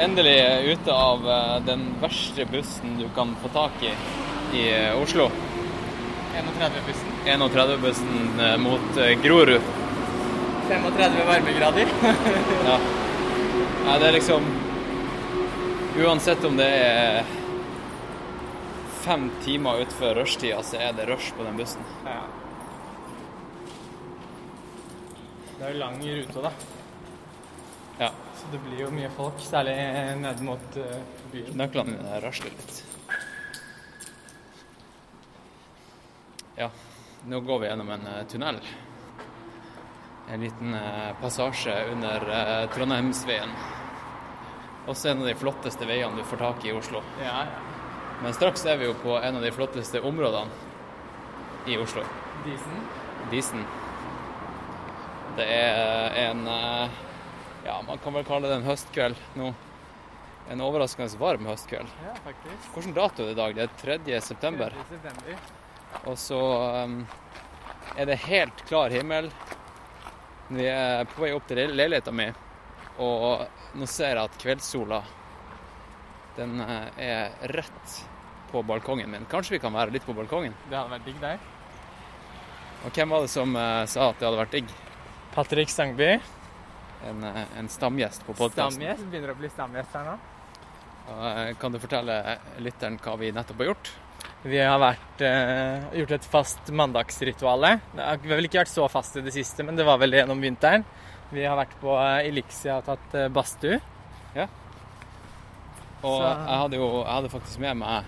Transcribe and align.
endelig 0.00 0.72
ute 0.72 0.92
av 0.92 1.30
eh, 1.30 1.56
den 1.66 1.84
verste 2.00 2.46
bussen 2.46 2.98
du 2.98 3.08
kan 3.14 3.34
få 3.42 3.48
tak 3.48 3.82
i 3.82 3.92
i 4.52 4.62
eh, 4.72 5.02
Oslo. 5.02 5.30
31-bussen. 6.34 7.08
31-bussen 7.26 8.40
eh, 8.40 8.56
mot 8.58 9.00
Grorud. 9.22 9.60
35 10.68 11.26
varmegrader. 11.26 11.86
Ja. 12.68 12.78
Nei, 13.86 13.98
det 13.98 14.08
er 14.08 14.12
liksom 14.12 14.44
Uansett 15.98 16.44
om 16.44 16.56
det 16.58 16.66
er 16.68 17.24
fem 19.02 19.30
timer 19.42 19.80
utenfor 19.80 20.14
rushtida, 20.20 20.60
så 20.62 20.76
er 20.78 20.92
det 20.94 21.08
rush 21.08 21.32
på 21.34 21.46
den 21.46 21.56
bussen. 21.58 21.82
Ja. 22.04 22.20
Det 25.58 25.64
er 25.66 25.72
jo 25.72 25.80
lang 25.80 25.96
rute, 26.04 26.44
da. 26.44 26.52
Så 28.38 28.50
det 28.52 28.60
blir 28.62 28.84
jo 28.84 28.90
mye 28.94 29.08
folk, 29.10 29.40
særlig 29.42 29.74
ned 30.22 30.42
mot 30.46 30.76
uh, 30.78 30.98
byen. 31.32 31.56
Nøklene 31.58 31.96
mine 31.96 32.20
rasler 32.22 32.54
litt. 32.54 32.84
Ja, 36.58 36.70
nå 37.26 37.40
går 37.46 37.58
vi 37.62 37.72
gjennom 37.72 37.90
en 37.96 38.06
uh, 38.06 38.20
tunnel. 38.30 38.60
En 40.28 40.40
liten 40.44 40.74
uh, 40.74 41.16
passasje 41.20 41.74
under 41.92 42.30
eh, 42.36 42.70
Trondheimsveien. 42.74 43.52
Også 44.88 45.08
en 45.08 45.22
av 45.22 45.28
de 45.28 45.34
flotteste 45.36 45.86
veiene 45.88 46.20
du 46.20 46.24
får 46.24 46.40
tak 46.42 46.64
i 46.64 46.70
i 46.70 46.76
Oslo. 46.76 47.00
Ja. 47.22 47.46
Men 48.22 48.34
straks 48.34 48.64
er 48.66 48.76
vi 48.80 48.88
jo 48.88 48.96
på 48.98 49.16
en 49.16 49.38
av 49.38 49.44
de 49.44 49.52
flotteste 49.54 50.00
områdene 50.00 50.50
i 51.66 51.78
Oslo. 51.80 52.04
Disen. 52.44 52.80
Disen. 53.30 53.64
Det 55.36 55.46
er 55.46 56.16
en 56.26 56.46
eh, 56.50 56.98
Ja, 57.68 57.82
man 57.86 57.98
kan 57.98 58.14
vel 58.16 58.24
kalle 58.24 58.48
det 58.48 58.54
en 58.62 58.64
høstkveld 58.64 59.18
nå. 59.36 59.50
En 60.48 60.60
overraskende 60.64 61.18
varm 61.20 61.44
høstkveld. 61.50 61.90
Ja, 62.00 62.14
faktisk. 62.24 62.68
Hvilken 62.72 62.94
dato 62.96 63.20
er 63.20 63.26
det 63.26 63.34
i 63.34 63.36
dag? 63.36 63.56
Det 63.58 63.64
er 63.66 63.74
3. 63.82 64.20
september. 64.24 64.72
3. 64.72 64.84
september. 64.94 65.42
Og 66.08 66.16
så 66.16 66.38
um, 66.86 66.94
er 67.92 68.08
det 68.08 68.16
helt 68.22 68.62
klar 68.70 68.88
himmel. 68.96 69.28
Vi 70.48 70.64
er 70.64 71.04
på 71.12 71.26
vei 71.26 71.34
opp 71.36 71.44
til 71.50 71.60
leiligheten 71.60 71.76
leiligheta 71.82 72.16
mi, 72.16 72.30
og 73.04 73.76
nå 73.76 73.90
ser 73.92 74.14
jeg 74.14 74.22
at 74.22 74.40
kveldssola 74.40 75.02
den 76.38 76.64
eh, 76.64 77.04
er 77.04 77.36
rett 77.52 77.98
på 78.48 78.64
balkongen 78.64 79.12
min. 79.12 79.28
Kanskje 79.28 79.58
vi 79.58 79.62
kan 79.66 79.76
være 79.76 79.92
litt 79.92 80.08
på 80.08 80.16
balkongen? 80.16 80.56
Det 80.70 80.78
hadde 80.78 80.94
vært 80.94 81.08
digg 81.10 81.20
der. 81.20 81.44
Og 82.86 82.96
hvem 82.96 83.12
var 83.12 83.28
det 83.28 83.32
som 83.36 83.52
uh, 83.52 83.84
sa 83.84 84.08
at 84.08 84.16
det 84.16 84.30
hadde 84.30 84.40
vært 84.46 84.56
digg? 84.56 84.76
Patrick 85.36 85.68
Stangby. 85.68 86.14
En, 87.06 87.24
eh, 87.24 87.44
en 87.58 87.68
stamgjest 87.68 88.26
på 88.26 88.34
podkasten. 88.34 88.72
Stamgjest. 88.80 89.06
Begynner 89.10 89.30
å 89.34 89.38
bli 89.38 89.48
stamgjest 89.48 89.94
her 89.94 90.04
nå. 90.04 90.18
Kan 91.58 91.72
du 91.72 91.78
fortelle 91.80 92.38
lytteren 92.60 92.98
hva 93.00 93.14
vi 93.16 93.30
nettopp 93.32 93.62
har 93.62 93.70
gjort? 93.70 93.90
Vi 94.42 94.58
har 94.60 94.78
vært, 94.78 95.22
uh, 95.24 95.86
gjort 95.96 96.10
et 96.18 96.24
fast 96.24 96.68
mandagsrituale. 96.70 97.80
Det 97.94 98.04
har 98.04 98.18
vel 98.22 98.44
ikke 98.46 98.60
vært 98.60 98.70
så 98.74 98.84
fast 98.92 99.16
i 99.16 99.22
det 99.24 99.32
siste, 99.32 99.64
men 99.64 99.74
det 99.78 99.86
var 99.88 99.98
vel 99.98 100.12
gjennom 100.12 100.40
vinteren. 100.40 100.84
Vi 101.32 101.44
har 101.44 101.56
vært 101.58 101.74
på 101.80 101.92
eh, 101.96 102.28
Elixia 102.28 102.78
og 102.78 102.86
tatt 102.86 103.14
eh, 103.14 103.28
badstue. 103.28 103.80
Og 106.00 106.22
Så- 106.22 106.46
jeg 106.46 106.58
hadde 106.62 106.76
jo 106.76 107.02
jeg 107.02 107.12
hadde 107.12 107.28
faktisk 107.28 107.58
med 107.58 107.76
meg 107.76 108.04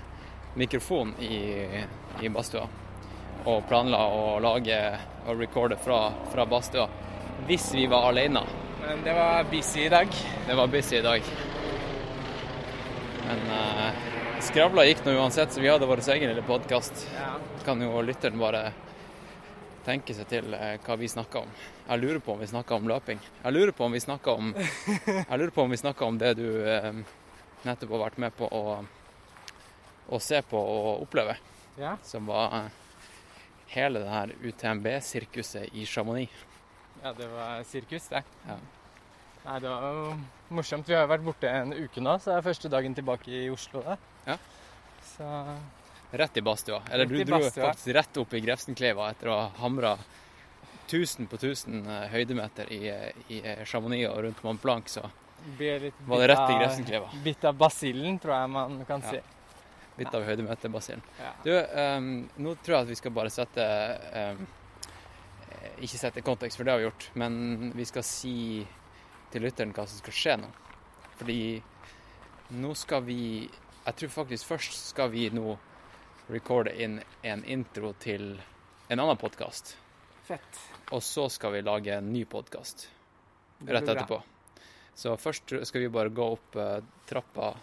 mikrofon 0.56 1.14
i, 1.18 1.84
i 2.22 2.28
badstua. 2.28 2.68
Og 3.46 3.66
planla 3.68 3.98
å 3.98 4.38
lage 4.40 4.98
og 5.26 5.38
recorde 5.40 5.76
fra, 5.76 6.12
fra 6.32 6.44
badstua 6.46 6.88
hvis 7.48 7.72
vi 7.74 7.86
var 7.86 8.10
alene. 8.10 8.44
Men 8.90 9.04
det 9.04 9.12
var 9.14 9.44
busy 9.44 9.80
i 9.80 9.88
dag. 9.88 10.08
Det 10.46 10.54
var 10.54 10.66
busy 10.66 10.96
i 10.96 11.02
dag. 11.02 11.22
Men 13.26 13.38
uh, 13.38 13.92
skravla 14.42 14.82
gikk 14.88 15.04
nå 15.04 15.12
uansett, 15.14 15.52
så 15.54 15.60
vi 15.62 15.68
hadde 15.70 15.86
vår 15.86 16.00
egen 16.10 16.32
lille 16.32 16.42
podkast. 16.42 17.04
Ja. 17.14 17.36
Kan 17.64 17.84
jo 17.84 18.00
lytteren 18.02 18.40
bare 18.42 18.72
tenke 19.86 20.16
seg 20.16 20.26
til 20.32 20.56
eh, 20.58 20.72
hva 20.82 20.96
vi 20.98 21.06
snakka 21.08 21.44
om. 21.44 21.52
Jeg 21.86 22.02
lurer 22.02 22.18
på 22.18 22.34
om 22.34 22.42
vi 22.42 22.48
snakka 22.50 22.80
om 22.80 22.90
løping. 22.90 23.22
Jeg 23.44 23.54
lurer 23.54 23.70
på 23.78 23.86
om 23.86 23.94
vi 23.94 24.00
snakka 24.02 24.34
om 24.34 24.50
Jeg 24.58 25.38
lurer 25.38 25.54
på 25.54 25.62
om 25.68 25.70
vi 25.70 25.80
snakka 25.84 26.10
om 26.10 26.18
det 26.24 26.34
du 26.40 26.48
eh, 26.72 26.90
nettopp 27.62 27.94
har 27.94 28.04
vært 28.08 28.20
med 28.26 28.36
på 28.40 28.50
å, 28.50 28.74
å 30.10 30.18
se 30.18 30.42
på 30.50 30.64
og 30.64 31.06
oppleve. 31.06 31.38
ja. 31.78 31.94
Som 32.02 32.26
var 32.26 32.58
uh, 32.58 33.14
hele 33.70 34.02
det 34.02 34.10
her 34.10 34.34
UTMB-sirkuset 34.50 35.78
i 35.78 35.86
Chamonix. 35.86 36.44
Ja, 37.04 37.14
det 37.14 37.30
var 37.30 37.62
sirkus, 37.70 38.10
det. 38.10 38.26
Ja. 38.50 38.58
Nei, 39.44 39.58
det 39.60 39.68
var 39.72 39.84
jo 39.96 40.14
morsomt. 40.54 40.88
Vi 40.88 40.94
har 40.94 41.06
jo 41.06 41.12
vært 41.14 41.24
borte 41.24 41.50
en 41.50 41.72
uke 41.72 42.02
nå, 42.04 42.16
så 42.20 42.32
det 42.34 42.38
er 42.40 42.46
første 42.50 42.70
dagen 42.72 42.94
tilbake 42.96 43.30
i 43.32 43.46
Oslo. 43.52 43.82
da. 43.86 43.96
Ja. 44.26 44.36
Så 45.16 45.30
Rett 46.10 46.36
i 46.36 46.42
badstua. 46.42 46.80
Eller 46.90 47.06
du 47.06 47.20
dro 47.24 47.38
faktisk 47.38 47.94
rett 47.94 48.16
opp 48.18 48.32
i 48.34 48.40
Grefsenkleiva 48.42 49.10
etter 49.12 49.30
å 49.30 49.36
ha 49.38 49.50
hamra 49.60 49.92
1000 50.90 51.28
på 51.30 51.38
1000 51.38 51.84
eh, 51.86 52.06
høydemeter 52.10 52.72
i, 52.74 52.80
i 53.30 53.38
eh, 53.46 53.60
Chamonix 53.64 54.08
og 54.10 54.24
rundt 54.26 54.40
Mont 54.42 54.62
Blanc, 54.62 54.88
så 54.90 55.04
var 55.06 56.24
det 56.24 56.32
rett 56.32 56.50
i 56.50 56.56
Grefsenkleiva. 56.58 57.12
Bitt 57.24 57.46
av 57.46 57.54
basillen, 57.60 58.18
tror 58.18 58.34
jeg 58.34 58.50
man 58.56 58.80
kan 58.88 59.04
Ja. 59.06 59.12
si. 59.20 59.20
Litt 60.00 60.14
av 60.16 60.24
høydemeterbasillen. 60.24 61.02
Ja. 61.20 61.30
Du, 61.44 61.50
um, 61.52 62.10
nå 62.40 62.54
tror 62.64 62.76
jeg 62.78 62.86
at 62.86 62.90
vi 62.90 62.98
skal 62.98 63.12
bare 63.12 63.30
sette 63.30 63.64
eh, 64.16 64.42
Ikke 65.84 65.98
sette 66.00 66.22
kontekst, 66.24 66.56
for 66.58 66.64
det 66.64 66.72
har 66.72 66.80
vi 66.80 66.86
gjort, 66.88 67.06
men 67.20 67.70
vi 67.76 67.84
skal 67.88 68.02
si 68.06 68.34
til 69.30 69.44
lytteren 69.46 69.74
hva 69.76 69.86
som 69.86 70.00
skal 70.02 70.16
skje 70.16 70.36
nå. 70.42 70.50
Fordi 71.20 71.40
nå 72.60 72.74
skal 72.74 73.04
vi 73.06 73.22
Jeg 73.80 73.96
tror 73.96 74.10
faktisk 74.12 74.46
først 74.46 74.74
skal 74.90 75.10
vi 75.10 75.28
nå 75.32 75.54
recorde 76.30 76.74
inn 76.82 76.98
en 77.26 77.44
intro 77.44 77.92
til 77.98 78.34
en 78.88 79.00
annen 79.00 79.18
podkast. 79.18 79.72
Fett. 80.26 80.60
Og 80.92 81.02
så 81.02 81.28
skal 81.32 81.54
vi 81.56 81.62
lage 81.64 81.94
en 81.96 82.12
ny 82.12 82.24
podkast 82.28 82.88
rett 83.66 83.88
etterpå. 83.88 84.20
Så 84.94 85.16
først 85.16 85.54
skal 85.64 85.80
vi 85.80 85.88
bare 85.88 86.12
gå 86.12 86.26
opp 86.36 86.56
eh, 86.60 86.76
trappa. 87.08 87.54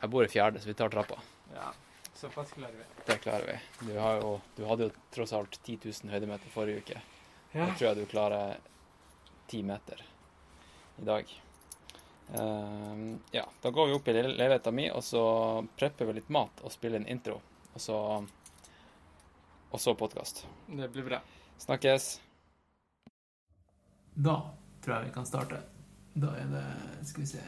Jeg 0.00 0.10
bor 0.10 0.26
i 0.26 0.28
fjerde, 0.28 0.60
så 0.60 0.68
vi 0.68 0.74
tar 0.74 0.90
trappa. 0.92 1.20
Ja, 1.54 1.70
såpass 2.18 2.52
klarer 2.56 2.76
vi. 2.80 2.86
Det 3.06 3.18
klarer 3.22 3.46
vi. 3.46 3.58
Du, 3.86 3.98
har 3.98 4.18
jo, 4.20 4.34
du 4.56 4.64
hadde 4.66 4.88
jo 4.88 4.94
tross 5.14 5.32
alt 5.38 5.60
10 5.62 5.78
000 5.84 6.12
høydemeter 6.12 6.52
forrige 6.52 6.82
uke. 6.82 7.02
Ja. 7.52 7.68
Jeg 7.68 7.76
tror 7.76 7.88
jeg 7.88 8.00
du 8.00 8.10
klarer 8.10 8.58
10 9.52 9.62
meter 9.70 10.02
i 10.98 11.04
dag. 11.04 11.32
Uh, 12.32 13.16
ja, 13.32 13.46
da 13.62 13.70
går 13.70 13.86
vi 13.86 13.92
opp 13.96 14.08
i 14.08 14.12
le- 14.12 14.28
leiligheta 14.28 14.70
mi, 14.72 14.90
og 14.90 15.04
så 15.04 15.22
prepper 15.76 16.08
vi 16.08 16.18
litt 16.20 16.30
mat 16.32 16.62
og 16.64 16.72
spiller 16.72 17.00
en 17.02 17.08
intro. 17.08 17.40
Og 17.74 17.80
så, 17.80 17.96
og 19.70 19.80
så 19.80 19.94
podkast. 19.96 20.46
Det 20.68 20.88
blir 20.92 21.04
bra. 21.08 21.20
Snakkes. 21.58 22.20
Da 24.14 24.36
tror 24.84 24.96
jeg 24.96 25.08
vi 25.10 25.14
kan 25.14 25.26
starte. 25.28 25.60
Da 26.14 26.34
er 26.36 26.48
det 26.52 26.64
skal 27.08 27.24
vi 27.24 27.30
se, 27.30 27.42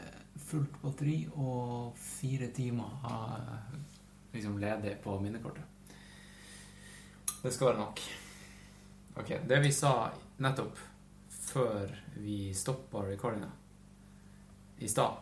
fullt 0.45 0.81
batteri 0.81 1.17
og 1.37 1.95
fire 2.01 2.47
timer 2.53 2.97
av 3.05 4.33
liksom 4.33 4.57
ledig 4.59 4.97
på 5.03 5.19
minnekortet. 5.21 5.63
Det 7.43 7.53
skal 7.53 7.69
være 7.71 7.79
nok. 7.83 8.01
Ok, 9.21 9.29
Det 9.47 9.59
vi 9.63 9.71
sa 9.71 10.11
nettopp 10.41 10.79
før 11.55 11.91
vi 12.19 12.53
stoppa 12.53 13.05
recordinga 13.07 13.47
i 14.83 14.87
stad, 14.91 15.21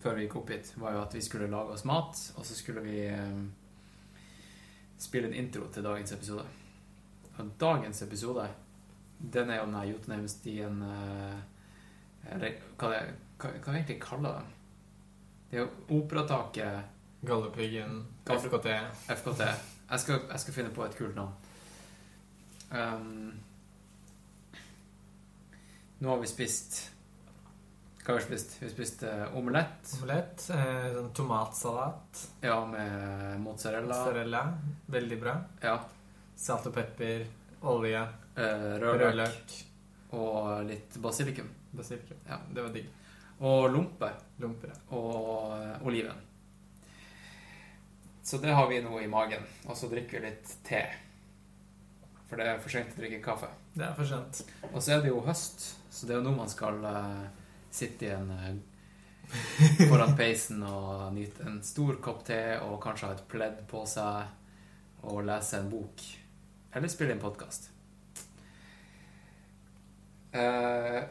før 0.00 0.14
vi 0.16 0.24
gikk 0.24 0.36
opp 0.40 0.52
hit, 0.54 0.70
var 0.80 0.94
jo 0.96 1.02
at 1.02 1.14
vi 1.14 1.20
skulle 1.20 1.50
lage 1.52 1.74
oss 1.74 1.84
mat, 1.84 2.20
og 2.40 2.46
så 2.48 2.56
skulle 2.56 2.80
vi 2.80 3.02
eh, 3.12 3.42
spille 4.96 5.28
en 5.28 5.36
intro 5.36 5.66
til 5.68 5.84
dagens 5.84 6.14
episode. 6.16 6.46
Og 7.36 7.50
dagens 7.60 8.00
episode 8.02 8.46
den 9.20 9.50
er 9.50 9.60
jo 9.60 9.66
den 9.66 9.90
Jotunheimstien 9.90 10.80
eh, 10.82 11.36
Eller 12.32 12.56
hva, 12.80 12.88
det, 12.94 13.02
hva, 13.40 13.74
egentlig 13.74 13.98
kaller 14.00 14.40
den? 14.40 14.48
Det 15.50 15.58
er 15.58 15.66
jo 15.66 15.98
Operataket 16.00 16.96
Galdhøpiggen, 17.26 18.00
FKT. 18.24 18.72
FKT. 19.12 19.44
Jeg 19.90 20.00
skal, 20.00 20.20
jeg 20.30 20.40
skal 20.40 20.54
finne 20.54 20.72
på 20.72 20.84
et 20.86 20.96
kult 20.96 21.16
navn. 21.18 21.34
Um, 22.70 23.40
nå 26.00 26.08
har 26.14 26.18
vi 26.22 26.26
spist 26.30 26.78
Hva 28.04 28.14
har 28.14 28.20
vi 28.20 28.24
spist? 28.26 28.54
Vi 28.60 28.66
har 28.66 28.72
spist 28.72 29.02
eh, 29.06 29.24
omelett. 29.36 29.90
Omelett, 30.00 30.46
eh, 30.56 30.86
sånn 30.96 31.10
tomatsalat, 31.14 32.22
Ja, 32.42 32.56
med 32.66 33.40
mozzarella. 33.44 33.92
mozzarella, 33.98 34.40
veldig 34.86 35.18
bra. 35.20 35.34
Ja. 35.62 35.74
Salt 36.40 36.66
og 36.70 36.74
pepper, 36.74 37.26
olje, 37.62 38.00
eh, 38.36 38.78
Rødløk. 38.80 39.02
rødløk, 39.04 39.58
Og 40.16 40.64
litt 40.66 40.96
basilikum. 40.98 41.50
basilikum. 41.76 42.16
Ja. 42.26 42.38
Det 42.54 42.62
var 42.64 42.72
digg. 42.74 42.88
Og 43.40 43.68
lompe. 43.72 44.08
Lomper. 44.40 44.68
ja. 44.72 44.96
og 44.96 45.52
eh, 45.60 45.86
oliven. 45.86 46.16
Så 48.22 48.38
det 48.38 48.52
har 48.54 48.66
vi 48.68 48.80
nå 48.82 48.98
i 49.00 49.06
magen. 49.06 49.42
Og 49.66 49.76
så 49.76 49.88
drikker 49.90 50.20
vi 50.20 50.26
litt 50.30 50.56
te. 50.64 50.82
For 52.28 52.36
det 52.36 52.46
er 52.46 52.58
for 52.62 52.70
sent 52.70 52.92
å 52.96 53.00
drikke 53.00 53.22
kaffe. 53.24 53.48
Det 53.74 53.84
er 53.86 53.94
for 53.94 54.04
sent. 54.08 54.42
Og 54.72 54.80
så 54.82 54.92
er 54.96 55.00
det 55.02 55.08
jo 55.12 55.20
høst, 55.26 55.76
så 55.90 56.06
det 56.06 56.14
er 56.14 56.20
jo 56.20 56.26
nå 56.28 56.34
man 56.36 56.50
skal 56.50 56.80
uh, 56.84 57.26
sitte 57.70 58.08
i 58.08 58.12
en 58.14 58.30
uh, 58.30 59.84
foran 59.90 60.16
peisen 60.18 60.62
og 60.66 61.10
nyte 61.14 61.46
en 61.46 61.60
stor 61.66 62.00
kopp 62.02 62.24
te 62.26 62.40
og 62.64 62.80
kanskje 62.82 63.10
ha 63.10 63.18
et 63.18 63.28
pledd 63.30 63.60
på 63.70 63.84
seg 63.90 65.04
og 65.10 65.22
lese 65.26 65.60
en 65.60 65.70
bok. 65.70 66.02
Eller 66.74 66.92
spille 66.92 67.14
en 67.16 67.22
podkast. 67.22 67.70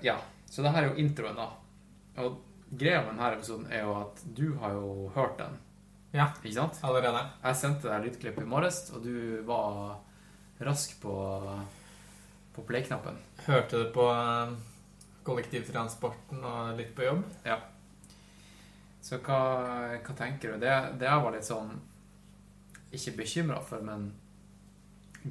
ja, 0.02 0.14
så 0.48 0.64
det 0.64 0.72
her 0.72 0.86
er 0.86 0.94
jo 0.94 1.02
introen, 1.02 1.36
da. 1.36 1.50
Og 2.24 2.38
greia 2.70 3.02
med 3.02 3.16
denne 3.16 3.32
episoden 3.36 3.66
er 3.72 3.84
jo 3.84 3.96
at 3.98 4.22
du 4.38 4.46
har 4.62 4.78
jo 4.78 5.10
hørt 5.16 5.36
den. 5.42 5.58
Ja. 6.12 6.30
Ikke 6.42 6.56
sant? 6.56 6.80
Allerede. 6.86 7.22
Jeg 7.44 7.58
sendte 7.60 7.90
deg 7.90 8.08
lydklipp 8.08 8.40
i 8.42 8.48
morges, 8.50 8.82
og 8.94 9.04
du 9.06 9.42
var 9.46 10.00
rask 10.66 10.96
på, 11.02 11.14
på 12.56 12.66
play-knappen. 12.68 13.20
Hørte 13.46 13.84
det 13.84 13.92
på 13.96 14.08
eh, 14.12 14.56
kollektivtransporten 15.30 16.42
og 16.44 16.74
litt 16.80 16.92
på 16.98 17.06
jobb. 17.06 17.24
Ja. 17.46 17.60
Så 19.02 19.22
hva, 19.24 19.40
hva 20.04 20.16
tenker 20.18 20.54
du? 20.58 20.60
Det, 20.66 20.74
det 21.00 21.08
jeg 21.08 21.24
var 21.24 21.32
litt 21.32 21.48
sånn 21.48 21.70
Ikke 22.92 23.14
bekymra 23.22 23.62
for, 23.64 23.80
men 23.86 24.10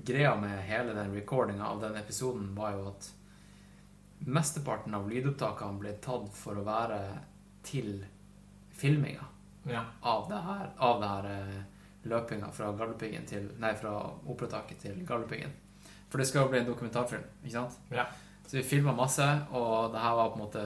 greia 0.08 0.30
med 0.40 0.62
hele 0.68 0.94
den 0.96 1.12
recordinga 1.16 1.66
av 1.68 1.80
den 1.82 1.96
episoden 2.00 2.52
var 2.56 2.72
jo 2.76 2.86
at 2.92 3.08
mesteparten 4.28 4.94
av 4.94 5.08
lydopptakene 5.10 5.80
ble 5.80 5.92
tatt 6.04 6.28
for 6.36 6.58
å 6.60 6.64
være 6.66 6.98
til 7.66 8.04
filminga 8.78 9.26
Ja. 9.68 9.84
av 10.02 10.28
det 10.30 10.38
her, 10.44 10.70
av 10.78 11.00
det 11.02 11.08
her 11.12 11.28
eh, 11.32 11.58
løpinga 12.08 12.50
fra 12.54 12.70
Galdhøpiggen 12.78 13.26
til 13.28 13.48
Nei, 13.60 13.74
fra 13.76 13.92
operataket 14.26 14.78
til 14.86 15.02
Galdhøpiggen. 15.08 15.52
For 16.08 16.18
det 16.22 16.28
skal 16.30 16.46
jo 16.46 16.52
bli 16.54 16.60
en 16.62 16.68
dokumentarfilm, 16.70 17.24
ikke 17.42 17.56
sant? 17.58 17.78
Ja. 17.92 18.06
Så 18.48 18.56
vi 18.56 18.62
filma 18.64 18.94
masse, 18.96 19.24
og 19.52 19.92
det 19.92 20.00
her 20.00 20.14
var 20.16 20.30
på 20.32 20.38
en 20.38 20.44
måte 20.46 20.62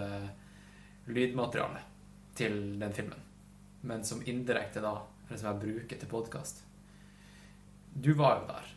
lydmateriale 1.11 1.81
til 2.39 2.61
den 2.79 2.93
filmen. 2.95 3.25
Men 3.83 4.05
som 4.07 4.23
indirekte 4.23 4.79
da, 4.85 4.93
eller 5.27 5.41
som 5.41 5.49
jeg 5.51 5.63
bruker 5.65 5.99
til 5.99 6.11
podkast. 6.13 6.63
Du 7.91 8.13
var 8.15 8.39
jo 8.39 8.47
der 8.53 8.69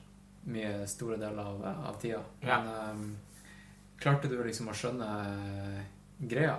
mye 0.55 0.87
store 0.89 1.19
deler 1.21 1.51
av, 1.51 1.61
av 1.91 1.99
tida. 2.01 2.23
Ja. 2.41 2.57
Men 2.63 2.71
eh, 2.73 3.43
klarte 4.01 4.31
du 4.31 4.39
liksom 4.41 4.71
å 4.73 4.77
skjønne 4.77 5.11
greia? 6.17 6.57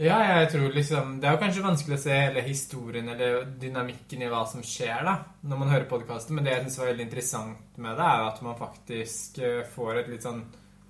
Ja, 0.00 0.16
jeg 0.24 0.48
tror 0.54 0.72
liksom 0.72 1.18
Det 1.20 1.28
er 1.28 1.34
jo 1.36 1.40
kanskje 1.42 1.62
vanskelig 1.66 1.96
å 1.98 2.02
se 2.06 2.16
hele 2.16 2.42
historien 2.46 3.12
eller 3.12 3.44
dynamikken 3.60 4.24
i 4.24 4.32
hva 4.32 4.46
som 4.48 4.64
skjer, 4.64 5.04
da, 5.04 5.18
når 5.44 5.60
man 5.60 5.74
hører 5.74 5.88
podkasten, 5.92 6.38
men 6.38 6.48
det 6.48 6.56
jeg 6.56 6.64
syns 6.64 6.80
var 6.80 6.90
veldig 6.94 7.06
interessant 7.10 7.76
med 7.76 8.00
det, 8.00 8.08
er 8.08 8.22
jo 8.22 8.32
at 8.32 8.42
man 8.48 8.60
faktisk 8.64 9.44
eh, 9.44 9.62
får 9.76 10.00
et 10.00 10.12
litt 10.16 10.24
sånn 10.24 10.42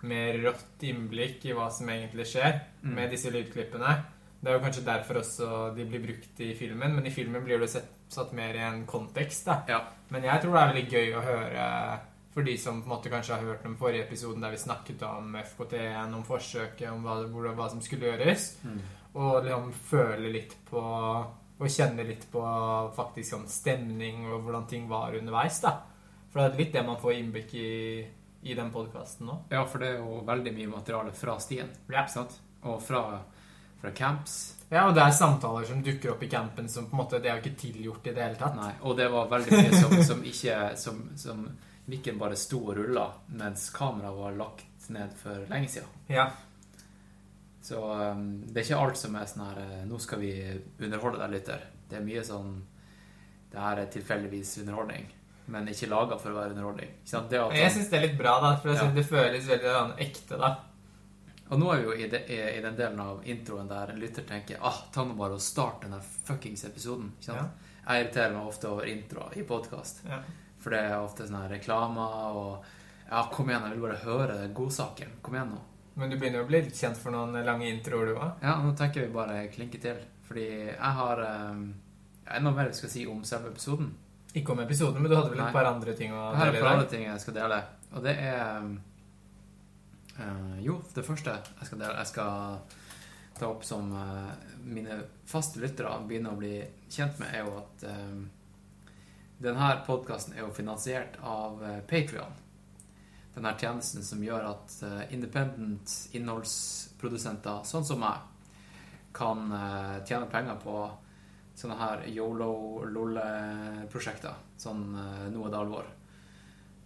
mer 0.03 0.39
rått 0.43 0.83
innblikk 0.89 1.45
i 1.47 1.55
hva 1.57 1.69
som 1.73 1.89
egentlig 1.89 2.27
skjer 2.27 2.61
Mm. 2.83 2.95
med 2.95 3.11
disse 3.11 3.31
lydklippene. 3.31 3.97
Det 4.43 4.51
er 4.51 4.57
jo 4.59 4.65
kanskje 4.65 4.85
derfor 4.85 5.15
også 5.21 5.75
de 5.77 5.85
blir 5.87 6.03
brukt 6.03 6.41
i 6.41 6.55
filmen, 6.59 6.95
men 6.97 7.07
i 7.07 7.11
filmen 7.15 7.45
blir 7.45 7.61
det 7.61 7.69
sett, 7.71 7.91
satt 8.09 8.33
mer 8.33 8.55
i 8.55 8.59
en 8.59 8.87
kontekst, 8.87 9.45
da. 9.47 9.63
Ja. 9.69 9.81
Men 10.11 10.23
jeg 10.25 10.43
tror 10.43 10.53
det 10.53 10.63
er 10.63 10.73
veldig 10.73 10.91
gøy 10.91 11.15
å 11.15 11.23
høre 11.23 12.01
for 12.35 12.43
de 12.43 12.57
som 12.59 12.81
på 12.83 12.89
en 12.91 12.97
måte 12.97 13.11
kanskje 13.13 13.35
har 13.37 13.45
hørt 13.45 13.63
den 13.63 13.77
forrige 13.77 14.07
episoden 14.07 14.41
der 14.41 14.51
vi 14.51 14.57
snakket 14.57 15.03
om 15.07 15.35
FKT-en, 15.37 16.15
om 16.15 16.25
forsøket, 16.25 16.91
om 16.91 17.03
hva, 17.05 17.21
hvor, 17.29 17.47
hva 17.55 17.69
som 17.71 17.81
skulle 17.81 18.09
gjøres. 18.11 18.57
Mm. 18.65 18.81
Og 19.15 19.45
liksom 19.45 19.73
føle 19.91 20.33
litt 20.33 20.57
på 20.71 20.81
Og 21.61 21.69
kjenne 21.69 22.03
litt 22.05 22.25
på 22.33 22.41
faktisk 22.97 23.31
sånn 23.37 23.47
stemning 23.47 24.25
og 24.33 24.41
hvordan 24.43 24.65
ting 24.67 24.89
var 24.89 25.15
underveis, 25.15 25.61
da. 25.63 25.77
For 26.33 26.41
det 26.41 26.55
er 26.55 26.59
litt 26.59 26.73
det 26.73 26.83
man 26.87 26.97
får 26.99 27.13
innblikk 27.21 27.55
i 27.55 27.69
i 28.43 28.55
den 28.55 28.73
podkasten 28.75 29.27
nå. 29.27 29.37
Ja, 29.53 29.63
for 29.67 29.83
det 29.83 29.93
er 29.93 30.01
jo 30.03 30.23
veldig 30.27 30.53
mye 30.57 30.71
materiale 30.73 31.13
fra 31.15 31.39
stien. 31.41 31.71
Ja. 31.93 32.07
Og 32.63 32.83
fra, 32.83 33.03
fra 33.81 33.91
camps. 33.95 34.37
Ja, 34.73 34.87
og 34.89 34.95
det 34.97 35.05
er 35.05 35.15
samtaler 35.15 35.67
som 35.69 35.83
dukker 35.85 36.15
opp 36.15 36.23
i 36.25 36.31
campen 36.33 36.69
som 36.71 36.87
på 36.89 36.97
en 36.97 37.03
måte 37.03 37.19
Det 37.21 37.29
er 37.29 37.37
jo 37.37 37.43
ikke 37.43 37.61
tilgjort 37.61 38.07
i 38.09 38.15
det 38.17 38.25
hele 38.25 38.39
tatt. 38.41 38.57
Nei, 38.57 38.73
og 38.81 38.97
det 38.97 39.11
var 39.13 39.29
veldig 39.31 39.59
mye 39.59 39.81
som, 39.83 39.97
som 40.11 40.23
ikke 40.25 40.61
Som, 40.81 41.03
som 41.21 41.45
mikken 41.93 42.19
bare 42.19 42.39
sto 42.39 42.61
og 42.63 42.77
rulla 42.79 43.09
mens 43.35 43.67
kameraet 43.75 44.17
var 44.17 44.39
lagt 44.39 44.89
ned 44.95 45.15
for 45.19 45.47
lenge 45.51 45.69
siden. 45.69 45.91
Ja. 46.09 46.31
Så 47.63 47.79
um, 47.79 48.43
det 48.49 48.61
er 48.61 48.67
ikke 48.67 48.83
alt 48.83 48.99
som 48.99 49.17
er 49.19 49.29
sånn 49.31 49.45
her 49.47 49.59
eh, 49.63 49.83
Nå 49.87 49.99
skal 50.03 50.23
vi 50.23 50.33
underholde 50.83 51.21
deg, 51.21 51.35
lytter. 51.37 51.67
Det 51.91 51.99
er 51.99 52.07
mye 52.07 52.25
sånn 52.27 52.57
Det 53.53 53.61
her 53.61 53.83
er 53.83 53.93
tilfeldigvis 53.93 54.57
underholdning, 54.65 55.07
men 55.53 55.69
ikke 55.69 55.89
laga 55.91 56.17
for 56.21 56.33
å 56.33 56.39
være 56.39 56.55
underholdning. 56.55 56.93
Det 57.05 57.39
at 57.39 57.57
Jeg 57.57 57.73
syns 57.75 57.91
det 57.91 57.99
er 57.99 58.07
litt 58.07 58.19
bra, 58.19 58.39
da, 58.41 58.53
for 58.57 58.73
Ja. 58.73 58.87
det 58.91 59.05
føles 59.05 59.49
veldig 59.49 59.99
ekte, 60.01 60.39
da. 60.41 60.55
Og 61.53 61.59
nå 61.61 61.73
er 61.73 61.83
vi 61.83 61.85
jo 61.85 61.93
i, 61.93 62.07
det, 62.09 62.23
i, 62.33 62.61
den 62.65 62.77
delen 62.77 63.01
av 63.01 63.27
introen 63.29 63.69
der 63.69 63.91
en 63.93 63.99
lytter 64.01 64.25
tenker 64.25 64.63
ah, 64.65 64.79
ta 64.93 65.05
nå 65.05 65.13
bare 65.19 65.37
og 65.37 65.43
start 65.45 65.83
den 65.85 65.99
fuckings 66.01 66.65
episoden. 66.65 67.11
Sant? 67.21 67.67
Jeg 67.83 68.05
irriterer 68.07 68.33
meg 68.33 68.49
ofte 68.49 68.71
over 68.71 68.89
introer 68.89 69.37
i 69.37 69.45
podkast. 69.45 70.01
Ja. 70.09 70.23
For 70.63 70.73
det 70.73 70.81
er 70.87 70.95
ofte 70.97 71.27
sånne 71.29 71.51
reklamer 71.51 72.39
og 72.39 72.71
Ja, 73.13 73.27
kom 73.29 73.51
igjen, 73.51 73.67
jeg 73.69 73.77
vil 73.77 73.85
bare 73.85 74.01
høre 74.07 74.37
godsaken. 74.57 75.19
Kom 75.21 75.35
igjen 75.37 75.51
nå. 75.53 75.59
Men 76.01 76.09
du 76.09 76.17
begynner 76.17 76.41
jo 76.41 76.47
å 76.47 76.49
bli 76.49 76.63
litt 76.65 76.79
kjent 76.79 76.97
for 76.97 77.13
noen 77.13 77.37
lange 77.45 77.67
introer, 77.69 78.09
du 78.09 78.15
òg. 78.17 78.39
Ja, 78.41 78.55
nå 78.63 78.73
tenker 78.79 79.05
vi 79.05 79.13
bare 79.13 79.43
klinke 79.53 79.81
til. 79.83 79.99
Fordi 80.25 80.47
jeg 80.71 80.93
har 80.97 81.21
um, 81.53 81.67
enda 82.25 82.55
mer 82.57 82.71
jeg 82.71 82.79
skal 82.79 82.93
si 82.95 83.05
om 83.11 83.21
selve 83.29 83.53
episoden. 83.53 83.91
Ikke 84.33 84.55
om 84.55 84.63
episoden, 84.63 85.03
men 85.03 85.11
du 85.11 85.17
hadde 85.17 85.31
vel 85.35 85.43
et 85.45 85.53
par 85.53 85.69
andre 85.69 85.93
ting 85.97 86.13
å 86.15 86.31
Jeg 86.31 86.41
har 86.41 86.51
et 86.53 86.63
par 86.63 86.71
andre 86.73 86.89
ting 86.89 87.03
jeg 87.05 87.21
skal 87.21 87.35
dele. 87.37 87.59
Og 87.93 88.05
det 88.07 88.15
er 88.17 88.69
eh, 90.17 90.55
Jo, 90.65 90.79
det 90.95 91.05
første 91.05 91.35
jeg 91.37 91.69
skal 91.69 91.83
dele 91.83 91.99
Jeg 91.99 92.11
skal 92.15 92.79
ta 93.37 93.51
opp 93.51 93.67
som 93.69 93.93
eh, 93.97 94.31
mine 94.65 95.03
faste 95.29 95.61
lyttere 95.61 95.93
begynner 96.09 96.33
å 96.33 96.41
bli 96.41 96.55
kjent 96.89 97.21
med, 97.21 97.29
er 97.35 97.45
jo 97.45 97.59
at 97.61 97.85
um, 97.89 98.25
denne 99.43 99.69
podkasten 99.85 100.37
er 100.37 100.45
jo 100.45 100.53
finansiert 100.55 101.17
av 101.27 101.61
Patrion. 101.91 102.37
Denne 103.35 103.53
tjenesten 103.59 104.05
som 104.07 104.23
gjør 104.23 104.45
at 104.53 104.77
independent 105.11 105.95
innholdsprodusenter, 106.15 107.65
sånn 107.67 107.89
som 107.89 108.05
meg, 108.05 108.21
kan 109.17 109.49
tjene 110.07 110.29
penger 110.31 110.61
på 110.63 110.77
sånne 111.59 111.77
her 111.81 111.99
yolo-lolle-prosjekter. 112.13 114.35
Sånn 114.61 114.83
uh, 114.97 115.27
nå 115.33 115.41
er 115.47 115.51
det 115.53 115.61
alvor. 115.61 115.87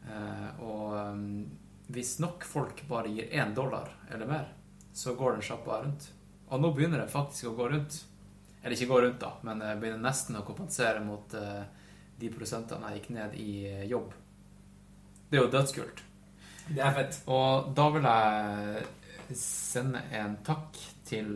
Eh, 0.06 0.60
og 0.62 0.94
um, 0.94 1.46
hvis 1.90 2.18
nok 2.22 2.44
folk 2.46 2.82
bare 2.88 3.10
gir 3.12 3.32
én 3.34 3.54
dollar 3.54 3.90
eller 4.10 4.26
mer, 4.26 4.52
så 4.94 5.14
går 5.18 5.36
den 5.36 5.46
sjappa 5.46 5.80
rundt. 5.82 6.10
Og 6.46 6.62
nå 6.62 6.70
begynner 6.74 7.02
det 7.02 7.12
faktisk 7.12 7.50
å 7.50 7.56
gå 7.58 7.68
rundt. 7.72 7.98
Eller 8.62 8.76
ikke 8.76 8.90
gå 8.90 9.00
rundt, 9.02 9.20
da, 9.22 9.32
men 9.46 9.62
det 9.62 9.74
begynner 9.80 10.02
nesten 10.02 10.38
å 10.38 10.44
kompensere 10.46 11.02
mot 11.04 11.34
eh, 11.38 11.62
de 12.18 12.30
prosentene 12.34 12.90
jeg 12.90 13.02
gikk 13.02 13.12
ned 13.14 13.34
i 13.38 13.50
eh, 13.70 13.84
jobb. 13.90 14.14
Det 15.30 15.38
er 15.38 15.44
jo 15.44 15.52
dødskult. 15.52 16.02
Det 16.66 16.82
er 16.82 16.94
fett. 16.94 17.20
Og 17.30 17.70
da 17.78 17.86
vil 17.94 18.08
jeg 18.10 19.38
sende 19.38 20.02
en 20.14 20.38
takk 20.46 20.78
til 21.06 21.30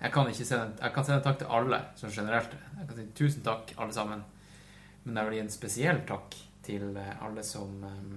Jeg 0.00 0.12
kan 0.12 0.30
sende, 0.34 0.74
jeg 0.80 0.94
kan 0.94 1.06
sende 1.06 1.20
en 1.20 1.26
takk 1.26 1.38
til 1.42 1.52
alle, 1.58 1.80
sånn 1.98 2.14
generelt. 2.14 2.56
Jeg 2.74 2.88
kan 2.88 2.96
si 2.98 3.06
tusen 3.14 3.42
takk, 3.46 3.74
alle 3.78 3.94
sammen. 3.94 4.24
Men 5.04 5.16
jeg 5.18 5.28
vil 5.28 5.36
gi 5.36 5.42
en 5.44 5.52
spesiell 5.52 6.00
takk 6.08 6.36
til 6.64 6.96
eh, 6.96 7.22
alle 7.22 7.42
som 7.46 7.82
eh, 7.84 8.14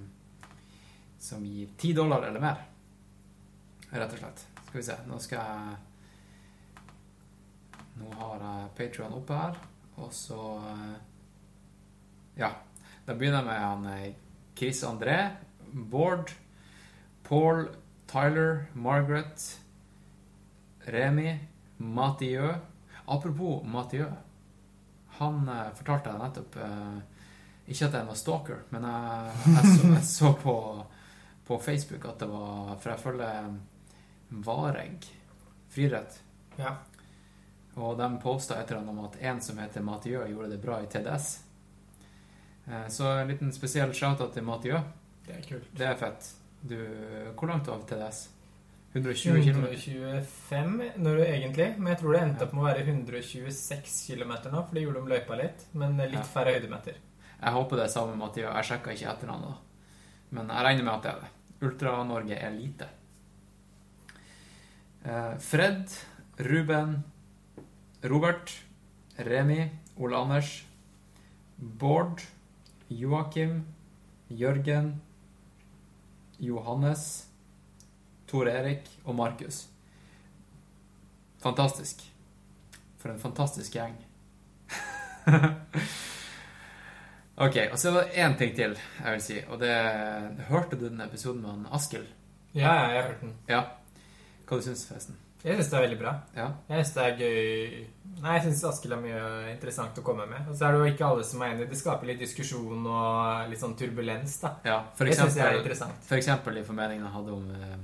som 1.18 1.44
gir 1.46 1.68
ti 1.76 1.92
dollar 1.92 2.22
eller 2.22 2.40
mer. 2.40 2.62
Rett 3.90 4.12
og 4.12 4.20
slett. 4.20 4.44
Skal 4.68 4.78
vi 4.78 4.86
se. 4.86 4.96
Nå 5.08 5.18
skal 5.22 5.38
jeg 5.42 5.76
Nå 7.98 8.12
har 8.14 8.42
jeg 8.44 8.70
Patreon 8.78 9.16
oppe 9.16 9.34
her, 9.34 9.56
og 9.98 10.12
så 10.14 10.42
eh, 10.72 10.96
Ja. 12.38 12.52
Da 13.08 13.14
begynner 13.16 13.40
jeg 13.40 13.46
med 13.48 13.60
han 13.64 14.14
Chris 14.54 14.82
André, 14.84 15.30
Bård, 15.72 16.34
Paul, 17.24 17.68
Tyler, 18.06 18.66
Margaret, 18.74 19.60
Remi, 20.86 21.38
Mathieu. 21.78 22.54
Apropos 23.06 23.64
Mathieu. 23.64 24.12
Han 25.18 25.48
eh, 25.48 25.70
fortalte 25.78 26.10
jeg 26.12 26.22
nettopp 26.22 26.56
eh, 26.62 26.98
Ikke 27.68 27.88
at 27.88 27.96
jeg 27.98 28.06
noen 28.08 28.16
stalker, 28.20 28.60
men 28.70 28.86
jeg, 28.88 29.32
jeg, 29.56 29.72
så, 29.74 29.88
jeg 29.94 30.04
så 30.10 30.32
på, 30.42 30.54
på 31.48 31.58
Facebook 31.64 32.04
at 32.10 32.22
det 32.22 32.28
var 32.30 32.76
For 32.78 32.92
jeg 32.92 33.02
følger 33.02 33.50
Vareg 34.44 35.06
friidrett. 35.72 36.20
Ja. 36.58 36.74
Og 37.78 37.94
de 38.00 38.06
posta 38.22 38.56
etter 38.60 38.76
han 38.80 38.88
om 38.90 38.98
at 39.06 39.16
en 39.22 39.40
som 39.44 39.58
heter 39.60 39.84
Mathieu, 39.84 40.22
gjorde 40.26 40.48
det 40.54 40.58
bra 40.62 40.80
i 40.82 40.88
TDS. 40.90 41.28
Eh, 42.66 42.86
Så 42.92 43.06
en 43.08 43.28
liten 43.28 43.52
spesiell 43.52 43.92
shout-out 43.94 44.34
til 44.34 44.44
Mathieu. 44.44 44.80
Det 45.26 45.36
er 45.36 45.44
kult. 45.48 45.68
Det 45.76 45.86
er 45.86 45.96
fett. 46.00 46.30
Du, 46.60 46.76
hvor 47.36 47.48
langt 47.52 47.68
du 47.68 47.72
av 47.72 47.84
TDS? 47.88 48.24
120 48.94 49.42
km? 49.44 49.66
125 49.68 50.78
når 50.96 51.18
du 51.18 51.24
egentlig, 51.26 51.68
men 51.78 51.92
jeg 51.92 52.00
tror 52.00 52.14
det 52.14 52.22
endte 52.22 52.46
opp 52.46 52.54
med 52.56 52.62
å 52.62 52.68
være 52.70 52.84
126 52.86 53.98
km 54.08 54.32
nå, 54.48 54.62
for 54.62 54.74
de 54.74 54.84
gjorde 54.86 55.02
om 55.02 55.10
løypa 55.12 55.36
litt, 55.38 55.66
men 55.76 55.98
litt 56.00 56.30
færre 56.32 56.56
høydemeter. 56.56 56.96
Jeg 57.38 57.54
håper 57.54 57.78
det 57.78 57.84
er 57.84 57.92
samme 57.92 58.14
med 58.14 58.22
Mathieu. 58.24 58.46
Jeg 58.48 58.66
sjekka 58.66 58.94
ikke 58.94 59.10
etter 59.12 59.30
han 59.30 59.44
da. 59.44 59.52
Men 60.34 60.48
jeg 60.50 60.64
regner 60.66 60.86
med 60.86 60.94
at 60.96 61.04
det 61.04 61.12
er 61.12 61.20
det. 61.22 61.34
Ultra-Norge 61.68 62.38
er 62.38 62.54
lite. 62.54 62.88
Eh, 65.04 65.36
Fred, 65.38 65.94
Ruben, 66.48 67.04
Robert, 68.04 68.54
Remi, 69.18 69.68
Ole 69.98 70.16
Anders, 70.16 70.64
Bård, 71.58 72.22
Joakim, 72.88 73.64
Jørgen, 74.30 75.00
Johannes, 76.38 77.27
Tor 78.28 78.48
Erik 78.50 78.88
og 79.04 79.14
Markus. 79.16 79.66
Fantastisk. 81.42 82.02
For 82.98 83.12
en 83.12 83.20
fantastisk 83.22 83.76
gjeng. 83.78 83.94
ok, 87.44 87.56
og 87.72 87.78
så 87.78 87.90
er 87.90 87.94
det 87.98 88.18
én 88.24 88.36
ting 88.40 88.54
til 88.56 88.74
jeg 88.78 89.12
vil 89.14 89.22
si, 89.22 89.38
og 89.48 89.60
det 89.60 89.74
Hørte 90.48 90.76
du 90.76 90.88
den 90.88 91.00
episoden 91.04 91.42
med 91.44 91.50
han 91.50 91.66
Askild? 91.78 92.08
Ja, 92.54 92.72
jeg 92.72 93.02
har 93.02 93.08
hørt 93.10 93.20
den. 93.22 93.34
Ja. 93.48 93.62
Hva 94.48 94.56
du 94.58 94.64
syns 94.64 94.86
forresten? 94.88 95.18
Jeg 95.44 95.54
syns 95.54 95.68
det 95.70 95.76
er 95.78 95.84
veldig 95.84 95.98
bra. 96.00 96.12
Ja. 96.34 96.46
Jeg 96.66 96.82
syns 96.82 96.94
det 96.96 97.02
er 97.04 97.18
gøy 97.20 97.36
Nei, 98.18 98.32
jeg 98.34 98.42
syns 98.48 98.64
Askild 98.72 98.96
har 98.96 99.02
mye 99.04 99.52
interessant 99.52 100.00
å 100.00 100.02
komme 100.02 100.24
med. 100.26 100.48
Og 100.50 100.56
så 100.58 100.66
er 100.66 100.74
det 100.74 100.80
jo 100.80 100.88
ikke 100.94 101.06
alle 101.12 101.26
som 101.28 101.44
er 101.44 101.52
enig. 101.52 101.68
Det 101.70 101.78
skaper 101.78 102.10
litt 102.10 102.18
diskusjon 102.24 102.88
og 102.90 103.52
litt 103.52 103.60
sånn 103.62 103.76
turbulens, 103.78 104.40
da. 104.42 104.56
ja 104.66 104.80
for 104.98 105.06
eksempel, 105.06 105.30
Det 105.30 105.36
syns 105.36 105.38
jeg 105.38 105.52
er 105.52 105.60
interessant. 105.60 106.00
for 106.08 106.18
eksempel 106.18 106.58
i 106.58 106.64
formeningen 106.66 107.06
jeg 107.06 107.14
hadde 107.14 107.36
om, 107.36 107.46
eh, 107.54 107.76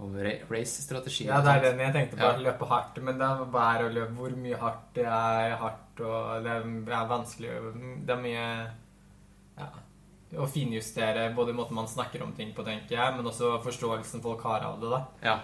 om 0.00 0.16
race-strategi. 0.50 1.26
Ja, 1.28 1.40
det 1.44 1.52
er 1.58 1.64
den 1.68 1.84
jeg 1.84 1.94
tenkte 1.96 2.18
på. 2.18 2.26
Ja. 2.26 2.40
Løpe 2.48 2.68
hardt. 2.70 2.98
Men 3.04 3.20
det 3.20 3.28
er 3.28 3.52
bare 3.52 3.86
å 3.86 3.92
løpe 3.92 4.16
hvor 4.16 4.34
mye 4.46 4.58
hardt 4.60 4.90
det 4.96 5.06
er 5.06 5.54
hardt, 5.60 6.02
og 6.02 6.46
det 6.46 6.56
er, 6.56 7.06
vanskelig 7.10 7.54
Det 8.08 8.14
er 8.14 8.20
mye 8.24 8.44
ja, 9.60 9.70
å 10.40 10.46
finjustere 10.48 11.30
både 11.36 11.54
måten 11.56 11.76
man 11.76 11.90
snakker 11.90 12.22
om 12.24 12.32
ting 12.36 12.54
på, 12.56 12.64
tenker 12.66 12.96
jeg, 12.96 13.16
men 13.16 13.28
også 13.28 13.58
forståelsen 13.64 14.22
folk 14.24 14.44
har 14.48 14.64
av 14.68 14.78
det, 14.80 14.92
da. 14.92 15.00
Ja. 15.26 15.38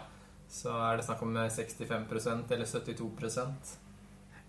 Så 0.49 0.73
er 0.79 0.97
det 0.97 1.07
snakk 1.09 1.25
om 1.27 1.35
65% 1.37 2.55
eller 2.55 2.71
72% 2.71 3.75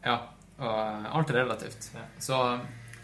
ja. 0.06 0.18
Og 0.58 0.74
eh, 0.74 1.08
alt 1.16 1.32
er 1.32 1.42
relativt. 1.44 1.90
Ja. 1.96 2.06
Så 2.22 2.38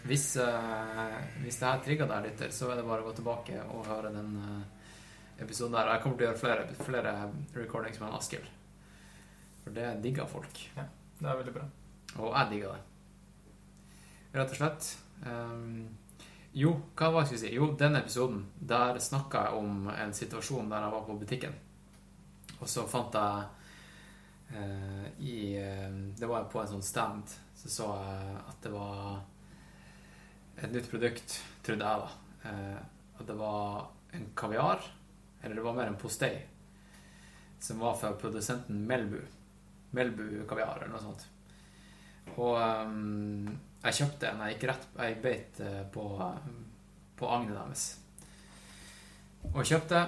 hvis, 0.08 0.36
eh, 0.36 1.18
hvis 1.42 1.58
det 1.60 1.68
her 1.68 1.82
trigger 1.84 2.10
deg 2.10 2.28
litt, 2.28 2.46
så 2.54 2.70
er 2.70 2.80
det 2.80 2.86
bare 2.88 3.04
å 3.04 3.08
gå 3.08 3.14
tilbake 3.18 3.60
og 3.66 3.88
høre 3.90 4.12
den 4.14 4.34
eh, 4.40 4.73
episoden 5.38 5.76
der. 5.76 5.92
Jeg 5.94 6.04
kommer 6.04 6.18
til 6.18 6.26
å 6.26 6.30
gjøre 6.30 6.42
flere, 6.42 6.66
flere 6.84 7.14
recordings 7.56 8.00
med 8.02 8.14
Askild. 8.18 8.46
For 9.64 9.74
det 9.74 9.90
digger 10.04 10.28
folk. 10.28 10.60
Det 10.74 11.28
er 11.28 11.38
veldig 11.40 11.54
bra. 11.54 11.66
Og 12.20 12.30
jeg 12.30 12.50
digger 12.52 12.74
det. 12.74 12.82
Rett 14.34 14.50
og 14.50 14.58
slett. 14.58 14.88
Um, 15.24 15.86
jo, 16.54 16.70
hva 16.94 17.10
var 17.10 17.24
det 17.24 17.34
jeg 17.34 17.40
skulle 17.40 17.42
si? 17.42 17.54
Jo, 17.56 17.68
den 17.78 17.98
episoden, 17.98 18.42
der 18.62 18.98
snakka 19.02 19.46
jeg 19.48 19.62
om 19.62 19.88
en 19.90 20.12
situasjon 20.14 20.70
der 20.70 20.84
jeg 20.86 20.94
var 20.94 21.06
på 21.08 21.16
butikken. 21.18 21.54
Og 22.60 22.68
så 22.70 22.84
fant 22.86 23.16
jeg 23.18 23.46
eh, 24.54 25.06
i 25.18 25.38
eh, 25.58 25.96
Det 26.14 26.28
var 26.30 26.46
på 26.52 26.60
en 26.62 26.70
sånn 26.76 26.86
stand, 26.86 27.34
så 27.58 27.72
så 27.74 27.88
jeg 27.98 28.36
at 28.52 28.60
det 28.62 28.72
var 28.74 29.24
et 30.62 30.70
nytt 30.70 30.90
produkt, 30.92 31.38
trodde 31.66 31.90
jeg, 31.90 32.04
da. 32.04 32.50
Eh, 32.50 32.78
at 33.18 33.26
det 33.26 33.38
var 33.38 33.88
en 34.14 34.28
kaviar, 34.38 34.86
eller 35.44 35.60
det 35.60 35.66
var 35.66 35.76
mer 35.76 35.92
en 35.92 36.00
postei, 36.00 36.32
som 37.60 37.78
var 37.84 37.94
fra 38.00 38.12
produsenten 38.18 38.86
Melbu. 38.88 39.20
Melbu 39.94 40.26
kaviar, 40.48 40.80
eller 40.82 40.94
noe 40.96 41.04
sånt. 41.04 41.28
Og 42.34 42.56
um, 42.58 43.46
jeg 43.84 43.98
kjøpte 44.00 44.30
en. 44.30 44.42
Jeg 44.46 44.56
gikk 44.56 44.68
rett 44.70 44.84
Jeg 44.96 45.16
beit 45.22 45.60
eh, 45.60 45.82
på, 45.92 46.04
på 47.20 47.30
agnet 47.30 47.58
deres. 47.58 47.86
Og 49.52 49.60
kjøpte, 49.68 50.00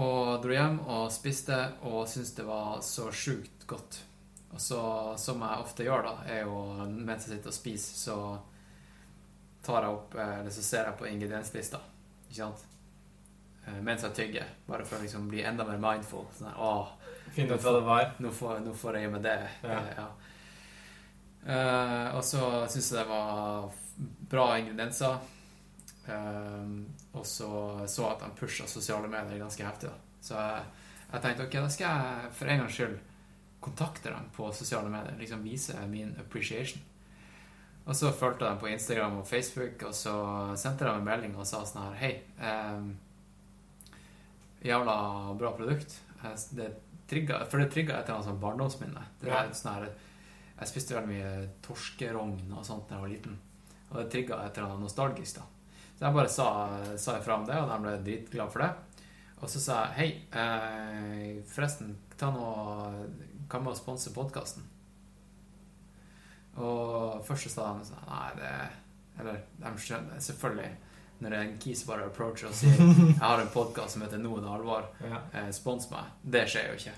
og 0.00 0.38
dro 0.42 0.54
hjem 0.54 0.78
og 0.88 1.10
spiste, 1.12 1.58
og 1.84 2.06
syntes 2.08 2.32
det 2.38 2.46
var 2.48 2.80
så 2.84 3.10
sjukt 3.12 3.66
godt. 3.68 4.00
Og 4.48 4.60
så, 4.64 4.80
som 5.20 5.44
jeg 5.44 5.64
ofte 5.64 5.84
gjør, 5.84 6.06
da, 6.06 6.14
er 6.24 6.46
jo 6.48 6.62
mens 6.88 7.26
jeg 7.26 7.36
sitter 7.36 7.52
og 7.52 7.56
spiser, 7.58 7.98
så 8.00 8.16
tar 9.64 9.84
jeg 9.84 9.98
opp 9.98 10.16
eh, 10.16 10.34
Eller 10.40 10.54
så 10.54 10.64
ser 10.64 10.88
jeg 10.88 10.98
på 11.00 11.08
ingredienslista, 11.10 11.82
ikke 12.30 12.40
sant? 12.40 12.64
Eh, 13.68 13.80
Mens 13.84 14.04
jeg 14.06 14.16
tygger, 14.16 14.48
bare 14.66 14.86
for 14.88 14.98
å 14.98 15.04
liksom 15.04 15.28
bli 15.30 15.44
enda 15.46 15.66
mer 15.68 15.80
mindful. 15.82 16.26
Sånn 16.36 16.54
åh, 16.56 16.94
Finne 17.36 17.54
ut 17.54 17.64
hva 17.64 17.74
det 17.76 17.84
var. 17.86 18.10
nå 18.18 18.32
får, 18.32 18.60
nå 18.64 18.74
får 18.74 18.98
jeg 18.98 19.12
med 19.12 19.26
det. 19.28 19.38
Ja. 19.62 19.78
Eh, 19.78 19.92
ja. 19.98 20.08
Uh, 21.48 22.16
og 22.18 22.24
så 22.26 22.40
syns 22.68 22.90
jeg 22.92 22.98
det 22.98 23.08
var 23.08 23.68
bra 24.28 24.46
ingredienser. 24.58 25.20
Eh, 26.08 26.72
og 27.12 27.26
så 27.26 27.48
så 27.86 28.02
jeg 28.02 28.16
at 28.16 28.22
han 28.24 28.36
pusha 28.36 28.66
sosiale 28.66 29.08
medier 29.08 29.40
ganske 29.40 29.64
heftig. 29.64 29.90
Da. 29.92 30.20
Så 30.24 30.34
jeg, 30.34 30.66
jeg 31.12 31.24
tenkte 31.24 31.46
ok, 31.46 31.56
da 31.62 31.72
skal 31.72 31.88
jeg 31.88 32.32
for 32.38 32.52
en 32.52 32.62
gangs 32.62 32.76
skyld 32.78 32.98
kontakte 33.64 34.12
dem 34.12 34.28
på 34.36 34.52
sosiale 34.52 34.90
medier. 34.92 35.16
Liksom 35.18 35.42
vise 35.44 35.86
min 35.90 36.14
appreciation. 36.20 36.82
Og 37.88 37.96
så 37.96 38.12
fulgte 38.12 38.44
jeg 38.44 38.52
dem 38.52 38.60
på 38.60 38.68
Instagram 38.68 39.20
og 39.22 39.28
Facebook, 39.28 39.82
og 39.88 39.94
så 39.96 40.14
sendte 40.60 40.84
de 40.84 40.92
en 40.92 41.06
melding 41.06 41.36
og 41.38 41.46
sa 41.48 41.62
sånn 41.64 41.86
her 41.86 41.94
Hei, 42.02 42.10
eh, 42.44 42.90
jævla 44.64 44.94
bra 45.38 45.52
produkt. 45.56 46.00
Det 46.54 46.68
trigger, 47.08 47.44
for 47.48 47.58
det 47.62 47.70
trigga 47.72 47.98
et 47.98 48.08
eller 48.08 48.18
annet 48.18 48.28
sånn 48.28 48.40
barndomsminne. 48.42 49.04
Det 49.20 49.28
Ja. 49.30 49.44
sånn 49.52 49.74
her, 49.74 49.92
jeg 50.58 50.68
spiste 50.68 50.94
veldig 50.94 51.08
mye 51.08 51.48
torskerogn 51.62 52.52
og 52.52 52.64
sånt 52.66 52.88
da 52.88 52.96
jeg 52.96 53.00
var 53.02 53.08
liten. 53.08 53.38
Og 53.90 53.96
det 54.02 54.10
trigga 54.10 54.44
et 54.44 54.58
eller 54.58 54.68
annet 54.68 54.80
nostalgisk. 54.88 55.36
da. 55.36 55.42
Så 55.98 56.04
jeg 56.04 56.14
bare 56.14 56.28
sa, 56.28 56.96
sa 56.96 57.18
ifra 57.18 57.34
om 57.38 57.44
det, 57.46 57.56
og 57.56 57.68
de 57.68 57.78
ble 57.82 57.94
dritglade 58.04 58.52
for 58.52 58.58
det. 58.60 58.74
Og 59.40 59.48
så 59.48 59.58
sa 59.60 59.84
jeg 59.86 59.94
hei, 59.94 60.38
eh, 60.38 61.42
forresten, 61.46 61.96
ta 62.16 62.30
nå, 62.30 62.44
hva 63.48 63.60
med 63.62 63.72
å 63.72 63.76
sponse 63.76 64.12
podkasten? 64.12 64.62
Og 66.58 67.24
først 67.24 67.46
så 67.48 67.50
sa 67.54 67.66
de 67.78 67.84
sånn 67.86 68.08
Nei, 68.08 68.30
det 68.34 68.52
Eller 69.20 69.42
de 69.58 69.72
skjønner 69.82 70.20
selvfølgelig. 70.22 70.76
Når 71.20 71.32
en 71.34 71.56
kis 71.58 71.80
bare 71.86 72.04
approacher 72.06 72.46
og 72.48 72.54
sier 72.54 72.78
'Jeg 72.78 73.18
har 73.18 73.40
en 73.42 73.48
podkast 73.52 73.90
som 73.96 74.02
heter 74.02 74.18
Noen 74.22 74.44
alvor', 74.44 74.86
Ja. 75.02 75.20
eh, 75.32 75.50
spons 75.50 75.90
meg. 75.90 76.04
Det 76.22 76.44
skjer 76.48 76.68
jo 76.70 76.74
ikke. 76.78 76.92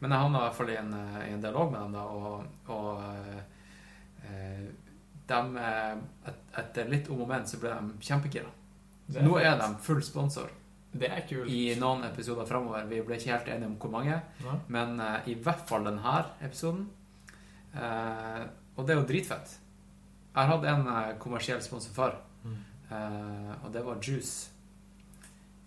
Men 0.00 0.10
jeg 0.10 0.18
havna 0.18 0.38
i 0.38 0.42
hvert 0.48 0.56
fall 0.56 0.70
i 0.70 0.76
en, 0.76 0.94
eh, 0.94 1.28
i 1.28 1.32
en 1.32 1.40
dialog 1.40 1.70
med 1.72 1.80
dem, 1.80 1.92
da, 1.92 2.00
og, 2.02 2.46
og 2.68 3.02
eh, 4.26 4.64
de 5.28 5.38
eh, 5.58 5.92
et, 6.26 6.40
Etter 6.58 6.88
litt 6.90 7.08
om 7.10 7.22
og 7.22 7.28
men 7.28 7.46
så 7.46 7.60
ble 7.60 7.70
de 7.70 7.92
kjempegira. 8.04 8.50
Nå 9.22 9.36
er 9.40 9.56
de 9.58 9.68
full 9.82 10.02
sponsor 10.02 10.50
Det 10.92 11.08
er 11.08 11.22
kult. 11.28 11.48
i 11.50 11.74
noen 11.80 12.04
episoder 12.04 12.44
framover. 12.46 12.84
Vi 12.90 13.00
ble 13.02 13.16
ikke 13.16 13.32
helt 13.32 13.48
enige 13.48 13.66
om 13.70 13.76
hvor 13.80 13.90
mange, 13.90 14.18
Ja. 14.44 14.58
men 14.68 15.00
uh, 15.00 15.20
i 15.28 15.34
hvert 15.34 15.66
fall 15.68 15.84
denne 15.84 16.24
episoden. 16.42 16.88
Uh, 17.74 18.44
og 18.76 18.86
det 18.86 18.94
er 18.96 19.00
jo 19.00 19.06
dritfett. 19.08 19.54
Jeg 20.34 20.46
har 20.46 20.46
hatt 20.56 20.64
en 20.64 20.86
uh, 20.86 21.14
kommersiell 21.18 21.62
sponsor 21.62 21.92
før, 21.94 22.16
Mm. 22.44 22.56
Eh, 22.92 23.52
og 23.62 23.72
det 23.74 23.82
var 23.86 24.00
Juice 24.02 24.50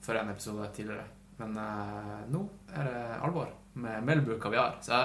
for 0.06 0.18
en 0.20 0.30
episode 0.30 0.70
tidligere. 0.76 1.08
Men 1.42 1.58
eh, 1.60 2.24
nå 2.32 2.46
er 2.76 2.90
det 2.90 3.04
alvor 3.26 3.52
med 3.82 4.06
Melbu 4.08 4.38
kaviar. 4.40 4.78
Så 4.86 5.02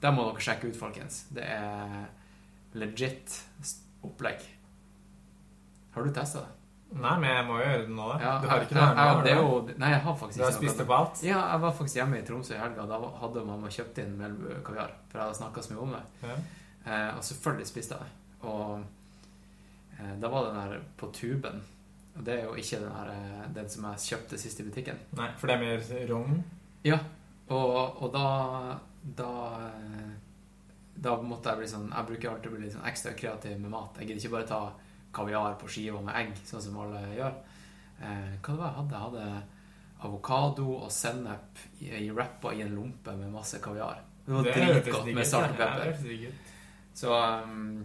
det 0.00 0.14
må 0.14 0.28
dere 0.28 0.44
sjekke 0.44 0.70
ut, 0.70 0.78
folkens. 0.78 1.24
Det 1.34 1.44
er 1.44 2.06
legit 2.78 3.34
opplegg. 4.06 4.46
Har 5.94 6.06
du 6.06 6.14
testa 6.14 6.44
det? 6.44 6.56
Nei, 6.90 7.12
men 7.22 7.28
jeg 7.30 7.42
må 7.46 7.56
jo 7.60 7.66
gjøre 7.66 7.82
det 7.86 7.92
nå. 7.94 8.06
Ja, 8.18 8.30
du 8.42 8.46
har 8.50 8.64
ikke 8.64 8.74
noe 8.74 8.86
er 8.98 9.20
du 9.22 9.28
jo, 9.30 9.50
Nei, 9.78 9.90
jeg 9.92 10.02
har 10.02 10.14
faktisk 10.18 10.40
Du 10.40 10.42
har 10.42 10.54
spist 10.56 10.80
det 10.80 10.86
opp 10.88 10.94
alt? 10.96 11.20
Ja, 11.22 11.42
jeg 11.52 11.62
var 11.62 11.74
faktisk 11.78 11.98
hjemme 12.00 12.18
i 12.18 12.24
Tromsø 12.26 12.56
i 12.56 12.58
helga. 12.58 12.86
Da 12.90 12.98
hadde 13.20 13.44
mamma 13.46 13.70
kjøpt 13.70 14.00
inn 14.02 14.16
Melbu 14.18 14.56
kaviar. 14.66 14.96
For 15.10 15.20
jeg 15.20 15.28
hadde 15.28 15.38
snakka 15.38 15.62
så 15.66 15.74
mye 15.74 15.84
om 15.84 15.94
det. 15.94 16.02
Ja. 16.24 16.38
Eh, 16.80 17.10
og 17.14 17.22
selvfølgelig 17.28 17.68
spiste 17.70 17.98
jeg 17.98 18.08
det. 18.08 18.16
Og 18.50 18.82
da 20.20 20.30
var 20.32 20.48
den 20.48 20.60
her 20.60 20.80
på 21.00 21.10
tuben. 21.16 21.62
Og 22.16 22.24
det 22.26 22.36
er 22.36 22.44
jo 22.44 22.54
ikke 22.58 22.80
den, 22.82 22.92
her, 22.92 23.10
eh, 23.14 23.44
den 23.54 23.68
som 23.70 23.86
jeg 23.90 24.06
kjøpte 24.10 24.38
sist 24.40 24.60
i 24.60 24.66
butikken. 24.66 24.98
Nei, 25.18 25.30
for 25.38 25.50
det 25.50 25.56
er 25.56 25.64
mer 25.64 26.08
rogn? 26.10 26.40
Ja, 26.84 26.98
og, 27.50 28.02
og 28.02 28.12
da 28.14 28.26
da 29.00 29.30
eh, 29.70 30.10
da 31.00 31.14
måtte 31.24 31.52
jeg 31.52 31.62
bli 31.62 31.68
sånn 31.70 31.86
Jeg 31.88 32.08
bruker 32.10 32.30
alltid 32.30 32.50
å 32.50 32.54
bli 32.54 32.66
litt 32.66 32.74
sånn 32.74 32.88
ekstra 32.90 33.14
kreativ 33.16 33.56
med 33.60 33.72
mat. 33.72 33.96
Jeg 34.00 34.10
gidder 34.10 34.20
ikke 34.20 34.34
bare 34.34 34.50
ta 34.50 34.60
kaviar 35.16 35.56
på 35.58 35.70
skiva 35.70 36.02
med 36.04 36.18
egg, 36.18 36.34
sånn 36.46 36.62
som 36.62 36.76
alle 36.82 37.00
gjør. 37.16 37.38
Eh, 38.00 38.36
hva 38.36 38.52
det 38.52 38.58
var 38.60 38.68
jeg 38.68 38.76
hadde? 38.76 38.98
Jeg 38.98 39.06
hadde 39.06 39.48
avokado 40.00 40.66
og 40.78 40.92
sennep 40.92 41.64
i, 41.80 41.88
i 41.88 42.08
i 42.08 42.62
en 42.64 42.76
lompe 42.76 43.16
med 43.16 43.32
masse 43.32 43.60
kaviar. 43.60 44.00
Det 44.26 44.32
var 44.32 44.46
dritgodt 44.46 45.10
med 45.14 45.26
salt 45.26 45.50
og 45.50 45.56
pepper. 45.56 46.30
Så 46.94 47.16
um, 47.16 47.82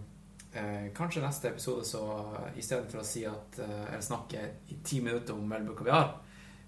eh, 0.56 0.86
kanskje 0.96 1.22
neste 1.24 1.50
episode 1.52 1.84
så 1.86 2.02
istedenfor 2.56 3.02
å 3.02 3.06
si 3.06 3.24
at 3.28 3.58
eh, 3.62 3.82
Eller 3.92 4.04
snakke 4.04 4.42
i 4.72 4.78
ti 4.84 5.00
minutter 5.04 5.36
om 5.36 5.46
Melbu 5.48 5.76
kaviar, 5.78 6.16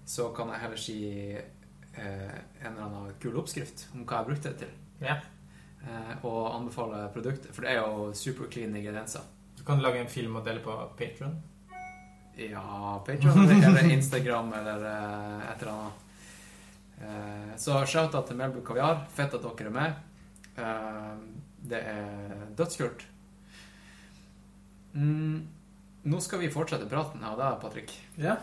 så 0.05 0.29
kan 0.35 0.53
jeg 0.53 0.63
heller 0.63 0.81
si 0.81 0.99
eh, 1.33 2.37
en 2.61 2.71
eller 2.71 2.85
annen 2.85 3.19
kul 3.21 3.37
oppskrift 3.41 3.87
om 3.93 4.05
hva 4.05 4.21
jeg 4.21 4.29
brukte 4.31 4.53
det 4.53 4.65
til. 4.65 4.73
Ja. 5.03 5.19
Eh, 5.79 6.25
og 6.27 6.55
anbefale 6.55 7.05
produktet, 7.13 7.53
for 7.55 7.65
det 7.65 7.75
er 7.75 7.79
jo 7.83 8.09
super 8.17 8.49
clean 8.51 8.75
ingredienser. 8.75 9.23
Du 9.57 9.63
kan 9.67 9.81
lage 9.83 10.01
en 10.01 10.11
film 10.11 10.35
og 10.39 10.45
dele 10.47 10.63
på 10.63 10.75
Patron. 10.99 11.37
Ja, 12.39 13.01
Patreon 13.05 13.49
eller 13.51 13.91
Instagram 13.97 14.53
eller 14.61 14.85
eh, 14.91 15.49
et 15.51 15.63
eller 15.63 15.73
annet. 15.75 16.05
Eh, 16.99 17.53
så 17.59 17.83
shout-out 17.85 18.27
til 18.27 18.39
Melbu 18.39 18.61
Kaviar. 18.67 19.05
Fett 19.15 19.35
at 19.35 19.43
dere 19.45 19.69
er 19.69 19.75
med. 19.75 20.05
Det 21.69 21.79
er 21.79 22.45
dødskult. 22.57 23.05
Mm, 24.93 25.47
nå 26.03 26.21
skal 26.21 26.39
vi 26.39 26.51
fortsette 26.51 26.89
praten 26.89 27.23
av 27.23 27.37
deg, 27.39 27.57
Patrick. 27.61 27.93
Ja. 28.15 28.37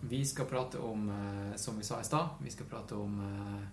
Vi 0.00 0.24
skal 0.26 0.46
prate 0.46 0.78
om, 0.78 1.08
eh, 1.10 1.56
som 1.56 1.78
vi 1.78 1.84
sa 1.84 2.00
i 2.00 2.04
stad, 2.04 2.28
vi 2.42 2.50
skal 2.50 2.66
prate 2.66 2.94
om 2.94 3.20
eh, 3.20 3.66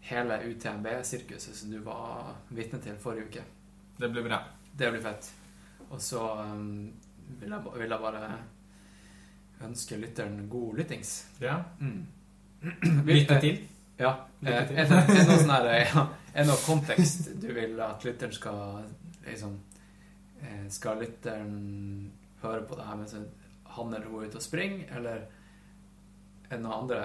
hele 0.00 0.42
UTMB-sirkuset 0.44 1.54
som 1.54 1.70
du 1.70 1.78
var 1.78 2.34
vitne 2.48 2.78
til 2.82 2.98
forrige 3.02 3.30
uke. 3.30 3.44
Det 3.96 4.08
blir 4.08 4.22
bra. 4.22 4.42
Det 4.72 4.90
blir 4.90 5.02
fett. 5.02 5.30
Og 5.88 6.02
så 6.02 6.20
um, 6.42 6.92
vil, 7.40 7.50
jeg, 7.50 7.60
vil 7.74 7.90
jeg 7.90 8.00
bare 8.00 8.28
ønske 9.66 9.96
lytteren 9.96 10.48
god 10.50 10.76
lyttings. 10.76 11.14
Ja. 11.40 11.62
Mm. 11.80 12.06
Lykke 13.06 13.40
til. 13.40 13.62
Ja. 13.98 14.12
Lykke 14.40 14.66
til. 14.68 15.50
Er 15.56 16.42
det 16.42 16.46
noe 16.50 16.60
kontekst 16.66 17.30
du 17.40 17.48
vil 17.56 17.80
at 17.80 18.04
lytteren 18.04 18.34
skal 18.36 18.84
liksom 19.24 19.56
Skal 20.72 21.00
lytteren 21.00 21.56
høre 22.42 22.62
på 22.66 22.76
det 22.78 22.86
her 22.86 22.98
mens 22.98 23.16
han 23.76 23.94
eller 23.94 24.06
hun 24.06 24.22
er 24.22 24.30
ute 24.30 24.40
og 24.40 24.44
springer, 24.44 24.88
eller 24.96 25.26
er 26.46 26.60
det 26.60 26.62
noen 26.62 26.84
andre 26.84 27.00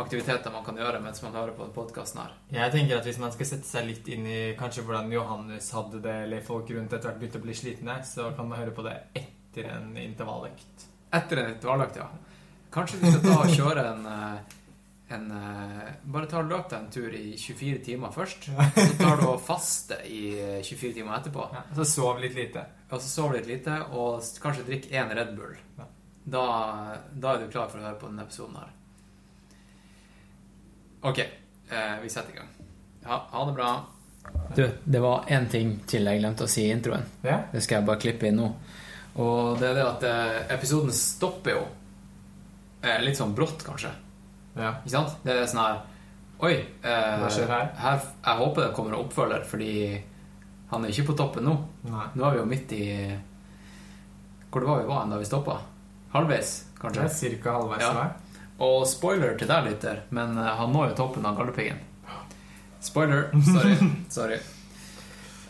aktiviteter 0.00 0.50
man 0.50 0.64
kan 0.66 0.78
gjøre 0.80 0.98
mens 1.02 1.22
man 1.22 1.36
hører 1.36 1.54
på 1.54 1.68
podkasten 1.76 2.24
her? 2.24 2.32
Jeg 2.56 2.72
tenker 2.74 2.98
at 2.98 3.06
Hvis 3.06 3.20
man 3.22 3.32
skal 3.34 3.46
sette 3.46 3.68
seg 3.68 3.86
litt 3.86 4.08
inn 4.10 4.26
i 4.26 4.40
kanskje 4.58 4.82
hvordan 4.82 5.12
Johannes 5.14 5.70
hadde 5.76 6.00
det, 6.02 6.16
eller 6.26 6.42
folk 6.42 6.72
rundt 6.74 6.92
etter 6.92 7.10
hvert 7.10 7.20
begynte 7.20 7.38
å 7.38 7.44
bli 7.44 7.54
slitne, 7.54 8.00
så 8.08 8.32
kan 8.34 8.50
man 8.50 8.58
høre 8.58 8.74
på 8.74 8.86
det 8.86 8.96
etter 9.14 9.70
en 9.76 9.94
intervalløkt. 10.02 10.88
Etter 11.14 11.44
en 11.44 11.52
intervalløkt, 11.54 12.00
ja. 12.02 12.08
Kanskje 12.74 12.98
vi 12.98 13.12
skal 13.14 13.22
ta 13.22 13.36
og 13.44 13.54
kjøre 13.54 13.86
en, 13.92 14.06
eh, 14.10 14.56
en 15.08 15.30
eh, 15.30 15.88
Bare 16.04 16.28
ta 16.30 16.40
og 16.40 16.48
løp 16.48 16.70
deg 16.70 16.78
en 16.78 16.92
tur 16.92 17.14
i 17.16 17.34
24 17.36 17.80
timer 17.84 18.12
først. 18.14 18.48
Så 18.48 18.86
tar 19.00 19.20
du 19.20 19.26
og 19.28 19.42
faste 19.44 19.98
i 20.08 20.22
eh, 20.38 20.62
24 20.62 20.94
timer 21.00 21.18
etterpå. 21.18 21.48
Ja, 21.52 21.64
så 21.76 21.86
sov 21.88 22.22
litt 22.22 22.36
lite. 22.38 22.64
Og 22.90 23.00
så 23.02 23.10
sov 23.10 23.34
litt 23.34 23.48
lite, 23.50 23.80
og 23.92 24.24
kanskje 24.42 24.66
drikk 24.68 24.88
én 24.94 25.12
Red 25.16 25.34
Bull. 25.36 25.56
Ja. 25.78 25.88
Da, 26.24 26.44
da 27.12 27.34
er 27.34 27.42
du 27.42 27.50
klar 27.52 27.68
for 27.68 27.82
å 27.82 27.84
høre 27.84 27.98
på 28.00 28.08
denne 28.08 28.24
episoden 28.24 28.56
her. 28.62 28.70
Ok, 31.04 31.18
eh, 31.20 31.96
vi 32.02 32.12
setter 32.12 32.32
i 32.32 32.38
gang. 32.38 32.54
Ha, 33.04 33.18
ha 33.30 33.44
det 33.44 33.56
bra. 33.58 33.72
Du, 34.56 34.70
det 34.84 35.00
var 35.04 35.26
én 35.28 35.50
ting 35.52 35.74
til 35.86 36.08
jeg 36.08 36.22
glemte 36.22 36.46
å 36.46 36.50
si 36.50 36.64
i 36.64 36.72
introen. 36.72 37.04
Ja? 37.26 37.42
Det 37.52 37.60
skal 37.64 37.82
jeg 37.82 37.88
bare 37.90 38.00
klippe 38.00 38.30
inn 38.30 38.40
nå. 38.40 38.48
Og 39.20 39.60
det 39.60 39.68
er 39.68 39.76
det 39.78 39.84
at 39.84 40.06
eh, 40.08 40.38
episoden 40.56 40.94
stopper 40.96 41.58
jo 41.58 41.66
eh, 42.80 43.02
litt 43.04 43.20
sånn 43.20 43.34
brått, 43.36 43.60
kanskje. 43.66 43.92
Ja. 44.56 44.72
Ikke 44.84 44.90
sant? 44.94 45.16
Det 45.24 45.32
er 45.34 45.46
sånn 45.50 45.62
her 45.64 45.80
Oi. 46.44 46.54
Eh, 46.82 47.14
Hva 47.20 47.28
skjer 47.30 47.48
her? 47.48 47.70
Jeg 47.78 48.38
håper 48.40 48.62
det 48.66 48.74
kommer 48.76 48.92
en 48.94 49.04
oppfølger, 49.04 49.44
fordi 49.48 49.70
han 50.70 50.84
er 50.84 50.90
ikke 50.90 51.06
på 51.12 51.16
toppen 51.16 51.44
nå. 51.46 51.54
Nei. 51.88 52.06
Nå 52.18 52.24
er 52.26 52.34
vi 52.34 52.38
jo 52.42 52.46
midt 52.50 52.72
i 52.74 52.84
Hvor 54.50 54.60
det 54.60 54.68
var 54.68 54.82
vi 54.82 54.88
var 54.90 55.06
da 55.10 55.18
vi 55.18 55.24
stoppa? 55.28 55.56
Halvveis, 56.14 56.50
Det 56.74 56.80
kanskje. 56.82 57.04
er 57.04 57.08
cirka 57.08 57.52
halvveis 57.56 57.80
Ja. 57.82 57.92
vei. 57.92 58.08
Og 58.60 58.84
spoiler 58.86 59.36
til 59.38 59.48
deg, 59.48 59.64
lytter, 59.66 60.02
men 60.10 60.36
eh, 60.38 60.50
han 60.58 60.72
når 60.72 60.90
jo 60.92 60.94
toppen 61.00 61.26
av 61.26 61.36
Galdhøpiggen. 61.38 61.78
Spoiler. 62.80 63.30
Sorry. 63.54 63.74
Sorry. 64.10 64.38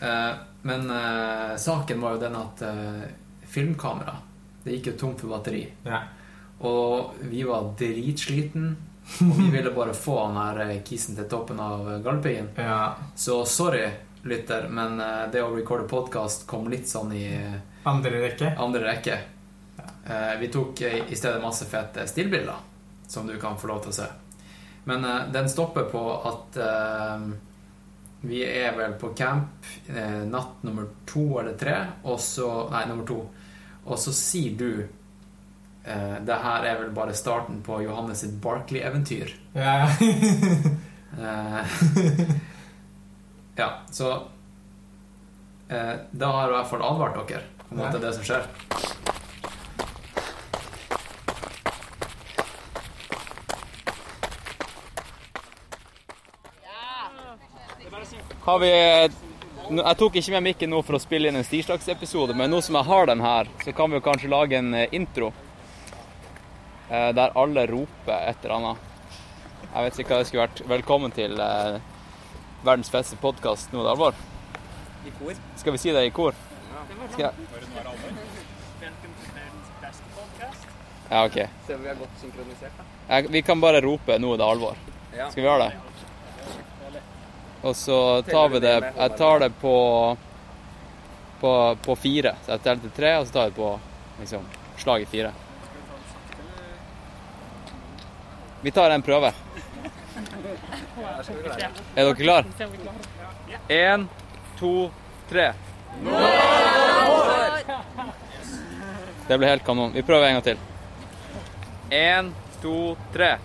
Eh, 0.01 0.33
men 0.63 0.89
eh, 0.89 1.55
saken 1.61 2.01
var 2.01 2.15
jo 2.15 2.19
den 2.23 2.35
at 2.39 2.61
eh, 2.65 3.03
filmkamera 3.45 4.15
Det 4.63 4.73
gikk 4.79 4.87
jo 4.93 4.97
tomt 4.97 5.21
for 5.21 5.29
batteri. 5.35 5.67
Ja. 5.85 5.99
Og 6.65 7.13
vi 7.29 7.43
var 7.45 7.73
dritsliten. 7.77 8.75
Og 9.21 9.37
vi 9.37 9.49
ville 9.49 9.71
bare 9.71 9.93
få 9.93 10.15
han 10.25 10.37
her 10.37 10.59
eh, 10.69 10.81
kisen 10.83 11.15
til 11.15 11.27
toppen 11.29 11.59
av 11.61 11.85
eh, 11.93 11.99
Galdhøpiggen. 12.03 12.49
ja. 12.57 12.95
Så 13.15 13.45
sorry, 13.45 13.85
lytter, 14.23 14.67
men 14.69 14.99
eh, 14.99 15.27
det 15.31 15.43
å 15.45 15.53
recorde 15.55 15.87
podkast 15.89 16.47
kom 16.49 16.67
litt 16.71 16.89
sånn 16.89 17.13
i 17.13 17.25
Andre 17.85 18.21
rekke. 18.23 18.55
andre 18.57 18.81
rekke. 18.87 19.17
Ja. 19.77 20.37
vi 20.39 20.47
tok 20.53 20.81
i 20.81 21.15
stedet 21.15 21.41
masse 21.41 21.65
fete 21.69 22.07
stillbilder, 22.07 22.55
som 23.07 23.27
du 23.27 23.35
kan 23.41 23.57
få 23.57 23.67
lov 23.69 23.83
til 23.83 23.93
å 23.93 23.97
se. 23.99 24.07
Men 24.89 25.05
den 25.33 25.49
stopper 25.49 25.85
på 25.89 26.01
at 26.29 26.57
vi 28.25 28.41
er 28.45 28.73
vel 28.77 28.93
på 29.01 29.11
camp 29.17 29.65
natt 30.29 30.61
nummer 30.65 30.87
to 31.09 31.25
eller 31.41 31.57
tre, 31.57 31.75
og 32.05 32.19
så 32.21 32.49
Nei, 32.71 32.83
nummer 32.89 33.05
to. 33.09 33.19
Og 33.85 33.99
så 34.01 34.13
sier 34.13 34.57
du 34.57 34.85
eh, 35.85 36.17
Det 36.25 36.39
her 36.43 36.65
er 36.65 36.79
vel 36.81 36.91
bare 36.95 37.13
starten 37.17 37.61
på 37.65 37.81
Johannes 37.85 38.23
sitt 38.25 38.37
Barkley-eventyr. 38.43 39.33
Ja. 39.53 39.89
Eh, 41.15 41.75
ja, 43.55 43.67
så 43.91 44.09
eh, 45.69 45.93
Da 46.11 46.27
har 46.27 46.41
jeg 46.41 46.49
i 46.49 46.55
hvert 46.57 46.67
fall 46.73 46.83
advart 46.83 47.21
dere 47.29 47.45
om 47.71 47.79
at 47.79 47.93
det 47.93 48.01
er 48.01 48.07
det 48.09 48.15
som 48.17 48.25
skjer. 48.27 48.49
Har 58.45 58.59
vi 58.59 58.69
Jeg 58.69 59.97
tok 59.97 60.19
ikke 60.19 60.35
med 60.35 60.43
mikken 60.45 60.69
nå 60.69 60.83
for 60.85 60.99
å 60.99 61.01
spille 61.01 61.31
inn 61.31 61.39
en 61.39 61.47
tirsdagsepisode, 61.47 62.35
men 62.37 62.51
nå 62.53 62.59
som 62.61 62.75
jeg 62.77 62.85
har 62.85 63.07
den 63.09 63.23
her, 63.23 63.47
så 63.63 63.71
kan 63.73 63.89
vi 63.89 63.97
jo 63.97 64.03
kanskje 64.05 64.29
lage 64.29 64.59
en 64.59 64.73
eh, 64.77 64.91
intro 64.93 65.31
der 66.89 67.31
alle 67.35 67.65
roper 67.67 68.29
et 68.29 68.45
eller 68.45 68.55
annet. 68.55 68.77
Jeg 69.75 69.83
vet 69.83 69.99
ikke 69.99 70.13
hva 70.13 70.17
det 70.21 70.27
skulle 70.29 70.43
vært. 70.45 70.61
Velkommen 70.69 71.11
til 71.15 71.39
eh, 71.41 71.77
verdens 72.63 72.91
beste 72.93 73.17
podkast 73.19 73.73
nå, 73.73 73.81
det 73.81 73.89
er 73.89 73.95
alvor. 73.95 74.19
I 75.05 75.13
kor. 75.19 75.39
Skal 75.59 75.75
vi 75.75 75.81
si 75.81 75.93
det 75.95 76.05
i 76.07 76.13
kor? 76.15 76.37
Skal 77.11 77.25
jeg? 77.25 77.33
Ja, 81.09 81.25
OK. 81.25 81.35
Se 81.67 81.75
om 81.75 81.83
vi 81.83 81.89
er 81.91 81.97
godt 81.99 82.21
synkronisert, 82.21 82.77
da. 82.77 82.85
Ja, 83.09 83.21
vi 83.29 83.41
kan 83.45 83.61
bare 83.61 83.81
rope 83.85 84.17
'nå 84.17 84.33
er 84.33 84.37
det 84.37 84.45
alvor'. 84.45 84.77
Ja. 85.13 85.29
Skal 85.29 85.43
vi 85.43 85.49
gjøre 85.49 85.67
det? 85.69 87.01
Og 87.63 87.75
så 87.75 88.21
tar 88.21 88.49
vi 88.49 88.59
det 88.59 88.73
Jeg 88.95 89.17
tar 89.17 89.39
det 89.39 89.51
på 89.61 90.17
på, 91.39 91.77
på 91.85 91.95
fire. 91.95 92.35
Så 92.45 92.51
jeg 92.51 92.61
teller 92.63 92.81
til 92.81 92.91
tre, 92.91 93.17
og 93.19 93.27
så 93.27 93.33
tar 93.33 93.41
jeg 93.41 93.51
det 93.53 93.59
på 93.59 93.79
liksom 94.19 94.47
slag 94.77 95.01
i 95.01 95.05
fire. 95.05 95.33
Vi 98.65 98.71
tar 98.71 98.89
en 98.89 99.01
prøve. 99.05 99.29
Er 101.95 102.07
dere 102.07 102.15
klar? 102.17 102.47
Én, 103.69 104.07
to, 104.57 104.71
tre. 105.29 105.51
Det 109.27 109.37
ble 109.37 109.51
helt 109.51 109.67
kanon. 109.67 109.93
Vi 109.93 110.01
prøver 110.01 110.31
en 110.31 110.39
gang 110.39 110.47
til. 110.49 110.57
Én, 111.93 112.33
to, 112.65 112.73
tre. 113.13 113.35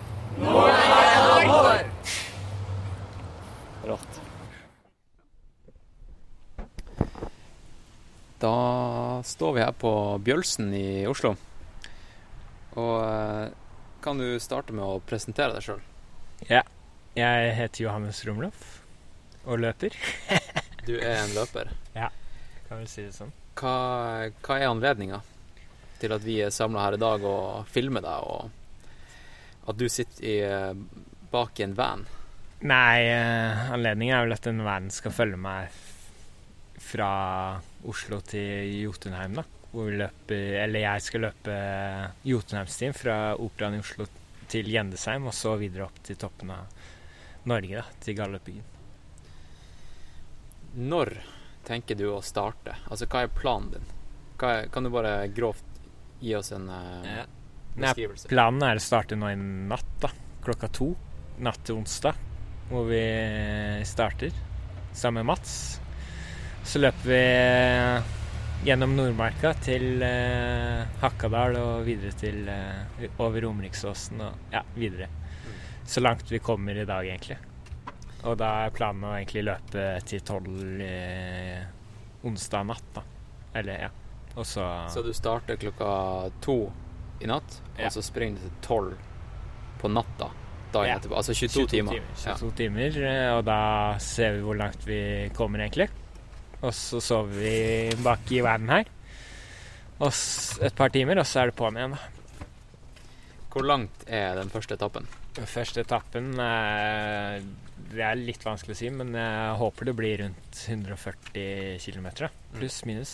Rått. 3.93 4.21
Da 8.41 8.57
står 9.37 9.53
vi 9.53 9.67
her 9.69 9.81
på 9.85 9.95
Bjølsen 10.25 10.73
i 10.73 11.05
Oslo. 11.05 11.37
Og 12.73 12.95
eh, 13.05 13.60
kan 14.01 14.17
du 14.21 14.39
starte 14.41 14.73
med 14.73 14.83
å 14.85 15.01
presentere 15.05 15.55
deg 15.57 15.65
sjøl? 15.65 15.81
Jeg 17.17 17.51
heter 17.57 17.83
Johannes 17.85 18.23
Romloff 18.25 18.79
og 19.45 19.61
løper, 19.61 19.95
Du 20.87 20.95
er 20.97 21.19
en 21.19 21.33
løper. 21.35 21.69
Ja, 21.93 22.07
kan 22.67 22.81
vi 22.81 22.87
si 22.89 23.03
det 23.05 23.13
sånn. 23.13 23.33
Hva, 23.57 23.75
hva 24.41 24.57
er 24.57 24.69
anledninga 24.71 25.19
til 26.01 26.15
at 26.15 26.23
vi 26.25 26.39
er 26.41 26.53
samla 26.53 26.87
her 26.87 26.97
i 26.97 27.01
dag 27.01 27.25
og 27.27 27.69
filmer 27.69 28.01
deg, 28.01 28.25
og 28.25 29.69
at 29.69 29.77
du 29.77 29.85
sitter 29.91 30.25
i, 30.25 30.35
bak 31.33 31.61
i 31.61 31.67
en 31.67 31.77
van? 31.77 32.07
Nei, 32.65 32.97
eh, 33.09 33.71
anledningen 33.73 34.17
er 34.17 34.25
vel 34.25 34.37
at 34.37 34.49
en 34.49 34.63
van 34.65 34.89
skal 34.93 35.13
følge 35.13 35.37
meg 35.41 35.77
fra 36.81 37.11
Oslo 37.89 38.21
til 38.25 38.69
Jotunheim, 38.81 39.37
da. 39.41 39.45
Hvor 39.71 39.87
vi 39.87 39.99
løper, 40.01 40.57
eller 40.65 40.83
jeg 40.83 41.03
skal 41.05 41.23
løpe 41.27 41.53
Jotunheimstien 42.27 42.95
fra 42.95 43.15
Operaen 43.39 43.77
i 43.77 43.83
Oslo 43.83 44.07
til 44.51 44.67
Gjendesheim, 44.67 45.29
og 45.31 45.35
så 45.35 45.55
videre 45.59 45.87
opp 45.87 46.01
til 46.03 46.19
toppen 46.19 46.51
av 46.51 46.81
Norge, 47.47 47.79
da, 47.79 47.99
til 48.03 48.17
Galdhøpiggen. 48.17 48.65
Når 50.91 51.13
tenker 51.67 51.95
du 51.99 52.09
å 52.11 52.19
starte? 52.25 52.75
Altså, 52.89 53.07
hva 53.11 53.23
er 53.23 53.33
planen 53.35 53.71
din? 53.77 53.89
Er, 54.41 54.67
kan 54.73 54.83
du 54.83 54.91
bare 54.91 55.27
grovt 55.31 55.67
gi 56.21 56.33
oss 56.37 56.51
en 56.55 56.67
eh, 56.73 57.23
Nei, 57.75 57.85
beskrivelse? 57.85 58.29
Planen 58.31 58.63
er 58.65 58.79
å 58.79 58.83
starte 58.83 59.17
nå 59.19 59.29
i 59.31 59.37
natt, 59.39 59.91
da. 60.03 60.11
Klokka 60.41 60.71
to. 60.73 60.91
Natt 61.41 61.61
til 61.65 61.79
onsdag, 61.79 62.17
hvor 62.69 62.87
vi 62.89 63.01
starter 63.87 64.33
sammen 64.93 65.21
med 65.21 65.31
Mats. 65.31 65.53
Så 66.67 66.81
løper 66.81 67.07
vi 67.07 68.20
gjennom 68.65 68.93
Nordmarka 68.95 69.53
til 69.63 70.01
eh, 70.05 70.83
Hakadal 71.01 71.57
og 71.59 71.85
videre 71.87 72.13
til 72.17 72.43
eh, 72.51 73.07
over 73.21 73.41
Romeriksåsen 73.45 74.21
og 74.21 74.53
ja, 74.53 74.61
videre. 74.77 75.07
Så 75.87 76.03
langt 76.03 76.29
vi 76.31 76.39
kommer 76.39 76.77
i 76.77 76.85
dag, 76.85 77.07
egentlig. 77.09 77.39
Og 78.29 78.35
da 78.37 78.51
er 78.67 78.75
planen 78.75 79.07
å 79.09 79.15
egentlig 79.17 79.43
løpe 79.47 79.85
til 80.05 80.21
tolv 80.25 80.83
eh, 80.85 81.63
onsdag 82.27 82.67
natt, 82.69 82.91
da. 82.95 83.03
Eller, 83.57 83.87
ja. 83.87 83.89
Og 84.37 84.45
så 84.47 84.63
Så 84.93 85.01
du 85.03 85.09
starter 85.17 85.57
klokka 85.59 85.89
to 86.45 86.59
i 87.21 87.27
natt, 87.27 87.57
Ja. 87.77 87.87
og 87.89 87.91
så 87.97 88.01
springer 88.05 88.37
du 88.39 88.45
til 88.45 88.61
tolv 88.61 88.93
på 89.81 89.89
natta 89.89 90.29
dagen 90.71 90.87
Ja. 90.87 90.99
etterpå. 90.99 91.17
Altså 91.17 91.33
22, 91.33 91.65
timer. 91.67 91.91
timer. 91.97 92.37
22 92.37 92.51
timer, 92.55 93.01
eh, 93.09 93.31
og 93.35 93.43
da 93.45 93.97
ser 93.99 94.37
vi 94.37 94.45
hvor 94.45 94.55
langt 94.57 94.85
vi 94.87 95.29
kommer, 95.35 95.59
egentlig. 95.65 95.89
Og 96.61 96.73
så 96.77 96.99
sover 97.01 97.33
vi 97.41 97.53
bak 98.05 98.31
i 98.35 98.41
verden 98.45 98.69
her. 98.69 98.89
Og 100.01 100.11
et 100.65 100.75
par 100.77 100.89
timer, 100.93 101.19
og 101.21 101.27
så 101.29 101.41
er 101.43 101.51
det 101.51 101.57
på'n 101.59 101.77
igjen, 101.77 101.95
da. 101.97 102.45
Hvor 103.51 103.65
langt 103.67 104.05
er 104.07 104.37
den 104.39 104.49
første 104.53 104.77
etappen? 104.77 105.07
Den 105.35 105.47
første 105.47 105.81
etappen 105.83 106.29
eh, 106.39 107.41
Det 107.91 107.99
er 108.03 108.15
litt 108.19 108.43
vanskelig 108.47 108.75
å 108.75 108.79
si, 108.79 108.89
men 108.95 109.11
jeg 109.17 109.57
håper 109.59 109.89
det 109.89 109.95
blir 109.97 110.21
rundt 110.23 110.61
140 110.71 111.77
km. 111.83 112.07
Pluss 112.55 112.79
minus. 112.87 113.13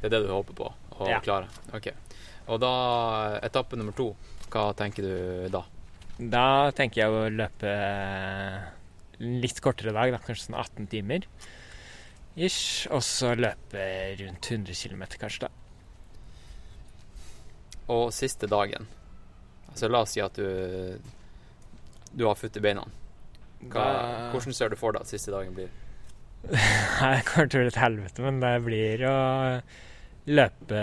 Det 0.00 0.08
er 0.08 0.16
det 0.16 0.24
du 0.26 0.32
håper 0.34 0.56
på 0.58 0.68
å 0.98 1.08
Ja. 1.10 1.20
klare? 1.22 1.46
Ok. 1.74 1.88
Og 2.48 2.58
da, 2.62 2.72
etappe 3.44 3.76
nummer 3.78 3.92
to, 3.94 4.10
hva 4.50 4.72
tenker 4.74 5.04
du 5.06 5.48
da? 5.52 5.62
Da 6.18 6.70
tenker 6.74 7.04
jeg 7.04 7.14
å 7.14 7.28
løpe 7.30 7.72
litt 9.20 9.60
kortere 9.62 9.92
dag, 9.94 10.10
da, 10.14 10.18
kanskje 10.22 10.48
sånn 10.48 10.58
18 10.58 10.88
timer. 10.90 11.26
Ish. 12.36 12.86
Og 12.94 13.02
så 13.02 13.32
løpe 13.38 13.86
rundt 14.20 14.50
100 14.52 14.74
km, 14.74 15.02
kanskje, 15.18 15.48
da. 15.48 15.50
Og 17.88 18.10
siste 18.12 18.46
dagen. 18.50 18.86
Altså 19.70 19.88
la 19.88 20.02
oss 20.04 20.12
si 20.16 20.20
at 20.20 20.36
du 20.36 20.98
du 22.18 22.24
har 22.24 22.34
futt 22.40 22.56
i 22.56 22.60
beina. 22.64 22.82
Hva, 23.68 23.82
Da- 23.84 24.30
hvordan 24.32 24.54
ser 24.54 24.68
du 24.70 24.76
for 24.76 24.92
deg 24.92 25.02
at 25.02 25.10
siste 25.10 25.30
dagen 25.30 25.54
blir? 25.54 25.68
Nei, 26.48 27.16
Det 27.18 27.24
kommer 27.26 27.48
til 27.50 27.60
å 27.60 27.62
bli 27.64 27.72
et 27.72 27.82
helvete, 27.82 28.22
men 28.24 28.38
det 28.40 28.52
blir 28.64 29.02
å 29.08 29.16
løpe 30.28 30.80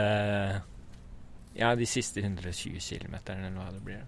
ja, 1.55 1.71
de 1.75 1.85
siste 1.87 2.19
120 2.21 2.79
km, 2.83 3.15
eller 3.31 3.55
hva 3.55 3.71
det 3.71 3.81
blir. 3.85 4.03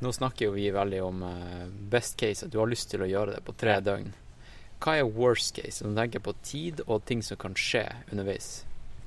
Nå 0.00 0.12
snakker 0.16 0.46
jo 0.48 0.52
vi 0.56 0.70
veldig 0.72 1.00
om 1.04 1.22
eh, 1.22 1.66
best 1.92 2.16
case, 2.20 2.46
at 2.46 2.52
du 2.52 2.58
har 2.58 2.66
lyst 2.70 2.90
til 2.90 3.02
å 3.04 3.08
gjøre 3.08 3.36
det 3.36 3.42
på 3.46 3.54
tre 3.56 3.78
døgn. 3.84 4.12
Hva 4.80 4.96
er 4.96 5.08
worst 5.12 5.54
case? 5.58 5.84
Når 5.84 5.92
du 5.92 6.00
tenker 6.00 6.22
på 6.24 6.36
tid 6.46 6.80
og 6.86 7.04
ting 7.08 7.20
som 7.24 7.38
kan 7.40 7.56
skje 7.58 7.84
underveis. 8.10 8.62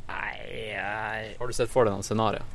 Nei, 0.09 0.75
nei. 0.77 1.33
Har 1.39 1.49
du 1.49 1.55
sett 1.55 1.71
for 1.71 1.88
deg 1.88 1.95
noen 1.95 2.05
scenarioer? 2.05 2.45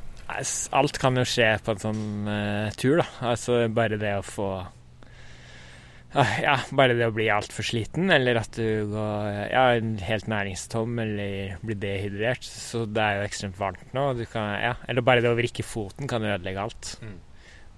Alt 0.77 0.99
kan 1.01 1.17
jo 1.17 1.25
skje 1.25 1.55
på 1.65 1.73
en 1.73 1.81
sånn 1.81 2.03
uh, 2.29 2.75
tur, 2.77 3.01
da. 3.01 3.07
Altså 3.31 3.63
bare 3.73 3.97
det 3.99 4.11
å 4.19 4.25
få 4.25 4.49
uh, 4.61 6.35
Ja, 6.45 6.59
bare 6.75 6.95
det 6.97 7.07
å 7.09 7.15
bli 7.15 7.27
altfor 7.33 7.65
sliten, 7.65 8.11
eller 8.13 8.39
at 8.43 8.53
du 8.55 8.91
går 8.93 9.39
ja, 9.49 9.63
helt 10.05 10.29
næringstom 10.29 11.01
eller 11.01 11.57
blir 11.65 11.81
dehydrert. 11.81 12.45
Så 12.45 12.85
det 12.87 13.03
er 13.03 13.19
jo 13.19 13.25
ekstremt 13.27 13.59
varmt 13.59 13.97
nå. 13.97 14.11
Du 14.19 14.23
kan, 14.29 14.53
ja, 14.61 14.75
eller 14.87 15.05
bare 15.05 15.25
det 15.25 15.33
å 15.33 15.39
vrikke 15.39 15.65
foten 15.65 16.09
kan 16.09 16.23
ødelegge 16.23 16.69
alt. 16.69 16.93
Mm. 17.01 17.17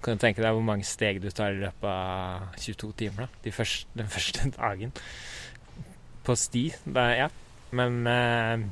Kan 0.02 0.18
du 0.18 0.22
tenke 0.22 0.42
deg 0.42 0.54
hvor 0.56 0.64
mange 0.66 0.86
steg 0.86 1.20
du 1.22 1.28
tar 1.30 1.54
i 1.54 1.60
løpet 1.62 1.86
av 1.86 2.56
22 2.58 2.92
timer 3.04 3.26
da, 3.26 3.42
de 3.44 3.52
første, 3.54 3.88
den 3.98 4.10
første 4.10 4.50
dagen 4.58 4.94
på 6.26 6.36
sti. 6.38 6.64
Er- 6.94 7.18
ja. 7.20 7.28
Men 7.72 8.06
eh, 8.06 8.64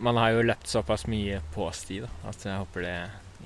man 0.00 0.20
har 0.20 0.34
jo 0.36 0.44
løpt 0.46 0.68
såpass 0.70 1.06
mye 1.10 1.40
på 1.54 1.66
sti 1.74 2.02
da, 2.04 2.10
at 2.30 2.44
jeg 2.46 2.60
håper 2.62 2.86
det 2.86 2.98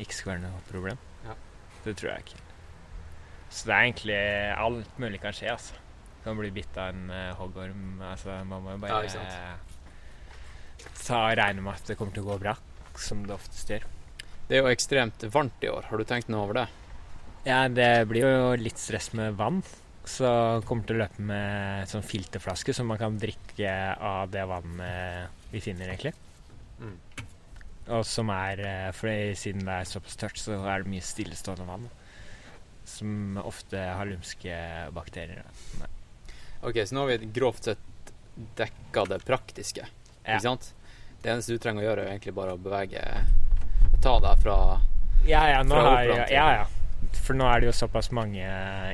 ikke 0.05 0.19
skal 0.19 0.35
være 0.35 0.45
noe 0.45 0.65
problem. 0.69 1.01
Ja. 1.25 1.39
Det 1.87 1.97
tror 1.99 2.13
jeg 2.13 2.27
ikke. 2.27 2.43
Så 3.55 3.71
det 3.71 3.75
er 3.75 3.87
egentlig 3.87 4.21
alt 4.67 5.01
mulig 5.03 5.23
kan 5.23 5.35
skje, 5.37 5.55
altså. 5.55 5.81
Kan 6.25 6.39
bli 6.41 6.51
bitt 6.55 6.77
av 6.81 6.95
en 6.95 7.11
uh, 7.13 7.35
hoggorm. 7.39 8.01
Altså, 8.03 8.39
man 8.49 8.65
må 8.65 8.75
jo 8.75 8.81
bare 8.83 9.03
ja, 9.05 9.57
ta 11.05 11.21
og 11.29 11.37
regne 11.39 11.63
med 11.63 11.77
at 11.77 11.91
det 11.91 11.99
kommer 12.01 12.17
til 12.17 12.25
å 12.25 12.33
gå 12.33 12.39
bra, 12.47 12.55
som 12.99 13.23
det 13.29 13.37
oftest 13.37 13.71
gjør. 13.71 13.87
Det 14.49 14.59
er 14.59 14.65
jo 14.65 14.73
ekstremt 14.73 15.25
varmt 15.33 15.63
i 15.65 15.71
år. 15.73 15.87
Har 15.89 16.01
du 16.01 16.05
tenkt 16.09 16.29
noe 16.33 16.45
over 16.45 16.59
det? 16.59 16.67
Ja, 17.47 17.65
det 17.69 18.07
blir 18.09 18.25
jo 18.25 18.53
litt 18.61 18.81
stress 18.81 19.11
med 19.17 19.37
vann. 19.39 19.63
Så 20.05 20.29
kommer 20.69 20.85
til 20.85 20.99
å 20.99 21.05
løpe 21.05 21.25
med 21.25 21.89
sånn 21.89 22.05
filterflaske, 22.05 22.75
som 22.77 22.91
man 22.91 23.01
kan 23.01 23.17
drikke 23.21 23.73
av 23.97 24.29
det 24.33 24.45
vannet 24.49 25.49
vi 25.53 25.63
finner, 25.65 25.89
egentlig. 25.89 26.13
Mm. 26.77 26.99
Og 27.95 28.05
som 28.09 28.31
er 28.33 28.61
eh, 28.65 28.91
For 28.97 29.13
siden 29.37 29.65
det 29.69 29.75
er 29.81 29.89
såpass 29.89 30.17
tørt, 30.21 30.41
så 30.41 30.57
er 30.61 30.85
det 30.85 30.93
mye 30.93 31.05
stillestående 31.05 31.69
vann. 31.69 31.89
Som 32.89 33.39
ofte 33.41 33.81
har 33.81 34.09
lumske 34.09 34.57
bakterier. 34.97 35.45
Nei. 35.81 35.91
Ok, 36.65 36.81
så 36.85 36.97
nå 36.97 37.05
har 37.05 37.15
vi 37.15 37.33
grovt 37.37 37.69
sett 37.69 38.13
dekka 38.57 39.05
det 39.09 39.21
praktiske. 39.25 39.89
Ja. 40.25 40.37
Ikke 40.37 40.47
sant? 40.47 40.71
Det 41.23 41.33
eneste 41.33 41.57
du 41.57 41.61
trenger 41.61 41.85
å 41.85 41.89
gjøre, 41.89 42.05
er 42.05 42.17
egentlig 42.17 42.37
bare 42.37 42.57
å 42.57 42.61
bevege 42.61 43.05
Ta 44.05 44.19
deg 44.21 44.41
fra 44.45 44.57
Ja, 45.25 45.43
ja, 45.49 45.63
nå 45.65 45.79
har, 45.81 46.03
jeg, 46.05 46.29
ja, 46.35 46.47
ja. 46.61 47.13
For 47.25 47.37
nå 47.39 47.47
er 47.49 47.63
det 47.63 47.71
jo 47.71 47.77
såpass 47.77 48.11
mange 48.13 48.45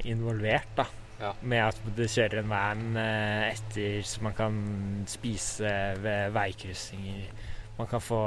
involvert, 0.07 0.71
da. 0.79 0.87
Ja. 1.21 1.35
Med 1.45 1.66
at 1.66 1.81
du 1.97 2.05
kjører 2.09 2.40
en 2.40 2.49
van 2.49 2.85
eh, 2.97 3.51
etter, 3.51 3.99
så 4.09 4.23
man 4.25 4.37
kan 4.38 4.55
spise 5.11 5.73
ved 6.01 6.31
veikryssinger. 6.33 7.27
Man 7.77 7.90
kan 7.90 8.01
få 8.01 8.21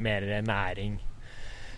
mer 0.00 0.28
næring. 0.46 0.96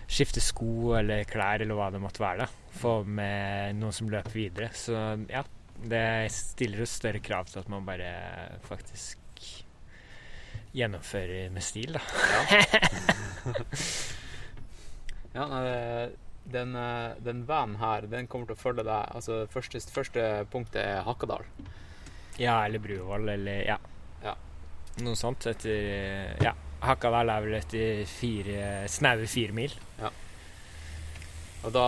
Skifte 0.07 0.43
sko 0.45 0.95
eller 1.01 1.25
klær 1.27 1.65
eller 1.65 1.79
hva 1.79 1.89
det 1.91 2.03
måtte 2.03 2.23
være. 2.23 2.45
da. 2.45 2.79
Få 2.79 3.01
med 3.09 3.81
noen 3.81 3.97
som 3.97 4.11
løper 4.13 4.37
videre. 4.37 4.71
Så 4.77 4.95
ja, 5.31 5.43
det 5.83 6.07
stiller 6.35 6.85
jo 6.85 6.89
større 6.89 7.23
krav 7.25 7.51
til 7.51 7.65
at 7.65 7.71
man 7.73 7.87
bare 7.87 8.15
faktisk 8.69 9.24
gjennomfører 10.75 11.51
med 11.55 11.63
stil, 11.65 11.95
da. 11.95 12.03
Ja, 15.35 15.45
ja 15.47 15.47
den, 16.45 16.77
eh, 16.77 17.11
den 17.25 17.45
vanen 17.49 17.77
her, 17.81 18.07
den 18.11 18.27
kommer 18.29 18.51
til 18.51 18.57
å 18.57 18.61
følge 18.61 18.85
deg. 18.85 19.15
Altså, 19.17 19.45
første, 19.53 19.81
første 19.95 20.27
punktet 20.53 20.83
er 20.83 21.03
Hakadal. 21.07 21.47
Ja, 22.37 22.59
eller 22.67 22.83
Bruvoll, 22.83 23.29
eller 23.37 23.63
ja. 23.65 23.79
Ja. 24.25 24.35
Noe 25.05 25.17
sånt 25.19 25.47
etter 25.51 26.37
Ja. 26.43 26.55
Hakadal 26.85 27.31
er 27.33 27.47
vel 27.47 27.57
etter 27.57 28.03
fire 28.11 28.85
snaue 28.93 29.29
fire 29.31 29.57
mil. 29.57 29.73
Og 31.65 31.73
da 31.73 31.87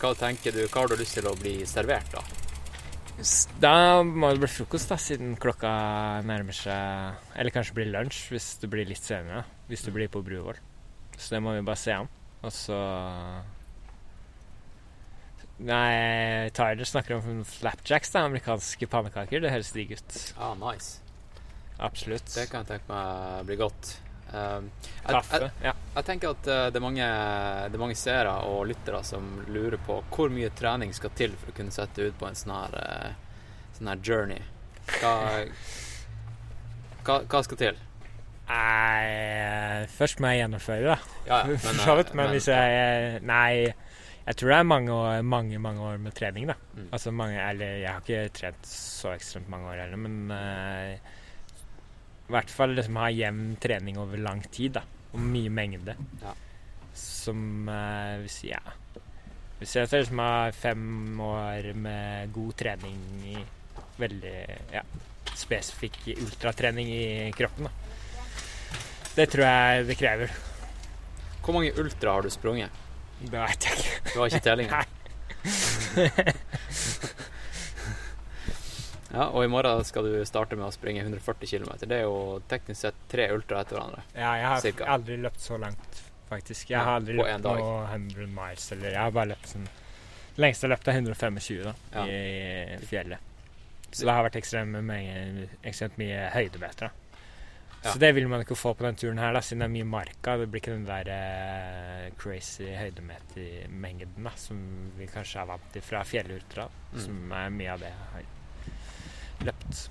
Hva 0.00 0.14
tenker 0.16 0.52
du, 0.52 0.62
hva 0.66 0.82
har 0.82 0.88
du 0.88 0.96
lyst 0.96 1.18
til 1.18 1.26
å 1.28 1.36
bli 1.36 1.58
servert, 1.68 2.12
da? 2.12 2.49
Da 3.60 4.00
må 4.06 4.30
det 4.32 4.40
bli 4.40 4.48
frokost, 4.48 4.88
da, 4.88 4.96
siden 5.00 5.34
klokka 5.40 5.70
nærmer 6.24 6.56
seg 6.56 7.36
Eller 7.36 7.52
kanskje 7.52 7.76
blir 7.76 7.90
lunsj, 7.92 8.22
hvis 8.32 8.46
det 8.62 8.70
blir 8.72 8.88
litt 8.88 9.04
senere. 9.04 9.44
Hvis 9.68 9.84
det 9.84 9.92
blir 9.94 10.08
på 10.12 10.22
Bruvoll. 10.24 10.60
Så 11.18 11.34
det 11.34 11.42
må 11.44 11.52
vi 11.56 11.64
bare 11.66 11.80
se 11.80 11.96
an. 11.98 12.08
Og 12.40 12.52
så 12.54 12.78
Nei, 15.60 16.48
Tyler 16.56 16.88
snakker 16.88 17.18
om 17.18 17.42
flapjacks, 17.44 18.14
da. 18.14 18.24
Amerikanske 18.24 18.88
pannekaker. 18.88 19.42
Det 19.44 19.52
høres 19.52 19.74
digg 19.76 19.92
ut. 19.92 20.20
Ah, 20.40 20.54
nice. 20.56 21.02
Absolutt. 21.76 22.24
Det 22.32 22.46
kan 22.48 22.64
jeg 22.64 22.78
tenke 22.78 22.88
meg 22.88 23.44
blir 23.48 23.60
godt. 23.66 23.98
Um, 24.30 24.68
jeg, 24.84 25.10
Kaffe. 25.10 25.38
jeg, 25.42 25.50
Ja. 25.64 25.72
jeg 25.96 26.04
tenker 26.06 26.30
at 26.36 26.46
eh, 26.46 26.66
det 26.70 26.78
er 26.78 26.84
mange, 26.84 27.06
det 27.66 27.74
er 27.74 27.82
mange 27.82 27.96
seere 27.98 28.34
og 28.46 28.66
lyttere 28.70 29.00
som 29.04 29.44
lurer 29.50 29.78
på 29.86 29.96
hvor 30.14 30.30
mye 30.30 30.50
trening 30.54 30.92
skal 30.94 31.10
til 31.18 31.34
for 31.40 31.50
å 31.50 31.56
kunne 31.56 31.74
sette 31.74 32.06
ut 32.06 32.18
på 32.20 32.28
en 32.28 32.38
sånn 32.38 32.54
her, 32.54 32.76
eh, 32.78 33.46
sånn 33.78 33.90
her 33.90 34.02
journey. 34.06 34.42
Hva, 35.00 35.14
hva, 37.06 37.20
hva 37.26 37.42
skal 37.46 37.58
til? 37.60 37.80
Nei, 38.50 39.86
først 39.94 40.18
må 40.22 40.30
jeg 40.32 40.42
gjennomføre, 40.44 40.94
da. 40.96 40.96
Ja, 41.26 41.38
ja, 41.38 41.44
men, 41.50 41.58
men, 41.62 41.80
eh, 42.00 42.12
men 42.18 42.32
hvis 42.34 42.48
jeg 42.50 43.22
Nei, 43.26 43.52
jeg 44.26 44.36
tror 44.38 44.52
det 44.52 44.58
er 44.60 44.66
mange 44.68 44.94
år, 44.94 45.22
mange, 45.26 45.58
mange 45.62 45.86
år 45.90 45.98
med 46.02 46.14
trening, 46.18 46.46
da. 46.50 46.56
Mm. 46.76 46.88
Altså 46.92 47.12
mange 47.14 47.38
Eller 47.50 47.80
jeg 47.82 47.90
har 47.90 48.02
ikke 48.04 48.34
trent 48.36 48.68
så 48.70 49.14
ekstremt 49.14 49.50
mange 49.50 49.70
år 49.72 49.82
heller, 49.84 50.02
men 50.06 50.34
eh, 50.34 51.16
i 52.30 52.34
hvert 52.36 52.52
fall 52.54 52.76
liksom 52.76 52.98
ha 53.00 53.08
jevn 53.10 53.56
trening 53.58 53.98
over 53.98 54.20
lang 54.22 54.42
tid, 54.54 54.76
da. 54.78 54.84
Og 55.10 55.22
mye 55.22 55.50
mengde. 55.50 55.96
Ja. 56.22 56.34
Som 56.94 57.68
uh, 57.70 58.18
hvis, 58.22 58.36
ja 58.48 58.60
Hvis 59.58 59.76
jeg 59.76 59.88
liksom 59.90 60.18
har 60.22 60.54
fem 60.54 61.20
år 61.22 61.72
med 61.78 62.32
god 62.34 62.52
trening 62.58 63.00
i 63.30 63.34
veldig 64.00 64.36
ja, 64.72 64.82
spesifikk 65.34 65.98
ultratrening 66.14 66.88
i 66.94 67.32
kroppen, 67.36 67.66
da. 67.66 67.72
Det 69.16 69.26
tror 69.32 69.44
jeg 69.44 69.88
det 69.90 69.98
krever. 69.98 70.38
Hvor 71.42 71.56
mange 71.58 71.74
ultra 71.82 72.14
har 72.14 72.22
du 72.22 72.30
sprunget? 72.30 72.70
Det 73.20 73.34
veit 73.34 73.66
jeg 73.66 73.82
ikke. 73.82 74.14
Du 74.14 74.20
har 74.20 74.30
ikke 74.30 74.46
tellinga? 74.46 74.84
ja, 79.12 79.26
og 79.28 79.44
i 79.44 79.48
morgen 79.48 79.84
skal 79.84 80.04
du 80.04 80.24
starte 80.24 80.56
med 80.56 80.66
å 80.66 80.72
springe 80.72 81.02
140 81.02 81.46
km. 81.50 81.72
Det 81.88 81.98
er 81.98 82.02
jo 82.06 82.40
teknisk 82.48 82.80
sett 82.80 82.94
tre 83.08 83.30
ultra 83.34 83.60
etter 83.64 83.76
hverandre. 83.78 84.02
Ja, 84.14 84.34
jeg 84.38 84.46
har 84.46 84.60
Cirka. 84.60 84.84
aldri 84.86 85.16
løpt 85.18 85.40
så 85.40 85.58
langt, 85.58 86.02
faktisk. 86.28 86.70
Jeg 86.70 86.78
Ja, 86.78 86.84
har 86.84 87.00
aldri 87.00 87.16
på 87.18 87.24
løpt 87.24 87.34
en 87.34 87.42
dag. 87.42 87.58
noe 87.58 87.86
100 87.86 88.26
miles, 88.28 88.72
eller 88.72 88.90
jeg 88.90 89.00
har 89.00 89.10
bare 89.10 89.32
løpt 89.34 89.46
sånn 89.54 89.68
Lengste 90.40 90.68
løpte 90.70 90.88
er 90.88 91.00
125 91.02 91.64
da, 91.64 91.74
Ja. 91.92 92.04
i 92.06 92.78
fjellet. 92.86 93.18
Så 93.90 94.04
det 94.06 94.12
har 94.14 94.22
vært 94.24 94.36
ekstremt 94.38 94.84
mye, 94.86 95.48
ekstremt 95.64 95.98
mye 95.98 96.30
høydemeter. 96.30 96.86
da. 96.86 96.90
Ja. 97.82 97.90
Så 97.92 97.98
det 97.98 98.14
vil 98.14 98.28
man 98.28 98.40
ikke 98.44 98.56
få 98.56 98.74
på 98.76 98.84
den 98.86 98.94
turen 98.94 99.18
her, 99.18 99.32
da, 99.32 99.40
siden 99.40 99.58
det 99.58 99.64
er 99.64 99.84
mye 99.84 99.84
marka. 99.90 100.36
Det 100.38 100.50
blir 100.50 100.60
ikke 100.60 100.76
den 100.76 100.84
der 100.86 101.08
eh, 101.08 102.10
crazy 102.16 102.64
høydemetermengden 102.76 104.22
da, 104.24 104.30
som 104.36 104.92
vi 104.98 105.06
kanskje 105.06 105.42
er 105.42 105.46
vant 105.46 105.72
til 105.72 105.82
fra 105.82 106.02
fjellultra, 106.04 106.68
Mm. 106.94 107.00
som 107.00 107.32
er 107.32 107.50
mye 107.50 107.72
av 107.72 107.80
det 107.80 107.92
har 108.12 108.22
løpt. 109.46 109.84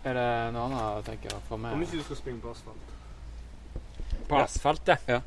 Er 0.00 0.16
det 0.16 0.28
noe 0.54 0.64
annet 0.68 0.80
jeg 0.80 1.04
tenker 1.10 1.36
å 1.36 1.42
få 1.48 1.58
Om 1.58 1.64
med? 1.66 1.82
ikke 1.84 1.98
du 2.00 2.06
skal 2.06 2.16
springe 2.22 2.40
på 2.44 2.52
asfalt. 2.54 2.94
På 4.30 4.38
Ja. 4.38 4.44
asfalt, 4.46 4.88
ja. 4.88 4.96
Ja. 5.08 5.20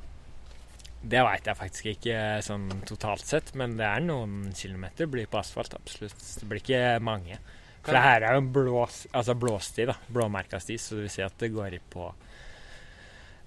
Det 1.04 1.20
veit 1.22 1.44
jeg 1.46 1.58
faktisk 1.60 1.86
ikke 1.92 2.42
sånn 2.42 2.70
totalt 2.88 3.26
sett, 3.28 3.54
men 3.56 3.76
det 3.78 3.86
er 3.86 4.00
noen 4.00 4.54
kilometer 4.56 5.06
blir 5.06 5.28
på 5.28 5.38
asfalt, 5.38 5.74
absolutt. 5.76 6.16
Det 6.40 6.48
blir 6.48 6.62
ikke 6.64 7.02
mange. 7.04 7.38
For 7.84 7.92
det 7.92 8.02
her 8.02 8.22
er 8.24 8.32
jo 8.34 8.38
en 8.38 8.54
blå, 8.54 8.86
altså 9.14 9.36
blåsti, 9.36 9.86
da. 9.86 9.94
Blåmerka 10.10 10.60
sti, 10.62 10.78
så 10.80 10.96
det 10.96 11.02
vil 11.04 11.10
si 11.10 11.22
at 11.22 11.38
det 11.38 11.52
går 11.54 11.74
i 11.76 11.80
på 11.92 12.14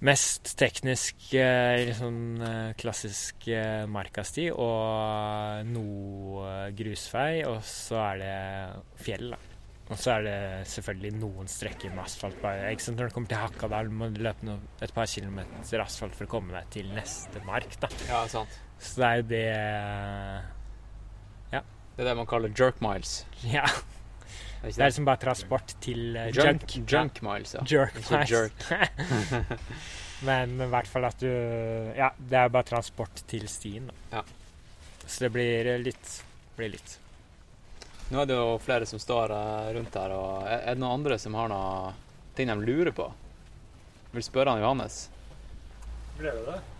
mest 0.05 0.51
teknisk 0.59 1.31
eh, 1.37 1.89
sånn 1.97 2.41
eh, 2.45 2.71
klassisk 2.77 3.47
eh, 3.49 3.85
markasti 3.89 4.47
og 4.53 5.65
noe 5.71 6.67
grusvei, 6.77 7.41
og 7.49 7.63
så 7.65 8.01
er 8.11 8.21
det 8.21 8.35
fjell, 9.01 9.31
da. 9.33 9.39
Og 9.87 9.95
så 9.95 10.17
er 10.17 10.25
det 10.25 10.37
selvfølgelig 10.67 11.13
noen 11.15 11.47
strekker 11.47 11.93
med 11.95 12.03
asfalt. 12.03 12.35
Bare, 12.43 12.73
ikke 12.75 12.83
sant? 12.83 12.99
Når 12.99 13.07
du 13.07 13.15
kommer 13.15 13.31
til 13.31 13.39
Hakadal, 13.39 13.89
må 13.89 14.09
du 14.11 14.19
løpe 14.25 14.43
noe, 14.45 14.59
et 14.83 14.91
par 14.93 15.07
kilometer 15.07 15.83
asfalt 15.83 16.17
for 16.17 16.27
å 16.27 16.33
komme 16.33 16.51
deg 16.57 16.67
til 16.75 16.89
neste 16.91 17.39
mark. 17.47 17.77
da. 17.79 17.89
Ja, 18.09 18.25
sant. 18.31 18.59
Så 18.77 18.99
det 19.01 19.07
er 19.07 19.21
jo 19.21 19.27
det 19.31 19.45
Det 21.97 22.03
er 22.03 22.09
det 22.11 22.17
man 22.19 22.27
kaller 22.29 22.51
jerk 22.53 22.83
miles. 22.83 23.23
Ja. 23.47 23.63
Er 24.63 24.71
Det 24.71 24.81
er 24.81 24.89
liksom 24.89 25.05
bare 25.05 25.21
transport 25.21 25.75
til 25.81 26.17
uh, 26.17 26.27
junk, 26.33 26.65
junk. 26.75 26.91
junk 26.91 27.21
miles, 27.21 27.53
ja. 27.53 27.61
Ja. 27.61 27.85
Jerk, 27.85 27.99
miles. 28.09 28.31
jerk. 28.31 29.51
Men 30.27 30.55
i 30.61 30.69
hvert 30.71 30.89
fall 30.89 31.05
at 31.05 31.19
du 31.21 31.29
Ja, 31.29 32.09
det 32.17 32.39
er 32.39 32.49
bare 32.49 32.65
transport 32.65 33.21
til 33.29 33.45
stien. 33.51 33.91
Da. 33.91 34.19
Ja. 34.19 34.23
Så 35.05 35.27
det 35.27 35.29
blir 35.35 35.67
eh, 35.67 35.79
litt. 35.79 36.15
Blir 36.57 36.73
litt. 36.73 36.97
Nå 38.09 38.21
er 38.21 38.29
det 38.29 38.37
jo 38.39 38.55
flere 38.63 38.87
som 38.87 38.99
står 38.99 39.33
eh, 39.35 39.69
rundt 39.77 39.95
her, 39.99 40.15
og 40.15 40.47
er 40.47 40.73
det 40.73 40.81
noen 40.81 41.01
andre 41.01 41.17
som 41.19 41.35
har 41.37 41.51
noe 41.51 41.93
ting 42.37 42.49
de 42.49 42.55
lurer 42.59 42.93
på? 42.95 43.05
Vil 44.13 44.25
spørre 44.25 44.55
han 44.55 44.63
Johannes. 44.63 45.07
Gleder 46.17 46.41
du 46.41 46.49
deg? 46.49 46.73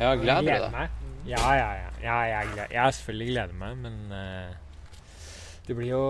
Ja, 0.00 0.14
gleder 0.16 0.40
du 0.42 0.50
deg? 0.50 0.70
meg. 0.74 0.98
Ja, 1.28 1.44
ja, 1.54 1.70
ja. 1.76 1.90
ja 2.02 2.18
jeg, 2.30 2.52
gleder, 2.54 2.74
jeg 2.74 2.96
selvfølgelig 2.96 3.32
gleder 3.34 3.58
meg, 3.60 3.76
men 3.84 3.98
uh, 4.08 5.26
det 5.68 5.76
blir 5.76 5.92
jo 5.92 6.04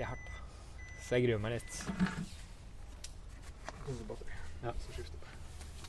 jævlig 0.00 0.06
hardt. 0.08 0.30
Så 1.02 1.16
jeg 1.16 1.26
gruer 1.26 1.40
meg 1.42 1.56
litt. 1.58 1.84
Ja. 4.62 4.72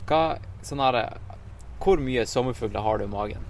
Hva, 0.07 0.21
sånn 0.65 0.81
her, 0.81 0.97
hvor 1.81 2.01
mye 2.01 2.25
sommerfugler 2.27 2.81
har 2.83 2.99
du 2.99 3.05
i 3.05 3.11
magen? 3.11 3.45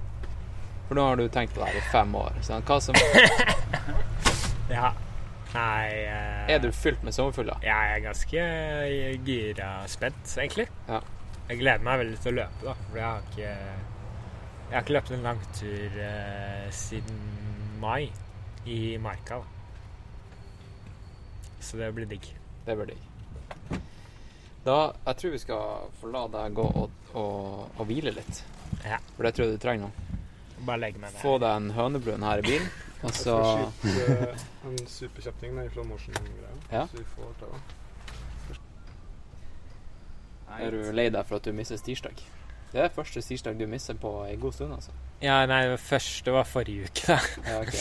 For 0.88 1.00
nå 1.00 1.06
har 1.08 1.15
du 1.19 1.28
tenkt 1.32 1.56
på 1.56 1.62
det 1.62 1.71
her 1.71 1.80
i 1.80 1.86
fem 1.93 2.15
år. 2.19 2.36
Sånn. 2.43 2.65
Hva 2.67 2.80
som, 2.84 2.97
Ja. 4.71 4.91
Nei 5.52 5.88
eh, 6.08 6.52
er 6.54 6.62
du 6.63 6.69
fylt 6.71 7.02
med 7.04 7.12
sommerfugler? 7.15 7.60
Ja, 7.65 7.76
jeg 7.89 7.97
er 7.97 8.04
ganske 8.06 8.43
eh, 8.43 9.17
gira 9.28 9.71
spent, 9.91 10.21
egentlig. 10.39 10.67
Ja. 10.88 11.02
Jeg 11.50 11.60
gleder 11.60 11.84
meg 11.84 12.04
veldig 12.04 12.19
til 12.24 12.32
å 12.32 12.38
løpe, 12.38 12.67
da. 12.69 12.76
For 12.88 13.00
jeg 13.02 13.08
har 13.08 13.26
ikke 13.32 13.50
Jeg 13.52 14.76
har 14.78 14.86
ikke 14.86 14.95
løpt 14.95 15.12
en 15.12 15.26
langtur 15.26 15.97
eh, 16.06 16.67
siden 16.71 17.26
mai 17.82 18.12
i 18.63 18.95
Marka. 19.02 19.41
Da. 19.41 19.61
Så 21.62 21.78
det 21.78 21.91
blir 21.95 22.10
digg. 22.10 22.26
Det 22.65 22.76
blir 22.76 22.93
digg. 22.93 23.80
Da, 24.65 24.93
jeg 25.08 25.17
tror 25.17 25.32
vi 25.34 25.41
skal 25.41 25.91
få 26.02 26.10
la 26.13 26.28
deg 26.30 26.56
gå 26.58 26.65
og, 26.84 26.97
og, 27.17 27.69
og 27.78 27.86
hvile 27.89 28.13
litt. 28.13 28.43
Ja. 28.86 29.00
For 29.15 29.26
det 29.26 29.34
tror 29.38 29.47
jeg 29.47 29.58
du 29.58 29.62
trenger 29.62 29.88
nå. 29.88 30.17
Bare 30.67 30.82
legge 30.84 31.02
meg 31.02 31.13
ned. 31.13 31.21
Få 31.24 31.38
deg 31.41 31.56
en 31.58 31.71
hønebrun 31.74 32.26
her 32.26 32.41
i 32.43 32.45
bilen, 32.45 32.67
og 33.02 33.08
Jeg 33.10 33.17
så 33.17 33.38
skal 33.41 33.71
skyte 33.80 34.67
en 34.69 34.84
superkjapp 34.86 35.39
ting 35.41 35.58
der 35.58 35.71
fra 35.74 35.86
Motion-greia. 35.89 36.52
Ja. 36.69 36.84
Så 36.91 37.00
vi 37.00 37.08
får 37.15 37.32
ta 37.39 37.50
den. 37.56 37.63
er 40.62 40.76
du 40.76 40.91
lei 40.91 41.08
deg 41.10 41.26
for 41.26 41.39
at 41.39 41.47
du 41.47 41.56
misser 41.56 41.80
tirsdag. 41.82 42.21
Det 42.71 42.79
er 42.79 42.91
første 42.95 43.21
tirsdag 43.21 43.57
du 43.60 43.65
misser 43.67 43.97
på 43.99 44.10
en 44.23 44.39
god 44.39 44.53
stund, 44.55 44.73
altså. 44.77 44.93
Ja, 45.21 45.41
nei, 45.45 45.60
det 45.67 45.79
første 45.84 46.31
var 46.34 46.47
forrige 46.47 46.88
uke, 46.88 47.03
da. 47.07 47.17
Ja, 47.45 47.57
ok. 47.62 47.73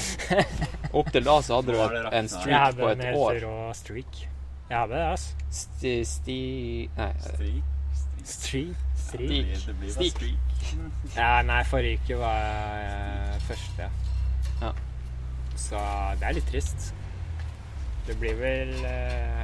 Opp 0.99 1.13
til 1.15 1.25
da 1.25 1.37
så 1.47 1.61
hadde 1.61 1.77
du 1.77 1.79
et, 1.85 2.09
en 2.11 2.27
Jeg 2.27 2.31
streak 2.33 2.57
hadde 2.59 2.83
på 2.83 2.89
en 2.91 3.01
et 3.01 3.07
helt 3.07 3.21
år. 3.21 3.39
rå 3.47 3.73
streak. 3.79 4.19
Jeg 4.71 4.79
hadde 4.79 4.95
det, 4.95 5.05
altså. 5.13 5.47
Sti... 5.61 5.93
sti 6.05 6.39
nei, 6.97 7.13
Streak? 7.23 7.77
Streak? 8.31 8.83
Stik. 8.99 10.11
Stik. 10.11 10.59
Ja, 11.17 11.31
nei, 11.47 11.63
forrige 11.71 12.03
uke 12.03 12.19
var 12.21 12.43
uh, 12.85 13.39
første, 13.47 13.87
ja. 13.87 13.91
Ja. 14.67 14.73
Så 15.59 15.81
det 16.21 16.29
er 16.29 16.37
litt 16.37 16.51
trist. 16.51 16.91
Det 18.07 18.19
blir 18.21 18.37
vel 18.39 18.75
uh, 18.85 19.41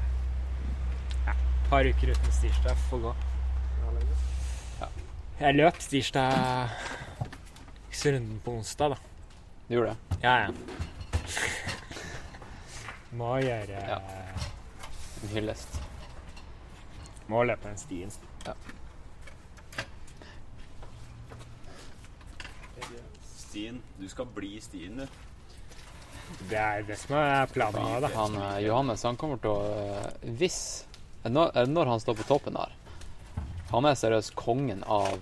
ja, 1.26 1.32
et 1.32 1.66
par 1.70 1.86
uker 1.88 2.12
uten 2.12 2.36
stirsdag 2.42 2.78
får 2.90 3.06
gå. 3.08 3.14
Ja. 5.38 5.46
Jeg 5.46 5.54
løp 5.58 5.78
tirsdagsrunden 5.78 8.40
på 8.44 8.50
onsdag, 8.56 8.88
da. 8.94 8.98
Du 9.68 9.74
gjorde 9.74 9.90
det? 9.90 9.96
Ja, 10.22 10.34
ja. 10.46 10.50
Må 13.12 13.36
gjøre 13.44 13.66
Ja. 13.68 13.98
En 15.22 15.28
hyllest. 15.34 15.80
Må 17.28 17.42
løpe 17.44 17.68
den 17.68 17.76
stien. 17.76 18.10
Stien. 23.36 23.82
Du 23.98 24.08
skal 24.08 24.26
bli 24.26 24.60
stien, 24.60 24.96
du. 24.96 25.06
Det 26.48 26.58
er 26.58 26.82
det 26.82 26.98
som 26.98 27.16
er 27.16 27.46
planen 27.52 27.82
nå, 27.82 28.00
da. 28.00 28.08
Han, 28.16 28.36
eh, 28.40 28.58
Johannes 28.66 29.02
han 29.06 29.16
kommer 29.16 29.36
til 29.36 29.50
å 29.52 29.62
eh, 29.62 30.10
Hvis 30.40 30.84
er 31.24 31.30
når, 31.30 31.66
når 31.68 31.86
han 31.92 32.00
står 32.02 32.14
på 32.18 32.24
toppen 32.26 32.54
der 32.56 32.72
Han 33.72 33.88
er 33.88 33.96
seriøst 33.98 34.34
kongen 34.38 34.84
av 34.86 35.18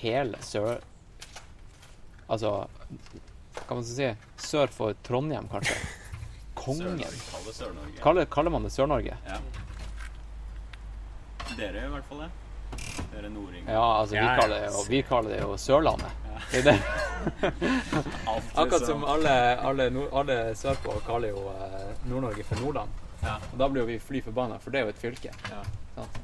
hele 0.00 0.40
sør... 0.44 0.82
Altså 2.28 2.50
Hva 3.56 3.62
kan 3.68 3.78
man 3.78 3.86
så 3.88 3.94
si? 3.96 4.08
Sør 4.44 4.68
for 4.72 4.98
Trondheim, 5.06 5.48
kanskje. 5.48 5.76
Kongen. 6.58 7.00
Sør-Norge. 7.48 7.96
Kaller, 8.02 8.28
kaller 8.28 8.52
man 8.52 8.66
det 8.66 8.74
Sør-Norge? 8.74 9.16
Ja. 9.26 9.38
Dere 11.56 11.86
i 11.86 11.90
hvert 11.94 12.06
fall 12.10 12.26
det. 12.26 12.30
Dere 13.14 13.30
nordinger. 13.32 13.72
Ja, 13.72 14.00
altså, 14.00 14.14
vi 14.14 14.20
Ja, 14.20 14.28
ja. 14.34 14.40
kaller 14.40 14.60
det 14.60 14.66
jo, 14.66 14.84
vi 14.90 15.02
kaller 15.02 15.30
det 15.30 15.40
jo 15.40 15.56
Sørlandet. 15.56 16.24
Det 16.52 16.58
er 16.58 16.62
det. 16.68 16.76
Akkurat 18.54 18.72
liksom. 18.72 18.86
som 18.86 19.04
alle, 19.04 19.34
alle, 19.70 19.90
nord, 19.90 20.08
alle 20.12 20.38
sørpå 20.56 21.00
kaller 21.06 21.32
jo 21.32 21.48
eh, 21.54 21.92
Nord-Norge 22.10 22.44
for 22.44 22.60
Nordland. 22.62 22.90
Ja. 23.24 23.38
Og 23.52 23.58
da 23.58 23.68
blir 23.68 23.82
jo 23.82 23.88
vi 23.88 23.98
fly 23.98 24.22
forbanna, 24.22 24.58
for 24.62 24.70
det 24.74 24.80
er 24.82 24.86
jo 24.88 24.94
et 24.94 25.00
fylke. 25.02 25.32
Ja. 25.50 25.62
Sant? 25.96 26.20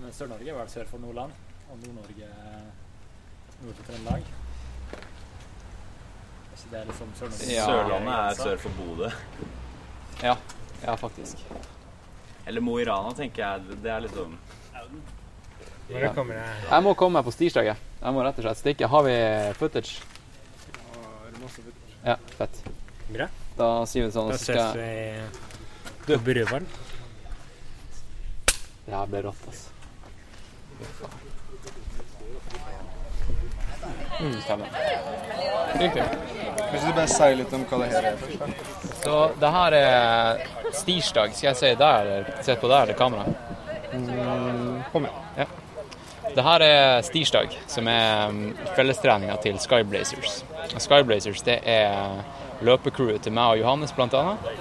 Ja, 0.00 0.04
men 0.06 0.14
Sør-Norge 0.16 0.52
var 0.56 0.64
vel 0.64 0.68
sør 0.72 0.86
for 0.88 1.02
Nordland, 1.02 1.32
og 1.68 1.80
Nord-Norge 1.82 2.28
nord 3.60 3.74
for 3.76 3.84
Trøndelag. 3.84 4.28
Er 6.40 6.54
ikke 6.54 6.70
det 6.70 6.84
liksom 6.88 7.10
Sør-Norge? 7.18 7.48
Ja. 7.52 7.64
Sørlandet 7.68 8.14
er 8.14 8.38
sør 8.38 8.62
for 8.62 8.78
Bodø. 8.78 9.10
Ja, 10.22 10.32
ja 10.86 10.94
faktisk. 11.02 11.42
Eller 12.46 12.64
Mo 12.64 12.78
i 12.80 12.86
Rana, 12.88 13.12
tenker 13.18 13.44
jeg. 13.44 13.76
Det 13.82 13.92
er 13.92 14.00
liksom 14.06 14.38
det 15.90 16.00
det 16.00 16.38
Jeg 16.70 16.82
må 16.86 16.94
komme 16.94 17.18
meg 17.18 17.26
på 17.26 17.34
stirsdag. 17.34 17.68
jeg. 17.68 17.76
Må 18.00 18.22
rett 18.24 18.38
og 18.40 18.46
slett 18.46 18.60
stikke. 18.62 18.88
Har 18.88 19.04
vi 19.04 19.16
footage? 19.58 20.00
Ja, 22.06 22.16
fett. 22.38 22.62
Bra. 23.10 23.28
Da 23.58 23.68
sier 23.84 24.08
vi 24.08 24.16
sånn. 24.16 24.32
Da 24.32 24.40
ses 24.40 24.80
vi 24.80 24.88
på 26.06 26.18
Bruvaren. 26.24 26.70
Det 28.86 28.96
her 28.96 29.12
ble 29.12 29.22
rått, 29.28 29.44
altså. 29.52 29.79
Mm, 34.20 34.40
stemmer. 34.40 34.68
Riktig. 35.80 36.02
Hvis 36.70 36.82
du 36.82 36.92
bare 36.92 37.08
sier 37.08 37.38
litt 37.38 37.52
om 37.56 37.64
hva 37.70 37.78
det 37.80 37.88
her 37.94 38.08
er. 38.10 38.52
Så 39.00 39.14
det 39.40 39.52
her 39.54 39.76
er 39.78 40.42
stirsdag. 40.76 41.32
Skal 41.34 41.48
jeg 41.50 41.58
si 41.60 41.72
der, 41.80 42.10
eller 42.18 42.44
se 42.44 42.56
på 42.60 42.70
der, 42.70 42.92
det 42.92 42.98
kameraet? 42.98 43.56
Kom 44.92 45.06
igjen. 45.06 45.26
Ja. 45.38 45.48
Det 46.34 46.44
her 46.46 46.62
er 46.62 47.00
stirsdag, 47.02 47.56
som 47.66 47.88
er 47.90 48.30
mm, 48.30 48.50
fellestreninga 48.76 49.34
til 49.42 49.58
Skyblazers. 49.58 50.42
Skyblazers 50.76 51.42
det 51.46 51.58
er 51.66 52.20
løpecrewet 52.62 53.24
til 53.24 53.34
meg 53.34 53.56
og 53.56 53.64
Johannes, 53.64 53.94
blant 53.96 54.14
annet. 54.14 54.52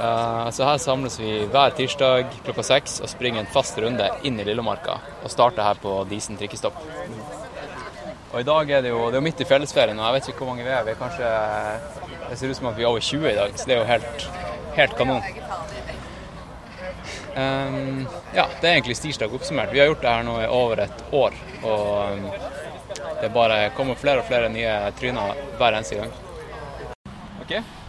Eh, 0.00 0.50
så 0.50 0.64
her 0.64 0.78
samles 0.78 1.18
vi 1.20 1.32
hver 1.52 1.74
tirsdag 1.76 2.32
klokka 2.44 2.64
seks 2.66 3.00
og 3.02 3.10
springer 3.10 3.42
en 3.42 3.50
fast 3.52 3.78
runde 3.78 4.08
inn 4.26 4.40
i 4.40 4.46
Lillemarka. 4.46 4.98
Og 5.22 5.30
starter 5.30 5.66
her 5.66 5.80
på 5.82 5.96
Disen 6.10 6.38
trikkestopp. 6.40 6.78
Og 8.32 8.40
i 8.40 8.46
dag 8.48 8.70
er 8.70 8.84
det 8.84 8.94
jo 8.94 9.10
det 9.12 9.18
er 9.20 9.24
midt 9.24 9.42
i 9.44 9.46
fellesferien, 9.48 9.98
og 10.00 10.06
jeg 10.08 10.16
vet 10.16 10.28
ikke 10.32 10.44
hvor 10.44 10.54
mange 10.54 10.64
vi 10.64 10.72
er. 10.72 10.84
Vi 10.86 10.94
er 10.94 11.00
kanskje 11.00 11.32
Det 12.30 12.38
ser 12.38 12.48
ut 12.48 12.56
som 12.56 12.70
at 12.70 12.78
vi 12.78 12.82
er 12.82 12.88
over 12.88 13.00
20 13.00 13.28
i 13.28 13.34
dag, 13.36 13.58
så 13.58 13.68
det 13.68 13.74
er 13.74 13.80
jo 13.82 13.88
helt, 13.90 14.28
helt 14.78 14.96
kanon. 14.96 15.22
Um, 17.36 18.06
ja, 18.34 18.46
det 18.60 18.68
er 18.68 18.72
egentlig 18.72 18.96
stirsdag 18.96 19.34
oppsummert. 19.34 19.72
Vi 19.72 19.80
har 19.80 19.90
gjort 19.90 20.02
det 20.04 20.14
her 20.14 20.24
nå 20.24 20.38
i 20.40 20.48
over 20.48 20.80
et 20.86 21.04
år. 21.12 21.36
Og 21.62 21.92
ehm, 22.08 22.26
det 23.20 23.30
bare 23.36 23.60
kommer 23.76 24.00
flere 24.00 24.24
og 24.24 24.28
flere 24.28 24.48
nye 24.52 24.74
tryner 24.96 25.36
hver 25.60 25.76
eneste 25.76 26.00
gang. 26.00 26.12
OK. 27.44 27.81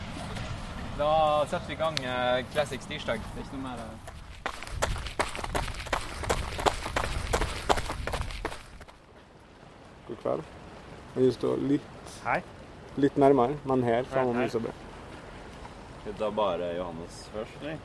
Da 0.97 1.45
setter 1.49 1.67
vi 1.67 1.73
i 1.73 1.75
gang 1.75 1.95
eh, 2.05 2.45
Classic 2.53 2.81
tirsdag. 2.85 3.21
Det 3.33 3.41
er 3.41 3.45
ikke 3.47 3.57
noe 3.57 3.63
mer. 3.65 3.79
God 10.07 10.19
kveld. 10.21 10.43
Jeg 11.15 11.23
vil 11.23 11.33
stå 11.33 11.55
litt, 11.71 12.13
Hei. 12.27 12.37
litt 13.01 13.17
nærmere, 13.17 13.57
men 13.65 13.83
her 13.87 14.05
framom 14.11 14.37
Hei. 14.37 14.45
huset. 14.45 14.69
Skal 14.69 16.11
vi 16.11 16.15
ta 16.19 16.29
bare 16.29 16.69
Johannes 16.77 17.19
først, 17.33 17.57
eller? 17.61 17.81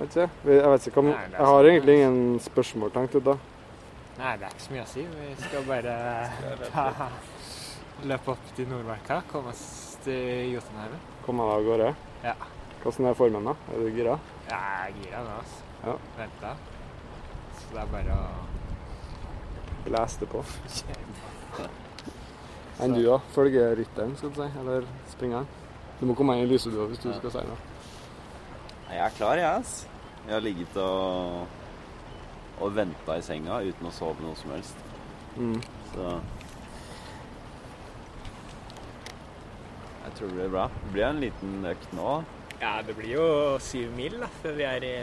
Vet 0.00 0.16
ikke, 0.16 0.28
jeg 0.50 0.74
vet 0.74 0.86
ikke 0.90 1.00
om, 1.02 1.08
Nei, 1.12 1.22
er 1.24 1.38
Jeg 1.38 1.46
har 1.52 1.70
egentlig 1.70 1.96
ingen 2.00 2.40
spørsmål 2.40 2.92
tenkt 2.94 3.14
ut 3.14 3.24
da. 3.30 3.38
Nei, 4.18 4.36
det 4.36 4.46
er 4.46 4.54
ikke 4.54 4.66
så 4.66 4.74
mye 4.74 4.82
å 4.82 4.90
si. 4.90 5.06
Vi 5.06 5.32
skal 5.46 5.66
bare 5.70 5.96
ta, 6.72 7.08
løpe 8.10 8.34
opp 8.34 8.54
til 8.56 8.70
Nordmarka, 8.70 9.22
komme 9.30 9.54
oss 9.54 9.98
til 10.04 10.54
Jotunheimen. 10.56 11.02
Komme 11.26 11.46
deg 11.46 11.58
av 11.58 11.68
gårde. 11.70 11.90
Ja. 12.24 12.34
Hvordan 12.82 13.06
er 13.10 13.14
formen 13.18 13.48
da? 13.50 13.54
Er 13.72 13.82
du 13.82 13.90
gira? 13.96 14.18
Ja, 14.50 14.56
Jeg 14.56 14.90
er 14.90 14.94
gira 15.02 15.22
nå, 15.24 15.36
altså. 15.40 15.58
Ja. 15.84 15.94
Venta. 16.18 16.54
Så 17.58 17.66
det 17.74 17.82
er 17.82 17.92
bare 17.92 18.16
å 18.16 19.90
Lese 19.90 20.20
det 20.20 20.28
på. 20.28 20.42
Enn 22.84 22.94
du 22.96 23.00
da? 23.04 23.16
Følger 23.32 23.72
rytteren, 23.78 24.12
skal 24.16 24.32
du 24.32 24.40
si? 24.42 24.48
Eller 24.60 24.84
springeren? 25.12 25.48
Du 26.00 26.06
må 26.08 26.16
komme 26.16 26.36
inn 26.36 26.44
i 26.44 26.50
lyset 26.50 26.72
du 26.72 26.80
også, 26.80 26.90
hvis 26.92 27.02
du 27.04 27.10
skal 27.16 27.32
si 27.34 27.44
noe. 27.48 27.56
Jeg 28.90 29.00
er 29.04 29.16
klar, 29.16 29.40
jeg, 29.40 29.48
ass. 29.60 29.86
Jeg 30.26 30.34
har 30.34 30.44
ligget 30.44 30.76
og, 30.80 31.46
og 32.60 32.76
venta 32.76 33.16
i 33.16 33.24
senga 33.24 33.60
uten 33.64 33.88
å 33.88 33.92
sove 33.94 34.24
noe 34.24 34.36
som 34.40 34.52
helst. 34.52 34.80
Mm. 35.36 35.58
Så 35.92 36.14
Jeg 40.10 40.16
tror 40.18 40.28
det 40.32 40.34
blir 40.34 40.48
bra. 40.50 40.62
Det 40.74 40.88
blir 40.90 41.04
en 41.06 41.20
liten 41.22 41.66
økt 41.70 41.92
nå. 41.94 42.14
Ja, 42.58 42.72
det 42.82 42.96
blir 42.98 43.12
jo 43.14 43.26
syv 43.62 43.92
mil 43.94 44.16
da, 44.18 44.26
før 44.42 44.56
vi 44.58 44.64
er 44.66 44.84
i 44.84 44.94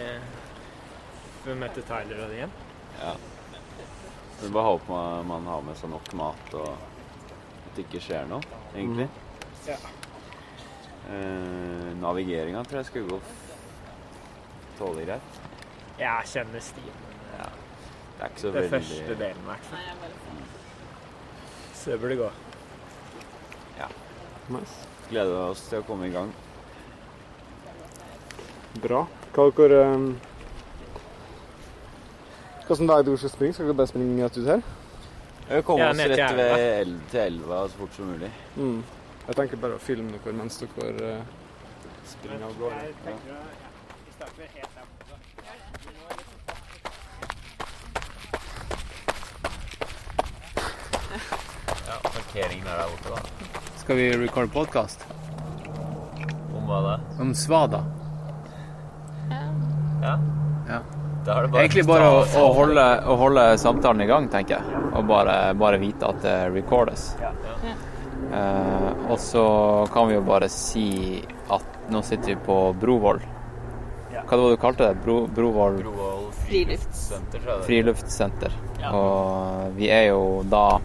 Før 1.39 1.53
vi 1.53 1.59
møter 1.61 1.85
Tyler 1.87 2.19
og 2.25 2.33
de 2.33 2.35
igjen. 2.41 2.55
Ja. 2.99 3.13
Så 4.35 4.41
vi 4.43 4.51
bare 4.51 4.67
håper 4.67 4.91
man, 4.91 5.29
man 5.29 5.47
har 5.47 5.63
med 5.63 5.79
seg 5.79 5.93
nok 5.93 6.11
mat 6.19 6.57
og 6.59 6.73
at 6.73 7.69
det 7.77 7.85
ikke 7.85 8.01
skjer 8.03 8.27
noe, 8.27 8.43
egentlig. 8.75 9.07
Ja. 9.69 9.77
Eh, 11.07 11.87
Navigeringa 12.01 12.65
tror 12.67 12.81
jeg 12.81 12.89
skulle 12.89 13.15
gå 13.15 13.21
tålelig 14.81 15.07
greit. 15.07 15.39
Jeg 16.01 16.33
kjenner 16.33 16.67
stien. 16.67 16.99
Det 18.17 18.25
er 18.25 18.29
ikke 18.33 18.41
så 18.43 18.51
det 18.51 18.65
veldig 18.65 18.75
første 18.75 19.15
delen, 19.23 19.41
i 19.41 19.49
hvert 19.53 19.71
fall. 19.71 20.13
Så 21.77 21.95
det 21.95 21.99
burde 22.03 22.19
gå. 22.25 22.29
Ja. 23.79 23.89
Nice. 24.49 24.96
Gleder 25.07 25.37
oss 25.49 25.61
til 25.69 25.79
å 25.79 25.85
komme 25.87 26.09
i 26.09 26.11
gang. 26.11 26.31
Bra. 28.83 29.05
Hva 29.35 29.45
dere 29.55 29.83
um... 29.93 30.09
Hvilken 32.67 32.89
dag 32.89 33.05
dere 33.07 33.21
skal 33.21 33.31
springe? 33.31 33.55
Skal 33.55 33.69
dere 33.69 33.77
bare 33.79 33.91
springe 33.93 34.25
rett 34.25 34.37
ut 34.41 34.49
her? 34.51 34.65
Vi 35.47 35.61
kommer 35.63 35.93
oss 35.93 36.01
rett 36.11 36.35
ved 36.35 36.63
el 36.81 36.95
til 37.07 37.21
elva 37.21 37.61
så 37.71 37.79
fort 37.79 37.95
som 37.95 38.09
mulig. 38.11 38.31
Mm. 38.57 38.81
Jeg 39.27 39.39
tenker 39.39 39.61
bare 39.63 39.77
å 39.79 39.83
filme 39.83 40.19
dere 40.19 40.35
mens 40.35 40.59
dere 40.59 41.13
uh, 41.21 41.23
springer 42.11 42.43
av 42.49 42.59
gårde. 42.59 42.81
Ja, 51.87 52.01
Parkeringen 52.03 52.67
er 52.67 52.81
der 52.83 52.91
borte, 52.91 53.15
da. 53.15 53.46
Skal 53.87 53.95
vi 53.95 54.17
recorde 54.17 54.47
podkast 54.51 55.05
Om 56.51 56.65
hva 56.67 56.81
da? 56.83 56.95
om 57.23 57.29
svada? 57.35 57.79
Ja. 60.01 60.17
Ja. 60.67 60.79
Da 61.23 61.37
er 61.37 61.45
det 61.45 61.51
bare 61.53 61.61
Egentlig 61.61 61.85
bare 61.87 62.09
å, 62.11 62.17
å, 62.41 62.49
holde, 62.57 62.83
å 63.07 63.15
holde 63.15 63.45
samtalen 63.61 64.03
i 64.03 64.09
gang, 64.09 64.27
tenker 64.27 64.57
jeg. 64.57 64.83
Og 64.91 65.07
bare, 65.07 65.37
bare 65.55 65.79
vite 65.79 66.03
at 66.03 66.19
det 66.25 66.35
recordes. 66.57 67.13
Ja, 67.23 67.31
Eh, 68.27 68.91
og 69.07 69.21
så 69.23 69.47
kan 69.93 70.09
vi 70.09 70.17
jo 70.17 70.21
bare 70.27 70.49
si 70.51 71.21
at 71.53 71.79
nå 71.87 72.01
sitter 72.03 72.33
vi 72.33 72.39
på 72.43 72.59
Brovoll. 72.75 73.21
Hva 74.11 74.35
var 74.35 74.43
det 74.49 74.57
du 74.57 74.61
kalte 74.65 74.89
det? 74.89 74.99
Bro, 75.05 75.21
Brovoll 75.31 75.79
friluftssenter. 76.43 77.47
friluftssenter. 77.63 78.51
Og 78.91 79.71
vi 79.79 79.87
er 79.95 80.09
jo 80.09 80.43
da 80.51 80.81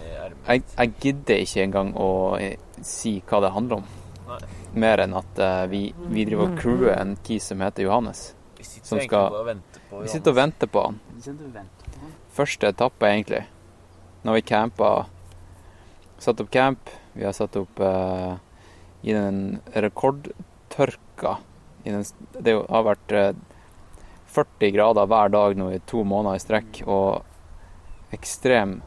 i 0.00 0.08
ermet. 0.18 0.38
Jeg, 0.48 0.62
jeg 0.76 0.94
gidder 1.04 1.42
ikke 1.44 1.62
engang 1.64 1.92
å 1.94 2.08
eh, 2.40 2.56
si 2.82 3.16
hva 3.28 3.40
det 3.44 3.52
handler 3.54 3.82
om. 3.82 3.90
Nei. 4.28 4.40
Mer 4.84 5.04
enn 5.04 5.14
at 5.14 5.38
uh, 5.38 5.64
vi, 5.70 5.84
vi 6.10 6.24
driver 6.26 6.48
og 6.48 6.56
crewer 6.58 6.94
en 6.96 7.14
kis 7.26 7.50
som 7.52 7.62
heter 7.62 7.86
Johannes. 7.86 8.24
Vi 8.58 8.66
sitter 8.66 8.88
som 8.88 8.98
egentlig 8.98 9.10
skal- 9.12 9.30
bare 9.30 9.44
og 9.44 9.50
venter 9.50 9.84
på 9.84 9.94
Johannes. 9.94 10.08
Vi 10.08 10.14
sitter 10.16 10.34
og 10.34 10.38
venter 10.40 10.72
på 10.72 10.86
han. 10.86 11.00
Første 12.34 12.70
etappe, 12.72 13.10
egentlig. 13.10 13.44
Når 14.24 14.40
vi 14.40 14.46
campa 14.48 14.94
Satt 16.24 16.40
opp 16.40 16.50
camp. 16.50 16.90
Vi 17.12 17.24
har 17.26 17.34
satt 17.36 17.56
opp 17.58 17.80
uh, 17.84 18.38
i 19.04 19.12
den 19.12 19.60
rekordtørka 19.74 21.36
i 21.84 21.92
den, 21.92 22.04
Det 22.40 22.54
har 22.56 22.84
vært 22.86 23.12
eh, 23.12 23.34
40 24.34 24.70
grader 24.74 25.06
hver 25.06 25.28
dag 25.34 25.56
nå 25.58 25.70
i 25.70 25.80
to 25.86 26.04
måneder 26.04 26.36
i 26.36 26.42
strekk, 26.42 26.82
og 26.86 27.22
ekstrem 28.14 28.80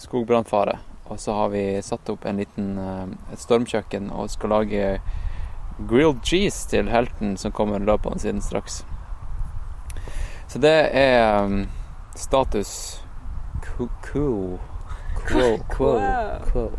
skogbrannfare. 0.00 0.78
Og 1.10 1.20
så 1.20 1.34
har 1.36 1.48
vi 1.52 1.82
satt 1.82 2.08
opp 2.10 2.24
en 2.26 2.38
liten, 2.40 2.78
eh, 2.78 3.06
et 3.32 3.42
stormkjøkken 3.42 4.10
og 4.10 4.30
skal 4.30 4.50
lage 4.54 5.00
grilled 5.88 6.22
cheese 6.24 6.68
til 6.70 6.88
helten 6.88 7.36
som 7.36 7.52
kommer 7.52 7.78
løpende 7.78 8.18
siden 8.22 8.42
straks. 8.42 8.84
Så 10.48 10.58
det 10.58 10.90
er 10.92 11.44
um, 11.44 11.68
status. 12.14 13.02
Quo. 13.62 13.88
Quo. 14.02 14.58
Quo. 15.70 15.98
quo. 16.52 16.72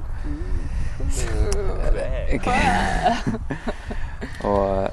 Og 4.44 4.84
eh, 4.84 4.90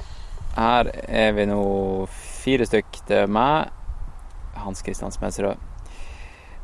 her 0.56 0.90
er 1.08 1.32
vi 1.32 1.44
nå 1.46 2.06
fire 2.40 2.66
stykk. 2.68 3.00
Det 3.08 3.18
er 3.24 3.30
meg, 3.30 3.70
Hans 4.60 4.82
Christian 4.84 5.12
Smedsrød, 5.14 5.56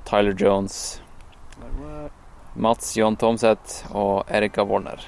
Tyler 0.09 0.35
Jones, 0.41 1.01
Mats 2.57 2.95
John 2.97 3.17
Tomseth 3.21 3.85
og 3.97 4.25
Erika 4.33 4.65
Warner. 4.65 5.03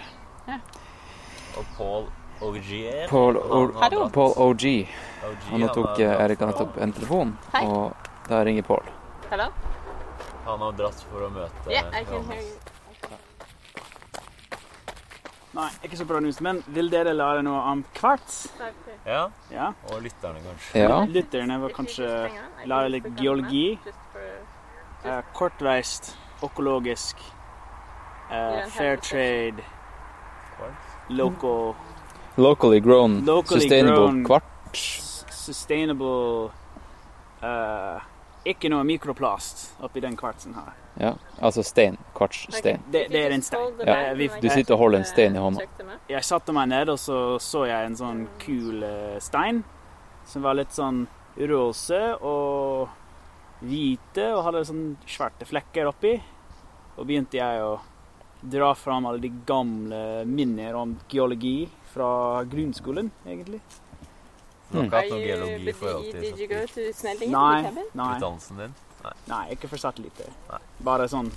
Og 1.58 1.64
Paul 1.76 2.04
OG. 2.40 2.68
Paul, 3.10 3.34
dratt- 3.34 4.12
Paul 4.14 4.32
OG. 4.36 4.64
Og 5.26 5.58
nå 5.58 5.66
han 5.66 5.74
tok 5.74 5.98
eh, 6.04 6.12
Erika 6.22 6.46
nettopp 6.46 6.76
en 6.84 6.92
telefon, 6.94 7.32
Hei. 7.54 7.64
og 7.66 7.96
da 8.28 8.44
ringer 8.46 8.62
Paul. 8.68 8.84
Hello? 9.30 9.48
Han 10.46 10.62
har 10.62 10.72
dratt 10.78 11.02
for 11.10 11.26
å 11.26 11.30
møte 11.34 11.72
Yeah, 11.72 11.88
I 11.90 12.04
can 12.04 12.04
hear 12.04 12.20
Johannes. 12.22 12.44
you. 12.46 12.58
Nei, 15.58 15.68
ikke 15.82 15.96
så 15.98 16.04
bra 16.06 16.20
news, 16.22 16.36
men 16.44 16.60
vil 16.70 16.86
dere 16.92 17.10
lære 17.18 17.42
noe 17.42 17.58
om 17.72 17.80
kvarts? 17.96 18.44
Ja, 19.06 19.24
Ja. 19.50 19.72
og 19.90 20.02
lytterne 20.04 20.38
kanskje. 20.44 20.78
Ja. 20.84 21.00
Lytterne 21.04 21.56
vil 21.64 21.72
kanskje 21.74 22.10
lære 22.64 22.90
litt 22.94 23.08
geologi. 23.18 23.78
Uh, 25.04 25.22
kortreist, 25.34 26.12
økologisk, 26.42 27.16
uh, 28.30 28.66
fair 28.70 28.96
trade, 28.96 29.62
local, 31.08 31.74
Locally 32.36 32.80
grown, 32.80 33.24
Locally 33.24 33.60
sustainable 33.60 33.96
grown. 33.96 34.24
kvarts. 34.24 35.24
sustainable 35.30 36.50
eh, 37.42 38.00
Ikke 38.46 38.70
noe 38.70 38.84
mikroplast 38.86 39.80
oppi 39.84 40.00
den 40.00 40.16
kvartsen 40.16 40.54
her. 40.54 40.76
Ja, 40.98 41.12
altså 41.40 41.62
stein. 41.62 41.98
Kvartsstein. 42.14 42.82
Det, 42.90 43.06
det 43.12 43.20
er 43.26 43.34
en 43.34 43.42
stein. 43.42 43.74
Ja. 43.86 44.14
Du 44.14 44.48
sitter 44.50 44.74
og 44.74 44.80
holder 44.84 45.02
en 45.02 45.08
stein 45.08 45.36
i 45.36 45.42
hånda. 45.42 45.66
Jeg 46.10 46.26
satte 46.26 46.54
meg 46.54 46.70
ned, 46.72 46.90
og 46.90 46.98
så 46.98 47.18
så 47.42 47.66
jeg 47.68 47.90
en 47.90 47.98
sånn 47.98 48.24
kul 48.42 48.82
eh, 48.86 49.18
stein. 49.22 49.62
Som 50.26 50.46
var 50.46 50.58
litt 50.58 50.74
sånn 50.74 51.04
rosa 51.48 52.16
og 52.18 52.88
hvite 53.62 54.26
og 54.34 54.42
hadde 54.46 54.64
sånn 54.66 54.88
svarte 55.06 55.46
flekker 55.48 55.90
oppi. 55.90 56.16
Og 56.98 57.06
begynte 57.06 57.38
jeg 57.38 57.62
å 57.62 57.76
dra 58.42 58.72
fram 58.78 59.06
alle 59.06 59.22
de 59.22 59.30
gamle 59.46 60.24
minner 60.26 60.74
om 60.78 60.96
geologi 61.10 61.68
fra 61.92 62.44
grunnskolen, 62.46 63.10
egentlig. 63.26 63.60
Du 64.70 64.76
har 64.78 64.84
ikke 64.84 64.96
hatt 65.00 65.10
noe 65.14 65.22
geologi 65.24 65.72
forhold 65.72 66.10
til 66.12 66.20
Did 66.20 66.38
you 66.42 66.46
go 66.50 66.60
to 66.74 66.92
smelting 66.92 67.30
Nei, 67.32 67.62
cabin? 67.64 67.86
nei. 67.96 68.08
utdannelsen 68.18 68.56
din? 68.60 68.74
Nei. 69.04 69.12
Nei, 69.30 69.44
ikke 69.54 69.68
for 69.70 69.78
satellitter. 69.80 70.28
Bare 70.84 71.06
sånn 71.08 71.30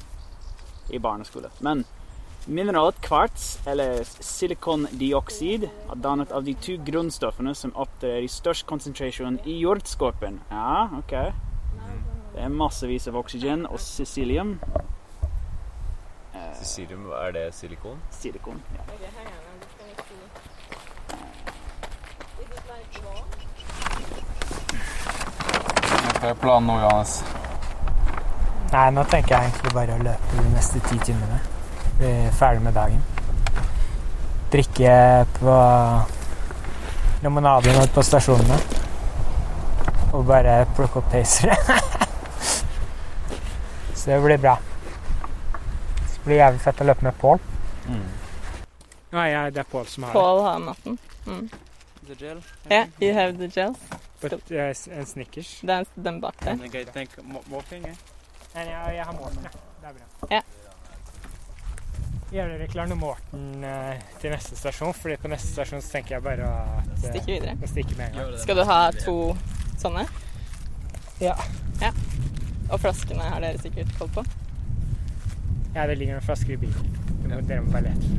i 0.91 0.99
barneskole. 0.99 1.49
Men 1.63 1.85
mineralet 2.47 2.97
kvarts, 3.05 3.59
eller 3.69 4.01
silikondioksid, 4.03 5.63
er 5.69 5.95
dannet 6.03 6.31
av 6.35 6.43
de 6.43 6.55
to 6.59 6.75
grunnstoffene 6.89 7.53
som 7.55 7.71
opptrer 7.79 8.25
i 8.25 8.27
størst 8.27 8.65
konsentrasjon 8.67 9.39
i 9.45 9.59
jordskorpen. 9.61 10.41
Ja, 10.51 10.89
OK. 10.97 11.13
Det 12.33 12.39
er 12.41 12.49
massevis 12.49 13.07
av 13.11 13.15
oksygen 13.21 13.65
og 13.69 13.79
sicilium. 13.79 14.57
Eh, 16.33 16.51
Sicilium, 16.59 17.07
er 17.11 17.31
det 17.35 17.53
silikon? 17.55 17.99
silikon. 18.11 18.61
Ja. 18.75 18.81
Okay, 18.95 19.09
hang 19.15 19.27
on, 19.27 19.33
I'm 19.47 19.59
just 19.61 19.77
gonna 19.77 19.95
see. 20.07 20.19
Is 22.41 22.49
it 22.49 22.63
like 22.67 23.03
raw? 23.05 23.21
Hva 26.21 26.29
er 26.29 26.35
planen 26.37 26.67
nå, 26.69 26.73
Johannes? 26.83 27.11
Nei, 28.71 28.89
nå 28.93 29.01
tenker 29.09 29.33
jeg 29.33 29.49
egentlig 29.49 29.71
bare 29.73 29.95
å 29.95 30.03
løpe 30.05 30.35
de 30.37 30.51
neste 30.53 30.77
ti 30.85 30.99
timene. 31.01 31.39
Bli 31.97 32.11
ferdig 32.37 32.61
med 32.61 32.75
dagen. 32.77 33.01
Drikke 34.53 34.91
på 35.39 35.55
limonade 37.23 37.73
nå 37.73 37.87
på 37.95 38.03
stasjonene. 38.05 38.59
Og 40.11 40.21
bare 40.29 40.59
plukke 40.77 41.01
opp 41.01 41.09
pacere. 41.09 41.57
Så 43.97 44.13
det 44.13 44.21
blir 44.21 44.37
bra. 44.45 44.53
Så 46.13 46.21
blir 46.27 46.35
det 46.35 46.39
jævlig 46.43 46.63
fett 46.67 46.85
å 46.85 46.89
løpe 46.91 47.09
med 47.09 47.17
Pål. 47.17 47.41
Nei, 49.17 49.27
det 49.49 49.65
er 49.65 49.73
Pål 49.73 49.89
som 49.89 50.05
har 50.05 50.13
det. 50.13 50.21
Paul 50.21 50.45
har 50.45 50.61
natten. 50.69 51.01
Mm. 51.25 51.49
The 52.05 52.21
gel? 52.21 52.45
Yeah, 52.69 52.93
you 53.01 53.17
have 53.17 53.41
the 53.41 53.49
gels. 53.49 53.81
Det. 54.21 54.29
But, 54.37 54.51
yes, 54.51 54.87
en 54.87 55.05
Snickers. 55.05 55.51
Det 55.65 55.73
er 55.81 55.85
den 55.95 56.21
bak 56.21 56.35
der. 56.43 56.51
Eh? 56.51 56.57
Nei, 58.51 58.65
jeg, 58.67 58.95
jeg 58.95 59.05
har 59.05 59.13
Morten, 59.15 59.45
ja. 59.47 59.51
Det 59.81 59.87
er 59.87 59.93
bra. 59.97 60.27
Ja. 60.31 60.41
Gjør 62.31 62.47
dere 62.53 62.67
klar 62.71 62.87
når 62.87 62.95
Morten 63.01 63.63
eh, 63.67 64.03
til 64.21 64.31
neste 64.31 64.55
stasjon? 64.55 64.93
Fordi 64.95 65.17
på 65.19 65.31
neste 65.31 65.49
stasjon 65.51 65.81
så 65.83 65.97
tenker 65.97 66.15
jeg 66.15 66.23
bare 66.23 66.47
at 66.47 66.91
eh, 66.93 67.01
Stikke 67.09 67.31
videre. 67.33 67.55
å 67.59 67.67
stikke 67.71 67.97
med 67.99 68.05
en 68.13 68.19
gang. 68.21 68.37
Skal 68.39 68.59
du 68.61 68.63
ha 68.69 68.77
to 68.95 69.15
sånne? 69.81 70.05
Ja. 71.19 71.35
Ja. 71.81 71.91
Og 72.71 72.79
flaskene 72.79 73.25
har 73.33 73.43
dere 73.43 73.59
sikkert 73.59 73.91
koll 73.99 74.11
på? 74.15 74.23
Ja, 75.75 75.85
det 75.87 75.97
ligger 75.99 76.17
noen 76.19 76.25
flasker 76.27 76.55
i 76.55 76.59
bilen. 76.61 76.95
Du 77.21 77.27
må, 77.31 77.41
Dere 77.47 77.63
må 77.65 77.71
bare 77.75 77.91
lete. 77.91 78.15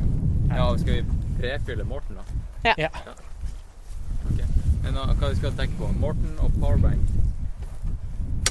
Ja, 0.53 0.67
skal 0.77 0.99
vi 0.99 1.19
prefylle 1.41 1.85
Morten, 1.89 2.17
da? 2.21 2.23
Ja. 2.69 2.73
Ja. 2.85 3.15
Men 4.83 4.99
hva 4.99 5.29
vi 5.29 5.35
skal 5.35 5.53
tenke 5.57 5.77
på? 5.79 5.89
Morten 5.99 6.39
og 6.43 6.51
powerbank. 6.59 6.99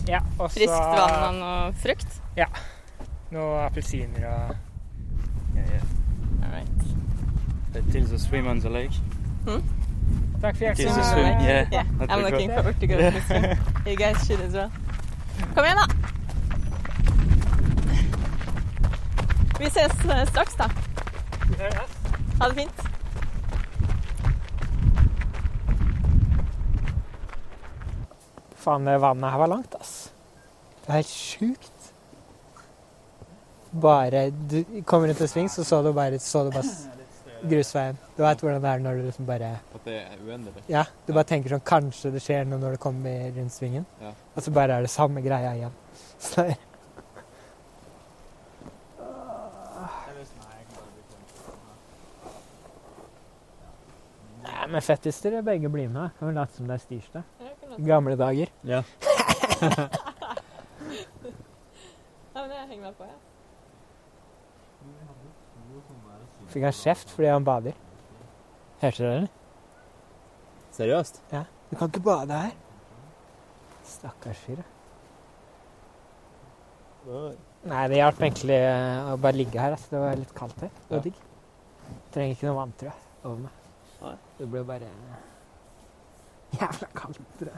Ja, 0.09 0.19
og 0.39 0.51
så 0.51 0.59
Friskt 0.59 0.95
vann 0.99 1.43
og 1.47 1.75
frukt? 1.83 2.23
Ja. 2.37 2.49
Noen 3.31 3.65
appelsiner 3.67 4.27
og 4.29 4.57
All 6.43 6.51
right. 6.51 7.93
Till 7.93 8.05
the 8.07 8.19
swim 8.19 8.47
on 8.47 8.61
the 8.61 8.69
lake. 8.69 8.93
Hmm? 9.47 9.63
Takk 10.43 10.57
for 10.57 10.65
hjelpen. 10.65 10.93
swim, 10.93 11.25
yeah. 11.25 11.67
Yeah, 11.73 11.85
I'm 12.09 12.23
looking 12.23 12.49
cool. 12.49 12.57
forward 12.57 12.81
to 12.81 12.87
go 12.87 12.97
to 12.97 13.11
the 13.11 13.21
swim. 13.21 13.45
You 13.87 13.97
guys 13.97 14.27
should 14.27 14.41
as 14.41 14.53
well. 14.53 14.71
Kom 15.55 15.65
igjen, 15.65 15.77
da! 15.77 15.87
Vi 19.59 19.71
ses 19.71 19.93
eh, 20.05 20.27
straks, 20.27 20.55
da. 20.55 20.71
Ha 22.41 22.49
det 22.49 22.55
fint. 22.55 22.83
Faen, 28.63 28.87
det 28.87 28.99
vannet 29.03 29.33
her 29.35 29.43
var 29.43 29.51
langt, 29.51 29.75
ass. 29.81 29.95
Det 30.83 30.89
er 30.91 31.01
helt 31.01 31.13
sjukt. 31.13 31.93
Bare 33.83 34.27
Du 34.31 34.59
kommer 34.87 35.09
rundt 35.09 35.19
til 35.23 35.31
sving, 35.31 35.49
så 35.51 35.65
så 35.65 35.81
du 35.83 35.93
bare, 35.97 36.19
så 36.21 36.45
du 36.45 36.51
bare 36.55 36.93
grusveien. 37.43 37.99
Du 38.17 38.23
vet 38.23 38.43
hvordan 38.43 38.63
det 38.63 38.71
er 38.71 38.83
når 38.85 38.99
du 38.99 39.07
liksom 39.07 39.27
bare 39.27 39.53
At 39.75 39.87
det 39.87 39.97
er 40.01 40.19
uendelig. 40.27 40.65
Ja, 40.71 40.85
du 41.07 41.13
bare 41.13 41.27
tenker 41.27 41.55
sånn 41.55 41.65
Kanskje 41.67 42.13
det 42.15 42.23
skjer 42.23 42.45
noe 42.47 42.61
når 42.63 42.77
du 42.77 42.83
kommer 42.83 43.31
rundt 43.39 43.55
svingen. 43.55 43.87
Ja. 44.03 44.13
Og 44.37 44.45
så 44.45 44.55
bare 44.55 44.77
er 44.79 44.87
det 44.87 44.93
samme 44.93 45.25
greia 45.25 45.55
igjen. 45.59 45.81
Så 46.23 46.45
det 46.47 46.55
er 46.55 46.69
Nei, 54.43 54.67
men 54.71 54.83
fettister 54.83 55.35
begge 55.43 55.71
blir 55.71 55.89
med. 55.91 56.15
Kan 56.19 56.29
vi 56.29 56.35
late 56.37 56.55
som 56.55 56.69
det 56.71 56.77
er 56.79 56.87
tirsdag. 56.87 57.42
Gamle 57.87 58.17
dager. 58.21 58.49
Ja. 58.65 58.83
Ja, 62.33 62.41
men 62.41 62.53
jeg 62.57 62.65
henger 62.71 62.85
meg 62.89 62.95
på, 62.97 63.05
jeg. 63.05 63.19
Fikk 66.53 66.63
han 66.65 66.73
kjeft 66.77 67.11
fordi 67.13 67.29
han 67.29 67.45
bader. 67.45 67.73
Hørte 68.81 69.03
du 69.03 69.09
det? 69.11 69.29
Seriøst? 70.73 71.21
Ja. 71.33 71.43
Du 71.71 71.77
kan 71.77 71.89
ikke 71.93 72.01
bade 72.07 72.33
her. 72.47 72.53
Stakkars 73.85 74.39
fyr. 74.47 74.57
da. 74.63 74.67
Nei, 77.69 77.85
det 77.93 77.97
hjalp 78.01 78.19
egentlig 78.25 78.57
eh, 78.59 79.13
å 79.13 79.15
bare 79.21 79.37
ligge 79.39 79.61
her. 79.61 79.71
Altså. 79.77 79.89
Det 79.93 80.01
var 80.03 80.17
litt 80.19 80.35
kaldt 80.39 80.61
her. 80.65 80.73
Det 80.89 80.95
var 80.97 81.03
digg. 81.05 81.19
Trenger 82.15 82.33
ikke 82.37 82.47
noe 82.49 82.57
vann, 82.59 82.73
tror 82.81 82.91
jeg, 82.91 82.99
over 83.23 83.39
meg. 83.45 83.53
Det 84.41 84.47
ble 84.51 84.61
bare 84.67 84.89
jævla 86.59 86.89
kaldt, 86.95 87.21
Det. 87.41 87.53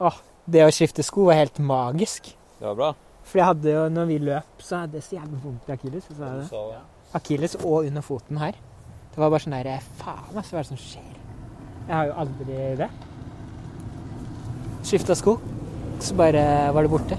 Åh, 0.00 0.18
det 0.46 0.62
å 0.64 0.70
skifte 0.72 1.02
sko 1.02 1.26
var 1.28 1.40
helt 1.40 1.58
magisk. 1.58 2.30
Det 2.58 2.66
var 2.66 2.76
bra. 2.78 2.92
For 3.28 3.40
jeg 3.40 3.48
hadde 3.50 3.72
jo, 3.74 3.82
når 3.92 4.06
vi 4.08 4.18
løp, 4.22 4.62
så 4.64 4.84
hadde 4.84 4.96
jeg 5.00 5.04
så 5.04 5.16
jævlig 5.18 5.40
vondt 5.42 5.68
i 5.68 5.74
akilles. 5.74 6.06
så 6.48 6.62
det. 6.70 6.80
Akilles 7.18 7.56
og 7.60 7.86
under 7.88 8.04
foten 8.04 8.40
her. 8.40 8.56
Det 9.12 9.20
var 9.20 9.32
bare 9.32 9.42
sånn 9.42 9.56
der 9.56 9.82
Faen, 9.98 10.36
altså, 10.36 10.54
hva 10.54 10.60
er 10.60 10.66
det 10.66 10.70
som 10.70 10.80
skjer? 10.80 11.14
Jeg 11.88 11.94
har 11.96 12.06
jo 12.06 12.16
aldri 12.22 12.58
det. 12.78 12.88
Skifta 14.88 15.16
sko, 15.18 15.38
så 16.00 16.14
bare 16.16 16.44
var 16.72 16.86
det 16.86 16.92
borte. 16.92 17.18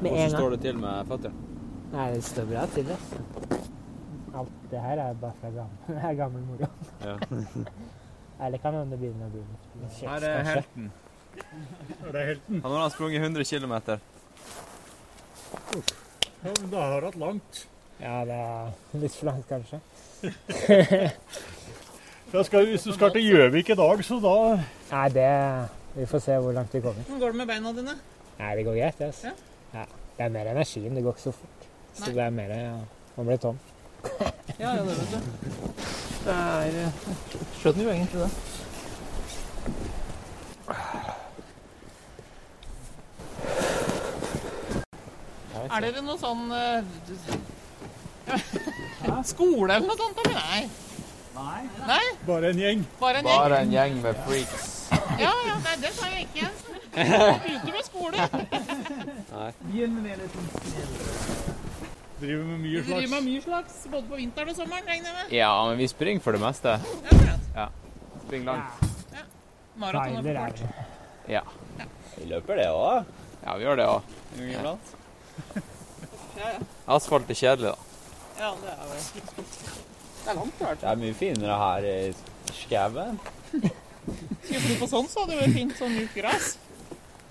Med 0.00 0.12
en 0.12 0.18
gang. 0.26 0.36
står 0.36 0.50
det 0.54 0.60
til 0.64 0.78
med 0.80 1.08
føttene? 1.08 1.46
Nei, 1.90 2.06
det 2.14 2.22
står 2.24 2.46
bra 2.52 2.66
til, 2.74 2.90
altså. 2.94 3.60
Alt 4.36 4.52
det 4.70 4.80
her 4.80 5.00
er 5.02 5.14
bare 5.20 5.32
fra 5.40 5.50
gammel, 5.54 5.96
er 6.10 6.14
gammel 6.18 6.42
moro. 6.46 6.68
Ja. 7.02 7.16
Eller 8.46 8.58
kan 8.62 8.74
hende 8.74 8.94
det 8.94 9.00
begynner 9.02 9.26
å 9.26 9.32
bli 9.34 9.42
litt 9.44 9.96
kjeks, 9.98 10.06
Her 10.06 10.26
er 10.28 10.46
helten. 10.48 10.92
Her 12.00 12.14
Er 12.14 12.26
helten? 12.30 12.62
Han 12.64 12.76
har 12.76 12.92
sprunget 12.94 13.20
100 13.26 13.44
km. 13.44 13.74
Ja, 16.40 16.52
men 16.56 16.70
da 16.72 16.86
har 16.92 17.00
du 17.00 17.06
hatt 17.10 17.18
langt. 17.20 17.66
Ja, 18.00 18.22
det 18.24 18.36
er 18.38 18.70
litt 19.02 19.12
for 19.18 19.28
langt, 19.28 19.44
kanskje. 19.50 19.80
Skal, 22.30 22.68
hvis 22.70 22.84
du 22.86 22.92
skal 22.94 23.10
til 23.10 23.24
Gjøvik 23.26 23.72
i 23.72 23.74
dag, 23.74 24.02
så 24.06 24.20
da 24.22 24.34
Nei, 24.92 25.06
det 25.16 25.30
Vi 25.96 26.04
får 26.06 26.20
se 26.22 26.36
hvor 26.38 26.54
langt 26.54 26.74
vi 26.76 26.82
kommer. 26.84 27.02
Hvordan 27.02 27.20
går 27.24 27.32
det 27.34 27.38
med 27.40 27.48
beina 27.50 27.72
dine? 27.74 27.94
Nei, 28.38 28.50
det 28.56 28.64
går 28.68 28.76
greit, 28.78 28.98
det. 29.00 29.08
Altså. 29.10 29.26
Ja. 29.26 29.80
Ja. 29.80 29.84
Det 30.16 30.24
er 30.26 30.32
mer 30.36 30.50
energien. 30.52 30.94
Det 30.94 31.02
går 31.02 31.16
ikke 31.16 31.24
så 31.26 31.32
fort. 31.34 31.66
Så 31.96 32.04
Nei. 32.06 32.12
det 32.14 32.22
er 32.24 32.30
mer 32.36 32.54
ja, 32.54 32.76
Man 33.16 33.26
blir 33.26 33.40
tom. 33.42 33.58
Ja, 34.60 34.74
ja, 34.76 34.82
det 34.84 34.94
vet 34.98 35.10
du. 35.12 35.18
Det 36.24 36.34
er 36.36 36.92
Skjønner 37.60 37.82
jo 37.84 37.90
egentlig 37.90 38.20
det. 38.20 38.30
Er 45.70 45.84
dere 45.84 46.02
noe 46.02 46.18
sånn 46.18 46.50
uh, 46.50 46.82
Skole 49.30 49.76
eller 49.76 49.86
noe 49.86 49.98
sånt, 49.98 50.18
eller 50.24 50.36
nei? 50.40 50.62
Nei. 51.36 51.60
Nei? 51.86 52.02
Bare 52.26 52.50
en 52.50 52.58
gjeng. 52.60 52.82
Bare 53.00 53.22
en 53.22 53.28
gjeng? 53.30 53.38
Bare 53.40 53.60
en 53.64 53.72
gjeng 53.72 54.00
med 54.02 54.18
freaks. 54.26 54.66
Ja, 55.20 55.32
ja, 55.46 55.56
nei, 55.64 55.76
det 55.80 55.92
sa 55.94 56.10
jeg 56.10 56.26
ikke. 56.26 56.48
Begynte 57.44 57.70
med 57.70 57.84
skole. 57.86 58.18
Nei. 59.30 59.50
Begynner 59.62 60.02
med 60.02 60.18
litt 60.24 61.49
Driver 62.20 62.44
med 62.44 62.60
mye 62.60 62.82
slags. 62.82 62.88
driver 62.90 63.14
med 63.14 63.24
mye 63.24 63.42
slags, 63.42 63.76
både 63.90 64.06
på 64.10 64.16
vinteren 64.20 64.48
og 64.52 64.56
sommeren, 64.56 64.84
regner 64.88 65.08
jeg 65.08 65.16
med? 65.16 65.32
Ja, 65.38 65.50
men 65.68 65.78
vi 65.80 65.86
springer 65.88 66.20
for 66.24 66.36
det 66.36 66.40
meste. 66.42 66.74
Ja. 67.56 67.66
Springer 68.26 68.46
langt. 68.52 68.88
Maraton 69.80 70.16
og 70.18 70.24
Trailer 70.24 70.40
er 70.40 70.50
for 70.50 70.66
kort. 70.66 71.30
Ja. 71.30 71.40
Vi 72.18 72.26
løper 72.28 72.58
det 72.60 72.66
òg. 72.68 73.08
Ja, 73.44 73.54
vi 73.56 73.64
gjør 73.64 73.78
det 73.80 73.86
òg. 73.88 74.10
Iblant. 74.36 74.92
Ja, 76.36 76.50
ja. 76.56 76.58
Asfalt 76.96 77.30
er 77.32 77.38
kjedelig, 77.40 77.72
da. 77.72 77.78
Ja, 78.40 78.50
det 78.60 78.72
er 78.72 78.76
jo 78.84 79.44
Det 80.20 80.28
er 80.30 80.34
langt, 80.36 80.60
i 80.60 80.64
hvert 80.64 80.80
Det 80.80 80.88
er 80.90 81.00
mye 81.00 81.14
finere 81.16 81.56
her 81.60 81.88
i 81.88 81.96
skauen. 82.56 83.18
Skulle 83.50 84.60
du 84.68 84.76
på 84.80 84.88
sånn, 84.88 85.08
så 85.08 85.24
hadde 85.24 85.34
det 85.36 85.40
vært 85.46 85.56
fint 85.56 85.74
sånn 85.80 85.96
mjukt 85.96 86.14
gress. 86.20 86.52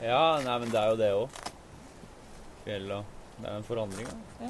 Ja, 0.01 0.39
nei, 0.45 0.57
men 0.63 0.73
det 0.73 0.81
er 0.81 0.91
jo 0.93 0.99
det 0.99 1.13
òg. 1.13 1.39
fjell 2.65 2.91
og 2.97 3.15
Det 3.39 3.47
er 3.47 3.57
en 3.57 3.63
forandring, 3.63 4.07
da. 4.07 4.47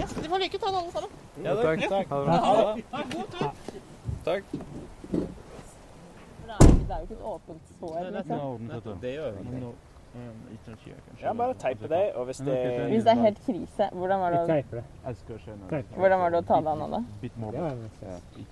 ja. 0.00 0.06
de 0.22 0.28
får 0.28 0.38
lykke 0.44 0.58
til, 0.58 0.68
alle 0.68 0.92
sammen. 0.92 1.10
Ja, 1.44 1.54
takk. 1.60 1.82
Ja. 1.82 2.02
Ha 2.10 2.20
det 2.20 2.26
bra. 2.26 2.36
Ha 2.44 2.54
det. 2.74 2.84
Ha 2.92 3.02
en 3.02 3.10
god 3.16 3.26
tur. 3.34 3.50
Takk. 4.24 4.44
Det 6.44 6.52
er 6.52 6.62
jo 6.68 6.74
det 6.88 7.00
ikke 7.02 7.14
et 7.14 7.26
åpent 7.34 7.74
sår. 7.80 7.98
Liksom. 8.14 8.96
Det 9.02 9.12
gjør 9.18 9.30
vi 9.32 9.44
ikke. 9.48 9.74
Ja, 11.22 11.32
bare 11.34 11.54
teipe 11.58 11.88
det, 11.90 12.12
og 12.14 12.24
hvis 12.28 12.38
det 12.46 12.54
Hvis 12.88 13.04
det 13.04 13.12
er 13.12 13.20
helt 13.20 13.40
krise, 13.46 13.88
hvordan 13.92 14.20
var 14.20 14.30
det 14.30 14.38
å, 14.38 14.44
hvordan 15.96 16.20
var 16.20 16.30
det 16.30 16.38
å 16.38 16.44
ta 16.46 16.60
deg 16.60 16.70
an 16.70 16.84
av 16.84 16.94
det? 16.94 17.32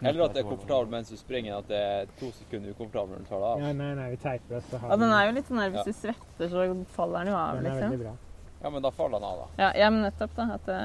Eller 0.03 0.25
at 0.25 0.35
det 0.35 0.43
er 0.43 0.49
komfortabelt 0.49 0.91
mens 0.91 1.13
du 1.13 1.17
springer, 1.21 1.61
at 1.63 1.71
det 1.71 1.79
er 1.79 2.11
to 2.19 2.33
sekunder 2.41 2.75
ukomfortabelt 2.75 3.15
når 3.15 3.23
du 3.23 3.31
tar 3.31 3.39
det 3.45 3.53
av. 3.53 3.63
Ja, 3.63 3.73
nei, 3.79 3.93
nei, 4.01 4.11
vi 4.17 4.21
teiper 4.25 4.57
det, 4.57 4.65
så 4.71 4.83
har 4.83 4.97
Og 4.97 5.05
den 5.05 5.15
er 5.15 5.29
jo 5.29 5.39
litt 5.39 5.53
sånn 5.53 5.63
der, 5.63 5.73
Hvis 5.77 5.87
du 5.87 6.01
svetter, 6.01 6.51
så 6.51 6.67
faller 6.99 7.23
den 7.23 7.33
jo 7.33 7.39
av, 7.39 7.63
Den 7.63 7.71
er 7.71 7.81
veldig 7.85 8.03
liksom. 8.03 8.21
Ja, 8.63 8.71
men 8.71 8.83
da 8.83 8.91
faller 8.95 9.19
han 9.19 9.25
av, 9.27 9.39
da. 9.43 9.65
Ja, 9.65 9.71
ja 9.85 9.91
men 9.91 10.03
nettopp, 10.07 10.35
da. 10.37 10.49
At 10.55 10.67
det... 10.67 10.79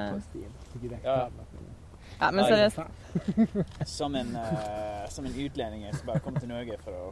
Ja. 1.04 1.18
Ja, 2.20 2.32
men 2.32 2.46
seriøst. 2.46 2.80
Som 3.98 4.16
en, 4.16 4.32
eh, 4.36 5.04
som 5.10 5.26
en 5.26 5.36
utlending 5.38 5.84
som 5.94 6.08
bare 6.08 6.20
kom 6.26 6.36
til 6.40 6.50
Norge 6.50 6.78
for 6.82 6.96
å 6.98 7.12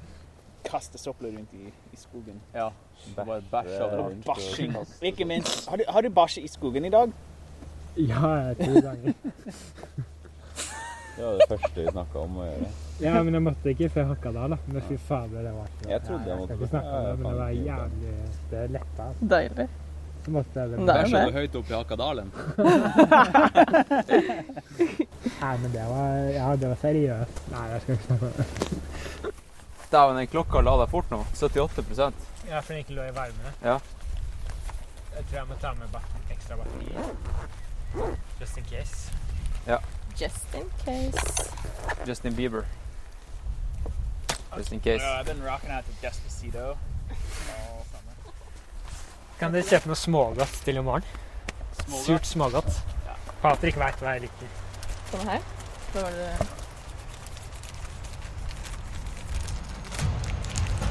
kaste 0.66 0.98
søpla 0.98 1.30
rundt 1.30 1.54
i, 1.54 1.70
i 1.94 1.98
skogen. 2.00 2.40
Ja. 2.56 2.72
Bare 3.18 3.38
bæsj 3.52 3.76
overalt. 3.86 4.26
Bæsjing. 4.26 4.74
Ikke 5.06 5.28
minst. 5.30 5.70
Har 5.70 5.78
du, 5.78 5.86
har 5.90 6.02
du 6.02 6.10
bæsjet 6.10 6.44
i 6.48 6.50
skogen 6.50 6.86
i 6.90 6.94
dag? 6.94 7.14
Ja, 8.02 8.54
to 8.60 8.82
ganger. 8.82 9.14
Det 11.16 11.24
var 11.24 11.38
det 11.40 11.48
første 11.48 11.80
vi 11.80 11.88
snakka 11.94 12.20
om 12.26 12.42
å 12.42 12.46
gjøre. 12.50 12.70
Ja, 13.06 13.14
men 13.24 13.38
jeg 13.38 13.44
måtte 13.46 13.72
ikke 13.72 13.88
før 13.94 14.10
Hakadal, 14.10 14.56
da. 14.56 14.58
Men 14.68 14.84
fy 14.90 14.98
fader, 15.00 15.46
det 15.46 15.54
var 15.56 15.70
ikke 15.72 15.90
Jeg 15.94 16.02
trodde 16.10 16.30
jeg 16.34 16.40
måtte. 16.42 16.56
skal 16.58 16.66
ikke 16.66 16.72
snakke 16.74 16.98
om 16.98 17.06
det, 17.06 17.16
men 17.20 17.26
det 17.30 17.40
var 17.40 17.50
jævlig 17.70 18.16
Det 18.52 18.64
letta. 18.76 19.08
altså. 19.12 19.30
Deilig. 19.36 19.68
Det 20.26 20.96
er 20.96 21.04
Bæsja 21.04 21.26
du 21.26 21.32
høyt 21.36 21.56
opp 21.60 21.70
i 21.70 21.76
Hakadalen? 21.76 22.32
Nei, 25.42 25.58
men 25.62 25.70
det 25.74 25.86
var 25.90 26.08
Ja, 26.34 26.48
det 26.56 26.70
var 26.72 26.80
seriøst. 26.82 27.42
Nei, 27.52 27.66
jeg 27.74 27.82
skal 27.82 27.94
ikke 27.98 28.08
snakke 28.08 28.26
om 28.26 28.32
det. 28.40 28.46
Dæven, 29.92 30.18
den 30.18 30.28
klokka 30.28 30.62
la 30.66 30.74
deg 30.82 30.90
fort 30.92 31.12
nå. 31.14 31.20
78 31.34 32.14
Ja, 32.50 32.60
for 32.60 32.74
den 32.74 32.82
ikke 32.82 32.98
lå 32.98 33.06
i 33.06 33.14
varme. 33.16 33.54
Ja. 33.62 33.78
Jeg 35.16 35.26
tror 35.30 35.38
jeg 35.38 35.48
må 35.50 35.56
ta 35.62 35.74
med 35.78 35.88
ekstra 36.32 36.56
batteri. 36.60 36.90
Just 38.42 38.58
in 38.58 38.66
case. 38.72 39.12
Ja. 39.68 39.78
Just 40.22 40.56
in 40.56 40.68
case. 40.86 41.52
Justin 42.08 42.36
Bieber. 42.36 42.66
Just 44.58 44.72
in 44.72 44.80
case. 44.80 45.02
Yeah, 45.02 45.20
I've 45.20 45.26
been 45.26 45.44
rocking 45.44 45.72
out 45.72 45.84
to 45.86 46.08
Despacito. 46.08 46.78
summer. 47.46 47.75
Kan 49.40 49.52
dere 49.56 49.64
kjøpe 49.68 49.90
noe 49.92 50.00
smågodt 50.00 50.60
til 50.66 50.78
i 50.80 50.84
morgen? 50.86 51.08
Smågodt? 51.82 52.06
Surt 52.06 52.30
smågodt. 52.30 52.78
Patrick 53.42 53.76
veit 53.78 54.00
hva 54.02 54.14
jeg 54.16 54.26
liker. 54.26 54.54
Sånn 55.12 55.28
her. 55.30 55.42
Så 55.92 56.02
var 56.06 56.16
det 56.16 56.30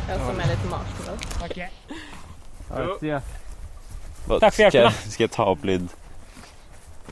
Ja, 0.05 0.17
litt 0.51 0.65
marshmallow. 0.69 1.19
Ok. 1.43 1.57
Hva- 4.27 4.41
Takk 4.41 4.53
for 4.55 4.63
hjelpen, 4.63 4.71
skal, 4.71 4.71
da. 4.71 4.91
jeg- 4.91 5.13
skal 5.13 5.25
jeg 5.25 5.31
ta 5.33 5.45
opp 5.45 5.65
lyd 5.65 5.89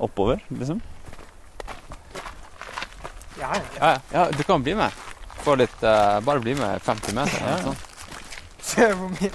oppover, 0.00 0.40
liksom? 0.50 0.80
Ja, 3.40 3.52
ja. 3.54 3.60
Ja, 3.80 3.98
ja, 4.12 4.30
du 4.30 4.42
kan 4.44 4.62
bli 4.62 4.74
med. 4.74 4.92
Få 5.42 5.56
litt 5.58 5.82
uh, 5.82 6.20
Bare 6.20 6.40
bli 6.40 6.54
med 6.54 6.80
50 6.82 7.14
meter. 7.14 7.40
Ja, 7.40 7.56
sånt. 7.62 7.78
Se 8.62 8.86
hvor 8.94 9.08
mye 9.10 9.30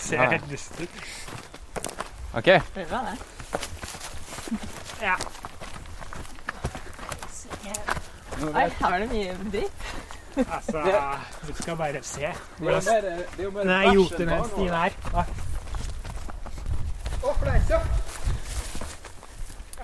Ser 0.00 0.16
helt 0.30 0.48
lyst 0.50 0.80
ut. 0.80 0.88
OK. 2.34 2.44
Bra, 2.44 2.62
det. 3.06 3.16
Ja. 5.02 5.14
Oi, 8.42 8.68
her 8.80 8.92
er 8.92 8.98
det 8.98 9.08
mye 9.10 9.36
dritt. 9.52 9.72
Altså, 10.36 10.82
du 11.48 11.54
skal 11.62 11.76
bare 11.76 12.02
se. 12.02 12.20
Det 12.20 12.26
er 13.38 13.42
jo 13.42 13.50
bare 13.50 13.64
Nei, 13.64 13.84
joter 13.84 13.92
enn 13.92 13.94
Jotunheimstien 13.94 14.74
her. 14.74 14.90
Fleinsopp! 17.42 17.82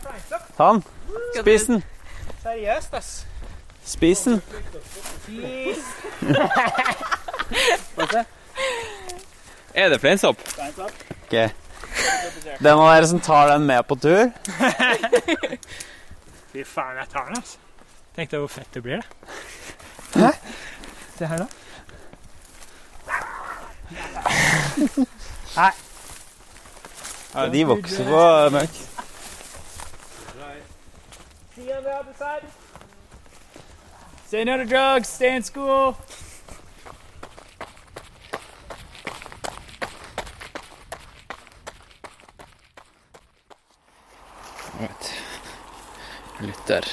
Fleinsopp. 0.01 0.59
Den. 0.59 0.82
Spis 1.40 1.62
den. 1.68 1.82
Seriøst, 2.42 2.94
ass. 2.94 3.26
Spis 3.84 4.18
den. 4.18 4.42
Er 9.74 9.88
det 9.88 10.01
fleinsopp? 10.01 10.36
Ok. 11.28 11.51
Den 12.59 12.72
av 12.74 12.88
dere 12.94 13.07
som 13.07 13.20
tar 13.20 13.49
den 13.53 13.66
med 13.66 13.86
på 13.86 13.94
tur 14.03 14.24
Fy 16.53 16.64
faen, 16.64 16.96
jeg 16.96 17.09
tar 17.12 17.24
den, 17.28 17.36
altså. 17.36 17.59
Tenk 18.16 18.30
deg 18.32 18.40
hvor 18.42 18.49
fett 18.51 18.74
det 18.74 18.82
blir, 18.82 18.96
da. 19.05 19.07
Hæ? 20.18 20.30
Se 21.18 21.26
her, 21.28 21.38
da. 21.44 21.49
Nei. 25.59 25.72
ja, 27.34 27.46
De 27.53 27.64
vokser 27.68 28.05
på 28.09 28.22
møkk. 28.57 28.74
See 31.55 31.64
you 31.68 31.74
on 31.76 31.82
the 31.82 31.90
other 31.90 32.14
side. 32.16 32.44
Say 34.30 34.44
no 34.44 34.57
to 34.57 34.64
drugs. 34.64 35.09
Stay 35.09 35.34
in 35.34 35.42
school. 35.42 35.96
Right. 44.80 45.14
Lytter. 46.69 46.89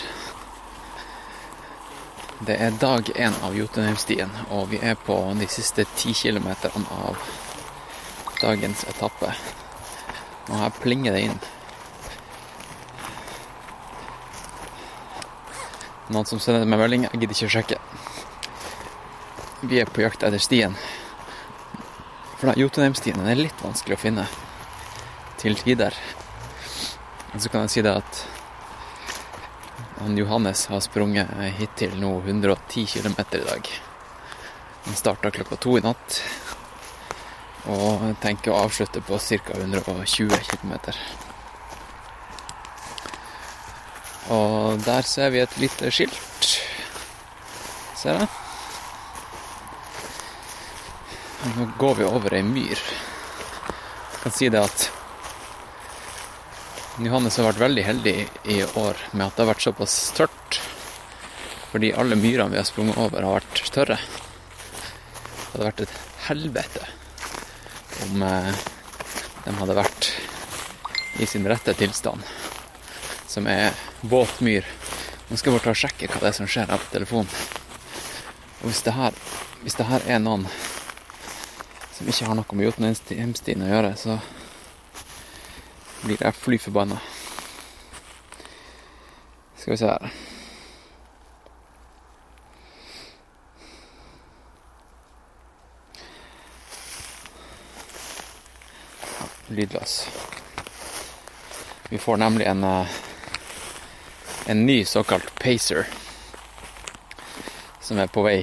Det 2.39 2.55
er 2.55 2.71
dag 2.79 3.09
én 3.15 3.33
av 3.43 3.55
Jotunheimstien, 3.57 4.29
og 4.49 4.69
vi 4.71 4.77
er 4.79 4.95
på 4.95 5.17
de 5.35 5.47
siste 5.51 5.83
ti 5.99 6.13
kilometerne 6.15 6.87
av 6.95 7.17
dagens 8.39 8.85
etappe. 8.87 9.33
Og 10.47 10.53
her 10.61 10.71
plinger 10.79 11.11
det 11.11 11.23
inn. 11.25 11.41
Noen 16.07 16.29
som 16.29 16.39
sender 16.39 16.63
meg 16.63 16.79
melding, 16.79 17.09
jeg 17.09 17.19
gidder 17.25 17.35
ikke 17.35 17.49
å 17.49 17.55
sjekke. 17.57 17.81
Vi 19.65 19.81
er 19.83 19.91
på 19.91 20.05
jakt 20.05 20.23
etter 20.23 20.39
stien. 20.39 20.79
For 22.37 22.47
da, 22.47 22.55
Jotunheimstien 22.55 23.27
er 23.27 23.43
litt 23.43 23.65
vanskelig 23.65 23.99
å 23.99 24.03
finne 24.05 24.29
til 25.43 25.59
tider. 25.59 25.99
Og 27.33 27.43
så 27.43 27.51
kan 27.51 27.67
jeg 27.67 27.75
si 27.75 27.83
det 27.83 27.97
at 27.99 28.23
han 30.05 30.17
Johannes 30.17 30.67
har 30.69 30.79
sprunget 30.79 31.27
hittil 31.57 31.95
nå 31.97 32.19
110 32.21 32.85
km 32.85 33.15
i 33.31 33.37
dag. 33.37 33.69
Han 34.85 34.95
starta 34.95 35.31
klokka 35.31 35.55
to 35.55 35.77
i 35.79 35.81
natt 35.81 36.19
og 37.65 38.03
tenker 38.21 38.53
å 38.53 38.59
avslutte 38.67 39.01
på 39.01 39.17
ca. 39.17 39.55
120 39.57 40.29
km. 40.51 40.73
Og 44.29 44.83
der 44.85 45.01
ser 45.09 45.33
vi 45.33 45.41
et 45.41 45.57
lite 45.57 45.89
skilt. 45.89 46.51
Ser 47.97 48.21
jeg. 48.21 48.29
Nå 51.55 51.71
går 51.81 51.97
vi 52.03 52.11
over 52.11 52.37
ei 52.37 52.45
myr. 52.45 52.77
Jeg 52.77 54.21
kan 54.21 54.37
si 54.37 54.53
det 54.53 54.61
at 54.61 54.85
Johannes 56.95 57.35
har 57.35 57.49
vært 57.49 57.59
veldig 57.59 57.83
heldig 57.83 58.13
i 58.53 58.61
år 58.63 58.99
med 59.11 59.25
at 59.25 59.35
det 59.35 59.41
har 59.43 59.49
vært 59.49 59.63
såpass 59.65 59.95
tørt. 60.15 60.59
Fordi 61.73 61.89
alle 61.91 62.15
myrene 62.15 62.53
vi 62.53 62.59
har 62.61 62.67
sprunget 62.69 62.95
over, 62.95 63.25
har 63.25 63.41
vært 63.41 63.63
tørre. 63.75 63.97
Det 63.99 65.49
hadde 65.49 65.65
vært 65.65 65.83
et 65.83 65.97
helvete 66.29 66.85
om 68.05 68.23
eh, 68.23 68.61
de 69.43 69.55
hadde 69.59 69.75
vært 69.75 70.09
i 71.19 71.27
sin 71.27 71.47
rette 71.51 71.75
tilstand, 71.75 72.23
som 73.27 73.51
er 73.51 73.75
våt 73.99 74.39
myr. 74.39 74.63
Nå 75.27 75.35
skal 75.35 75.51
jeg 75.51 75.57
bare 75.57 75.65
ta 75.67 75.75
og 75.75 75.81
sjekke 75.81 76.09
hva 76.13 76.23
det 76.23 76.31
er 76.31 76.39
som 76.39 76.47
skjer 76.47 76.71
her 76.71 76.79
på 76.79 76.91
telefonen. 76.93 77.35
Og 78.61 78.69
hvis 78.69 78.83
det 78.87 78.95
her, 78.95 79.19
hvis 79.65 79.75
det 79.75 79.89
her 79.91 80.07
er 80.07 80.23
noen 80.23 80.47
som 81.95 82.07
ikke 82.07 82.31
har 82.31 82.39
noe 82.39 82.55
med 82.55 82.69
Jotunheimstien 82.69 83.67
å 83.67 83.71
gjøre, 83.73 83.93
så 83.99 84.19
blir 86.05 86.21
jeg 86.21 86.37
fly 86.37 86.57
forbanna. 86.61 86.99
Skal 89.57 89.71
vi 89.73 89.77
se 89.77 89.85
her. 89.89 90.11
Lydløs. 99.47 99.95
Vi 101.89 101.97
får 101.97 102.17
nemlig 102.17 102.45
en, 102.45 102.63
eh, 102.63 102.87
en 104.45 104.65
ny 104.65 104.85
såkalt 104.85 105.39
pacer 105.39 105.87
som 107.81 107.99
er 107.99 108.07
på 108.07 108.21
vei 108.25 108.39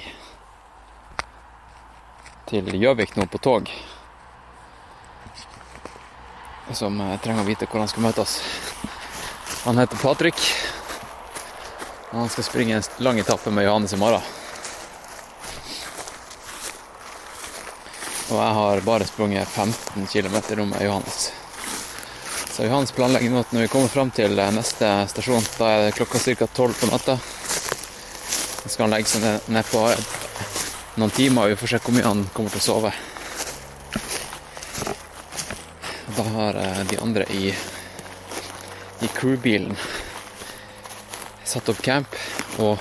til 2.46 2.74
Gjøvik 2.74 3.16
nå 3.16 3.26
på 3.26 3.38
tog. 3.38 3.70
Som 6.76 7.00
eh, 7.00 7.16
trenger 7.22 7.44
å 7.44 7.48
vite 7.48 7.66
hvor 7.70 7.82
han 7.82 7.90
skal 7.90 8.06
møte 8.06 8.24
oss. 8.24 8.38
Han 9.64 9.78
heter 9.78 10.00
Patrick. 10.02 10.38
Han 12.12 12.28
skal 12.28 12.44
springe 12.44 12.76
en 12.76 12.88
lang 13.04 13.20
etappe 13.22 13.50
med 13.50 13.64
Johannes 13.64 13.92
i 13.96 14.00
morgen. 14.00 14.24
Og 18.32 18.38
jeg 18.40 18.56
har 18.56 18.80
bare 18.86 19.06
sprunget 19.08 19.48
15 19.48 20.06
km 20.08 20.36
nå 20.56 20.66
med 20.70 20.84
Johannes. 20.86 21.30
Så 22.52 22.66
Johannes 22.66 22.92
planlegger 22.92 23.32
nå 23.32 23.40
at 23.40 23.52
når 23.52 23.64
vi 23.66 23.70
kommer 23.72 23.88
fram 23.92 24.10
til 24.12 24.38
eh, 24.38 24.52
neste 24.52 24.88
stasjon, 25.12 25.44
da 25.58 25.70
er 25.72 25.86
det 25.86 25.94
klokka 25.96 26.20
ca. 26.20 26.46
12 26.46 26.74
på 26.80 26.90
natta. 26.90 27.16
Så 28.62 28.68
skal 28.74 28.86
han 28.86 28.92
legge 28.94 29.08
seg 29.10 29.24
ned- 29.50 29.70
på 29.72 29.80
noen 31.00 31.10
timer, 31.16 31.46
og 31.46 31.54
vi 31.54 31.56
får 31.62 31.72
se 31.72 31.80
hvor 31.82 31.96
mye 31.96 32.04
han 32.06 32.26
kommer 32.34 32.52
til 32.52 32.60
å 32.60 32.66
sove. 32.66 32.92
Da 36.12 36.26
har 36.42 36.54
eh, 36.54 36.86
de 36.90 36.98
andre 36.98 37.24
i, 37.30 37.54
i 39.00 39.08
crewbilen 39.08 39.76
satt 41.44 41.68
opp 41.68 41.82
camp 41.82 42.16
og 42.58 42.78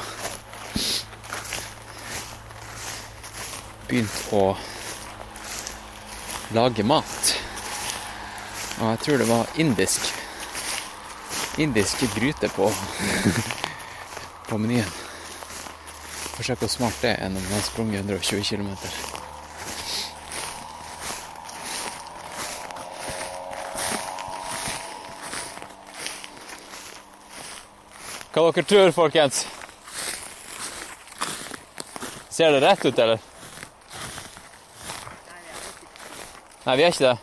begynt 3.89 4.34
å 4.34 4.43
lage 6.55 6.86
mat. 6.88 7.34
Og 8.80 8.88
jeg 8.88 9.01
tror 9.05 9.22
det 9.22 9.30
var 9.30 9.55
indisk. 9.62 10.12
Indisk 11.62 12.05
gryte 12.16 12.49
på, 12.55 12.72
på 14.49 14.62
menyen. 14.62 14.99
Forsøk 16.38 16.64
hvor 16.64 16.72
smart 16.72 17.03
det 17.03 17.18
er 17.18 17.30
når 17.30 17.43
man 17.43 17.59
har 17.59 17.68
sprunget 17.68 18.05
120 18.07 18.47
km. 18.47 18.72
Hva 28.42 28.50
dere 28.50 28.66
tror, 28.66 28.92
folkens? 28.92 29.44
Ser 32.30 32.52
det 32.52 32.62
rett 32.64 32.86
ut, 32.86 33.00
eller? 33.00 33.20
Nei, 36.64 36.76
vi 36.80 36.88
er 36.88 36.89
ikke 36.89 37.06
det. 37.06 37.14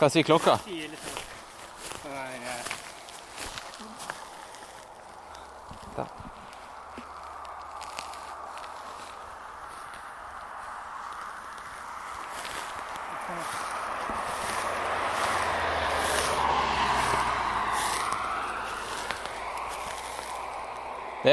Hva 0.00 0.08
sier 0.10 0.26
klokka? 0.26 0.56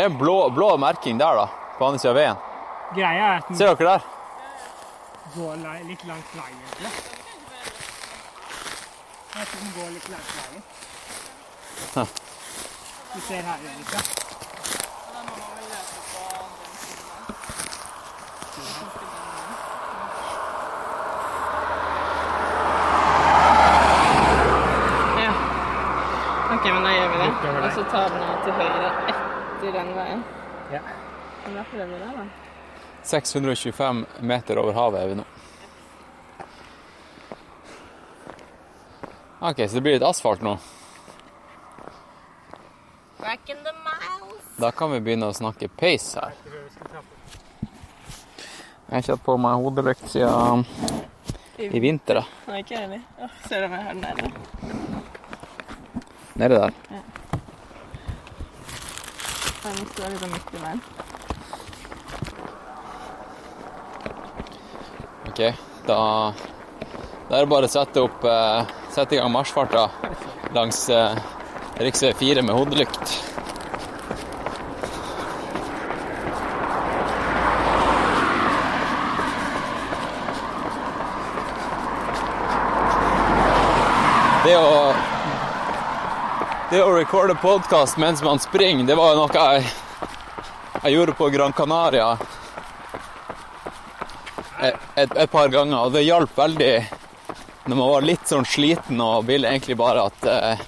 Er 0.01 0.09
en 0.09 0.17
blå, 0.17 0.35
blå 0.55 0.69
merking 0.81 1.19
der, 1.19 1.35
da, 1.35 1.47
på 1.77 1.85
andre 1.87 1.99
siden 2.01 2.11
av 2.15 2.19
veien. 2.21 2.37
Greia 2.95 3.27
er 3.27 3.37
at 3.41 3.47
den 3.49 3.57
Ser 3.59 3.75
dere 3.75 3.93
der? 3.95 4.01
går 5.35 5.55
litt 5.87 6.03
langs 6.09 6.33
veien. 6.35 6.57
egentlig. 6.65 6.91
Den 9.53 9.71
går 9.77 9.89
litt 9.95 10.09
langs 10.15 10.33
veien. 10.39 10.63
Du 13.11 13.19
ser 13.19 13.41
her, 13.43 13.59
Erika. 13.67 13.99
Ja. 25.23 25.33
OK, 26.55 26.65
men 26.73 26.83
da 26.83 26.91
gjør 26.95 27.09
vi 27.13 27.17
det. 27.21 27.31
Og 27.65 27.71
så 27.75 27.83
tar 27.91 28.09
den 28.13 28.23
av 28.25 28.39
til 28.45 28.55
høyre 28.57 28.91
etter 29.61 29.79
den 29.79 29.93
veien. 29.95 30.23
Ja. 30.73 30.79
Hvor 31.43 31.53
langt 31.53 31.73
er 31.73 31.85
vi 31.85 31.93
det, 31.93 32.11
da. 32.17 32.25
625 33.03 34.05
meter 34.19 34.57
over 34.57 34.73
havet 34.73 35.01
er 35.01 35.07
vi 35.07 35.15
nå. 35.19 35.25
OK, 39.41 39.57
så 39.57 39.75
det 39.75 39.81
blir 39.81 39.97
litt 39.97 40.05
asfalt 40.05 40.41
nå. 40.45 40.55
Back 43.21 43.49
in 43.49 43.57
the 43.65 43.73
miles. 43.85 44.41
Da 44.57 44.71
kan 44.71 44.91
vi 44.93 45.01
begynne 45.01 45.29
å 45.29 45.33
snakke 45.33 45.69
pace 45.69 46.19
her. 46.21 46.33
Jeg 48.91 48.97
har 48.97 49.01
ikke 49.01 49.15
hatt 49.15 49.25
på 49.25 49.37
meg 49.39 49.61
hodelykt 49.61 50.07
siden 50.11 50.65
i 51.61 51.79
vinter. 51.79 52.21
da. 52.21 52.25
Nei, 52.49 52.61
ikke 52.65 52.75
jeg 52.75 52.87
heller. 52.87 53.01
Ser 53.47 53.61
du 53.61 53.69
om 53.69 53.77
jeg 53.77 53.83
har 53.85 53.93
den 53.93 54.01
nede? 54.01 54.23
Nede 56.41 56.55
der. 56.57 56.71
Den 59.71 59.85
står 59.85 60.09
liksom 60.09 60.31
i 60.35 60.61
veien. 60.63 60.81
OK, 65.29 65.39
da, 65.87 65.99
da 67.29 67.37
er 67.37 67.45
det 67.45 67.51
bare 67.53 67.69
å 67.69 67.71
sette 67.71 68.03
opp 68.03 68.25
eh, 68.27 68.73
Sette 68.91 69.15
i 69.15 69.21
gang 69.21 69.31
marsjfarta 69.31 69.85
langs 70.51 70.83
eh, 70.91 71.15
rv. 71.79 72.11
4 72.19 72.43
med 72.43 72.57
hodelykt. 72.57 73.13
Det 84.43 84.57
å 84.57 84.80
Det 86.71 86.79
å 86.83 86.91
recorde 86.95 87.35
podkast 87.35 87.97
mens 87.99 88.21
man 88.23 88.39
springer, 88.39 88.85
det 88.87 88.95
var 88.95 89.11
jo 89.11 89.19
noe 89.25 89.41
jeg, 89.43 89.65
jeg 90.85 90.93
gjorde 90.93 91.15
på 91.19 91.27
Gran 91.33 91.51
Canaria 91.53 92.13
et, 94.61 94.77
et, 94.95 95.11
et 95.11 95.31
par 95.31 95.51
ganger, 95.51 95.75
og 95.81 95.91
det 95.91 96.05
hjalp 96.05 96.37
veldig 96.37 96.71
når 97.65 97.75
man 97.75 97.91
var 97.91 98.07
litt 98.07 98.23
sånn 98.29 98.47
sliten 98.47 99.03
og 99.03 99.27
ville 99.27 99.51
egentlig 99.51 99.75
bare 99.81 100.05
at, 100.07 100.23
eh, 100.31 100.63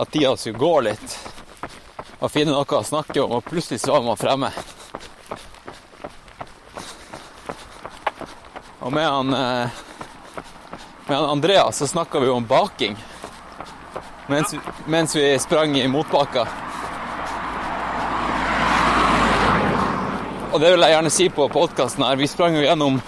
at 0.00 0.10
tida 0.14 0.32
skulle 0.40 0.58
gå 0.58 0.72
litt. 0.88 1.18
Og 2.20 2.32
finne 2.32 2.56
noe 2.56 2.64
å 2.64 2.82
snakke 2.84 3.20
om, 3.22 3.36
og 3.38 3.44
plutselig 3.46 3.82
så 3.84 3.94
var 3.94 4.08
man 4.08 4.18
fremme. 4.20 4.50
Og 8.80 8.92
med 8.96 9.06
han, 9.06 9.34
eh, 9.36 9.78
med 11.06 11.14
han 11.16 11.30
Andreas 11.36 11.78
så 11.78 11.86
snakka 11.92 12.24
vi 12.24 12.32
om 12.32 12.46
baking 12.48 12.96
mens, 14.30 14.52
vi- 14.54 14.60
mens 14.90 15.16
vi 15.16 15.38
sprang 15.38 15.78
i 15.78 15.88
motbakka. 15.88 16.46
Og 20.52 20.60
det 20.60 20.72
vil 20.72 20.82
jeg 20.82 20.94
gjerne 20.96 21.12
si 21.14 21.28
på 21.30 21.46
podkasten 21.48 22.04
her. 22.04 22.18
Vi 22.18 22.26
sprang 22.26 22.56
jo 22.58 22.64
gjennom 22.64 22.98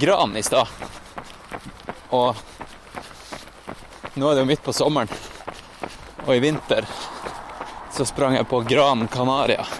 Gran 0.00 0.32
i 0.36 0.42
stad. 0.42 0.72
Og 2.16 2.40
nå 4.14 4.30
er 4.30 4.38
det 4.38 4.46
jo 4.46 4.48
midt 4.48 4.64
på 4.64 4.72
sommeren. 4.72 5.12
Og 6.24 6.32
i 6.32 6.40
vinter 6.40 6.88
så 7.92 8.08
sprang 8.08 8.38
jeg 8.38 8.48
på 8.48 8.62
Gran 8.64 9.04
Canaria. 9.12 9.68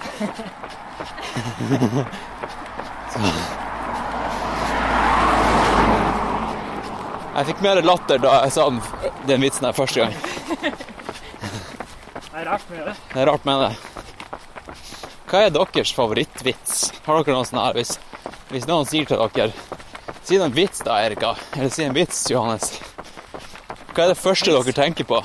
Jeg 7.36 7.50
fikk 7.50 7.58
mer 7.60 7.82
latter 7.84 8.20
da 8.20 8.38
jeg 8.46 8.52
sa 8.54 8.64
den, 9.28 9.42
vitsen 9.42 9.66
her 9.68 9.74
første 9.76 10.00
gang. 10.00 10.14
Er 12.46 12.52
rart 12.52 12.70
med 12.70 12.86
det. 12.86 12.92
Det 13.12 13.20
er 13.20 13.26
rart 13.26 13.44
med 13.44 13.60
det. 13.60 13.70
Hva 15.26 15.38
er 15.42 15.50
deres 15.50 15.90
favorittvits? 15.96 16.74
Har 17.02 17.18
dere 17.18 17.34
noen 17.34 17.48
sånn 17.48 17.58
her? 17.58 17.74
Hvis, 17.74 17.96
hvis 18.52 18.68
noen 18.70 18.86
sier 18.86 19.08
til 19.08 19.18
dere 19.34 19.50
Si 20.26 20.38
en 20.38 20.54
vits 20.54 20.84
da, 20.86 21.00
Erika. 21.02 21.32
Eller 21.56 21.72
si 21.74 21.82
en 21.82 21.94
vits, 21.94 22.20
Johannes. 22.30 22.76
Hva 23.94 24.04
er 24.04 24.12
det 24.12 24.18
første 24.18 24.54
dere 24.54 24.74
tenker 24.76 25.08
på? 25.10 25.18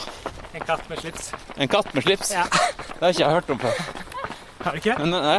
En 0.57 0.65
katt 0.65 0.89
med 0.89 1.01
slips. 1.03 1.29
En 1.57 1.69
katt 1.69 1.93
med 1.93 2.07
slips? 2.07 2.33
Ja. 2.33 2.47
Det 3.01 3.05
har 3.05 3.13
ikke 3.13 3.23
jeg 3.23 3.35
hørt 3.37 3.53
om 3.53 3.61
før. 3.61 3.77
Har 4.63 4.71
du 4.71 4.81
ikke? 4.81 4.97
Men, 5.01 5.13
nei. 5.13 5.37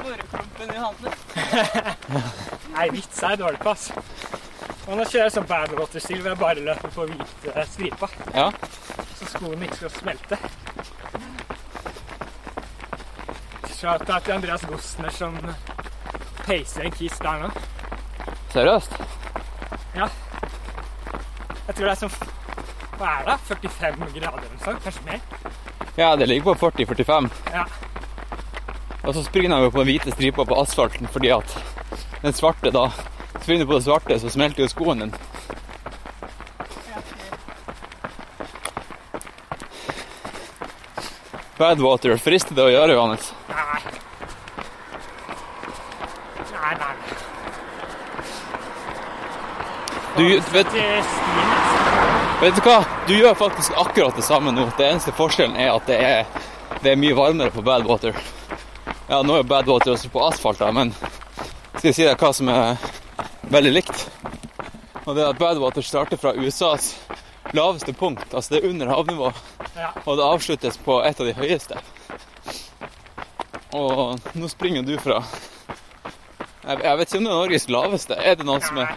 Morklumpen 0.00 0.74
Johannes. 0.76 1.22
Nei, 2.74 2.88
vits 2.96 3.22
er 3.22 3.34
jeg 3.34 3.42
dårlig 3.44 3.60
på, 3.64 3.72
ass. 3.76 3.90
Og 4.88 4.96
nå 4.96 5.04
kjører 5.04 5.26
jeg 5.26 5.36
sånn 5.36 5.48
badwater-stil 5.48 6.20
hvor 6.20 6.32
jeg 6.32 6.40
bare 6.40 6.66
løper 6.70 6.96
på 6.96 7.08
hvite 7.12 7.64
stripa. 7.68 8.10
Ja. 8.32 8.48
Så 9.18 9.28
skoene 9.36 9.68
ikke 9.68 9.82
skal 9.82 9.96
smelte. 9.98 10.40
shout 13.80 14.04
til 14.04 14.34
Andreas 14.34 14.64
Bosner 14.68 15.12
som 15.16 15.36
peiser 16.44 16.84
en 16.84 16.92
kiss 16.92 17.18
der 17.22 17.44
nå. 17.44 17.50
Seriøst? 18.52 18.96
Ja. 19.96 20.08
Jeg 21.66 21.76
tror 21.76 21.86
det 21.86 21.92
er 21.92 22.00
sånn 22.00 22.14
Hva 22.98 23.12
er 23.20 23.28
det? 23.28 23.36
45 23.48 24.10
grader 24.16 24.42
eller 24.44 24.64
sånn? 24.64 24.80
Kanskje 24.84 25.06
mer? 25.06 25.22
Ja, 25.96 26.10
det 26.16 26.28
ligger 26.28 26.52
på 26.52 26.70
40-45. 26.70 27.30
Ja. 27.54 27.64
Og 29.00 29.14
så 29.16 29.24
springer 29.24 29.56
han 29.56 29.64
jo 29.64 29.72
på 29.72 29.80
den 29.80 29.88
hvite 29.94 30.12
stripa 30.12 30.44
på 30.44 30.60
asfalten 30.60 31.08
fordi 31.10 31.32
at 31.38 31.56
den 32.20 32.36
svarte 32.36 32.72
da 32.74 32.90
Springer 33.40 33.64
på 33.64 33.78
det 33.78 33.84
svarte, 33.86 34.18
så 34.20 34.28
smelter 34.28 34.66
jo 34.66 34.68
skoen 34.68 35.00
din. 35.00 35.12
Badwater, 41.56 42.16
frister 42.20 42.56
det 42.56 42.66
å 42.66 42.72
gjøre, 42.72 42.98
Johannes? 42.98 43.30
Ja, 43.48 43.69
Du, 50.20 50.26
vet, 50.28 50.66
altså. 50.66 51.20
vet 52.42 52.56
du 52.58 52.60
hva? 52.66 52.78
Du 53.08 53.14
gjør 53.16 53.36
faktisk 53.40 53.72
akkurat 53.80 54.18
det 54.18 54.24
samme 54.26 54.52
nå. 54.52 54.66
Det 54.76 54.84
eneste 54.84 55.14
forskjellen 55.16 55.56
er 55.56 55.70
at 55.72 55.86
det 55.88 55.96
er, 56.04 56.26
det 56.84 56.90
er 56.92 56.98
mye 57.00 57.16
varmere 57.16 57.52
på 57.54 57.62
Badwater. 57.64 58.18
Ja, 59.08 59.22
nå 59.24 59.38
er 59.38 59.46
Badwater 59.48 59.94
også 59.94 60.10
på 60.12 60.20
asfalt, 60.26 60.60
da, 60.60 60.68
men 60.76 60.92
skal 61.78 61.88
jeg 61.88 61.96
si 61.96 62.04
deg 62.04 62.20
hva 62.20 62.34
som 62.36 62.50
er 62.52 62.76
veldig 63.48 63.72
likt? 63.78 64.02
Og 65.06 65.14
det 65.16 65.22
er 65.24 65.30
at 65.30 65.40
Badwater 65.40 65.86
starter 65.88 66.20
fra 66.20 66.34
USAs 66.36 66.90
laveste 67.56 67.94
punkt, 67.96 68.28
altså 68.36 68.54
det 68.54 68.60
er 68.60 68.68
under 68.74 68.92
havnivå, 68.92 69.32
Ja. 69.78 69.88
og 70.04 70.18
det 70.18 70.26
avsluttes 70.26 70.76
på 70.84 70.98
et 71.06 71.20
av 71.20 71.26
de 71.30 71.32
høyeste. 71.38 71.80
Og 73.72 74.20
nå 74.36 74.52
springer 74.52 74.84
du 74.84 74.98
fra 75.00 75.22
Jeg, 76.66 76.76
jeg 76.84 76.98
vet 76.98 77.08
ikke 77.08 77.18
om 77.18 77.24
det 77.24 77.32
er 77.32 77.38
Norges 77.40 77.68
laveste. 77.72 78.16
Er 78.20 78.34
det 78.36 78.44
noen 78.44 78.60
som 78.60 78.82
er 78.82 78.92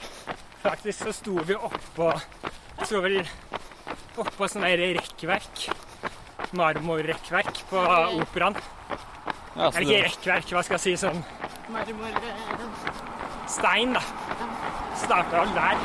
Faktisk 0.63 1.03
så 1.03 1.13
sto 1.13 1.37
vi 1.43 1.55
oppå 1.55 2.11
Sto 2.83 3.01
vel 3.03 3.19
oppå 4.17 4.47
sånn 4.47 4.63
der 4.65 4.81
rekkverk. 4.97 5.67
Marmorrekkverk 6.53 7.63
på 7.69 7.81
operaen. 8.21 8.57
Ja, 9.53 9.69
Eller 9.69 9.81
ikke 9.81 10.03
rekkverk, 10.07 10.53
hva 10.53 10.63
skal 10.65 10.79
jeg 10.79 10.83
si, 10.85 10.93
sånn 11.05 11.21
Marmor 11.73 12.15
stein, 13.53 13.93
da. 13.93 14.01
Starta 14.97 15.43
vel 15.43 15.53
der. 15.55 15.77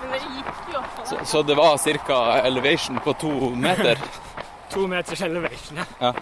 Men 0.00 0.12
det 0.12 0.20
gikk 0.22 0.72
jo 0.72 0.80
opp. 0.82 1.00
Så, 1.08 1.18
så 1.24 1.42
det 1.42 1.56
var 1.58 1.78
ca. 2.06 2.20
elevation 2.46 3.00
på 3.04 3.12
to 3.12 3.34
meter? 3.54 3.98
To 4.68 4.82
meters 4.86 5.22
elevation, 5.24 5.78
ja. 5.80 5.84
Ja. 6.00 6.12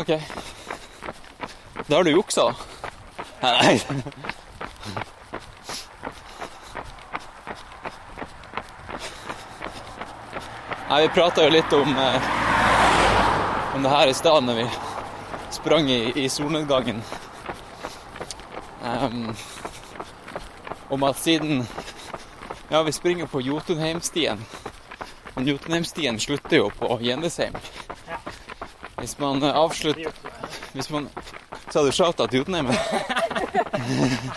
OK. 0.00 0.12
Da 1.92 1.96
har 1.96 2.04
du 2.04 2.10
juksa. 2.10 2.54
Nei. 3.40 3.80
Nei, 10.88 11.02
vi 11.02 11.08
prata 11.08 11.44
jo 11.44 11.50
litt 11.50 11.72
om, 11.72 11.92
eh, 11.96 12.22
om 13.74 13.82
det 13.82 13.90
her 13.92 14.06
i 14.06 14.14
stad 14.14 14.46
når 14.46 14.54
vi 14.62 14.64
sprang 15.50 15.90
i, 15.90 16.24
i 16.24 16.28
solnedgangen. 16.32 17.02
Um, 18.80 19.36
om 20.88 21.02
at 21.02 21.20
siden 21.20 21.66
Ja, 22.70 22.82
vi 22.82 22.92
springer 22.92 23.26
på 23.26 23.40
Jotunheimstien. 23.40 24.46
Men 25.34 25.48
Jotunheimstien 25.48 26.20
slutter 26.20 26.56
jo 26.56 26.70
på 26.70 26.98
Gjendesheim. 27.04 27.60
Hvis 28.96 29.18
man 29.18 29.42
eh, 29.42 29.56
avslutter 29.56 30.12
Hvis 30.72 30.90
man 30.90 31.10
Sa 31.72 31.82
du 31.82 31.92
shout-out 31.92 32.28
til 32.30 32.42
Jotunheimen? 32.42 32.74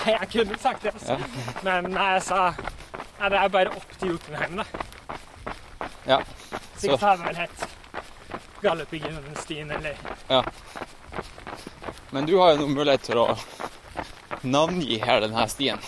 Nei, 0.06 0.14
jeg 0.14 0.28
kunne 0.32 0.58
sagt 0.62 0.86
det, 0.86 0.94
altså. 0.96 1.18
Men 1.66 1.90
nei, 1.92 2.06
jeg 2.16 2.22
sa 2.30 2.38
Nei, 3.20 3.30
det 3.34 3.40
er 3.42 3.50
bare 3.52 3.74
opp 3.76 3.98
til 4.00 4.14
Jotunheimen, 4.14 4.62
da. 4.62 5.90
Ja. 6.08 6.20
Så 6.78 6.94
jeg 6.94 7.00
tar 7.02 7.20
vel 7.20 7.36
helt 7.36 7.66
Galdhøpiggen-stien, 8.64 9.72
eller 9.72 10.00
ja. 10.32 10.42
Men 12.16 12.28
du 12.30 12.38
har 12.40 12.54
jo 12.54 12.64
noen 12.64 12.76
mulighet 12.78 13.04
til 13.10 13.20
å 13.20 13.28
navngi 14.48 15.02
her 15.04 15.26
denne 15.26 15.44
stien. 15.52 15.84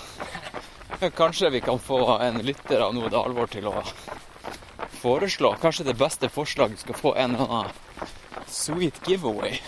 Kanskje 1.15 1.53
vi 1.55 1.63
kan 1.63 1.79
få 1.79 2.17
en 2.27 2.41
lytter 2.43 2.83
av 2.83 2.95
Noe 2.97 3.11
det 3.13 3.19
Alvor 3.21 3.47
til 3.53 3.69
å 3.71 3.75
foreslå. 4.99 5.55
Kanskje 5.63 5.87
det 5.87 5.95
beste 5.99 6.27
forslaget 6.33 6.83
skal 6.83 6.99
få 6.99 7.15
en 7.15 7.37
eller 7.37 7.59
annen 7.61 8.07
sweet 8.51 8.99
giveaway. 9.07 9.61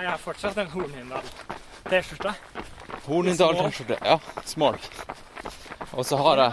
Ja, 0.00 0.04
jeg 0.04 0.12
har 0.12 0.18
fortsatt 0.18 0.56
en 0.56 0.68
Hornindal-T-skjorte. 0.72 2.30
Hornindal-T-skjorte. 3.04 3.98
Ja, 4.04 4.14
small. 4.44 4.78
Og 5.92 6.06
så 6.06 6.16
har 6.16 6.40
jeg. 6.40 6.52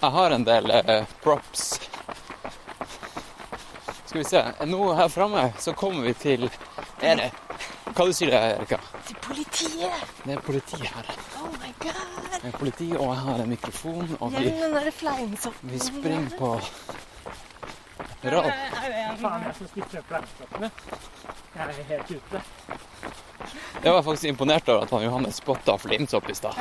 Jeg 0.00 0.10
har 0.18 0.36
en 0.36 0.44
del 0.44 0.70
eh, 0.76 1.08
props. 1.24 1.80
Skal 4.04 4.18
vi 4.18 4.24
se. 4.28 4.44
Nå 4.68 4.92
her 5.00 5.08
framme 5.08 5.48
så 5.58 5.72
kommer 5.72 6.04
vi 6.04 6.12
til 6.12 6.50
Er 7.00 7.16
det 7.16 7.32
Hva 7.96 8.04
du 8.04 8.12
sier 8.12 8.28
du, 8.28 8.36
Erika? 8.36 8.76
Til 9.08 9.16
politiet! 9.24 10.08
Det 10.26 10.36
er 10.36 10.44
politi 10.44 10.84
her. 10.84 11.14
Oh 11.40 11.48
my 11.56 11.72
god! 11.80 12.32
Det 12.42 12.48
er 12.52 12.58
politi, 12.60 12.92
og 12.92 13.08
jeg 13.08 13.22
har 13.24 13.40
en 13.40 13.54
mikrofon, 13.56 14.16
og 14.20 14.36
vi, 14.36 14.52
vi 15.62 15.78
springer 15.80 16.36
på 16.36 16.58
rad. 18.22 18.52
Faen, 19.20 19.44
jeg 19.46 19.54
som 19.56 19.66
opp 19.66 20.08
flagstoppene. 20.08 20.70
Jeg 21.54 21.62
er 21.64 21.88
helt 21.88 22.10
ute. 22.10 22.42
Jeg 23.82 23.92
var 23.92 24.02
faktisk 24.02 24.28
imponert 24.28 24.68
over 24.68 24.84
at 24.84 24.90
han 24.94 25.04
Johannes 25.06 25.40
spotta 25.40 25.76
fleinsopp 25.80 26.28
i 26.30 26.34
stad. 26.36 26.54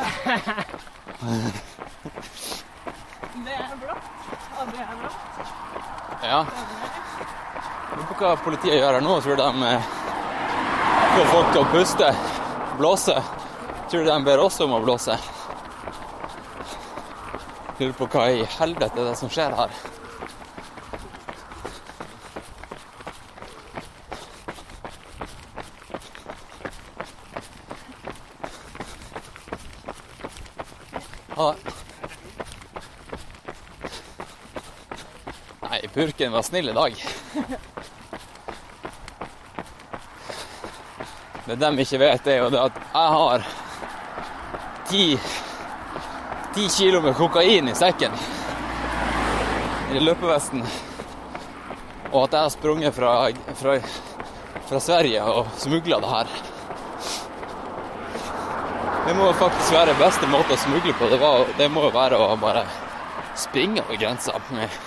Det 3.45 3.55
er 3.55 3.75
blått. 3.81 4.05
Og 4.59 4.71
det 4.71 4.85
er 4.85 4.95
blått. 5.01 5.19
Ja. 6.23 6.39
Lurer 7.89 8.07
på 8.07 8.15
hva 8.21 8.31
politiet 8.43 8.79
gjør 8.79 8.95
her 8.97 9.03
nå. 9.03 9.19
Tror 9.25 9.39
de 9.39 9.49
eh, 9.67 9.91
får 11.17 11.29
folk 11.33 11.51
til 11.51 11.61
å 11.61 11.69
puste? 11.75 12.09
Blåse? 12.79 13.19
Tror 13.91 14.03
du 14.03 14.11
de 14.11 14.19
ber 14.23 14.39
oss 14.43 14.59
om 14.63 14.75
å 14.77 14.81
blåse? 14.83 15.15
Lurer 17.79 17.95
på 17.95 18.09
hva 18.11 18.27
i 18.31 18.43
helvete 18.59 18.99
er 18.99 19.11
det 19.11 19.15
som 19.19 19.31
skjer 19.31 19.55
her. 19.55 19.79
Ha 31.39 31.53
det. 31.55 31.71
Nei, 35.69 35.79
purken 35.99 36.31
var 36.31 36.41
snill 36.41 36.69
i 36.69 36.73
dag. 36.73 36.95
Det 41.45 41.55
de 41.55 41.69
ikke 41.83 41.97
vet, 41.99 42.27
er 42.27 42.37
jo 42.39 42.51
det 42.53 42.59
at 42.61 42.77
jeg 42.79 43.09
har 43.15 43.43
ti, 44.87 45.01
ti 46.55 46.67
kilo 46.71 47.01
med 47.03 47.17
kokain 47.19 47.67
i 47.67 47.75
sekken 47.75 48.15
i 49.91 49.99
løpevesten. 49.99 50.63
Og 52.13 52.23
at 52.23 52.37
jeg 52.37 52.45
har 52.45 52.53
sprunget 52.53 52.95
fra, 52.95 53.11
fra, 53.59 53.75
fra 54.69 54.79
Sverige 54.79 55.25
og 55.27 55.51
smugla 55.59 55.99
det 55.99 56.13
her. 56.13 56.31
Det 59.09 59.17
må 59.19 59.33
faktisk 59.41 59.75
være 59.75 59.99
beste 59.99 60.31
måte 60.31 60.55
å 60.55 60.63
smugle 60.63 60.95
på. 60.95 61.11
Det, 61.11 61.19
var, 61.19 61.43
det 61.59 61.67
må 61.75 61.89
jo 61.89 61.91
være 61.97 62.23
å 62.23 62.39
bare 62.39 62.63
springe 63.35 63.83
over 63.83 63.99
grensa 63.99 64.39
med 64.53 64.79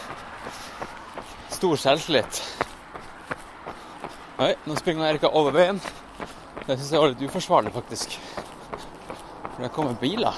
stor 1.63 1.77
selvtillit. 1.77 2.43
Oi, 4.43 4.55
nå 4.67 4.75
springer 4.75 5.07
Erika 5.07 5.29
over 5.31 5.55
veien. 5.55 5.77
Det 6.67 6.75
syns 6.75 6.89
jeg 6.91 6.99
var 6.99 7.13
litt 7.13 7.21
uforsvarlig, 7.23 7.71
faktisk. 7.71 8.17
For 9.45 9.61
der 9.63 9.71
kommer 9.71 9.95
biler. 10.01 10.35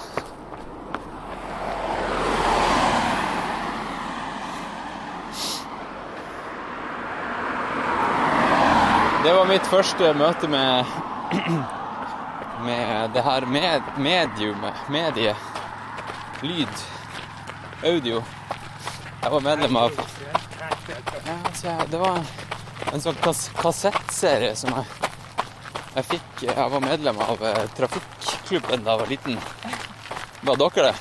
Det 9.24 9.32
var 9.32 9.48
mitt 9.48 9.72
første 9.72 10.12
møte 10.20 10.52
med 10.52 10.92
med 12.68 13.16
det 13.16 13.24
her 13.24 13.48
med, 13.48 13.88
mediumet, 13.96 14.84
medie, 14.92 15.32
lyd, 16.44 16.86
audio. 17.80 18.20
Jeg 19.22 19.32
var 19.32 19.48
medlem 19.48 19.82
av 19.86 20.04
jeg- 21.64 21.90
Det 21.90 21.98
var 22.00 22.20
en 22.92 23.00
sånn 23.00 23.20
kas 23.22 23.48
kassettserie 23.60 24.54
som 24.56 24.70
jeg, 24.70 24.84
jeg 25.94 26.04
fikk 26.04 26.42
Jeg 26.42 26.70
var 26.70 26.80
medlem 26.80 27.18
av 27.20 27.42
eh, 27.42 27.66
trafikklubben 27.76 28.84
da 28.84 28.90
jeg 28.90 29.00
var 29.00 29.06
liten. 29.06 29.38
Var 30.44 30.56
dere 30.56 30.82
det? 30.90 30.94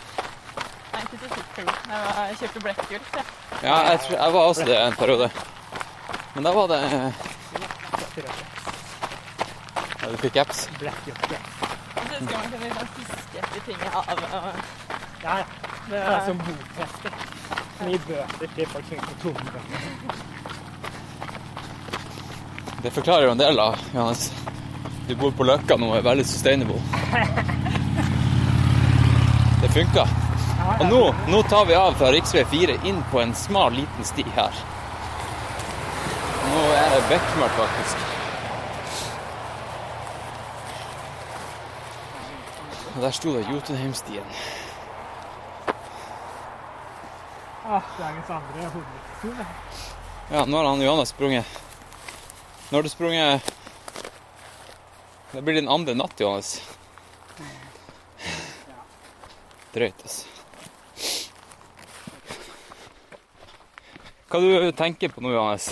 Nei, 0.93 1.01
ikke 1.01 1.17
trafikklubben. 1.17 1.75
Jeg 1.89 1.99
var- 2.05 2.27
Jeg 2.27 2.37
kjøpte 2.37 3.17
jeg. 3.17 3.25
Ja, 3.63 3.75
jeg, 3.91 3.99
tror, 3.99 4.17
jeg 4.23 4.33
var 4.33 4.47
også 4.49 4.65
det 4.65 4.77
en 4.81 4.93
periode. 4.95 5.31
Men 6.35 6.43
da 6.43 6.51
var 6.51 6.67
det 6.67 6.83
eh, 6.83 7.11
Ja, 10.01 10.09
du 10.09 10.17
fikk 10.17 10.35
apps? 10.37 10.57
Så 10.63 10.69
husker 12.19 12.37
man 12.37 12.51
kunne 12.51 12.63
liksom 12.63 12.87
fiske 12.95 13.37
etter 13.39 13.61
ting 13.65 13.77
av 13.87 13.95
og 13.97 14.53
Ja, 15.23 15.37
ja. 15.37 15.45
Det 15.89 15.99
er 15.99 16.25
som 16.25 16.37
botester. 16.37 17.11
Som 17.77 17.87
gir 17.89 17.99
bøter 18.07 18.47
til 18.55 18.65
folk 18.67 18.85
som 18.85 18.93
ikke 18.97 19.07
får 19.07 19.17
tomgang. 19.23 20.32
Det 22.83 22.91
forklarer 22.91 23.25
jo 23.25 23.31
en 23.31 23.37
del, 23.37 23.55
da, 23.55 23.75
Johannes. 23.93 24.33
Du 25.07 25.15
bor 25.15 25.31
på 25.31 25.45
Løkka 25.47 25.77
nå 25.79 25.87
og 25.87 25.97
er 26.01 26.03
veldig 26.03 26.25
sustainable. 26.27 26.81
Det 29.61 29.69
funka. 29.71 30.03
Og 30.81 30.83
nå, 30.89 30.99
nå 31.31 31.39
tar 31.47 31.65
vi 31.69 31.77
av 31.79 31.95
fra 31.95 32.11
rv. 32.11 32.43
4 32.51 32.75
inn 32.83 32.99
på 33.11 33.21
en 33.23 33.31
smal, 33.35 33.71
liten 33.79 34.03
sti 34.03 34.25
her. 34.35 34.59
Nå 36.49 36.65
er 36.75 36.91
det 36.97 37.01
bekmørkt, 37.13 37.55
faktisk. 37.63 37.97
Og 42.93 43.01
der 43.07 43.15
sto 43.15 43.37
det 43.39 43.47
Jotunheimstien. 43.47 44.37
Ah, 47.63 47.81
dagens 47.95 48.29
andre 48.29 48.71
hovedtur. 48.75 49.45
Ja, 50.31 50.45
nå 50.45 50.57
har 50.57 50.73
han 50.73 50.81
Johannes 50.83 51.15
sprunget. 51.15 51.62
Nå 52.73 52.77
har 52.77 52.83
du 52.83 52.89
sprunget 52.89 53.53
Det 55.31 55.41
blir 55.41 55.53
din 55.53 55.67
andre 55.69 55.93
natt, 55.93 56.19
Johannes. 56.19 56.63
Drøyt, 59.75 60.01
altså. 60.01 60.25
Hva 64.25 64.41
du 64.41 64.71
tenker 64.73 65.13
på 65.13 65.21
nå, 65.21 65.35
Johannes? 65.35 65.69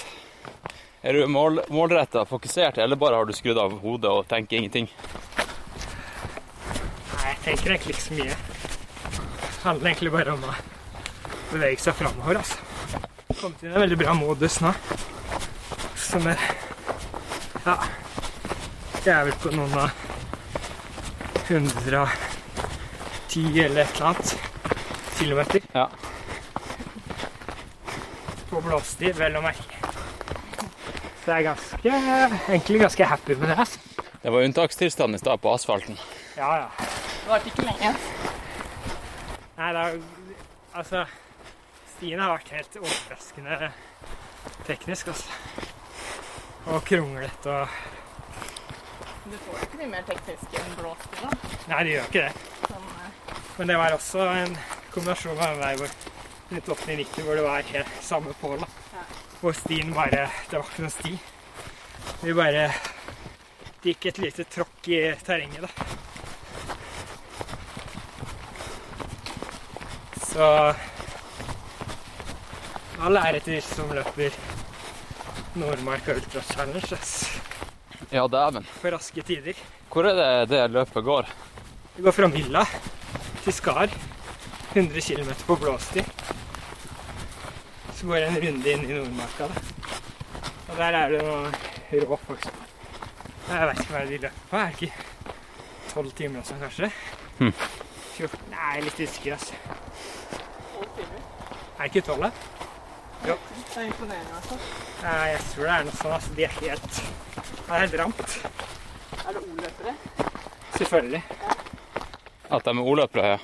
Er 1.01 1.17
du 1.17 1.25
mål, 1.25 1.63
målretta, 1.73 2.21
fokusert, 2.29 2.77
eller 2.77 3.01
bare 3.01 3.17
har 3.17 3.25
du 3.25 3.33
skrudd 3.33 3.57
av 3.57 3.79
hodet 3.81 4.13
og 4.13 4.29
tenker 4.29 4.61
ingenting? 4.61 4.85
Nei, 7.17 7.33
jeg 7.33 7.43
tenker 7.49 7.79
egentlig 7.79 7.97
ikke 7.97 8.05
så 8.05 8.21
mye. 8.21 8.41
Det 9.09 9.61
handler 9.65 9.95
egentlig 9.95 10.17
bare 10.21 10.37
om 10.37 10.49
å 10.53 10.57
bevege 11.49 11.81
seg 11.81 11.97
framover, 11.97 12.45
altså. 12.45 12.61
Kommet 13.39 13.63
inn 13.65 13.71
i 13.71 13.73
en 13.73 13.87
veldig 13.89 14.03
bra 14.05 14.19
modus 14.21 14.61
nå. 14.61 14.77
Som 15.97 16.29
er 16.29 16.60
Ja. 17.65 17.75
Jeg 19.05 19.13
er 19.13 19.23
vel 19.27 19.35
på 19.41 19.49
noen 19.53 19.73
av 19.77 19.89
110 21.47 23.65
eller 23.65 23.81
et 23.83 23.95
eller 23.95 24.05
annet 24.11 24.29
kilometer. 25.17 25.61
Ja. 25.73 25.87
På 28.49 28.61
blåstid, 28.65 29.15
vel 29.17 29.35
å 29.37 29.41
merke. 29.45 29.75
Så 31.21 31.25
jeg 31.29 31.37
er 31.37 31.43
ganske, 31.51 31.89
egentlig 32.49 32.79
ganske 32.81 33.03
happy 33.13 33.33
med 33.37 33.47
det. 33.53 33.57
altså. 33.65 33.79
Det 34.21 34.29
var 34.33 34.39
unntakstilstand 34.45 35.11
i 35.15 35.17
stad 35.21 35.37
på 35.41 35.47
asfalten. 35.53 35.95
Ja, 36.37 36.51
ja. 36.63 36.69
Det 36.81 37.27
varte 37.29 37.47
ikke 37.51 37.63
lenge. 37.67 37.89
Nei, 39.57 39.69
det 39.77 39.83
er 39.85 39.91
Altså, 40.71 40.99
stien 41.97 42.19
har 42.21 42.29
vært 42.31 42.49
helt 42.55 42.73
overraskende 42.79 43.71
teknisk, 44.63 45.07
altså. 45.11 45.27
Og 46.69 46.83
kronglete 46.85 47.49
og 47.49 47.67
Du 49.25 49.37
får 49.37 49.57
jo 49.57 49.65
ikke 49.65 49.79
mye 49.79 49.89
mer 49.95 50.05
teknisk 50.05 50.55
enn 50.59 50.75
blåsti, 50.77 51.17
da. 51.21 51.29
Nei, 51.71 51.81
det 51.87 51.91
gjør 51.93 52.07
ikke 52.09 52.23
det. 52.25 52.33
Sånn, 52.67 52.87
eh, 53.01 53.35
Men 53.57 53.71
det 53.71 53.77
var 53.81 53.95
også 53.95 54.25
en 54.35 54.57
kombinasjon 54.93 55.37
av 55.37 55.53
en 55.53 55.61
vei 55.61 55.73
hvor 55.79 55.91
rundt 56.51 56.71
80-90 56.75 57.25
hvor 57.25 57.39
det 57.39 57.45
var 57.45 57.69
helt 57.71 57.93
samme 58.03 58.33
pål. 58.41 58.65
Ja. 58.93 59.03
Hvor 59.41 59.53
stien 59.57 59.93
bare 59.95 60.27
Det 60.49 60.57
var 60.57 60.65
ikke 60.67 60.85
noen 60.85 60.95
sti. 60.97 61.13
Vi 62.21 62.33
bare 62.37 62.67
Det 63.81 63.95
gikk 63.95 64.05
et 64.11 64.21
lite 64.21 64.43
tråkk 64.45 64.87
i 64.93 65.01
terrenget, 65.25 65.61
da. 65.65 65.69
Så 70.31 70.45
all 73.01 73.17
ære 73.17 73.39
til 73.41 73.55
de 73.57 73.61
som 73.65 73.89
løper 73.89 74.37
Nordmarka 75.55 76.13
Ultra 76.15 76.41
Challenge. 76.41 76.97
Ja, 78.11 78.27
dæven. 78.27 78.65
På 78.81 78.91
raske 78.91 79.21
tider. 79.23 79.57
Hvor 79.91 80.07
er 80.07 80.15
det 80.15 80.49
det 80.51 80.61
løpet 80.71 81.03
går? 81.03 81.27
Det 81.95 82.03
går 82.05 82.15
fra 82.15 82.27
Milla 82.31 82.63
til 83.43 83.53
Skar. 83.53 83.91
100 84.73 85.01
km 85.03 85.31
på 85.47 85.55
blåsti. 85.59 86.03
Så 87.95 88.07
går 88.07 88.15
det 88.23 88.27
en 88.31 88.39
runde 88.45 88.71
inn 88.71 88.85
i 88.87 88.93
Nordmarka. 88.95 89.47
Da. 89.51 89.55
Og 90.71 90.77
der 90.79 90.97
er 91.01 91.09
det 91.11 91.21
noen 91.25 91.55
rå 92.07 92.19
folk. 92.25 92.43
som- 92.43 92.59
Jeg 93.51 93.67
vet 93.67 93.79
ikke 93.79 93.93
hva 93.93 94.05
de 94.07 94.17
løper 94.17 94.31
på. 94.49 94.57
Er 94.57 94.71
det 94.71 94.81
ikke 94.81 94.93
12 95.93 96.11
timer 96.15 96.39
og 96.39 96.45
sånn, 96.45 96.59
kanskje? 96.61 96.91
Hm. 97.39 97.53
14? 98.15 98.39
Nei, 98.51 98.79
litt 98.81 98.99
usikker, 98.99 99.33
altså. 99.33 99.53
Er 101.79 101.83
det 101.83 101.95
ikke 101.95 102.05
12, 102.07 102.21
da? 102.21 102.31
Jo. 103.27 103.35
Det 103.71 103.77
er 103.77 103.85
imponerende. 103.87 104.57
Nei, 105.01 105.27
jeg 105.31 105.41
tror 105.51 105.65
det 105.67 105.73
er 105.75 105.83
noe 105.87 105.97
sånn. 105.99 106.13
Altså, 106.17 106.29
de 106.37 106.43
er 106.47 106.53
helt 106.59 106.91
Det 106.91 107.69
er 107.69 107.83
helt 107.85 107.97
ramt. 108.01 108.29
Er 109.21 109.35
det 109.37 109.41
O-løpere? 109.41 109.93
Selvfølgelig. 110.77 111.21
At 112.51 112.65
de 112.65 112.73
er 112.73 112.81
ordløpere, 112.93 113.25
ja. 113.35 113.39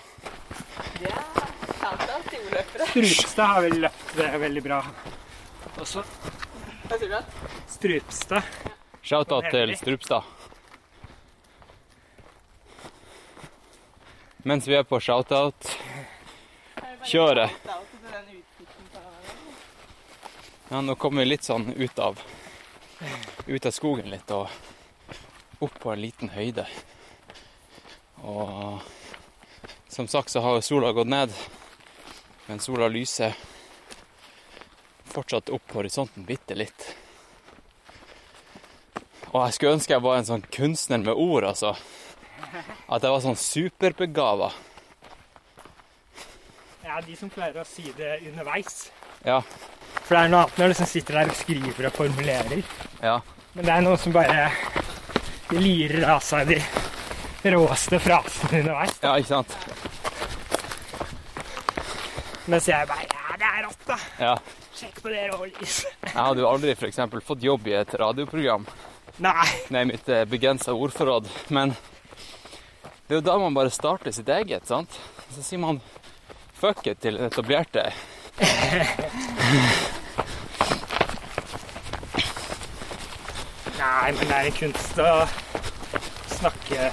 Det 0.98 1.12
er 1.12 2.26
til 2.30 2.40
O-løpere. 2.48 2.90
Strupstad 2.90 3.54
har 3.54 3.62
vel 3.68 3.78
løpt 3.86 4.16
det 4.18 4.32
veldig 4.42 4.64
bra 4.66 4.80
også. 5.78 6.02
Hva 6.88 6.98
sier 6.98 7.12
du? 7.14 7.20
Strupstad. 7.70 8.44
Shout-out 9.06 9.46
til 9.54 9.76
Strupstad. 9.78 10.24
Mens 14.48 14.68
vi 14.68 14.76
er 14.78 14.84
på 14.88 15.00
shout-out 15.04 15.70
kjøret 17.08 17.52
Shout-out 17.52 17.88
til 17.92 18.00
den 18.14 18.26
utsikten 18.40 18.86
på 18.94 19.00
Ja, 20.70 20.82
nå 20.82 20.96
kommer 20.96 21.24
vi 21.24 21.30
litt 21.30 21.48
sånn 21.48 21.70
ut 21.74 22.00
av 22.00 22.20
ut 23.48 23.66
av 23.66 23.72
skogen 23.72 24.10
litt 24.12 24.32
og 24.36 24.50
opp 25.64 25.80
på 25.80 25.92
en 25.94 26.02
liten 26.02 26.32
høyde. 26.34 26.66
Og 28.28 28.82
som 29.88 30.10
sagt 30.12 30.34
så 30.34 30.44
har 30.44 30.58
jo 30.58 30.66
sola 30.66 30.92
gått 30.92 31.08
ned, 31.08 31.32
men 32.48 32.60
sola 32.60 32.90
lyser 32.92 33.38
fortsatt 35.08 35.54
opp 35.56 35.72
horisonten 35.78 36.28
bitte 36.28 36.58
litt. 36.58 36.90
Og 39.32 39.40
jeg 39.46 39.56
skulle 39.56 39.78
ønske 39.78 39.96
jeg 39.96 40.04
var 40.04 40.20
en 40.20 40.28
sånn 40.28 40.46
kunstner 40.52 41.00
med 41.04 41.16
ord, 41.16 41.48
altså. 41.48 41.78
At 42.92 43.04
jeg 43.04 43.12
var 43.14 43.24
sånn 43.24 43.40
superbegava. 43.40 44.52
Ja, 46.84 47.00
de 47.04 47.16
som 47.20 47.32
klarer 47.32 47.64
å 47.64 47.68
si 47.68 47.88
det 47.98 48.18
underveis. 48.28 48.88
Ja. 49.28 49.42
For 50.08 50.16
det 50.16 50.20
er 50.22 50.30
noe 50.32 50.46
annet 50.46 50.60
når 50.60 50.70
du 50.70 50.72
liksom 50.72 50.88
sitter 50.88 51.20
der 51.20 51.32
og 51.32 51.36
skriver 51.36 51.90
og 51.90 51.98
formulerer. 51.98 52.62
Ja. 53.04 53.18
Men 53.58 53.68
det 53.68 53.74
er 53.74 53.84
noe 53.84 54.00
som 54.00 54.16
bare 54.16 54.48
de 55.50 55.60
lirer 55.60 56.06
av 56.14 56.24
seg 56.24 56.54
de 56.54 56.62
råeste 57.52 58.00
frasene 58.04 58.62
underveis. 58.64 58.96
Ja, 59.04 59.16
ikke 59.20 59.34
sant? 59.36 59.58
Mens 62.48 62.68
jeg 62.72 62.88
bare 62.88 63.08
Ja, 63.12 63.36
det 63.38 63.48
er 63.52 63.66
rått, 63.68 63.84
da! 63.90 63.98
Ja. 64.22 64.34
Sjekk 64.78 65.02
på 65.04 65.12
det 65.12 65.26
rålyset. 65.34 65.92
Jeg 66.06 66.16
hadde 66.16 66.44
jo 66.44 66.48
aldri 66.50 66.74
f.eks. 66.78 67.00
fått 67.28 67.44
jobb 67.44 67.68
i 67.68 67.76
et 67.80 67.96
radioprogram 68.00 68.68
Nei. 69.24 69.48
Nei, 69.74 69.84
mitt 69.90 70.10
begrensa 70.30 70.76
ordforråd, 70.78 71.28
men 71.50 71.74
det 73.08 73.16
er 73.16 73.20
jo 73.20 73.26
da 73.26 73.38
man 73.42 73.56
bare 73.58 73.74
starter 73.74 74.14
sitt 74.14 74.30
eget, 74.30 74.68
sant? 74.70 74.94
Så 75.34 75.42
sier 75.42 75.62
man 75.64 75.82
fuck 76.58 76.86
it 76.88 77.02
til 77.02 77.18
etablerte. 77.26 77.88
Nei, 83.78 84.12
men 84.12 84.28
det 84.28 84.36
er 84.36 84.46
en 84.46 84.58
kunst 84.60 85.00
å 85.02 85.28
snakke 86.38 86.92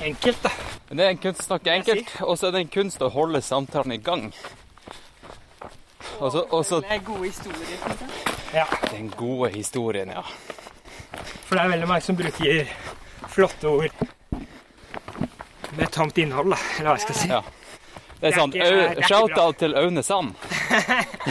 enkelt, 0.00 0.42
da. 0.44 0.50
Det 0.90 1.04
er 1.04 1.10
en 1.12 1.20
kunst 1.22 1.44
å 1.44 1.44
snakke 1.52 1.74
enkelt, 1.74 2.08
og 2.24 2.38
så 2.38 2.48
er 2.48 2.52
det 2.56 2.62
en 2.64 2.72
kunst 2.72 3.02
å 3.04 3.08
holde 3.14 3.40
samtalen 3.44 3.92
i 3.94 4.00
gang. 4.02 4.24
Og 6.20 6.32
så, 6.32 6.80
det 6.80 6.96
er 6.96 7.04
gode 7.04 7.26
historier, 7.28 7.76
ikke 7.76 7.94
sant? 8.00 8.16
Ja. 8.54 8.66
Den 8.90 9.12
gode 9.16 9.52
historien, 9.54 10.08
ja. 10.12 10.24
For 11.46 11.54
det 11.56 11.62
er 11.62 11.72
veldig 11.76 11.88
mange 11.88 12.04
som 12.04 12.16
bruker 12.18 12.66
flotte 13.30 13.68
ord 13.68 13.94
med 15.78 15.88
tomt 15.94 16.18
innhold, 16.18 16.50
da. 16.52 16.58
Eller 16.78 16.90
hva 16.90 16.96
jeg 16.98 17.06
skal 17.06 17.18
si. 17.20 17.28
Ja. 17.30 17.40
Det 18.20 18.28
er 18.28 18.36
sånn 18.36 18.52
Shout-out 19.08 19.56
til 19.62 19.72
Aune 19.80 20.02
Sand. 20.04 20.34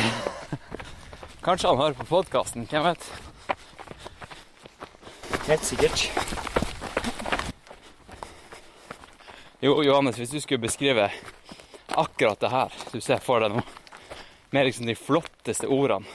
Kanskje 1.45 1.69
han 1.69 1.77
hører 1.77 1.97
på 1.99 2.07
podkasten, 2.09 2.65
hvem 2.65 2.87
vet? 2.87 3.05
Helt 5.45 5.67
sikkert. 5.67 6.07
Jo, 9.61 9.83
Johannes, 9.85 10.17
hvis 10.17 10.33
du 10.33 10.41
skulle 10.41 10.65
beskrive 10.65 11.11
akkurat 11.93 12.41
det 12.41 12.53
her 12.55 12.73
du 12.89 12.97
ser 13.05 13.21
for 13.21 13.45
deg 13.45 13.53
nå, 13.53 13.63
med 14.49 14.65
liksom 14.65 14.89
de 14.89 14.97
flotteste 14.97 15.69
ordene 15.69 16.09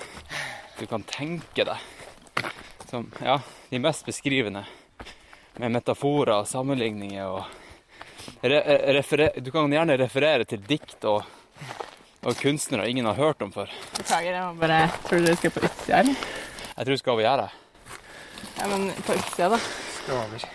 du 0.81 0.89
kan 0.91 1.07
tenke 1.07 1.69
deg, 1.69 2.47
som 2.91 3.13
ja, 3.23 3.39
de 3.71 3.79
mest 3.79 4.07
beskrivende, 4.07 4.65
med 5.63 5.71
metaforer 5.77 6.41
og 6.41 6.51
sammenligninger 6.51 7.31
og 7.31 7.64
re 8.43 9.31
Du 9.41 9.51
kan 9.51 9.73
gjerne 9.73 9.97
referere 9.99 10.45
til 10.49 10.63
dikt 10.69 11.05
og, 11.05 11.25
og 12.25 12.37
kunstnere 12.41 12.89
ingen 12.91 13.07
har 13.07 13.15
hørt 13.19 13.43
om 13.43 13.53
før. 13.53 13.71
Beklager, 13.99 14.33
jeg 14.33 14.43
må 14.45 14.55
bare 14.61 14.91
Tror 15.09 15.19
du 15.19 15.27
dere 15.29 15.37
skal 15.37 15.55
på 15.55 15.65
utsida, 15.69 16.01
eller? 16.01 16.15
Jeg 16.75 16.85
tror 16.87 16.93
vi 16.95 16.99
skal 17.03 17.13
over 17.13 17.23
gjerdet. 17.23 17.51
Ja, 18.59 18.67
men 18.71 18.91
på 19.07 19.13
utsida, 19.19 19.49
da. 19.55 19.59
Skal 20.03 20.15
over. 20.19 20.47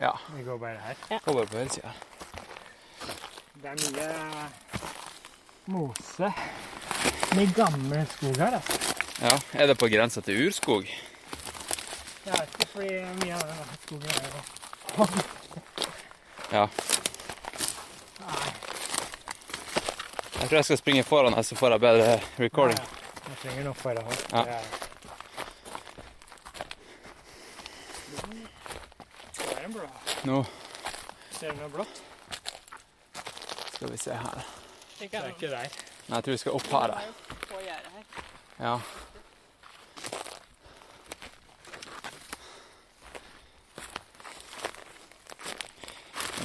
Ja. 0.00 0.12
Vi 0.36 0.42
går 0.42 0.58
bare 0.58 0.78
her. 0.84 1.20
Gå 1.24 1.32
bare 1.32 1.46
på 1.46 1.56
høyresida. 1.56 1.94
Det 3.62 3.70
er 3.70 3.76
mye 3.80 4.08
mose. 5.72 6.32
Mye 7.34 7.52
gammel 7.56 8.06
skog 8.12 8.36
her, 8.42 8.58
altså. 8.60 8.80
Ja, 9.22 9.38
Er 9.54 9.66
det 9.70 9.78
på 9.78 9.86
grensa 9.88 10.20
til 10.20 10.46
urskog? 10.48 10.88
Jeg 12.24 12.32
vet 12.34 12.56
ikke, 12.58 12.66
fordi 12.72 12.88
mye 13.22 13.34
av 13.36 13.44
den 13.46 13.78
skogen 13.84 14.08
er 14.10 14.16
jo 14.26 14.40
Ja. 16.52 16.68
Jeg 20.40 20.48
tror 20.48 20.56
jeg 20.58 20.64
skal 20.64 20.78
springe 20.78 21.02
foran 21.04 21.34
her, 21.34 21.42
så 21.42 21.56
får 21.56 21.70
jeg 21.70 21.80
bedre 21.80 22.20
recording. 22.38 22.78
Jeg 22.78 23.36
springer 23.38 23.64
noe 23.64 23.74
forhold. 23.74 24.18
Ja. 24.32 24.42
Det 24.42 24.48
er- 24.48 24.64
Det 29.36 29.58
er 29.58 29.64
en 29.64 29.72
blå. 29.72 29.88
Nå 30.24 30.44
Ser 31.38 31.50
du 31.50 31.56
noe 31.60 31.68
blått? 31.68 32.02
skal 33.74 33.90
vi 33.90 33.96
se 33.96 34.10
her. 34.14 34.44
Det 34.98 35.14
er 35.14 35.26
ikke 35.28 35.48
der. 35.50 35.68
Nei, 36.08 36.16
jeg 36.16 36.24
tror 36.24 36.30
vi 36.32 36.36
skal 36.38 36.52
opp 36.52 36.66
her. 36.66 36.94
her. 36.94 37.02
Ja. 38.60 38.78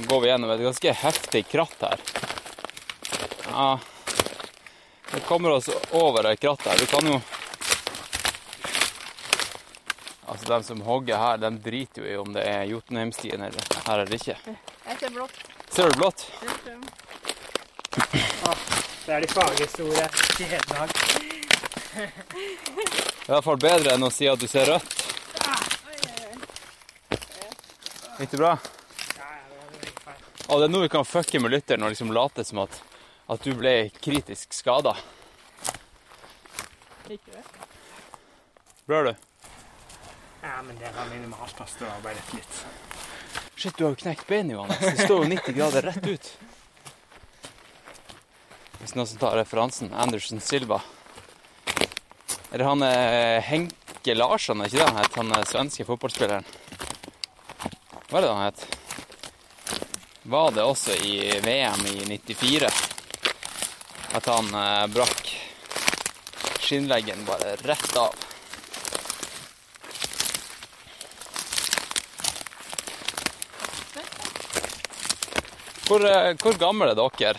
Nå 0.00 0.06
går 0.06 0.20
vi 0.20 0.28
gjennom 0.28 0.50
et 0.50 0.60
ganske 0.60 0.92
heftig 0.92 1.48
kratt 1.48 1.80
her. 1.80 2.00
Ja, 3.50 3.78
det 5.12 5.20
kommer 5.20 5.50
oss 5.50 5.68
over 5.90 6.24
et 6.30 6.40
kratt 6.40 6.66
her. 6.66 6.76
Vi 6.80 6.86
kan 6.86 7.06
jo 7.06 7.20
Altså, 10.30 10.46
de 10.46 10.62
som 10.64 10.80
hogger 10.80 11.16
her, 11.18 11.36
de 11.36 11.48
driter 11.58 12.02
jo 12.02 12.06
i 12.06 12.16
om 12.16 12.32
det 12.32 12.44
er 12.46 12.62
Jotunheimstien 12.70 13.42
eller 13.42 13.60
her 13.86 13.98
eller 13.98 14.14
ikke. 14.14 14.36
Jeg 14.86 14.98
ser 15.00 15.10
blått. 15.10 15.40
Ser 15.74 15.90
du 15.90 15.96
blått? 15.98 16.26
Det 19.06 19.14
er 19.16 19.20
de 19.20 19.32
faghistorie 19.34 20.06
i 20.38 20.48
Hedmark. 20.52 20.96
Det 21.90 22.06
er 22.06 23.28
i 23.28 23.32
hvert 23.34 23.44
fall 23.44 23.58
bedre 23.58 23.96
enn 23.98 24.06
å 24.06 24.14
si 24.14 24.30
at 24.30 24.38
du 24.38 24.46
ser 24.48 24.70
rødt. 24.70 25.00
Gikk 28.20 28.30
det 28.30 28.38
bra? 28.38 28.54
Og 30.50 30.58
det 30.58 30.66
er 30.66 30.72
nå 30.72 30.80
vi 30.82 30.90
kan 30.90 31.06
fucke 31.06 31.38
med 31.38 31.52
lytteren 31.54 31.84
og 31.86 31.92
liksom 31.92 32.10
late 32.10 32.42
som 32.44 32.64
at, 32.64 32.74
at 33.30 33.44
du 33.46 33.52
ble 33.54 33.74
kritisk 34.02 34.54
skada. 34.56 34.96
Ikke 37.06 37.30
det? 37.30 37.44
Blør 38.90 39.10
du? 39.10 39.12
Ja, 40.42 40.56
men 40.66 40.74
det 40.80 40.90
var 40.96 41.06
minimalt. 41.12 41.60
ass. 41.60 41.76
Det 41.78 41.86
var 41.86 42.02
bare 42.02 42.18
litt. 42.34 42.62
Shit, 43.54 43.76
du 43.76 43.84
har 43.84 43.94
jo 43.94 44.00
knekt 44.02 44.26
beinet, 44.26 44.56
Johannes. 44.56 44.80
Det 44.80 45.06
står 45.06 45.22
jo 45.22 45.30
90 45.36 45.56
grader 45.60 45.86
rett 45.86 46.06
ut. 46.06 46.30
Hvis 48.80 48.96
noen 48.96 49.06
som 49.06 49.22
tar 49.22 49.38
referansen. 49.38 49.94
Anderson 49.94 50.42
Silva. 50.42 50.80
Eller 52.50 52.66
han 52.66 52.82
er 52.82 53.38
Henke 53.46 54.18
Larsson, 54.18 54.64
er 54.64 54.70
ikke 54.70 54.80
det 54.82 54.90
han 54.90 55.02
het? 55.04 55.18
Han 55.20 55.34
er 55.36 55.46
svenske 55.46 55.86
fotballspilleren. 55.86 56.46
Hva 58.10 58.18
er 58.18 58.24
det 58.26 58.32
han 58.34 58.46
het? 58.48 58.79
Var 60.22 60.50
det 60.50 60.62
også 60.62 60.94
i 60.94 61.40
VM 61.40 61.86
i 61.86 62.18
94 62.18 62.68
at 64.12 64.26
han 64.26 64.54
eh, 64.54 64.86
brakk 64.92 65.30
skinnleggen 66.60 67.24
bare 67.24 67.54
rett 67.64 67.96
av? 67.96 68.14
Hvor, 75.88 76.04
eh, 76.04 76.36
hvor 76.36 76.58
gammel 76.58 76.92
er 76.92 77.00
dere? 77.00 77.34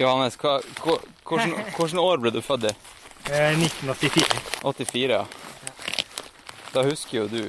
Johannes, 0.00 0.38
hva, 0.40 0.58
hvor, 0.80 1.02
hvordan, 1.28 1.52
hvordan 1.76 2.00
år 2.02 2.22
ble 2.24 2.32
du 2.34 2.40
født 2.42 2.70
i? 2.70 2.76
Eh, 3.28 3.52
1984. 3.52 4.40
84, 4.64 5.12
ja. 5.12 5.26
Da 6.72 6.88
husker 6.88 7.20
jo 7.20 7.28
du 7.28 7.42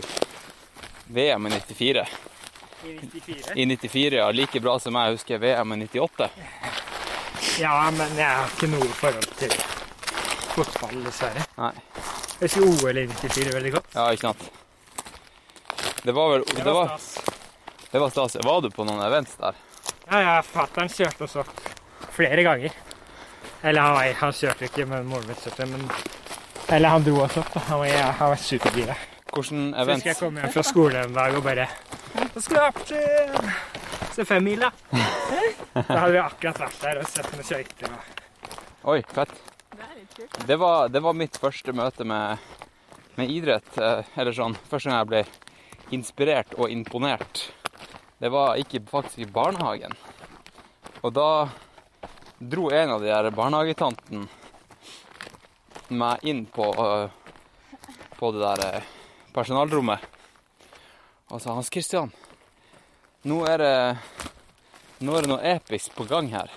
VM 1.07 1.47
i 1.47 1.55
94. 1.55 2.05
I 2.83 2.93
94? 3.01 3.55
I 3.55 3.65
94, 3.65 4.15
ja. 4.21 4.29
Like 4.31 4.59
bra 4.63 4.77
som 4.79 4.95
jeg 4.95 5.15
husker 5.17 5.41
VM 5.41 5.73
i 5.75 5.79
98. 5.87 6.29
Ja, 7.59 7.73
men 7.91 8.15
jeg 8.17 8.27
har 8.29 8.47
ikke 8.53 8.69
noe 8.71 8.87
forhold 8.99 9.27
til 9.39 9.51
fotball, 10.53 11.01
dessverre. 11.05 11.43
Nei. 11.59 11.71
Jeg 12.39 12.47
husker 12.47 12.67
OL 12.87 13.01
i 13.01 13.05
94 13.11 13.53
veldig 13.55 13.73
godt. 13.75 13.89
Ja, 13.97 14.05
ikke 14.15 14.29
sant. 14.29 14.49
Det 16.05 16.13
var 16.15 16.29
vel 16.31 16.45
Det 16.47 16.63
Det 16.63 16.73
var 16.73 16.93
stas. 16.97 17.09
det 17.91 17.99
var 17.99 18.09
stas. 18.15 18.37
Var 18.45 18.61
du 18.61 18.69
på 18.71 18.85
noen 18.87 19.01
events 19.05 19.35
der? 19.39 19.57
Ja, 20.09 20.21
ja, 20.25 20.37
fatter'n 20.41 20.89
kjørte 20.89 21.27
oss 21.27 21.35
opp 21.43 21.51
flere 22.15 22.43
ganger. 22.47 22.71
Eller 23.63 23.81
han, 23.83 23.93
var- 23.93 24.13
han 24.21 24.33
kjørte 24.33 24.65
ikke, 24.69 24.85
men 24.87 25.05
moren 25.05 25.27
min 25.27 25.35
kjørte. 25.35 25.67
Men, 25.67 25.83
eller 26.69 26.89
han 26.95 27.03
dro 27.03 27.19
oss 27.25 27.37
opp. 27.37 27.51
da. 27.53 27.59
Han 27.67 27.79
var, 27.83 27.87
ja, 27.91 28.11
han 28.11 28.29
var 28.31 28.39
supergira. 28.41 28.95
Hvordan 29.29 29.73
Så 29.75 29.81
events? 29.83 30.03
husker 30.03 30.09
jeg 30.09 30.17
kom 30.23 30.37
hjem 30.39 30.53
fra 30.55 30.63
skolen 30.63 31.03
en 31.03 31.13
dag 31.13 31.35
og 31.37 31.43
bare 31.43 31.67
Nå 32.15 32.41
skal 32.41 32.55
vi 32.55 32.63
opp 32.67 32.79
til 32.89 33.51
se 34.15 34.25
femmila. 34.27 34.69
Da 34.93 35.83
hadde 35.87 36.13
vi 36.15 36.21
akkurat 36.21 36.59
vært 36.63 36.79
der 36.83 37.01
og 37.03 37.07
sett 37.09 37.29
med 37.35 37.45
skøyter. 37.45 37.93
og- 37.93 38.89
Oi, 38.93 39.01
fett. 39.13 39.29
Det 40.47 40.55
var, 40.59 40.89
det 40.89 41.01
var 41.03 41.13
mitt 41.13 41.37
første 41.37 41.73
møte 41.73 42.03
med, 42.05 42.37
med 43.17 43.29
idrett. 43.29 43.77
eh, 43.77 44.03
Eller 44.17 44.31
sånn, 44.33 44.55
første 44.69 44.89
gang 44.89 44.99
jeg 44.99 45.07
ble 45.07 45.25
inspirert 45.91 46.53
og 46.57 46.69
imponert. 46.69 47.51
Det 48.19 48.29
var 48.31 48.55
ikke 48.57 48.81
faktisk 48.89 49.19
i 49.19 49.25
barnehagen. 49.31 49.93
Og 51.03 51.13
da 51.13 51.49
dro 52.39 52.69
en 52.71 52.89
av 52.89 53.01
de 53.01 53.07
der 53.07 53.29
barnehagetantene 53.31 54.27
meg 55.89 56.19
inn 56.23 56.45
på, 56.45 56.67
eh, 56.73 57.09
på 58.19 58.31
det 58.33 58.41
der 58.41 58.75
eh, 58.75 58.81
personalrommet 59.33 59.99
sa 61.37 61.53
Hans 61.53 61.69
Christian, 61.69 62.09
nå 63.21 63.43
er 63.45 63.61
det 63.61 63.75
nå 64.99 65.13
er 65.15 65.23
det 65.23 65.29
noe 65.29 65.51
episk 65.53 65.93
på 65.95 66.03
gang 66.09 66.27
her. 66.33 66.49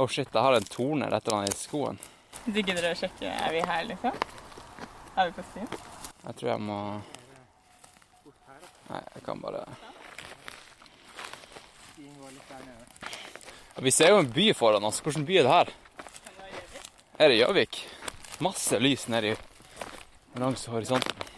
Å 0.00 0.06
shit, 0.08 0.30
jeg 0.32 0.40
har 0.40 0.54
en 0.56 0.68
torner 0.70 1.12
etter 1.12 1.34
han 1.34 1.48
i 1.48 1.52
skoen. 1.52 1.98
Digger 2.46 2.78
dere 2.78 2.94
å 2.94 2.96
sjekke 2.96 3.28
er 3.28 3.50
vi 3.52 3.60
her, 3.66 3.82
liksom? 3.90 4.14
Er 5.18 5.28
vi 5.28 5.34
på 5.36 5.44
stien? 5.50 5.66
Jeg 6.22 6.36
tror 6.38 6.50
jeg 6.52 6.62
må 6.64 6.78
Nei, 8.90 9.00
jeg 9.14 9.22
kan 9.26 9.42
bare 9.42 9.64
Vi 13.80 13.92
ser 13.94 14.10
jo 14.14 14.22
en 14.22 14.30
by 14.32 14.46
foran 14.56 14.84
oss. 14.88 15.02
Hvilken 15.04 15.26
by 15.28 15.40
er 15.40 15.46
det 15.46 15.52
her? 15.54 15.74
Er 17.20 17.32
det 17.32 17.38
Gjøvik? 17.42 17.82
Masse 18.40 18.80
lys 18.80 19.06
nedi 19.12 19.34
langs 20.40 20.64
horisonten. 20.72 21.29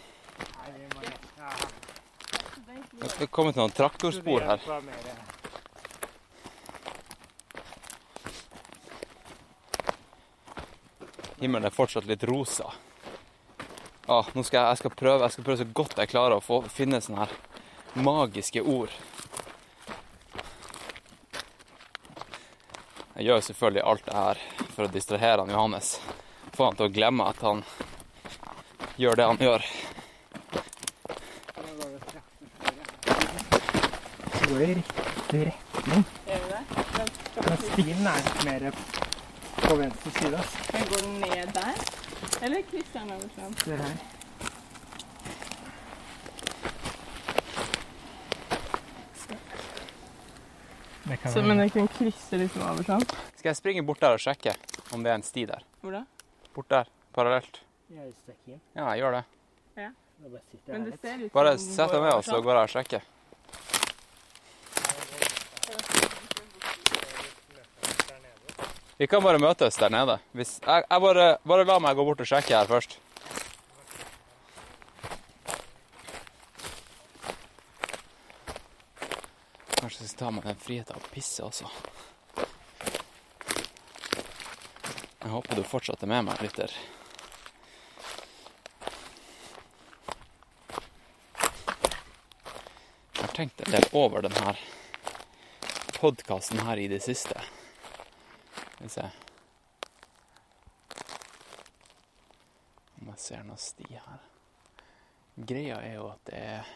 Det 2.99 3.11
er 3.21 3.31
kommet 3.31 3.57
noen 3.59 3.73
traktorspor 3.73 4.45
her. 4.47 4.67
Himmelen 11.39 11.67
er 11.67 11.75
fortsatt 11.75 12.07
litt 12.07 12.23
rosa. 12.29 12.69
Ah, 14.07 14.27
nå 14.35 14.43
skal 14.43 14.59
jeg, 14.59 14.67
jeg, 14.67 14.79
skal 14.81 14.95
prøve, 14.99 15.23
jeg 15.23 15.35
skal 15.35 15.45
prøve 15.47 15.61
så 15.61 15.71
godt 15.79 15.99
jeg 15.99 16.11
klarer 16.11 16.37
å 16.37 16.43
få, 16.43 16.61
finne 16.71 16.99
sånne 17.03 17.25
her 17.25 17.35
magiske 17.93 18.61
ord. 18.61 18.91
Jeg 23.13 23.27
gjør 23.27 23.43
selvfølgelig 23.47 23.83
alt 23.85 24.05
det 24.05 24.15
her 24.17 24.39
for 24.73 24.85
å 24.85 24.91
distrahere 24.91 25.43
han 25.43 25.51
Johannes. 25.53 25.95
Få 26.57 26.67
han 26.67 26.77
til 26.79 26.89
å 26.89 26.93
glemme 26.93 27.27
at 27.29 27.43
han 27.45 27.61
gjør 28.97 29.19
det 29.19 29.27
han 29.29 29.43
gjør. 29.47 29.67
Det 34.33 34.42
går 34.53 34.61
i 34.61 34.73
riktig 34.73 35.45
retning. 35.47 36.03
Gjør 36.27 36.41
vi 36.43 36.49
det? 36.53 36.63
Men 37.47 37.57
stien 37.63 38.07
er 38.07 38.25
litt 38.25 38.43
mer 38.45 38.65
på 39.63 39.77
venstre 39.79 40.11
side. 40.17 40.41
Men 40.73 40.89
går 40.91 41.05
den 41.05 41.15
ned 41.23 41.53
der? 41.55 41.85
Eller 42.43 42.65
sånn? 43.33 43.55
Se 43.63 43.77
her. 43.79 43.95
Det 51.03 51.17
kan 51.19 51.33
Så, 51.33 51.41
men 51.41 51.57
den 51.57 51.69
kan 51.69 51.87
krysse 51.97 52.37
liksom 52.39 52.61
over 52.67 52.85
sånn? 52.87 53.03
Skal 53.35 53.49
jeg 53.49 53.59
springe 53.59 53.83
bort 53.83 53.99
der 54.03 54.15
og 54.15 54.21
sjekke 54.23 54.53
om 54.95 55.03
det 55.03 55.11
er 55.11 55.17
en 55.19 55.25
sti 55.25 55.47
der? 55.49 55.65
Hvor 55.81 55.97
da? 55.97 56.03
Bort 56.55 56.69
der, 56.71 56.91
parallelt. 57.15 57.63
Ja, 57.89 58.05
jeg 58.93 59.01
gjør 59.01 59.17
det. 59.17 59.23
Ja. 59.81 59.89
Bare 60.23 60.41
Men 60.67 60.85
det 60.85 60.99
ser 61.01 61.17
ut 61.17 61.25
som 61.25 61.35
Bare 61.35 61.57
sett 61.59 61.91
deg 61.91 61.99
med, 61.99 62.07
ned, 62.07 62.13
og 62.13 62.23
så 62.23 62.31
sånn. 62.37 62.45
går 62.45 62.59
jeg 62.59 62.69
og 62.69 62.73
sjekker. 62.77 63.09
Vi 68.97 69.07
kan 69.07 69.23
bare 69.23 69.39
møtes 69.41 69.75
der 69.81 69.89
nede. 69.89 70.19
Hvis, 70.37 70.59
jeg, 70.65 70.83
jeg 70.89 71.01
bare, 71.01 71.37
bare 71.47 71.65
la 71.65 71.79
meg 71.81 71.97
gå 71.97 72.05
bort 72.05 72.21
og 72.21 72.29
sjekke 72.29 72.53
her 72.53 72.69
først. 72.69 72.99
Kanskje 79.79 80.05
jeg 80.05 80.11
skal 80.11 80.19
ta 80.19 80.29
meg 80.35 80.45
den 80.45 80.61
friheten 80.61 80.99
å 80.99 81.09
pisse 81.11 81.43
også. 81.43 81.71
Jeg 85.23 85.31
håper 85.31 85.57
du 85.57 85.63
fortsatt 85.65 86.05
er 86.05 86.11
med 86.13 86.27
meg, 86.29 86.43
lytter. 86.43 86.77
Jeg 93.17 93.25
har 93.25 93.35
tenkt 93.35 93.65
en 93.65 93.73
del 93.73 93.89
over 93.97 94.23
denne 94.27 94.55
podkasten 95.97 96.61
her 96.67 96.77
i 96.77 96.87
det 96.91 97.01
siste. 97.03 97.41
Skal 98.83 98.89
vi 98.89 98.93
se 98.93 99.09
Om 103.01 103.07
jeg 103.07 103.19
ser 103.19 103.43
noe 103.47 103.59
sti 103.59 103.85
her. 103.93 104.25
Greia 105.35 105.77
er 105.79 105.93
jo 105.95 106.09
at 106.11 106.23
det 106.27 106.41
er 106.41 106.73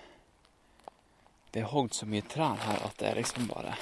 Det 1.51 1.61
er 1.65 1.67
hogd 1.73 1.97
så 1.97 2.07
mye 2.07 2.23
trær 2.23 2.55
her 2.63 2.79
at 2.85 2.95
det 3.01 3.09
er 3.09 3.19
liksom 3.19 3.49
bare 3.51 3.75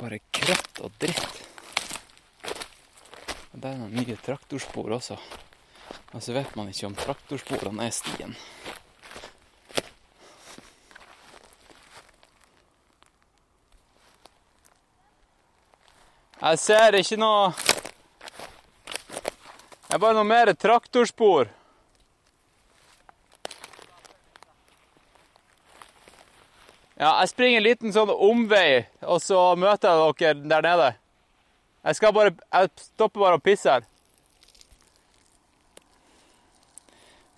Bare 0.00 0.18
kratt 0.34 0.82
og 0.82 0.90
dritt. 0.98 1.36
Og 3.52 3.60
det 3.62 3.70
er 3.70 3.78
noen 3.78 3.94
nye 3.94 4.18
traktorspor 4.26 4.96
også. 4.98 5.16
Og 6.14 6.22
så 6.22 6.34
vet 6.34 6.56
man 6.58 6.68
ikke 6.72 6.90
om 6.90 6.98
traktorsporene 6.98 7.86
er 7.86 7.94
stien. 7.94 8.34
Jeg 16.44 16.58
ser 16.60 16.92
ikke 16.98 17.16
noe 17.16 17.52
Det 18.84 19.94
er 19.96 20.00
bare 20.02 20.16
noe 20.18 20.26
mer 20.28 20.50
traktorspor. 20.58 21.48
Ja, 26.98 27.14
jeg 27.22 27.30
springer 27.30 27.60
en 27.60 27.64
liten 27.64 27.94
sånn 27.94 28.12
omvei, 28.12 28.84
og 29.06 29.22
så 29.24 29.38
møter 29.56 29.96
jeg 30.20 30.36
dere 30.42 30.50
der 30.50 30.66
nede. 30.68 30.90
Jeg 31.84 31.98
skal 32.00 32.14
bare 32.16 32.34
Jeg 32.34 32.70
stopper 32.90 33.24
bare 33.24 33.40
og 33.40 33.46
pisser. 33.46 33.88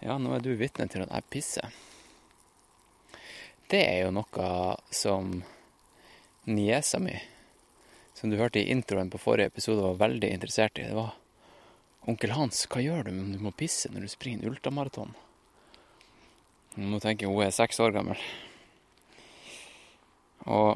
Ja, 0.03 0.19
nå 0.19 0.35
er 0.35 0.43
du 0.43 0.51
vitne 0.59 0.89
til 0.91 1.07
at 1.07 1.15
jeg 1.15 1.29
pisser. 1.31 1.79
Det 3.71 3.85
er 3.87 4.05
jo 4.07 4.13
noe 4.19 4.51
som 4.91 5.33
niesa 6.47 6.99
mi, 7.03 7.15
som 8.27 8.31
du 8.31 8.41
hørte 8.43 8.59
i 8.59 8.71
introen 8.71 9.11
på 9.11 9.19
forrige 9.23 9.47
episode, 9.47 9.83
var 9.83 10.01
veldig 10.01 10.29
interessert 10.35 10.79
i. 10.79 10.83
Det 10.83 10.95
var 10.99 11.13
Onkel 12.11 12.33
Hans, 12.35 12.65
hva 12.67 12.83
gjør 12.83 13.07
du 13.07 13.13
om 13.13 13.29
du 13.31 13.39
må 13.39 13.53
pisse 13.55 13.87
når 13.93 14.03
du 14.03 14.11
springer 14.11 14.43
en 14.43 14.51
ultramaraton? 14.51 15.13
Nå 16.75 16.89
må 16.91 16.99
tenke 16.99 17.31
hun 17.31 17.39
er 17.45 17.55
seks 17.55 17.79
år 17.79 17.95
gammel. 17.95 18.19
Og 20.43 20.75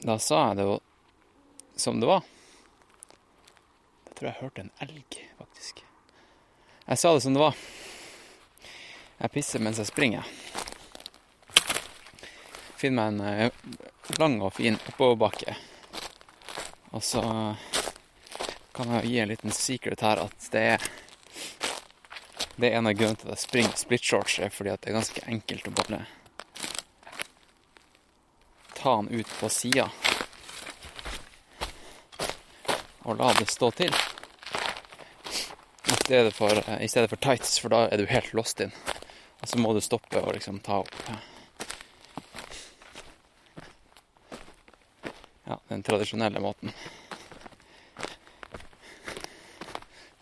da 0.00 0.16
sa 0.16 0.40
jeg 0.46 0.62
det 0.62 0.68
jo 0.70 0.80
som 1.76 2.00
det 2.00 2.08
var. 2.08 2.24
Jeg 4.08 4.16
tror 4.16 4.30
jeg 4.30 4.40
hørte 4.40 4.64
en 4.64 4.74
elg, 4.88 5.20
faktisk. 5.36 5.84
Jeg 6.88 7.04
sa 7.04 7.12
det 7.12 7.24
som 7.28 7.36
det 7.36 7.44
var. 7.44 7.64
Jeg 9.20 9.36
pisser 9.36 9.60
mens 9.60 9.84
jeg 9.84 9.92
springer. 9.92 10.36
Finner 12.80 13.12
meg 13.12 13.18
en 13.18 13.50
eh, 13.52 14.14
lang 14.16 14.40
og 14.40 14.56
fin 14.56 14.80
oppoverbakke. 14.88 15.60
Og 16.90 17.02
så 17.04 17.22
kan 18.72 18.94
jeg 18.96 19.10
gi 19.10 19.18
en 19.18 19.32
liten 19.32 19.52
secret 19.52 20.00
her 20.06 20.22
at 20.24 20.50
det 20.52 20.64
er 20.74 20.88
Det 22.58 22.68
er 22.68 22.78
en 22.78 22.88
av 22.90 22.94
grunnene 22.98 23.20
til 23.20 23.28
at 23.28 23.36
jeg 23.36 23.44
springer 23.44 23.76
splitshorts, 23.78 24.38
er 24.42 24.50
fordi 24.50 24.70
at 24.72 24.80
det 24.82 24.90
er 24.90 24.96
ganske 24.98 25.22
enkelt 25.30 25.68
å 25.68 25.74
bare 25.78 26.00
ta 28.74 28.96
den 28.96 29.20
ut 29.20 29.30
på 29.38 29.50
sida 29.50 29.86
og 33.08 33.16
la 33.16 33.30
det 33.38 33.46
stå 33.48 33.70
til. 33.70 33.94
I 35.88 35.96
stedet, 36.02 36.34
for, 36.34 36.60
I 36.80 36.88
stedet 36.88 37.08
for 37.08 37.16
tights, 37.16 37.58
for 37.58 37.72
da 37.72 37.86
er 37.88 37.96
du 37.96 38.10
helt 38.10 38.34
lost 38.36 38.60
inn. 38.60 38.74
Og 39.40 39.48
så 39.48 39.60
må 39.62 39.72
du 39.72 39.80
stoppe 39.80 40.20
og 40.20 40.34
liksom 40.36 40.58
ta 40.60 40.82
opp 40.82 40.94
den 45.68 45.82
tradisjonelle 45.82 46.40
måten. 46.40 46.72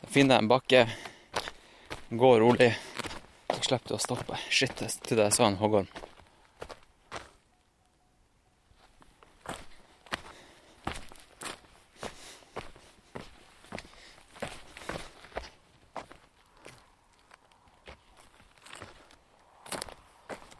Da 0.01 0.11
finner 0.11 0.37
jeg 0.37 0.45
en 0.45 0.51
bakke, 0.51 0.83
går 2.11 2.41
rolig, 2.43 2.73
og 3.53 3.63
slipper 3.63 3.95
du 3.95 3.97
å 3.97 4.03
stoppe. 4.03 4.41
Shit, 4.51 4.83
trodde 5.07 5.29
jeg 5.29 5.37
så 5.37 5.47
en 5.47 5.61
hoggorm. 5.63 5.89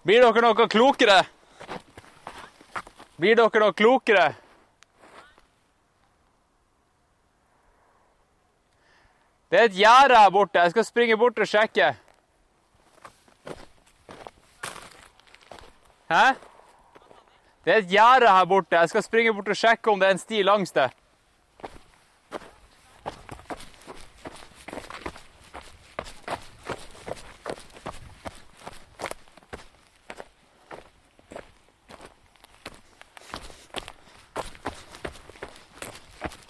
Blir 0.07 0.23
dere 0.23 0.43
noe 0.45 0.69
klokere? 0.71 1.23
Blir 3.19 3.35
dere 3.35 3.63
noe 3.65 3.75
klokere? 3.75 4.27
Det 9.51 9.61
er 9.61 9.65
et 9.65 9.73
gjerde 9.73 10.17
her 10.17 10.31
borte. 10.31 10.59
Jeg 10.59 10.71
skal 10.71 10.85
springe 10.85 11.17
bort 11.17 11.39
og 11.39 11.47
sjekke. 11.47 11.97
Hæ? 16.11 16.25
Det 17.65 17.73
er 17.73 17.77
et 17.77 17.89
gjerde 17.89 18.29
her 18.29 18.45
borte. 18.45 18.77
Jeg 18.77 18.89
skal 18.89 19.03
springe 19.03 19.35
bort 19.35 19.49
og 19.49 19.57
sjekke 19.57 19.91
om 19.91 20.01
det 20.01 20.09
er 20.09 20.11
en 20.11 20.19
sti 20.19 20.43
langs 20.43 20.73
det. 20.73 20.91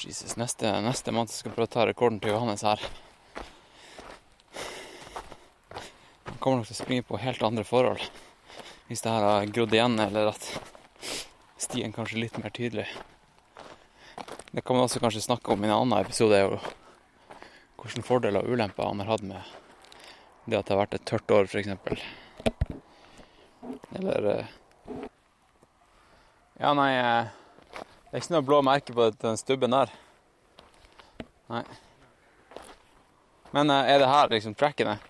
Jesus, 0.07 0.37
neste, 0.85 1.13
mann 1.15 1.29
som 1.29 1.41
skal 1.41 1.55
prøve 1.55 1.69
å 1.71 1.75
ta 1.75 1.87
rekorden 1.89 2.21
til 2.23 2.35
Johannes 2.35 2.65
her 2.67 2.83
Han 6.27 6.39
kommer 6.41 6.61
nok 6.61 6.69
til 6.69 6.77
å 6.77 6.81
springe 6.81 7.07
på 7.07 7.21
helt 7.23 7.45
andre 7.47 7.67
forhold 7.67 8.03
hvis 8.87 9.03
det 9.03 9.11
her 9.11 9.25
har 9.27 9.49
grodd 9.51 9.73
igjen, 9.75 9.97
eller 9.99 10.29
at 10.31 10.45
stien 11.59 11.91
kanskje 11.91 12.15
er 12.21 12.23
litt 12.23 12.37
mer 12.39 12.53
tydelig. 12.55 12.85
Det 14.53 14.63
kan 14.63 14.79
man 14.79 14.87
også 14.87 15.03
kanskje 15.03 15.25
snakke 15.25 15.51
om 15.53 15.65
i 15.65 15.67
en 15.67 15.75
annen 15.75 15.99
episode, 15.99 16.39
er 16.39 16.47
jo 16.47 16.61
hvilke 17.83 18.07
fordeler 18.07 18.47
og 18.47 18.55
ulemper 18.55 18.87
han 18.87 19.03
har 19.03 19.11
hatt 19.11 19.25
med 19.27 19.43
det 20.47 20.61
at 20.61 20.69
det 20.69 20.75
har 20.75 20.81
vært 20.85 20.95
et 20.95 21.07
tørt 21.09 21.35
år, 21.35 21.51
f.eks. 21.51 21.69
Eller 23.99 24.29
eh, 24.31 24.55
Ja, 26.61 26.73
nei 26.79 26.93
eh, 26.95 27.33
Det 27.75 28.13
er 28.13 28.23
ikke 28.23 28.35
noe 28.37 28.47
blå 28.47 28.61
merke 28.65 28.95
på 28.95 29.09
den 29.23 29.39
stubben 29.41 29.75
der. 29.75 29.91
Nei. 31.47 31.63
Men 33.51 33.71
eh, 33.71 33.91
er 33.93 33.99
det 34.03 34.09
her 34.11 34.33
liksom 34.33 34.55
tracken 34.55 34.95
er? 34.95 35.05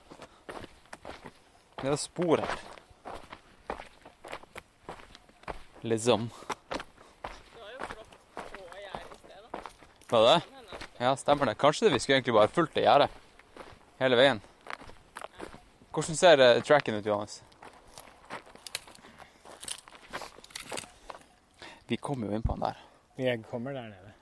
Det 1.80 1.92
er 1.92 1.96
spor 2.00 2.42
her. 2.42 2.58
Liksom. 5.86 6.30
Var 10.10 10.22
det 10.22 10.34
det? 10.34 10.42
Ja, 10.98 11.16
stemmer 11.16 11.46
det. 11.46 11.54
Kanskje 11.60 11.90
vi 11.90 12.00
skulle 12.00 12.16
egentlig 12.16 12.34
bare 12.34 12.48
fulgt 12.48 12.74
det 12.74 12.86
gjerdet 12.86 13.10
hele 14.00 14.16
veien. 14.18 14.40
Hvordan 15.92 16.16
ser 16.18 16.42
eh, 16.44 16.62
tracken 16.62 16.98
ut, 16.98 17.06
Johannes? 17.06 17.42
Vi 21.86 21.96
kom 21.96 22.24
jo 22.24 22.34
inn 22.34 22.42
på 22.42 22.56
den 22.56 22.66
der. 22.66 22.82
Jeg 23.18 23.44
kommer 23.50 23.72
der 23.72 23.88
nede. 23.92 24.15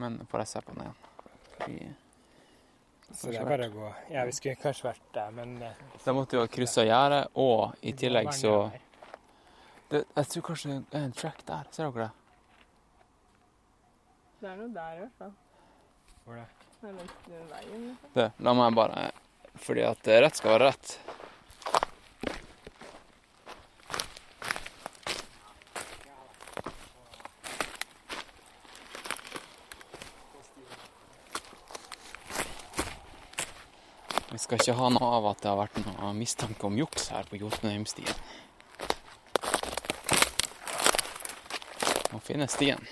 Men 0.00 0.20
får 0.30 0.40
jeg 0.44 0.48
se 0.52 0.62
på 0.66 0.74
den 0.76 0.86
igjen? 0.86 0.96
Fordi 1.58 1.80
Så 3.12 3.28
det 3.30 3.40
er 3.42 3.44
bare 3.44 3.68
å 3.68 3.72
gå. 3.74 3.90
Ja, 4.14 4.24
vi 4.24 4.32
skulle 4.32 4.56
kanskje 4.56 4.88
vært 4.88 5.10
der, 5.12 5.30
men 5.36 5.58
eh, 5.62 5.82
Da 6.04 6.14
måtte 6.16 6.38
vi 6.38 6.40
ha 6.40 6.48
kryssa 6.48 6.84
gjerdet, 6.86 7.26
og 7.36 7.74
i 7.82 7.92
tillegg 7.92 8.32
så 8.34 8.54
det, 9.90 10.04
Jeg 10.16 10.26
tror 10.32 10.46
kanskje 10.48 10.78
det 10.78 10.98
er 11.00 11.04
en 11.10 11.12
track 11.12 11.44
der. 11.46 11.68
Ser 11.70 11.90
dere 11.90 12.08
det? 12.08 12.10
Det 14.40 14.50
er 14.50 14.56
noe 14.58 14.72
der 14.74 14.94
i 14.96 15.02
hvert 15.04 15.18
fall. 15.20 15.34
Hvor 16.24 16.38
det? 16.40 16.46
Det 16.80 16.88
er 16.88 16.94
langs 16.98 17.18
den 17.26 17.50
veien. 17.52 17.82
liksom. 17.90 18.14
det? 18.16 18.30
La 18.42 18.54
meg 18.58 18.74
bare 18.74 19.10
Fordi 19.62 19.84
at 19.86 20.08
rett 20.24 20.40
skal 20.40 20.56
være 20.56 20.70
rett. 20.72 20.96
Skal 34.52 34.74
ikke 34.74 34.80
ha 34.82 34.88
noe 34.92 35.10
av 35.16 35.26
at 35.30 35.38
det 35.40 35.48
har 35.48 35.56
vært 35.56 35.78
noe 35.80 36.08
mistanke 36.12 36.66
om 36.68 36.74
juks 36.76 37.06
her 37.08 37.24
på 37.24 37.38
Jotunheimstien. 37.40 38.18
Må 42.12 42.20
finne 42.20 42.44
stien. 42.52 42.82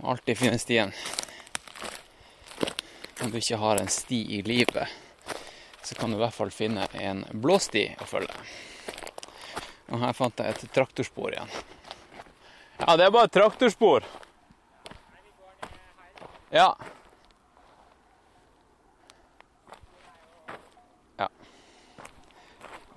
Må 0.00 0.10
alltid 0.10 0.40
finne 0.40 0.58
stien. 0.58 0.90
Om 3.22 3.30
du 3.30 3.38
ikke 3.38 3.60
har 3.62 3.78
en 3.78 3.92
sti 3.92 4.18
i 4.34 4.42
livet, 4.42 4.90
så 5.86 5.94
kan 5.94 6.10
du 6.10 6.18
i 6.18 6.22
hvert 6.24 6.34
fall 6.34 6.50
finne 6.50 6.88
en 6.98 7.22
blåsti 7.30 7.86
å 8.02 8.10
følge. 8.10 8.34
Og 9.94 10.02
her 10.02 10.18
fant 10.18 10.42
jeg 10.42 10.56
et 10.56 10.70
traktorspor 10.74 11.36
igjen. 11.36 11.54
Ja, 12.80 12.96
det 12.96 13.06
er 13.06 13.14
bare 13.14 13.30
traktorspor. 13.30 14.08
Ja. 16.50 16.72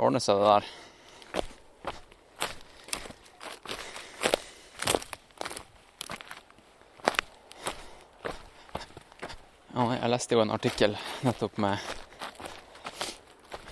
Ordner 0.04 0.20
seg 0.20 0.36
det 0.36 0.48
der. 0.50 0.66
Jeg 10.04 10.12
leste 10.12 10.36
jo 10.36 10.42
en 10.44 10.52
artikkel 10.52 10.98
nettopp 11.24 11.56
med 11.64 11.78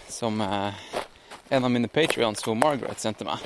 Som 0.08 0.40
eh, 0.42 0.74
en 1.50 1.68
av 1.68 1.72
mine 1.74 1.90
patrions, 1.92 2.46
Margaret, 2.48 3.04
sendte 3.04 3.28
meg. 3.28 3.44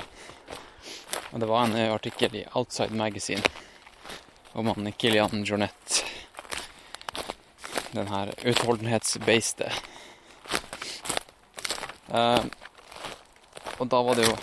Og 1.32 1.42
det 1.42 1.48
var 1.50 1.64
en 1.64 1.74
eh, 1.74 1.90
artikkel 1.90 2.36
i 2.38 2.44
Outside 2.52 2.94
Magazine 2.94 3.42
om 4.52 4.70
han 4.70 4.92
Kilian 4.92 5.42
Jornett. 5.44 6.04
Den 7.90 8.06
her 8.06 8.30
utholdenhetsbeistet. 8.44 9.82
Eh, 12.08 12.44
og 13.78 13.88
da 13.92 14.02
var 14.02 14.18
det 14.18 14.26
jo 14.28 14.36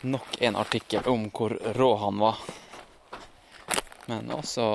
nok 0.00 0.36
en 0.40 0.56
artikkel 0.56 1.08
om 1.08 1.28
hvor 1.34 1.54
rå 1.76 1.90
han 1.96 2.18
var. 2.18 2.40
Men 4.06 4.30
også 4.34 4.66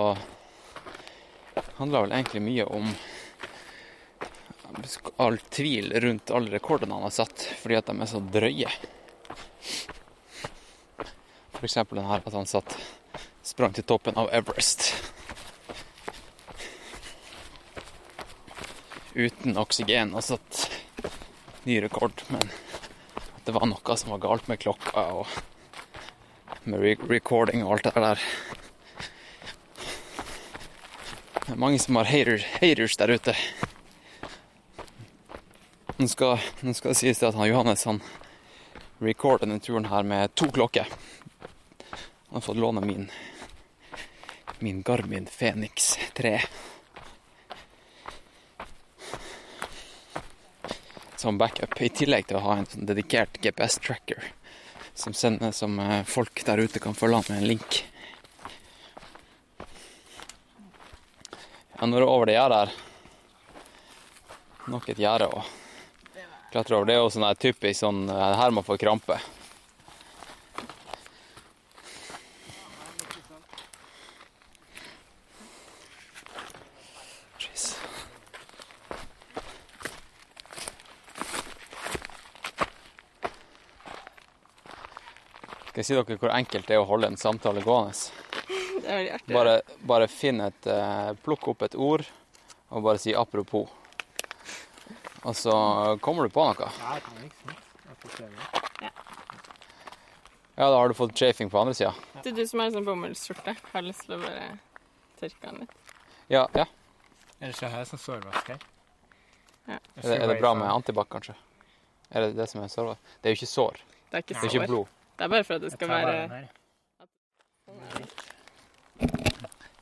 handla 1.77 2.02
vel 2.06 2.15
egentlig 2.15 2.41
mye 2.45 2.65
om 2.65 2.91
all 5.18 5.38
tvil 5.49 5.94
rundt 6.03 6.32
alle 6.32 6.52
rekordene 6.52 6.94
han 6.98 7.07
har 7.07 7.15
satt, 7.15 7.48
fordi 7.61 7.80
at 7.80 7.90
de 7.90 7.95
er 8.02 8.11
så 8.11 8.19
drøye. 8.19 8.72
Eksempel 11.65 11.98
den 11.98 12.10
her 12.10 12.22
at 12.26 12.36
han 12.36 12.45
satt 12.49 12.77
sprang 13.45 13.73
til 13.73 13.86
toppen 13.88 14.18
av 14.18 14.30
Everest. 14.34 14.91
Uten 19.15 19.57
oksygen 19.57 20.14
og 20.14 20.26
satt 20.27 20.65
ny 21.65 21.80
rekord, 21.82 22.26
men 22.30 22.49
det 23.45 23.53
var 23.53 23.67
noe 23.69 23.97
som 23.97 24.09
var 24.09 24.23
galt 24.23 24.47
med 24.49 24.57
klokka 24.57 25.01
og 25.19 25.27
med 26.65 26.81
re 26.81 26.95
recording 27.09 27.61
og 27.61 27.76
alt 27.76 27.85
det 27.85 28.01
der. 28.01 28.23
Det 31.45 31.53
er 31.53 31.61
mange 31.61 31.77
som 31.80 31.99
har 31.99 32.09
haters, 32.09 32.45
haters 32.57 32.97
der 32.97 33.13
ute. 33.13 33.35
Nå 35.99 36.07
skal, 36.09 36.41
nå 36.65 36.73
skal 36.73 36.91
det 36.91 36.97
sies 36.97 37.22
til 37.22 37.30
at 37.30 37.38
han 37.38 37.51
Johannes 37.51 37.85
han 37.85 38.01
recorder 38.97 39.45
denne 39.45 39.61
turen 39.61 39.85
her 39.91 40.03
med 40.03 40.34
to 40.34 40.49
klokker. 40.49 40.89
Han 40.89 42.39
har 42.39 42.47
fått 42.47 42.57
låne 42.57 42.81
min, 42.81 43.11
min 44.59 44.81
Garmin 44.81 45.30
Fenix 45.30 45.93
3. 46.17 46.39
Som 51.26 51.39
backup, 51.41 51.72
i 51.81 51.89
tillegg 51.89 52.27
til 52.30 52.38
å 52.38 52.43
ha 52.45 52.60
en 52.60 52.68
sånn 52.69 52.85
dedikert 52.85 53.39
GPS-tracker 53.41 54.27
som 54.93 55.14
som 55.52 55.80
eh, 55.80 56.03
folk 56.06 56.45
der 56.45 56.61
ute 56.61 56.80
kan 56.80 56.93
følge 56.93 57.15
han 57.15 57.23
med 57.30 57.38
en 57.38 57.47
link. 57.47 57.77
Ja, 61.80 61.85
nå 61.89 61.97
er 61.97 62.06
det 62.06 62.11
over 62.11 62.30
det 62.30 62.35
gjerdet 62.38 62.60
her. 62.60 62.76
Nok 64.69 64.89
et 64.93 65.02
gjerde 65.02 65.31
å 65.34 65.41
klatre 66.53 66.77
over. 66.77 66.85
Det 66.85 66.93
er 66.93 67.02
jo 67.02 67.10
sånn 67.18 67.41
typisk 67.41 67.80
sånn 67.81 68.06
eh, 68.06 68.38
Her 68.43 68.53
må 68.53 68.61
få 68.61 68.77
krampe. 68.77 69.18
Skal 85.86 85.99
jeg 85.99 86.06
si 86.07 86.10
dere 86.10 86.18
hvor 86.24 86.32
enkelt 86.34 86.66
det 86.66 86.74
er 86.74 86.82
å 86.82 86.86
holde 86.90 87.07
en 87.12 87.18
samtale 87.22 87.62
gående? 87.62 87.94
Det 88.82 88.90
er 88.90 88.98
veldig 88.98 89.12
artig. 89.16 89.34
Bare, 89.34 89.52
bare 89.88 90.07
finn 90.10 90.41
et 90.41 90.68
eh, 90.70 91.12
Plukk 91.26 91.45
opp 91.53 91.62
et 91.66 91.76
ord 91.78 92.03
og 92.74 92.84
bare 92.84 92.98
si 92.99 93.14
'apropos'. 93.14 93.70
Og 95.26 95.36
så 95.38 95.53
kommer 96.02 96.26
du 96.26 96.34
på 96.34 96.41
noe. 96.41 96.70
Ja. 98.82 98.90
Ja, 100.56 100.70
da 100.70 100.74
har 100.74 100.90
du 100.90 100.94
fått 100.98 101.14
chafing 101.18 101.49
på 101.49 101.60
andre 101.62 101.74
sida. 101.78 101.94
Det 102.24 102.34
er 102.34 102.36
du 102.41 102.48
som 102.48 102.60
har 102.66 102.74
sånn 102.74 102.86
bomullsskjorte. 102.86 103.56
Har 103.72 103.86
lyst 103.86 104.06
til 104.07 104.18
å 104.18 104.20
bare 104.26 104.49
tørke 105.22 105.49
den 105.49 105.64
litt. 105.64 105.95
Ja, 106.34 106.48
ja. 106.57 106.66
Ellers 107.40 107.62
så 107.62 107.70
har 107.70 107.86
jeg 107.86 107.91
sånn 107.94 108.03
sårvask 108.07 108.53
her. 108.56 108.68
Ja. 109.70 109.78
Er 109.78 110.02
det, 110.02 110.18
er 110.18 110.28
det 110.34 110.41
bra 110.41 110.53
med 110.57 110.70
antibac, 110.72 111.10
kanskje? 111.14 111.38
Er 112.10 112.26
det 112.26 112.36
det 112.41 112.49
som 112.49 112.66
er 112.66 112.74
sårvask? 112.74 113.18
Det 113.22 113.30
er 113.30 113.36
jo 113.36 113.41
ikke 113.44 113.53
sår. 113.53 113.82
Det 114.10 114.18
er 114.18 114.26
ikke 114.26 114.34
Det 114.34 114.44
er 114.44 114.53
ikke 114.53 114.74
blod. 114.74 114.94
Det 115.16 115.24
er 115.24 115.32
bare 115.32 115.44
for 115.48 115.56
at 115.56 115.64
det 115.64 115.72
skal 115.72 115.90
være. 115.90 116.48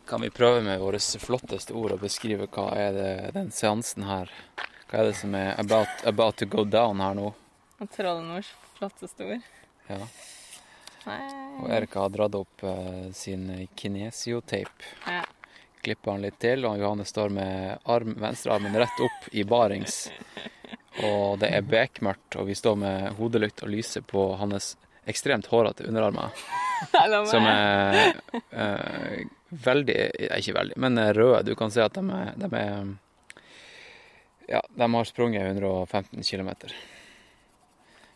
Kan 0.06 0.22
vi 0.22 0.30
prøve 0.30 0.62
med 0.62 0.80
våre 0.80 1.00
flotteste 1.00 1.74
ord 1.74 1.96
å 1.96 2.02
beskrive 2.02 2.46
hva 2.54 2.68
er 2.78 2.92
det 2.94 3.14
den 3.34 3.50
seansen 3.52 4.06
her 4.06 4.30
Hva 4.90 5.00
er 5.00 5.10
det 5.10 5.16
som 5.18 5.34
er 5.34 5.56
about, 5.58 5.90
about 6.06 6.38
to 6.38 6.46
go 6.46 6.66
down 6.66 7.02
her 7.02 7.18
nå? 7.18 7.32
Og 7.82 7.90
Trollnords 7.96 8.52
flotteste 8.78 9.26
ord. 9.26 9.48
Ja. 9.90 10.00
Nei 11.08 11.22
Og 11.64 11.72
Erika 11.74 12.04
har 12.06 12.14
dratt 12.14 12.38
opp 12.38 12.64
uh, 12.64 13.10
sin 13.16 13.48
kinesiotape. 13.76 14.92
Ja. 15.08 15.24
Klipper 15.84 16.14
han 16.14 16.24
litt 16.24 16.38
til, 16.40 16.64
og 16.70 16.78
Johanne 16.80 17.04
står 17.10 17.34
med 17.34 17.90
arm, 17.92 18.14
venstrearmen 18.22 18.78
rett 18.80 19.02
opp 19.04 19.28
i 19.34 19.44
barings. 19.44 20.06
Og 21.04 21.40
det 21.42 21.50
er 21.58 21.66
bekmørkt, 21.66 22.36
og 22.38 22.46
vi 22.52 22.54
står 22.54 22.76
med 22.78 23.16
hodelykt 23.18 23.64
og 23.66 23.72
lyser 23.74 24.04
på 24.06 24.28
hans 24.38 24.76
ekstremt 25.06 25.48
hårete 25.52 25.88
underarmer. 25.88 26.30
Som 27.32 27.46
er 27.48 28.18
uh, 28.52 29.20
veldig 29.50 29.98
ikke 30.40 30.56
veldig, 30.58 30.78
men 30.84 31.00
er 31.00 31.14
røde. 31.16 31.44
Du 31.48 31.56
kan 31.60 31.72
se 31.72 31.84
at 31.84 31.96
de 31.96 32.04
er, 32.12 32.34
de 32.40 32.50
er 32.60 32.94
Ja, 34.50 34.62
de 34.76 34.90
har 34.94 35.08
sprunget 35.08 35.48
115 35.48 36.24
km. 36.24 36.52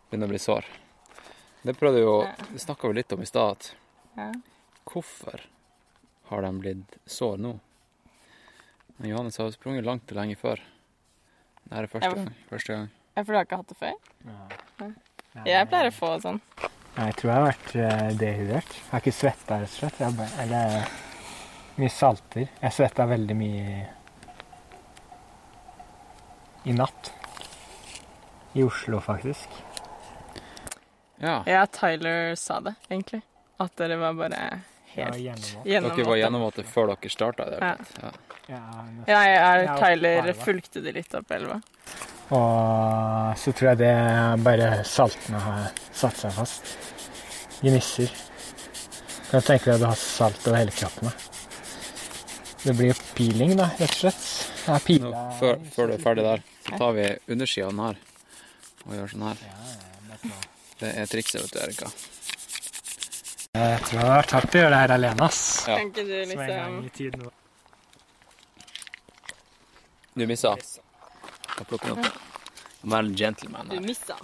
Begynner 0.10 0.28
å 0.28 0.34
bli 0.34 0.42
sår. 0.42 0.68
Det 1.68 1.76
prøvde 1.80 2.04
jo 2.04 2.18
Det 2.54 2.62
snakka 2.64 2.88
vi 2.88 3.00
litt 3.00 3.12
om 3.16 3.24
i 3.24 3.28
stad. 3.28 3.72
at 4.16 4.36
Hvorfor 4.88 5.42
har 6.30 6.42
de 6.42 6.52
blitt 6.60 7.00
sår 7.06 7.38
nå? 7.44 7.58
Men 8.98 9.10
Johannes 9.10 9.38
har 9.38 9.52
sprunget 9.52 9.86
langt 9.86 10.12
og 10.12 10.18
lenge 10.18 10.36
før. 10.40 10.62
Dette 11.68 11.84
er 11.84 11.92
første 11.92 12.16
gang. 12.16 12.32
Første 12.50 12.74
gang. 12.74 12.88
Ja, 13.18 13.24
for 13.24 13.34
du 13.34 13.38
har 13.38 13.46
ikke 13.48 13.60
hatt 13.60 13.72
det 13.72 13.78
før? 13.78 13.94
Ja. 14.26 14.48
Ja. 15.38 15.44
Jeg 15.46 15.70
pleier 15.70 15.92
å 15.92 15.94
få 15.94 16.10
sånn. 16.24 16.40
Jeg 16.98 17.14
tror 17.20 17.30
jeg 17.30 17.38
har 17.38 17.46
vært 17.46 17.76
eh, 17.78 18.08
dehydrert. 18.18 18.72
Jeg 18.74 18.90
har 18.90 19.04
ikke 19.04 19.14
svetta, 19.14 19.60
rett 19.62 19.70
og 19.70 19.78
slett. 19.78 20.00
Jeg 20.02 20.16
bare, 20.18 20.32
eller 20.42 20.88
mye 21.78 21.94
salter. 21.94 22.48
Jeg 22.64 22.74
svetta 22.74 23.06
veldig 23.06 23.36
mye 23.38 23.76
i 26.66 26.74
natt. 26.74 27.12
I 28.58 28.66
Oslo, 28.66 28.98
faktisk. 29.06 29.60
Ja. 31.22 31.44
Ja, 31.46 31.66
Tyler 31.70 32.34
sa 32.36 32.60
det, 32.66 32.74
egentlig. 32.90 33.22
At 33.62 33.78
dere 33.78 33.98
var 34.02 34.18
bare 34.18 34.42
Ja, 34.96 35.12
helt 35.12 35.22
gjennomvåt. 35.22 35.96
Dere 35.98 36.10
var 36.10 36.18
gjennomvåte 36.24 36.66
før 36.66 36.96
dere 36.96 37.14
starta 37.14 37.46
i 37.46 37.60
Ja. 37.62 37.76
Ja. 38.02 38.12
Ja. 38.48 38.60
Ja, 39.06 39.22
jeg, 39.28 39.40
er 39.44 39.82
Tyler 39.82 40.34
fulgte 40.40 40.82
de 40.82 40.94
litt 40.96 41.14
opp 41.18 41.32
elva. 41.36 41.62
Og 42.28 43.38
så 43.40 43.54
tror 43.56 43.70
jeg 43.72 43.80
det 43.80 43.94
bare 44.44 44.72
saltene 44.88 45.40
har 45.40 45.70
satt 45.96 46.18
seg 46.20 46.34
fast. 46.36 46.74
Gnisser. 47.62 48.12
Kan 49.30 49.42
du 49.44 49.48
tenke 49.48 49.70
deg 49.70 49.78
at 49.78 49.84
du 49.84 49.88
har 49.88 50.02
salt 50.02 50.48
over 50.48 50.60
hele 50.60 50.76
kroppen. 50.76 51.14
Det 52.66 52.74
blir 52.76 52.92
jo 52.92 52.98
peeling, 53.16 53.56
da, 53.60 53.70
rett 53.80 53.94
og 53.96 54.02
slett. 54.02 54.28
Jeg 54.68 54.74
har 54.74 55.00
Nå, 55.06 55.12
før, 55.40 55.60
før 55.72 55.88
du 55.88 55.94
er 55.96 56.04
ferdig 56.04 56.24
der, 56.26 56.44
så 56.66 56.80
tar 56.82 56.96
vi 56.98 57.08
undersida 57.32 57.70
av 57.70 57.74
den 57.74 57.84
her 57.86 58.04
og 58.88 58.96
gjør 58.96 59.12
sånn 59.12 59.26
her. 59.28 59.42
Det 60.78 60.90
er 61.02 61.10
trikset, 61.12 61.42
vet 61.44 61.54
du, 61.54 61.60
Erika. 61.64 61.92
Jeg 63.58 63.80
tror 63.88 64.00
det 64.00 64.04
har 64.04 64.12
vært 64.14 64.36
hardt 64.36 64.56
å 64.56 64.60
gjøre 64.62 64.74
det 64.74 64.82
her 64.84 64.94
alene, 64.98 65.28
ass. 65.28 65.40
Ja. 65.68 65.78
Tenker 65.80 66.08
du 66.08 66.12
du 66.12 66.32
Som 66.32 66.44
en 66.44 66.52
gang 66.52 66.76
liksom 66.84 66.92
i 66.92 66.94
tiden. 66.98 67.30
Du 70.18 70.28
missa. 70.28 70.56
Skal 71.58 71.70
plukke 71.72 71.90
den 71.92 72.06
opp. 72.06 72.20
Være 72.86 73.10
en 73.10 73.16
gentleman. 73.18 73.74
Du 73.74 73.82
missa. 73.82 74.18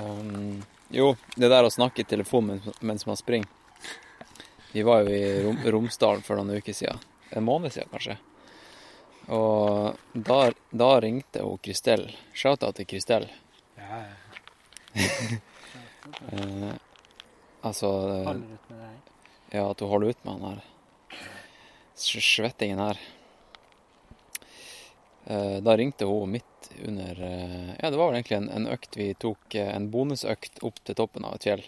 Um, 0.00 0.62
jo, 0.92 1.12
det 1.36 1.52
der 1.52 1.68
å 1.68 1.72
snakke 1.72 2.02
i 2.02 2.08
telefon 2.08 2.48
mens, 2.80 3.04
man 3.08 3.16
springer 3.16 3.48
Vi 4.72 4.82
var 4.84 5.04
jo 5.04 5.12
i 5.12 5.22
Rom, 5.44 5.58
Romsdalen 5.76 6.24
for 6.24 6.40
noen 6.40 6.60
uker 6.60 6.76
siden. 6.76 7.00
En 7.30 7.44
måned 7.44 7.72
siden, 7.72 7.92
kanskje. 7.92 8.16
Og 9.32 10.00
da, 10.12 10.40
da 10.72 10.90
ringte 11.04 11.44
hun 11.44 11.60
Kristel. 11.62 12.08
Shout-out 12.32 12.80
til 12.80 12.88
Kristel. 12.88 13.28
Ja, 13.76 14.02
Eh, 16.32 16.72
altså 17.62 17.86
eh, 17.86 18.24
Holder 18.26 18.54
ut 18.56 18.70
med 18.70 18.78
deg. 18.82 19.10
Ja, 19.52 19.68
at 19.70 19.82
hun 19.84 19.90
holder 19.92 20.12
ut 20.12 20.24
med 20.26 20.32
han 20.32 20.56
her. 20.56 20.64
Svettingen 21.94 22.80
her. 22.82 22.98
Eh, 25.26 25.56
da 25.62 25.76
ringte 25.76 26.04
hun 26.08 26.30
midt 26.30 26.70
under 26.86 27.22
eh, 27.22 27.74
Ja, 27.82 27.90
det 27.90 27.96
var 27.96 28.08
vel 28.10 28.16
egentlig 28.18 28.36
en, 28.40 28.48
en 28.50 28.66
økt 28.72 28.96
vi 28.98 29.12
tok, 29.14 29.54
eh, 29.54 29.68
en 29.76 29.90
bonusøkt 29.92 30.62
opp 30.66 30.80
til 30.82 30.98
toppen 30.98 31.24
av 31.28 31.36
et 31.38 31.46
fjell 31.46 31.62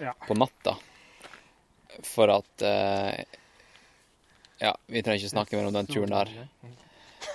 Ja. 0.00 0.12
på 0.26 0.36
natta. 0.36 0.76
For 2.04 2.28
at 2.28 2.62
Ja, 4.60 4.74
vi 4.86 5.02
trenger 5.02 5.18
ikke 5.22 5.32
snakke 5.32 5.56
mer 5.56 5.66
om 5.70 5.72
den 5.76 5.88
turen 5.88 6.12
der. 6.12 6.30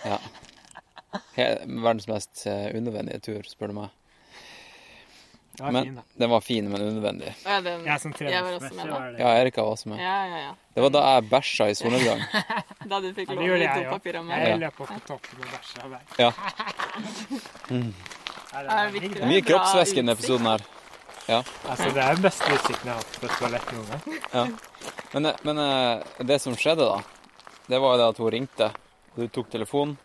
Ja. 0.06 0.20
Verdens 1.66 2.08
mest 2.08 2.44
unødvendige 2.48 3.20
tur, 3.26 3.42
spør 3.50 3.74
du 3.74 3.78
meg. 3.80 3.90
Den 5.58 5.66
var 5.66 5.72
men, 5.76 5.84
fin, 5.84 5.96
da. 5.96 6.02
Den 6.18 6.30
var 6.32 6.42
fin, 6.42 6.70
men 6.72 6.82
unødvendig. 6.82 7.32
Ja, 7.46 7.58
den, 7.62 7.84
Jeg 7.86 8.00
som 8.02 8.14
jeg 8.20 8.44
var 8.44 8.52
også 8.54 8.60
treningsmessig 8.60 8.78
med 8.78 8.86
da. 8.88 9.00
var 9.00 9.12
det 9.12 9.20
Ja, 9.20 9.32
Erika 9.42 9.62
var 9.62 9.72
også 9.76 9.90
med. 9.92 10.00
Ja, 10.00 10.16
ja, 10.26 10.38
ja. 10.46 10.52
Det 10.76 10.84
var 10.86 10.90
da 10.96 11.02
jeg 11.14 11.30
bæsja 11.30 11.68
i 11.70 11.76
solnedgang. 11.76 12.22
Da 12.92 13.00
du 13.00 13.10
fikk 13.14 13.30
Ja, 13.30 13.42
jeg 13.42 13.68
òg. 13.70 13.84
dopapir 13.86 14.18
av 14.20 14.26
meg. 14.26 14.46
Jeg 14.48 14.60
løp 14.64 14.80
opp 14.82 14.94
på 14.96 15.00
toppen 15.08 15.44
og 15.44 15.52
bæsja 15.56 15.90
der. 15.92 16.04
Ja. 16.20 16.32
Mm. 17.72 17.94
Det 18.52 18.68
er 18.68 18.90
viktig. 18.92 19.22
Er 19.22 19.30
mye 19.32 19.42
kroppsvæske 19.48 19.96
i 19.96 20.02
denne 20.02 20.12
episoden 20.18 20.48
her. 20.50 20.64
Ja. 21.30 21.38
Altså, 21.70 21.88
det 21.96 22.02
er 22.04 22.18
den 22.18 22.26
beste 22.26 22.50
utsikten 22.52 22.90
jeg 22.90 22.96
har 22.98 23.00
hatt 23.00 23.20
på 23.22 23.30
et 23.30 23.38
toalett 23.40 23.72
noen 23.72 23.88
gang. 23.94 24.18
ja. 24.34 24.46
Men, 25.14 25.26
eh, 25.30 25.40
men 25.48 25.58
eh, 25.64 26.24
det 26.28 26.40
som 26.44 26.56
skjedde 26.60 26.84
da, 26.88 26.98
det 27.70 27.80
var 27.80 27.94
jo 27.96 28.02
det 28.02 28.08
at 28.12 28.20
hun 28.20 28.32
ringte, 28.36 28.68
og 29.14 29.22
du 29.24 29.28
tok 29.32 29.50
telefonen. 29.54 29.96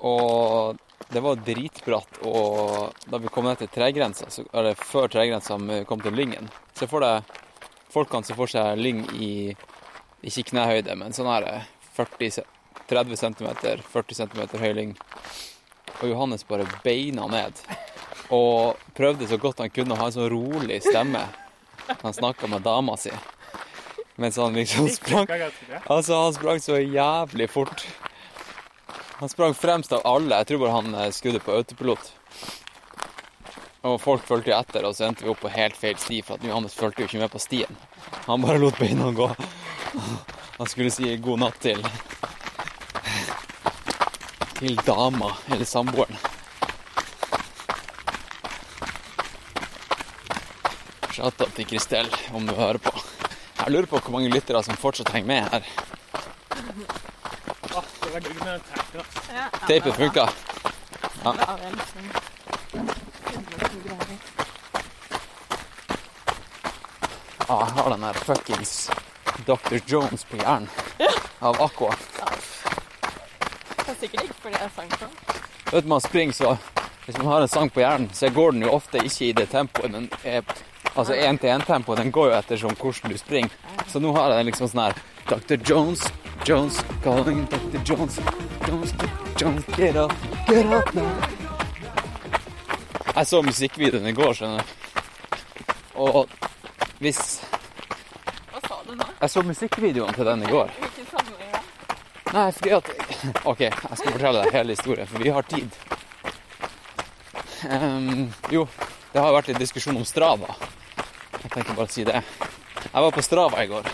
Og 0.00 0.78
det 1.12 1.22
var 1.22 1.38
dritbratt, 1.46 2.18
og 2.26 2.94
da 3.06 3.20
vi 3.22 3.30
kom 3.32 3.46
ned 3.46 3.60
til 3.60 3.70
tregrensa, 3.70 4.26
eller 4.52 4.78
før 4.78 5.10
tregrensa 5.12 5.58
vi 5.62 5.84
kom 5.88 6.02
til 6.02 6.16
Lyngen, 6.16 6.50
så 6.74 6.88
får 6.90 7.06
deg 7.06 7.34
Folk 7.96 8.10
kan 8.10 8.24
se 8.26 8.34
for 8.36 8.50
seg 8.50 8.76
lyng 8.76 8.98
i 9.14 9.54
ikke 10.26 10.50
knehøyde, 10.50 10.96
men 10.98 11.14
sånn 11.16 11.30
her 11.30 11.46
eh, 11.48 11.68
40, 11.96 12.42
30 12.90 13.16
cm, 13.16 13.46
40 13.88 14.18
cm 14.18 14.42
høy 14.60 14.72
lyng. 14.76 14.90
Og 16.02 16.10
Johannes 16.10 16.44
bare 16.44 16.66
beina 16.84 17.24
ned. 17.30 17.62
Og 18.34 18.76
prøvde 18.98 19.28
så 19.30 19.38
godt 19.40 19.62
han 19.62 19.72
kunne 19.72 19.94
å 19.94 20.00
ha 20.00 20.10
en 20.10 20.16
sånn 20.18 20.28
rolig 20.28 20.82
stemme. 20.84 21.22
Han 22.02 22.16
snakka 22.18 22.50
med 22.52 22.66
dama 22.66 22.98
si. 23.00 23.14
Mens 24.20 24.36
han 24.40 24.56
liksom 24.56 24.88
sprang 24.92 25.28
Altså, 25.30 26.16
han 26.16 26.34
sprang 26.34 26.60
så 26.60 26.80
jævlig 26.80 27.48
fort. 27.52 27.86
Han 29.18 29.28
sprang 29.28 29.54
fremst 29.54 29.92
av 29.92 30.04
alle. 30.04 30.36
Jeg 30.42 30.46
tror 30.46 30.62
bare 30.64 30.76
han 30.76 30.94
eh, 30.94 31.12
skudde 31.14 31.40
på 31.40 31.54
autopilot. 31.56 32.12
Og 33.86 34.00
folk 34.02 34.26
fulgte 34.26 34.52
etter, 34.56 34.84
og 34.84 34.96
så 34.96 35.06
endte 35.06 35.24
vi 35.24 35.30
opp 35.32 35.40
på 35.40 35.52
helt 35.52 35.76
feil 35.78 35.96
sti, 36.00 36.20
for 36.26 36.36
at 36.36 36.44
Johannes 36.44 36.74
fulgte 36.76 37.04
jo 37.04 37.08
ikke 37.08 37.22
med 37.22 37.32
på 37.32 37.40
stien. 37.40 37.80
Han 38.26 38.44
bare 38.44 38.60
lot 38.60 38.78
beina 38.80 39.12
gå. 39.14 39.30
Han 40.58 40.68
skulle 40.68 40.92
si 40.92 41.16
god 41.22 41.44
natt 41.46 41.60
til 41.62 41.84
til 44.56 44.76
dama, 44.86 45.30
eller 45.52 45.64
samboeren. 45.68 46.16
Shout-out 51.12 51.52
til 51.56 51.68
Kristel, 51.68 52.08
om 52.32 52.46
du 52.48 52.54
hører 52.56 52.80
på. 52.80 52.92
Jeg 53.58 53.72
lurer 53.72 53.88
på 53.90 54.00
hvor 54.00 54.16
mange 54.16 54.32
lyttere 54.32 54.62
som 54.64 54.80
fortsatt 54.80 55.12
henger 55.12 55.28
med 55.28 55.52
her. 55.52 55.68
Var 58.16 58.20
digg 58.20 58.44
med 58.44 58.60
teipen. 58.64 59.00
Ja, 59.28 59.34
ja, 59.52 59.66
Teipen 59.66 59.92
funka. 59.92 60.28
Ja. 61.24 61.32
det 61.32 61.46
var 61.46 61.58
vel 61.58 61.74
120 62.72 63.88
grader. 63.88 64.16
Ja, 67.48 67.58
jeg 67.60 67.74
har 67.76 67.90
den 67.90 68.00
der 68.00 68.12
fuckings 68.12 68.90
Dr. 69.46 69.76
Jones 69.86 70.24
på 70.24 70.36
hjernen. 70.36 70.68
Av 71.40 71.60
Aqua. 71.62 71.92
Det 73.76 73.88
er 73.88 73.98
sikkert 74.00 74.22
ikke 74.24 74.40
fordi 74.46 74.62
jeg 74.62 74.70
sang 74.78 74.94
sånn. 74.96 75.12
Vet 75.74 75.84
du, 75.84 75.88
man 75.92 76.00
springer 76.00 76.32
så 76.38 76.56
Hvis 77.04 77.18
man 77.18 77.26
har 77.34 77.44
en 77.44 77.52
sang 77.52 77.68
på 77.70 77.82
hjernen, 77.84 78.08
så 78.16 78.30
går 78.32 78.56
den 78.56 78.64
jo 78.64 78.70
ofte 78.78 79.02
ikke 79.04 79.24
i 79.26 79.34
det 79.36 79.50
tempoet 79.52 79.92
men 79.92 80.08
er 80.24 80.40
Altså 80.94 81.12
én-til-én-tempo. 81.12 81.94
Den 82.00 82.10
går 82.10 82.30
jo 82.30 82.38
etter 82.38 82.56
sånn 82.56 82.80
hvordan 82.80 83.12
du 83.12 83.18
springer. 83.20 83.52
Så 83.92 84.00
nå 84.00 84.16
har 84.16 84.30
jeg 84.32 84.40
den 84.40 84.48
liksom 84.54 84.72
sånn 84.72 84.86
her 84.86 84.96
Dr. 85.28 85.60
Jones, 85.60 86.06
Jones, 86.44 86.84
calling 87.02 87.44
Dr. 87.46 87.78
Jones, 87.84 88.18
Jones, 88.66 88.92
Jones, 89.36 89.64
get 89.76 89.96
up, 89.96 90.12
get 90.46 90.66
up 90.66 90.94
now. 90.94 91.10
Jeg 93.16 93.26
så 93.26 93.40
musikkvideoen 93.42 94.06
i 94.06 94.12
går, 94.12 94.34
skjønner 94.36 94.60
du. 94.60 94.72
Og 96.04 96.28
hvis 97.00 97.20
Hva 98.52 98.60
sa 98.68 98.78
du 98.86 98.92
nå? 98.98 99.06
Jeg 99.22 99.30
så 99.32 99.42
musikkvideoen 99.48 100.14
til 100.14 100.28
den 100.28 100.44
i 100.44 100.50
går. 100.52 100.70
Hvilken 100.82 101.08
sammenheng 101.10 101.52
da? 101.54 101.62
Nei, 102.36 102.46
fordi 102.52 102.74
at 102.76 102.90
OK, 103.48 103.60
jeg 103.64 103.98
skal 104.02 104.12
fortelle 104.12 104.42
deg 104.44 104.58
hele 104.58 104.76
historien, 104.76 105.08
for 105.08 105.24
vi 105.24 105.32
har 105.32 105.48
tid. 105.48 105.78
Um, 107.66 108.28
jo, 108.52 108.66
det 109.14 109.22
har 109.24 109.32
vært 109.34 109.48
litt 109.50 109.62
diskusjon 109.64 109.96
om 109.96 110.04
Strava. 110.06 110.52
Jeg 111.42 111.50
tenker 111.56 111.72
bare 111.78 111.88
å 111.88 111.94
si 111.96 112.04
det. 112.06 112.20
Jeg 112.86 113.02
var 113.02 113.10
på 113.16 113.24
Strava 113.24 113.64
i 113.64 113.68
går 113.70 113.88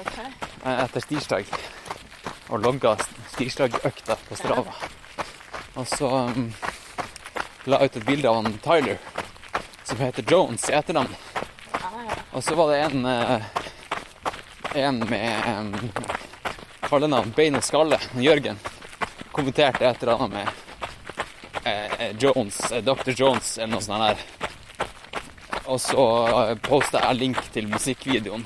Ok. 0.00 0.16
eh, 0.18 0.78
etter 0.84 1.04
stirsdag 1.04 1.44
og 2.54 2.62
logga 2.62 2.94
stirsdagøkta 3.34 4.16
på 4.28 4.36
Strava. 4.38 4.74
Og 5.74 5.86
så 5.90 6.06
um, 6.06 6.52
la 7.66 7.80
jeg 7.82 7.90
ut 7.90 7.96
et 7.98 8.06
bilde 8.06 8.30
av 8.30 8.38
han 8.38 8.58
Tyler, 8.62 9.00
som 9.82 9.98
heter 9.98 10.26
Jones 10.30 10.68
i 10.70 10.76
etternavn. 10.78 11.16
Og 12.34 12.42
så 12.42 12.54
var 12.58 12.70
det 12.70 12.80
en 12.86 13.06
eh, 13.06 13.48
en 14.74 14.98
med 14.98 15.42
um, 15.58 15.90
kallenavn 16.80 17.32
Bein 17.36 17.58
og 17.58 17.62
skalle, 17.62 17.98
Jørgen, 18.18 18.58
kommenterte 19.32 19.86
et 19.86 20.02
eller 20.02 20.18
annet 20.18 20.34
med 20.34 21.66
eh, 21.70 22.08
Jones, 22.18 22.58
eh, 22.70 22.82
Dr. 22.82 23.10
Jones 23.14 23.56
eller 23.58 23.74
noe 23.76 23.82
sånt 23.82 24.02
der. 24.02 24.24
Og 25.64 25.80
så 25.80 26.04
posta 26.62 27.02
jeg 27.06 27.20
link 27.22 27.40
til 27.54 27.70
musikkvideoen. 27.70 28.44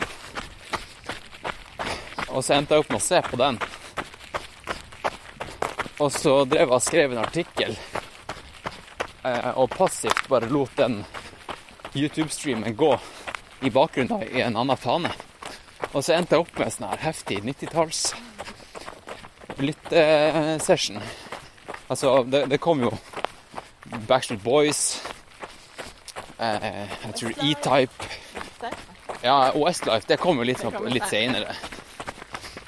Og 2.28 2.44
så 2.44 2.58
endte 2.58 2.76
jeg 2.76 2.84
opp 2.84 2.92
med 2.92 3.00
å 3.00 3.06
se 3.08 3.20
på 3.24 3.40
den. 3.40 3.58
Og 5.98 6.12
så 6.14 6.44
drev 6.46 6.68
jeg 6.68 6.74
og 6.76 6.82
skrev 6.84 7.12
en 7.12 7.22
artikkel, 7.24 7.72
eh, 9.26 9.50
og 9.58 9.72
passivt 9.74 10.28
bare 10.30 10.46
lot 10.50 10.76
den 10.78 11.00
YouTube-streamen 11.96 12.76
gå 12.78 12.92
i 13.66 13.70
bakgrunnen 13.74 14.22
i 14.30 14.44
en 14.44 14.56
annen 14.56 14.78
fane. 14.78 15.10
Og 15.92 16.04
så 16.04 16.14
endte 16.14 16.36
jeg 16.36 16.44
opp 16.44 16.60
med 16.60 16.70
sånn 16.70 16.86
her 16.92 17.02
heftig 17.02 17.40
90-talls 17.46 18.02
lyttesession. 19.58 21.00
Altså, 21.88 22.22
det, 22.30 22.44
det 22.52 22.60
kom 22.62 22.82
jo 22.84 22.92
Backstreet 24.06 24.42
Boys, 24.44 24.82
eh, 26.38 26.86
jeg 27.06 27.14
tror 27.16 27.42
E-Type 27.42 28.10
Ja, 29.24 29.50
og 29.50 29.64
Westlife, 29.64 30.06
det 30.06 30.20
kom 30.22 30.38
jo 30.38 30.46
litt, 30.46 30.60
sånn, 30.62 30.76
litt 30.92 31.08
senere. 31.10 31.56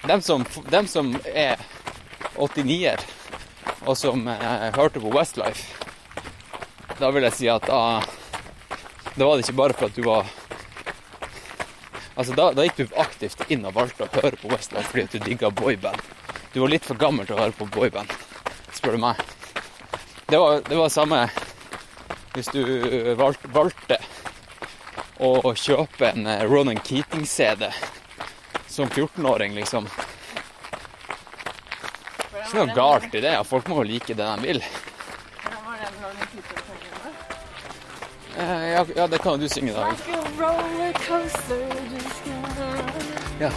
Dem 0.08 0.22
som, 0.24 0.42
dem 0.72 0.88
som 0.90 1.12
er 1.28 1.60
89-er, 2.34 3.04
og 3.86 3.96
som 3.98 4.26
eh, 4.28 4.68
hørte 4.76 5.00
på 5.02 5.12
Westlife, 5.14 5.84
da 7.00 7.10
vil 7.14 7.24
jeg 7.28 7.36
si 7.36 7.48
at 7.48 7.64
da 7.68 8.02
Da 9.16 9.26
var 9.26 9.36
det 9.36 9.46
ikke 9.46 9.56
bare 9.58 9.74
for 9.74 9.88
at 9.88 9.96
du 9.96 10.04
var 10.04 10.26
Altså, 12.16 12.34
da, 12.36 12.50
da 12.52 12.66
gikk 12.66 12.76
du 12.76 12.98
aktivt 13.00 13.46
inn 13.48 13.64
og 13.64 13.74
valgte 13.78 14.04
å 14.04 14.12
høre 14.12 14.36
på 14.36 14.50
Westlife 14.52 14.90
fordi 14.90 15.06
at 15.06 15.14
du 15.14 15.18
digga 15.24 15.48
boyband. 15.50 16.02
Du 16.52 16.60
var 16.60 16.68
litt 16.68 16.84
for 16.84 17.00
gammel 17.00 17.24
til 17.24 17.38
å 17.38 17.40
høre 17.40 17.56
på 17.56 17.68
boyband, 17.72 18.12
spør 18.76 18.98
du 18.98 19.00
meg. 19.06 19.22
Det 20.28 20.38
var 20.38 20.60
det 20.66 20.76
var 20.76 20.92
samme 20.92 21.22
hvis 22.34 22.50
du 22.52 22.60
valg, 23.18 23.40
valgte 23.54 23.96
å 25.20 25.54
kjøpe 25.56 26.12
en 26.12 26.28
eh, 26.30 26.44
Ronan 26.48 26.78
Keating-CD 26.84 27.70
som 28.70 28.88
14-åring, 28.88 29.56
liksom 29.56 29.88
ikke 32.50 32.64
noe 32.66 32.74
galt 32.74 33.14
i 33.14 33.20
det. 33.22 33.34
Folk 33.46 33.68
må 33.70 33.76
jo 33.80 33.90
like 33.92 34.14
det 34.14 34.26
de 34.26 34.42
vil. 34.42 34.62
Eh, 38.40 38.68
ja, 38.72 38.84
ja, 38.96 39.06
det 39.06 39.18
kan 39.22 39.38
jo 39.38 39.46
du 39.46 39.48
synge, 39.48 39.72
da. 39.72 39.86
Ja. 43.40 43.50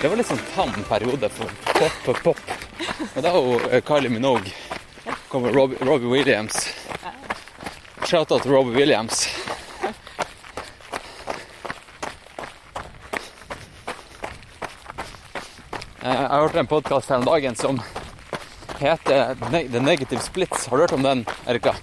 Det 0.00 0.08
var 0.08 0.16
litt 0.16 0.28
sånn 0.28 0.44
tam 0.54 0.72
periode 0.88 1.28
for 1.34 1.52
pop, 1.72 2.00
pop, 2.04 2.22
pop. 2.22 2.40
Og 3.16 3.22
da 3.24 3.32
var 3.32 3.68
eh, 3.72 3.82
Kylie 3.84 4.12
Minogue 4.12 4.52
kom 5.28 5.48
Robbie, 5.52 5.76
Robbie 5.84 6.08
Williams. 6.08 6.68
Shout-out 8.06 8.42
til 8.42 8.52
Robbie 8.52 8.76
Williams. 8.76 9.26
Jeg 16.26 16.32
har 16.34 16.40
hørt 16.42 16.56
en 16.58 16.66
podkast 16.66 17.10
her 17.12 17.20
om 17.20 17.24
dagen 17.24 17.54
som 17.54 17.76
heter 18.80 19.36
The 19.70 19.78
Negative 19.78 20.18
Splits. 20.20 20.66
Har 20.66 20.76
du 20.76 20.82
hørt 20.82 20.92
om 20.92 21.02
den, 21.02 21.20
Erika? 21.46 21.74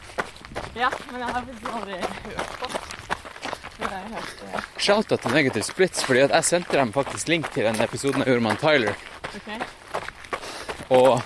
Ja, 0.76 0.90
men 1.12 1.22
jeg 1.22 1.30
har 1.30 1.34
faktisk 1.38 1.70
aldri 1.72 1.94
hørt 2.26 2.60
på. 2.60 2.68
Shout-out 4.78 5.22
til 5.24 5.32
Negative 5.32 5.64
Splits, 5.64 6.04
fordi 6.04 6.26
jeg 6.26 6.44
sendte 6.44 6.76
dem 6.76 6.92
faktisk 6.92 7.32
link 7.32 7.48
til 7.56 7.64
den 7.70 7.80
episoden 7.86 8.20
jeg 8.20 8.34
gjorde 8.34 8.44
med 8.50 8.60
Tyler. 8.60 8.94
Okay. 9.32 9.60
Og 10.90 11.22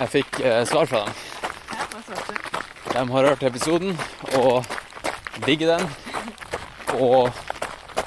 jeg 0.00 0.12
fikk 0.16 0.40
eh, 0.42 0.64
svar 0.66 0.90
fra 0.90 1.04
dem. 1.06 1.14
Ja, 1.76 1.86
hva 1.94 2.02
svarte 2.08 2.32
du? 2.34 2.42
De 2.90 3.06
har 3.14 3.30
hørt 3.30 3.46
episoden 3.52 3.94
og 4.34 4.66
digger 5.46 5.76
den. 5.76 5.88
Og, 6.98 7.30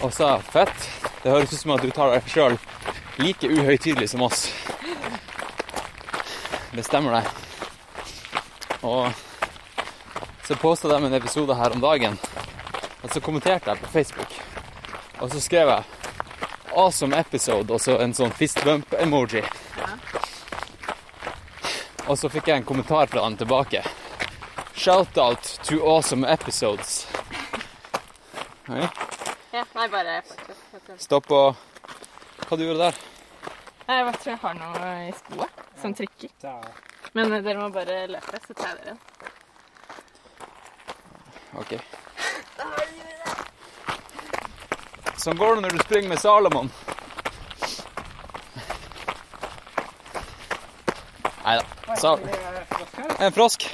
og 0.02 0.12
sa 0.20 0.36
fett. 0.52 0.92
Det 1.26 1.32
høres 1.32 1.54
ut 1.54 1.58
som 1.60 1.72
at 1.74 1.82
du 1.82 1.90
tar 1.90 2.12
deg 2.14 2.28
sjøl 2.30 2.56
like 3.18 3.48
uhøytidelig 3.50 4.12
som 4.12 4.22
oss. 4.22 4.44
Det 6.70 6.84
stemmer, 6.86 7.16
det. 7.18 8.76
Og 8.86 9.10
så 10.46 10.58
posta 10.62 10.92
de 10.92 11.00
en 11.08 11.18
episode 11.18 11.56
her 11.58 11.74
om 11.74 11.82
dagen, 11.82 12.20
og 13.02 13.10
så 13.10 13.24
kommenterte 13.26 13.74
jeg 13.74 13.82
på 13.82 13.90
Facebook. 13.96 14.36
Og 15.18 15.34
så 15.34 15.42
skrev 15.42 15.72
jeg 15.74 15.84
'awesome 16.76 17.18
episode' 17.18 17.74
og 17.74 17.82
så 17.82 17.98
en 17.98 18.14
sånn 18.14 18.38
fist 18.38 18.62
bump-emoji. 18.62 19.42
Og 22.06 22.18
så 22.18 22.30
fikk 22.30 22.48
jeg 22.48 22.58
en 22.58 22.70
kommentar 22.70 23.08
fra 23.08 23.26
dem 23.26 23.38
tilbake. 23.38 23.82
Shout-out 24.76 25.58
to 25.64 25.82
awesome 25.82 26.28
episodes. 26.28 27.08
Nei, 28.68 28.90
Ja, 29.56 29.64
nei, 29.74 29.88
bare. 29.88 30.22
Stopp 31.02 31.32
og 31.32 31.56
Hva 32.46 32.58
du 32.58 32.66
gjorde 32.66 32.88
der? 32.88 33.00
Jeg 33.88 34.06
Jeg 34.06 34.18
tror 34.20 34.32
jeg 34.32 34.40
har 34.42 34.58
noe 34.60 34.90
i 35.08 35.12
skoa 35.20 35.48
som 35.82 35.94
trykker. 35.94 36.30
Men 37.14 37.34
eh, 37.34 37.44
dere 37.46 37.60
må 37.62 37.70
bare 37.74 38.08
løpe, 38.10 38.40
så 38.48 38.54
tar 38.54 38.74
jeg 38.74 38.78
dere. 38.84 38.98
OK. 41.56 41.78
Sånn 45.22 45.38
går 45.40 45.56
det 45.56 45.62
når 45.66 45.78
du 45.78 45.86
springer 45.86 46.12
med 46.12 46.22
Salomon. 46.22 46.72
Nei 51.46 51.58
da. 51.62 51.96
Sal 52.02 52.20
en 53.20 53.32
frosk. 53.32 53.70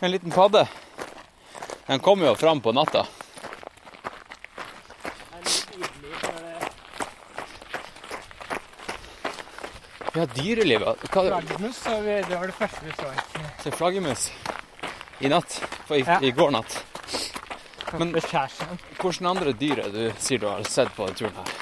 En 0.00 0.10
liten 0.10 0.30
padde. 0.30 0.68
Den 1.86 2.00
kommer 2.00 2.26
jo 2.26 2.34
fram 2.34 2.60
på 2.60 2.72
natta. 2.72 3.06
Ja, 10.18 10.24
dyrelivet. 10.34 11.04
Hva 11.12 11.22
Flaggermus, 11.28 11.76
så 11.78 12.00
det 12.02 12.16
var 12.32 12.48
det 12.50 12.54
første 12.58 12.80
vi 12.82 12.94
så. 12.98 13.10
Se 13.62 13.70
flaggermus 13.70 14.24
i 15.22 15.30
natt. 15.30 15.60
I, 15.94 16.00
Ja. 16.02 16.18
i 16.20 16.30
går 16.34 16.50
natt. 16.50 16.84
Men 17.98 18.10
hvilke 18.12 19.28
andre 19.30 19.52
dyr 19.52 19.84
du 19.92 20.00
sier 20.18 20.38
du 20.42 20.48
har 20.48 20.66
sett 20.66 20.90
på 20.96 21.06
turen 21.14 21.36
her? 21.38 21.54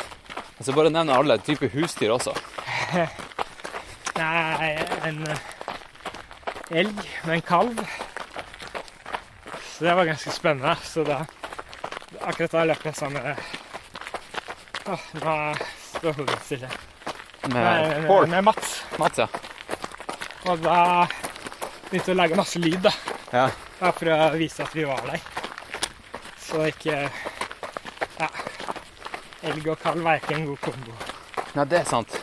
Altså 0.56 0.72
Bare 0.72 0.90
nevn 0.90 1.10
alle 1.12 1.36
typer 1.38 1.68
husdyr 1.68 2.14
også. 2.16 2.32
Nei, 4.16 4.72
en 5.04 5.20
eh, 5.28 5.38
elg 6.80 6.96
med 7.26 7.34
en 7.36 7.42
kalv. 7.42 7.84
Så 9.68 9.84
det 9.84 9.94
var 9.94 10.08
ganske 10.08 10.32
spennende. 10.32 10.76
Så 10.82 11.04
da 11.04 11.26
Akkurat 12.24 12.50
da 12.50 12.64
løp 12.64 12.84
jeg 12.86 13.10
med 13.12 13.36
Åh, 14.86 15.08
nå 15.20 15.32
står 15.98 16.12
hodet 16.16 16.42
stille. 16.46 16.70
Med 17.52 18.06
Pål. 18.06 18.26
med 18.28 18.44
Mats. 18.44 18.82
Mats, 18.98 19.18
ja. 19.18 19.26
Og 20.46 20.58
da 20.62 21.06
begynte 21.90 22.06
vi 22.10 22.14
å 22.14 22.18
lage 22.20 22.36
masse 22.38 22.58
lyd, 22.62 22.80
da. 22.86 22.92
Ja. 23.32 23.48
Bare 23.80 23.92
for 23.92 24.10
å 24.14 24.30
vise 24.38 24.62
at 24.64 24.74
vi 24.76 24.84
var 24.88 25.02
der. 25.06 25.20
Så 26.40 26.62
ikke 26.70 27.10
Ja. 28.18 28.28
Elg 29.46 29.66
og 29.68 29.78
kalv 29.82 30.06
er 30.06 30.20
ikke 30.22 30.34
en 30.34 30.46
god 30.46 30.60
kombo. 30.60 30.92
Nei, 31.54 31.64
det 31.64 31.80
er 31.80 31.84
sant. 31.84 32.16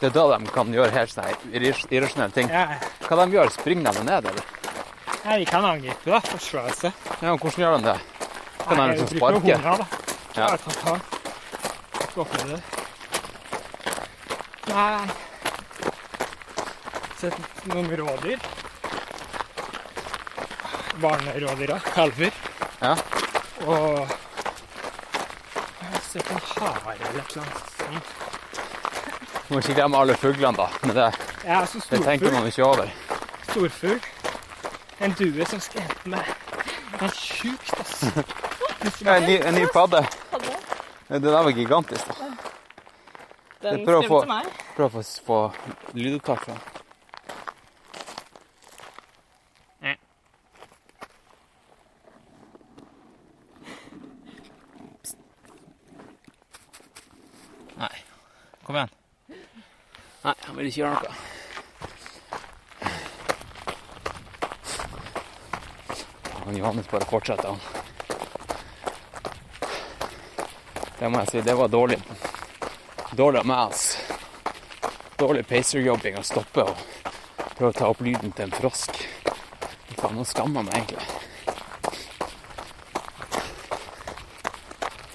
Det 0.00 0.08
er 0.08 0.14
da 0.14 0.38
de 0.38 0.50
kan 0.52 0.72
gjøre 0.74 0.90
helt 0.94 1.10
sånne 1.12 1.34
irrasjonelle 1.52 2.32
ting. 2.34 2.48
Ja. 2.50 2.78
Hva 3.06 3.24
de 3.24 3.36
gjør? 3.36 3.52
Springer 3.54 3.92
de 3.92 4.04
ned, 4.04 4.30
eller? 4.32 4.44
Nei, 5.24 5.38
vi 5.38 5.44
kan 5.48 5.64
angripe, 5.64 6.10
da. 6.10 6.20
Forsvare 6.20 6.74
seg. 6.76 6.92
Ja, 7.20 7.32
og 7.32 7.40
Hvordan 7.40 7.60
gjør 7.64 7.76
de 7.78 7.84
det? 7.92 7.98
Kan 8.64 8.76
de 8.76 8.80
Nei, 8.80 8.88
liksom 8.90 9.08
jeg 9.08 9.20
bruker 9.20 9.40
sparke? 9.40 9.56
Hundra, 9.56 9.76
da. 9.76 9.86
Ja. 10.34 10.46
Bare 10.46 10.58
ta 10.58 10.70
tak. 10.80 11.02
Gå 12.14 12.26
det. 12.48 12.73
Nei 14.74 15.06
Sett 17.20 17.66
noen 17.70 17.88
rådyr. 17.96 18.40
Barnerådyr, 21.00 21.66
da. 21.70 21.78
Kalver. 21.94 22.32
Ja. 22.82 22.90
Og 23.64 24.10
jeg 25.78 25.88
har 25.88 26.02
sett 26.04 26.30
en 26.34 26.42
hare 26.50 26.96
eller 26.98 27.20
et 27.22 27.36
eller 27.36 27.44
annet 27.44 27.62
sånt. 27.78 28.08
Må 29.48 29.60
ikke 29.62 29.76
glemme 29.78 30.00
alle 30.02 30.16
fuglene, 30.18 30.56
da. 30.58 30.66
Men 30.82 30.94
det, 30.98 31.06
Ja, 31.44 31.60
altså 31.60 31.80
det 31.90 32.02
tenker 32.04 32.32
man 32.34 32.46
ikke 32.50 32.64
over. 32.66 32.92
Storfugl. 33.50 33.98
En 35.04 35.12
due 35.18 35.46
som 35.50 35.60
skremte 35.60 36.08
meg. 36.08 36.28
Det 36.98 37.08
er 37.08 37.16
sjukt, 37.18 37.74
ass. 37.80 38.04
Ja, 39.04 39.16
en, 39.16 39.26
ny, 39.28 39.38
en 39.40 39.54
ny 39.58 39.64
padde. 39.74 40.04
Det 41.08 41.22
der 41.24 41.42
var 41.42 41.50
gigantisk. 41.56 42.06
da. 42.10 42.14
Den 43.64 43.78
Jeg 43.78 43.86
prøver 43.86 44.02
å 44.02 44.08
få- 44.08 44.22
skremte 44.24 44.34
meg. 44.34 44.63
Prøv 44.74 44.96
å 44.98 45.02
få, 45.02 45.36
lydopptak 45.94 46.40
fra. 46.48 46.54
Nei. 57.78 57.92
Kom 58.66 58.76
igjen. 58.80 58.90
Nei, 60.24 60.34
han 60.42 60.56
vil 60.58 60.66
ikke 60.72 60.80
gjøre 60.82 60.94
noe. 60.98 61.14
Han 66.44 66.56
Johannes 66.58 66.90
bare 66.90 67.06
fortsetter, 67.08 67.48
han. 67.54 67.60
Det 70.98 71.08
må 71.08 71.22
jeg 71.22 71.30
si, 71.30 71.46
det 71.46 71.54
var 71.62 71.70
dårlig. 71.70 72.02
Dårlig 73.14 73.38
av 73.44 73.46
meg, 73.46 73.70
ass. 73.70 73.93
Dårlig 75.24 75.46
pacerjobbing 75.48 76.18
å 76.20 76.22
stoppe 76.26 76.60
og 76.68 76.80
prøve 77.56 77.70
å 77.70 77.76
ta 77.78 77.86
opp 77.88 78.02
lyden 78.04 78.34
til 78.36 78.44
en 78.44 78.50
frosk. 78.52 78.98
Faen, 79.96 80.18
nå 80.18 80.24
skammer 80.28 80.66
meg 80.66 80.74
egentlig. 80.82 81.06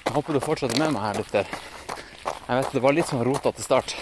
Jeg 0.02 0.16
håper 0.16 0.34
du 0.34 0.40
fortsetter 0.42 0.82
med 0.82 0.96
meg 0.96 1.04
her 1.04 1.20
litt 1.20 1.30
der. 1.36 1.46
Jeg 2.24 2.58
vet 2.58 2.74
det 2.74 2.82
var 2.82 2.96
litt 2.98 3.12
sånn 3.12 3.22
rota 3.22 3.54
til 3.54 3.68
start. 3.68 3.94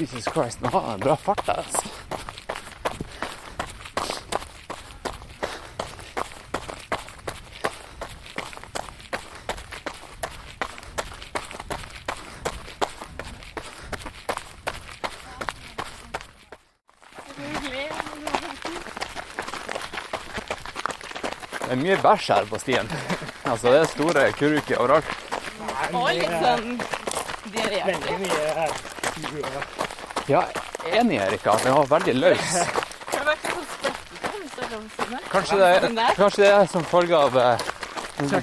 Jesus 0.00 0.26
Christ, 0.34 0.58
nå 0.58 0.74
har 0.74 0.96
en 0.96 1.06
bra 1.06 1.14
fart 1.14 1.46
der, 1.46 1.62
altså. 1.62 1.86
Det 21.62 21.78
er 21.78 21.80
mye 21.80 21.90
bæsj 22.02 22.32
her 22.34 22.48
på 22.50 22.60
stien. 22.62 22.90
Altså, 23.44 23.70
det 23.70 23.78
er 23.80 23.90
store 23.92 24.26
kuruker 24.38 24.82
overalt. 24.82 25.04
Og 25.92 26.08
litt 26.14 26.36
sånn. 26.42 26.78
Veldig 27.52 28.18
mye 28.22 28.54
her. 28.58 28.76
Ja, 30.28 30.44
enig, 30.86 31.18
Erika. 31.20 31.56
Den 31.64 31.74
var 31.80 31.90
veldig 31.96 32.14
løs. 32.20 32.52
Sånn 33.12 33.66
sprettete, 33.68 34.28
det 35.10 35.16
er. 35.18 35.24
Kanskje 35.32 35.56
det, 35.60 36.06
kanskje 36.16 36.42
det 36.44 36.50
er 36.52 36.68
som 36.70 36.84
følge 36.88 37.18
av 37.18 37.36
eh, 37.40 37.64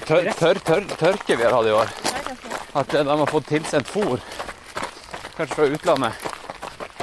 tør, 0.06 0.28
tør, 0.38 0.60
tør, 0.68 0.84
tørke 1.00 1.36
vi 1.36 1.46
har 1.46 1.56
hatt 1.56 1.70
i 1.70 1.74
år. 1.74 1.94
At 2.80 2.94
eh, 2.94 3.04
de 3.06 3.16
har 3.22 3.30
fått 3.30 3.48
tilsendt 3.50 3.90
fôr 3.90 4.20
Kanskje 5.36 5.56
fra 5.56 5.66
utlandet. 5.72 6.28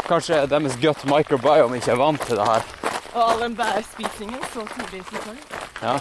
Kanskje 0.07 0.43
deres 0.51 0.75
gut 0.79 1.03
microbiome 1.09 1.79
ikke 1.81 1.95
er 1.95 1.99
vant 1.99 2.21
til 2.29 2.37
det 2.39 2.45
her. 2.47 2.67
Og 3.15 3.21
all 3.23 3.41
den 3.41 3.55
bærspisingen 3.57 4.43
så 4.53 4.63
tidlig 4.75 5.01
i 5.01 5.07
sesongen. 5.09 5.43
Ja. 5.81 5.97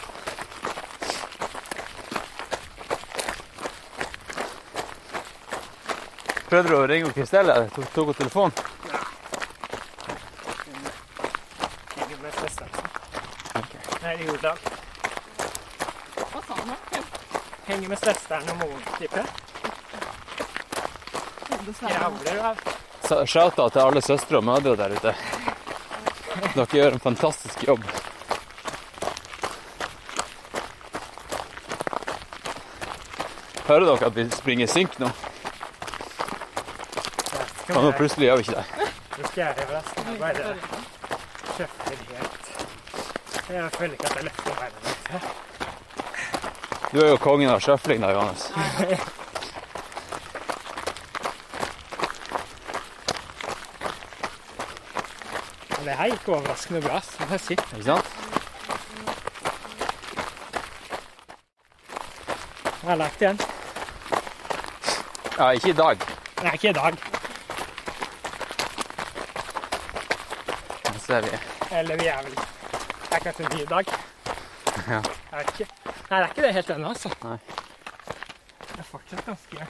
Prøvde 6.47 6.68
du 6.70 6.77
å 6.78 6.86
ringe 6.86 7.10
Kristelle? 7.10 7.55
Tok, 7.74 7.89
tok 7.94 8.06
hun 8.12 8.18
telefonen? 8.20 8.52
Henger 11.97 12.18
med 12.23 12.32
søsteren. 12.39 12.70
Nei, 14.05 14.14
i 14.14 14.28
Jordal. 14.28 14.59
Hva 16.31 16.44
sa 16.47 16.60
han 16.60 16.70
da? 16.70 16.78
Henger 17.66 17.89
med 17.90 17.98
søsteren 17.98 18.55
og 18.55 18.60
moren, 18.62 18.86
tipper 19.01 19.24
jeg. 19.24 19.28
Gravler 21.82 22.43
av. 22.52 22.64
Så 23.09 23.20
Shout-out 23.27 23.73
til 23.74 23.82
alle 23.82 24.02
søstre 24.06 24.39
og 24.39 24.47
mødre 24.47 24.77
der 24.78 24.94
ute. 24.94 25.14
Dere 26.55 26.66
gjør 26.78 26.94
en 26.94 27.02
fantastisk 27.02 27.66
jobb. 27.66 27.82
Hører 33.66 33.89
dere 33.90 34.06
at 34.06 34.14
vi 34.14 34.31
springer 34.31 34.70
synk 34.70 35.01
nå? 35.02 35.10
Og 37.74 37.82
nå 37.82 37.90
plutselig 37.98 38.26
gjør 38.28 38.36
vi 38.36 38.47
ikke 38.47 38.56
det. 38.60 38.66
Nå 39.16 39.28
skal 39.30 39.43
jeg 39.43 39.55
forresten 39.59 40.10
jeg 40.10 40.18
bare 40.20 40.56
kjøfter 41.56 41.97
helt. 42.12 42.44
Jeg 43.48 43.70
føler 43.78 43.93
ikke 43.93 44.06
at 44.06 44.16
jeg 44.16 44.24
løfter 44.28 44.52
litt. 44.62 44.76
Du 46.93 47.01
er 47.02 47.09
jo 47.09 47.16
kongen 47.18 47.51
av 47.51 47.60
sjøfling 47.64 48.01
da, 48.02 48.12
Johannes. 48.14 48.51
Det 55.86 55.94
her 55.94 56.09
gikk 56.10 56.28
overraskende 56.34 56.80
bra, 56.82 56.97
Det 56.98 57.26
er 57.34 57.38
jeg. 57.38 57.60
Ikke 57.76 57.84
sant? 57.84 58.06
Jeg 62.82 62.90
har 62.90 62.97
lagt 62.97 63.22
igjen. 63.22 63.40
Ja, 65.38 65.51
ikke 65.51 65.68
i 65.70 65.78
dag. 65.82 65.97
Nei, 66.43 66.52
ikke 66.59 66.68
i 66.68 66.72
dag. 66.72 67.15
Nå 71.08 71.14
er 71.14 71.22
vi. 71.22 71.38
Eller 71.70 71.96
vi 71.96 72.06
er 72.10 72.22
vel 72.26 72.34
Det 73.08 73.16
er 73.16 73.22
kanskje 73.22 73.44
en 73.46 73.58
ny 73.58 73.64
dag. 73.70 73.90
Ja. 74.88 75.00
Jeg 75.30 75.38
vet 75.38 75.52
ikke. 75.52 75.66
Nei, 76.10 76.18
det 76.18 76.24
er 76.24 76.30
ikke 76.30 76.42
det 76.42 76.52
helt 76.54 76.70
ennå, 76.74 76.88
altså. 76.88 77.12
Nei. 77.22 77.36
Det 78.66 78.78
er 78.78 78.88
fortsatt 78.90 79.22
ganske 79.26 79.66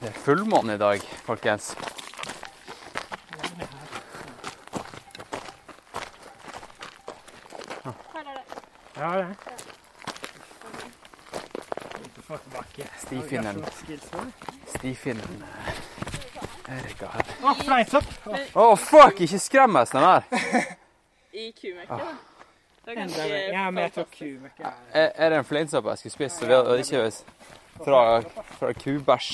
Det 0.00 0.08
er 0.10 0.18
fullmåne 0.24 0.74
i 0.74 0.82
dag, 0.82 1.06
folkens. 1.26 1.74
Ja, 7.86 7.92
det 8.16 8.28
er 9.06 9.22
det. 9.22 9.36
Ikke 14.82 16.05
Erika 16.66 17.10
her. 17.12 17.34
Å, 17.46 17.52
fleinsopp! 17.62 18.08
Å, 18.58 18.64
fuck! 18.80 19.20
Ikke 19.22 19.38
skrem 19.42 19.76
meg 19.76 19.86
sånn 19.90 20.02
her. 20.02 20.24
I 21.36 21.50
kumøkka, 21.54 21.98
da. 22.00 22.14
Det 22.86 22.92
er 22.94 22.98
ganske 23.00 23.26
mer. 23.26 23.44
Ja, 23.52 23.64
men 23.70 23.84
jeg 23.84 23.92
tok 23.96 24.10
kumøkka. 24.14 24.72
Er, 24.94 25.12
er 25.14 25.32
det 25.32 25.38
en 25.42 25.46
fleinsopp 25.46 25.90
jeg 25.92 26.02
skulle 26.02 26.16
spist, 26.16 26.40
så 26.40 26.48
vi 26.48 26.56
hadde 26.56 26.78
ikke 26.82 27.04
fra, 27.84 28.02
fra 28.58 28.72
kubæsj? 28.82 29.30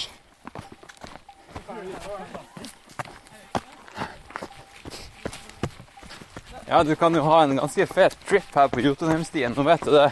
Ja, 6.68 6.82
du 6.82 6.94
kan 6.96 7.14
jo 7.16 7.22
ha 7.26 7.42
en 7.44 7.56
ganske 7.56 7.86
fet 7.90 8.16
trip 8.28 8.56
her 8.56 8.68
på 8.72 8.80
Jotunheimstien. 8.80 9.52
Nå 9.56 9.64
vet 9.66 9.84
du 9.84 9.92
det. 9.92 10.08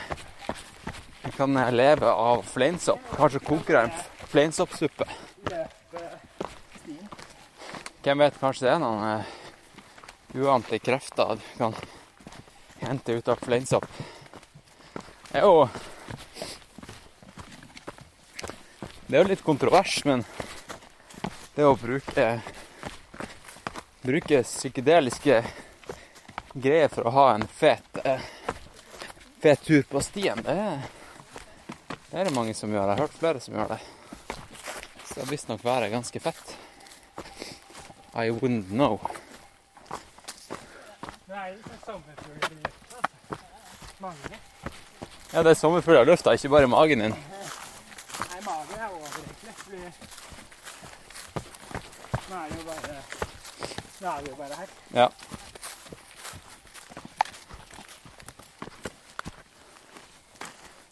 Du 1.25 1.31
kan 1.37 1.57
leve 1.77 2.13
av 2.13 2.45
fleinsopp. 2.49 3.05
Kanskje 3.17 3.41
koker 3.45 3.79
jeg 3.79 3.89
en 3.89 4.29
fleinsoppsuppe. 4.33 5.07
Hvem 8.11 8.19
vet, 8.19 8.39
kanskje 8.41 8.65
det 8.65 8.71
er 8.75 8.81
noen 8.83 9.03
eh, 9.07 9.27
uante 10.43 10.79
krefter 10.83 11.37
du 11.39 11.43
kan 11.55 11.77
hente 12.81 13.15
ut 13.15 13.29
av 13.31 13.39
fleinsopp. 13.39 13.87
Det 15.29 15.39
er 15.39 15.45
jo 15.47 15.69
Det 19.07 19.15
er 19.15 19.23
jo 19.23 19.29
litt 19.29 19.45
kontrovers, 19.47 20.01
men 20.11 20.25
det 21.55 21.69
å 21.69 21.77
bruke 21.79 22.25
bruke 24.03 24.43
psykedeliske 24.43 25.39
greier 26.55 26.91
for 26.91 27.07
å 27.07 27.13
ha 27.15 27.29
en 27.37 27.47
fet 27.47 28.01
eh, 28.03 28.27
fet 29.39 29.63
tur 29.69 29.87
på 29.87 30.03
stien, 30.03 30.43
det 30.43 30.57
er, 30.65 30.83
det 32.09 32.19
er 32.19 32.27
det 32.27 32.35
mange 32.35 32.59
som 32.59 32.75
gjør. 32.75 32.89
Jeg 32.89 32.97
har 32.97 33.05
hørt 33.07 33.23
flere 33.23 33.45
som 33.47 33.55
gjør 33.55 33.77
det. 33.77 33.79
Så 35.05 35.15
det 35.15 35.23
vil 35.29 35.37
visstnok 35.37 35.63
være 35.63 35.95
ganske 35.95 36.27
fett. 36.27 36.50
I 38.15 38.31
wouldn't 38.31 38.69
know. 38.71 39.01
Det 41.27 41.37
er 41.37 41.47
i 41.47 41.57
altså. 41.73 42.01
Mange. 44.01 44.39
Ja, 45.33 45.43
det 45.43 45.51
er 45.51 45.55
sommerfugler 45.55 46.03
i 46.03 46.05
lufta, 46.05 46.33
ikke 46.33 46.49
bare 46.49 46.67
magen 46.67 46.99
din. 46.99 47.11
Nei, 47.11 48.41
magen 48.45 48.81
er 48.81 48.89
over. 48.89 49.09
Nå 52.31 52.37
er 52.37 52.49
det 52.49 52.59
jo 52.59 52.65
bare 52.67 52.97
Nå 54.01 54.09
er 54.09 54.23
vi 54.23 54.31
jo 54.31 54.37
bare 54.37 54.55
her. 54.59 54.69
Ja. 54.95 55.09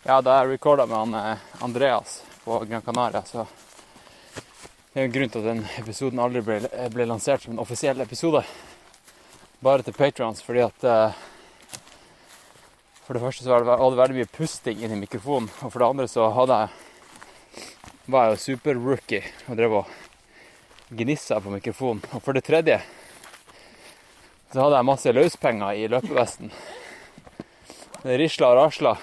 Ja, 0.03 0.21
da 0.21 0.39
jeg 0.39 0.49
recorda 0.49 0.87
med 0.87 0.97
han 0.97 1.15
eh, 1.15 1.39
Andreas 1.61 2.23
på 2.45 2.65
Gran 2.65 2.83
Canaria, 2.83 3.23
så 3.23 3.47
det 4.99 5.05
er 5.05 5.07
jo 5.07 5.11
en 5.13 5.15
grunn 5.15 5.31
til 5.31 5.45
at 5.45 5.47
den 5.47 5.61
episoden 5.79 6.19
aldri 6.19 6.41
ble, 6.43 6.57
ble 6.91 7.05
lansert 7.07 7.45
som 7.45 7.53
en 7.53 7.61
offisiell 7.63 8.01
episode. 8.03 8.41
Bare 9.63 9.85
til 9.87 9.95
patrons, 9.95 10.41
fordi 10.43 10.65
at 10.65 10.87
uh, 10.91 11.21
For 13.05 13.15
det 13.15 13.23
første 13.23 13.45
så 13.45 13.53
var 13.53 13.63
det, 13.63 13.69
var 13.71 13.93
det 13.95 14.01
veldig 14.01 14.17
mye 14.17 14.31
pusting 14.35 14.81
inn 14.83 14.97
i 14.97 14.99
mikrofonen, 14.99 15.47
og 15.63 15.71
for 15.71 15.79
det 15.79 15.87
andre 15.87 16.07
så 16.11 16.27
hadde 16.35 16.57
jeg 16.59 18.09
var 18.11 18.27
jeg 18.27 18.33
jo 18.33 18.41
super-rookie 18.43 19.23
og 19.47 19.61
drev 19.61 19.77
og 19.85 19.93
gnissa 20.91 21.39
på 21.47 21.55
mikrofonen. 21.55 22.03
Og 22.19 22.25
for 22.27 22.35
det 22.35 22.43
tredje 22.49 22.81
så 24.51 24.65
hadde 24.65 24.81
jeg 24.81 24.89
masse 24.91 25.15
løspenger 25.15 25.79
i 25.79 25.87
løpevesten. 25.95 26.51
Det 28.03 28.19
risla 28.19 28.51
og 28.51 28.59
rasla. 28.65 28.97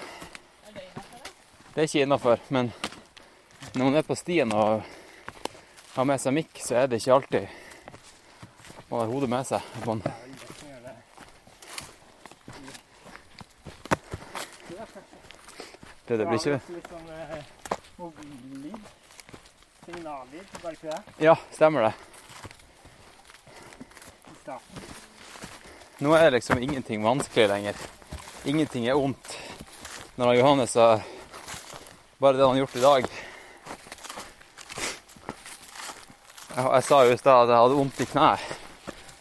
Det 1.72 1.80
er 1.80 1.88
ikke 1.88 2.04
innafor, 2.04 2.44
men 2.52 2.68
når 3.72 3.82
man 3.82 4.00
er 4.02 4.08
på 4.12 4.20
stien 4.20 4.52
og 4.52 4.84
har 5.96 6.04
med 6.04 6.20
seg 6.20 6.34
mikk, 6.36 6.58
så 6.60 6.82
er 6.82 6.90
det 6.92 7.00
ikke 7.00 7.14
alltid 7.14 7.46
man 8.88 9.00
har 9.00 9.06
hodet 9.06 9.28
med 9.30 9.46
seg. 9.46 9.60
Man 9.86 10.02
det, 16.06 16.16
det 16.16 16.26
blir 16.28 16.38
ikke 16.38 16.60
Litt 16.70 16.86
sånn 16.92 17.08
eh, 17.10 17.48
mobillyd. 17.98 18.92
Signallyd, 19.86 20.52
var 20.62 20.70
det 20.70 20.78
ikke 20.78 20.92
det? 20.92 21.16
Ja, 21.24 21.34
stemmer 21.50 21.88
det. 21.88 21.92
I 24.30 24.36
starten. 24.44 24.86
Nå 26.04 26.14
er 26.14 26.36
liksom 26.36 26.62
ingenting 26.62 27.02
vanskelig 27.02 27.48
lenger. 27.50 27.86
Ingenting 28.44 28.86
er 28.86 29.00
ondt. 29.00 29.34
Når 30.16 30.38
Johannes 30.38 30.74
har 30.78 31.02
Bare 32.16 32.38
det 32.38 32.46
han 32.46 32.54
har 32.54 32.62
gjort 32.62 32.76
i 32.76 32.80
dag 32.80 33.25
Jeg, 36.56 36.84
sa 36.88 37.02
jo 37.04 37.12
i 37.12 37.18
stad 37.20 37.42
at 37.42 37.50
jeg 37.52 37.60
hadde 37.60 37.74
vondt 37.76 37.98
i 38.00 38.04
kneet. 38.08 38.44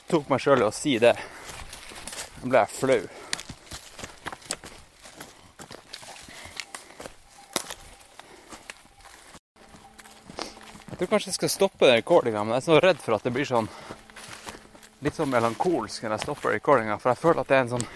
Tok 0.08 0.30
meg 0.32 0.40
sjøl 0.40 0.62
i 0.62 0.68
å 0.70 0.72
si 0.72 0.94
det. 1.04 1.12
Da 2.40 2.48
ble 2.48 2.62
jeg 2.62 2.72
flau. 2.72 3.00
Jeg 10.86 11.00
tror 11.02 11.10
kanskje 11.12 11.34
jeg 11.34 11.38
skal 11.42 11.52
stoppe 11.52 11.90
den 11.90 12.00
recordinga, 12.00 12.46
men 12.46 12.56
jeg 12.56 12.62
er 12.62 12.68
så 12.70 12.78
redd 12.80 13.02
for 13.04 13.18
at 13.18 13.28
det 13.28 13.34
blir 13.36 13.50
sånn 13.50 13.68
litt 15.04 15.18
sånn 15.18 15.34
melankolsk 15.34 16.06
når 16.06 16.16
jeg 16.16 16.24
stopper 16.24 16.56
recordinga, 16.56 16.96
for 17.02 17.12
jeg 17.12 17.20
føler 17.20 17.42
at 17.44 17.52
det 17.52 17.58
er 17.58 17.66
en 17.66 17.74
sånn 17.74 17.90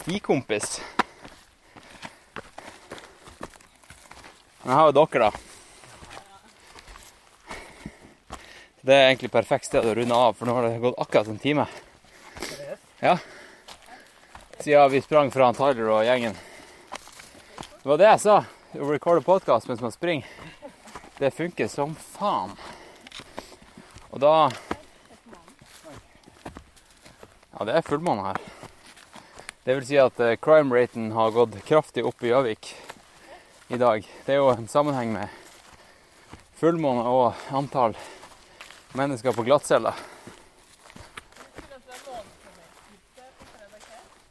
stikompis. 0.00 0.80
Men 4.64 4.74
jeg 4.74 4.80
har 4.80 4.90
jo 4.90 4.98
dere, 4.98 5.30
da. 5.30 5.49
Det 8.80 8.94
er 8.96 9.10
egentlig 9.10 9.28
perfekt 9.28 9.66
sted 9.68 9.84
å 9.84 9.92
runde 9.92 10.16
av, 10.16 10.32
for 10.32 10.48
nå 10.48 10.54
har 10.56 10.64
det 10.64 10.78
gått 10.80 10.96
akkurat 11.02 11.26
en 11.28 11.38
time. 11.38 11.66
Ja. 13.02 13.18
Siden 14.56 14.90
vi 14.94 15.02
sprang 15.04 15.28
fra 15.32 15.50
Tyler 15.52 15.90
og 15.92 16.04
gjengen. 16.06 16.38
Det 17.82 17.88
var 17.90 18.00
det 18.00 18.06
jeg 18.08 18.22
sa. 18.22 18.36
Å 18.80 18.86
recorde 18.88 19.20
podkast 19.26 19.68
mens 19.68 19.82
man 19.84 19.92
springer. 19.92 20.28
Det 21.18 21.28
funker 21.36 21.68
som 21.68 21.92
faen. 22.16 22.54
Og 24.10 24.22
da 24.24 24.34
Ja, 27.52 27.66
det 27.68 27.74
er 27.76 27.84
fullmåne 27.84 28.30
her. 28.30 28.40
Det 29.66 29.74
vil 29.76 29.84
si 29.84 29.98
at 30.00 30.16
eh, 30.24 30.38
crime-raten 30.40 31.10
har 31.12 31.34
gått 31.36 31.58
kraftig 31.68 32.06
opp 32.08 32.24
i 32.24 32.30
Gjøvik 32.30 32.70
i 33.68 33.76
dag. 33.76 34.08
Det 34.24 34.32
er 34.32 34.40
jo 34.40 34.48
en 34.54 34.70
sammenheng 34.72 35.12
med 35.12 35.28
fullmåne 36.56 37.04
og 37.04 37.44
antall 37.52 37.98
mennesker 38.92 39.32
på 39.32 39.42
glattcelle. 39.42 39.94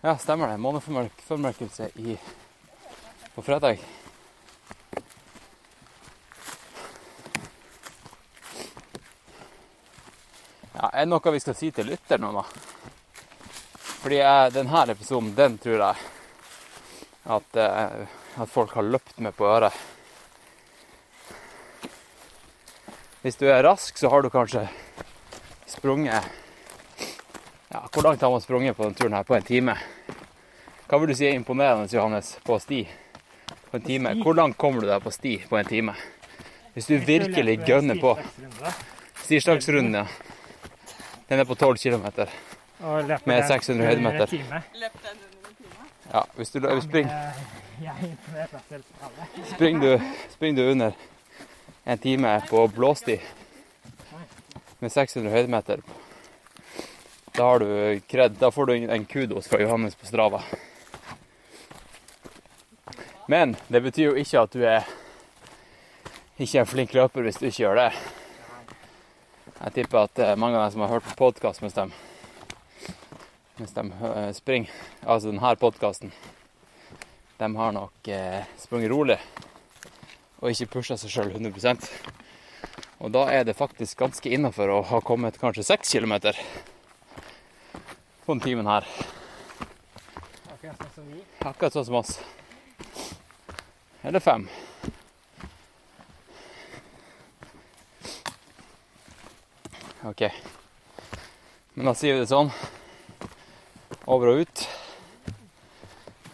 Ja, 0.02 0.18
stemmer 0.18 0.48
det. 0.48 0.58
Måneformørkelse 0.58 1.90
på 3.36 3.42
fredag. 3.42 3.80
Ja, 10.74 10.90
er 10.94 11.04
det 11.04 11.10
noe 11.12 11.32
vi 11.36 11.42
skal 11.44 11.58
si 11.60 11.72
til 11.76 11.90
lytteren 11.92 12.24
nå, 12.24 12.32
da? 12.40 12.46
Fordi 14.00 14.22
jeg, 14.22 14.54
denne 14.56 14.86
episoden, 14.94 15.34
den 15.36 15.58
tror 15.60 15.82
jeg 15.84 15.96
at, 17.36 17.60
eh, 17.60 18.08
at 18.40 18.50
folk 18.50 18.72
har 18.80 18.88
løpt 18.88 19.20
med 19.20 19.36
på 19.36 19.48
øret. 19.52 19.76
Hvis 23.22 23.36
du 23.36 23.50
er 23.52 23.64
rask, 23.64 23.98
så 23.98 24.08
har 24.10 24.22
du 24.22 24.30
kanskje 24.32 24.62
sprunget 25.68 26.24
Ja, 27.70 27.82
hvor 27.92 28.02
langt 28.04 28.22
har 28.22 28.32
man 28.32 28.42
sprunget 28.42 28.78
på 28.78 28.84
denne 28.84 28.96
turen 28.96 29.14
her? 29.14 29.24
På 29.24 29.36
en 29.36 29.44
time? 29.44 29.76
Hva 30.88 30.98
vil 30.98 31.12
du 31.12 31.16
si 31.20 31.28
er 31.28 31.36
imponerende, 31.36 31.92
Johannes, 31.92 32.38
på 32.48 32.56
sti? 32.64 32.80
På 33.70 33.78
en 33.78 33.84
time. 33.84 34.14
Hvor 34.24 34.34
langt 34.40 34.58
kommer 34.58 34.82
du 34.82 34.88
deg 34.88 35.04
på 35.04 35.12
sti 35.12 35.36
på 35.50 35.60
en 35.60 35.68
time? 35.68 35.94
Hvis 36.74 36.88
du 36.88 36.96
virkelig 36.98 37.60
gønner 37.68 38.00
på. 38.00 38.16
Stirsdagsrunden, 39.26 40.00
ja. 40.00 40.06
Den 41.30 41.44
er 41.44 41.46
på 41.46 41.60
12 41.60 41.78
km. 41.78 42.08
Med 43.26 43.46
600 43.48 43.76
under 43.76 43.86
høydemeter. 43.86 44.34
Ja, 46.14 46.24
hvis 46.36 46.50
du, 46.50 46.60
hvis 46.64 46.84
springer 46.88 47.12
eh, 47.12 47.46
Jeg 47.84 47.94
er 47.94 48.08
imponert 48.08 48.54
av 48.54 48.64
selv 48.70 48.84
alle. 49.04 49.28
spring, 49.54 49.84
du, 49.84 50.02
springer 50.34 50.64
du 50.64 50.72
under 50.72 50.92
en 51.90 51.98
time 51.98 52.42
på 52.50 52.68
blåsti 52.68 53.22
med 54.80 54.92
600 54.92 55.32
høydemeter, 55.32 55.80
da 57.34 57.44
har 57.44 57.60
du 57.60 58.00
kred. 58.08 58.36
Da 58.38 58.52
får 58.52 58.66
du 58.66 58.74
en 58.76 59.06
kudos 59.06 59.48
fra 59.48 59.62
Johannes 59.62 59.96
på 59.96 60.06
Strava. 60.06 60.44
Men 63.28 63.56
det 63.68 63.82
betyr 63.82 64.12
jo 64.12 64.22
ikke 64.22 64.46
at 64.46 64.54
du 64.54 64.68
er 64.70 64.86
ikke 66.38 66.62
en 66.62 66.70
flink 66.70 66.94
løper 66.94 67.26
hvis 67.26 67.42
du 67.42 67.50
ikke 67.50 67.64
gjør 67.64 67.82
det. 67.82 67.90
Jeg 69.58 69.76
tipper 69.82 70.04
at 70.04 70.22
eh, 70.22 70.38
mange 70.38 70.62
av 70.62 70.68
dem 70.68 70.78
som 70.78 70.86
har 70.86 70.94
hørt 70.94 71.10
på 71.10 71.18
podkast 71.26 71.66
mens 71.66 71.82
mens 73.58 73.74
de 73.74 73.90
eh, 74.14 74.32
springer, 74.38 74.70
altså 75.02 75.34
denne 75.34 75.58
podkasten, 75.58 76.14
de 77.42 77.54
har 77.56 77.78
nok 77.82 78.14
eh, 78.14 78.44
sprunget 78.62 78.94
rolig 78.94 79.18
og 80.40 80.52
ikke 80.52 80.70
pusha 80.76 80.98
seg 81.00 81.12
sjøl 81.12 81.34
100% 81.36 81.88
Og 83.00 83.12
da 83.16 83.26
er 83.32 83.46
det 83.48 83.58
faktisk 83.60 84.00
ganske 84.00 84.32
innafor 84.32 84.72
å 84.74 84.82
ha 84.90 85.00
kommet 85.04 85.40
kanskje 85.40 85.68
6 85.68 85.94
kilometer 85.98 86.40
på 88.26 88.36
den 88.36 88.44
timen 88.44 88.68
her. 88.70 88.86
Akkurat 90.52 90.82
sånn 90.84 90.92
som 90.94 91.06
vi. 91.10 91.22
Akkurat 91.50 91.74
sånn 91.74 91.88
som 91.88 91.96
oss. 91.98 92.12
Eller 94.04 94.22
fem. 94.22 94.44
OK. 100.12 100.28
Men 101.74 101.90
da 101.90 101.96
sier 101.98 102.20
vi 102.20 102.22
det 102.22 102.30
sånn. 102.30 102.52
Over 104.06 104.34
og 104.34 104.44
ut. 104.44 104.68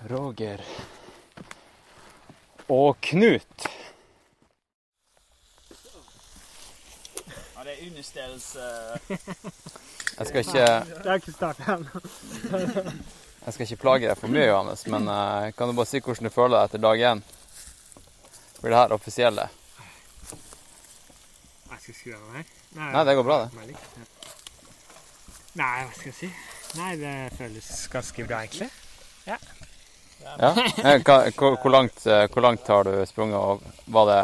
Roger 0.10 0.62
og 2.68 2.98
Knut. 3.02 3.65
Er. 7.76 9.00
Jeg 10.18 10.28
skal 10.28 10.40
ikke 10.40 10.66
Det 11.04 11.10
er 11.12 11.20
ikke 11.20 11.36
starta 11.36 11.76
ennå. 11.76 12.02
Jeg 13.46 13.54
skal 13.54 13.66
ikke 13.68 13.82
plage 13.82 14.08
deg 14.08 14.18
for 14.18 14.32
mye, 14.32 14.48
Johannes, 14.48 14.86
men 14.90 15.10
uh, 15.12 15.52
kan 15.54 15.70
du 15.70 15.76
bare 15.78 15.90
si 15.90 16.00
hvordan 16.02 16.26
du 16.26 16.34
føler 16.34 16.56
deg 16.56 16.70
etter 16.70 16.82
dag 16.82 17.04
én? 17.12 17.22
Blir 18.62 18.74
det 18.74 18.80
her 18.80 18.96
offisielle? 18.96 19.46
Jeg 21.70 21.84
skal 21.84 21.98
skru 22.00 22.16
av 22.16 22.24
den 22.24 22.40
her. 22.40 22.48
Nei, 22.96 23.04
det 23.06 23.16
går 23.20 23.28
bra, 23.28 23.38
det. 23.44 23.68
Nei, 25.60 25.76
hva 25.86 25.94
skal 25.94 26.10
jeg 26.10 26.18
si? 26.24 26.32
Nei, 26.80 26.92
det 27.00 27.14
føles 27.38 27.70
ganske 27.94 28.26
bra, 28.26 28.42
egentlig. 28.48 28.72
Ja. 29.28 29.38
Ja? 30.26 30.52
Hvor, 31.38 31.62
hvor, 31.62 31.70
langt, 31.70 32.02
eh, 32.08 32.26
hvor 32.34 32.42
langt 32.42 32.68
har 32.68 32.84
du 32.84 33.06
sprunget? 33.06 33.38
og 33.38 33.62
Var 33.86 34.10
det 34.10 34.22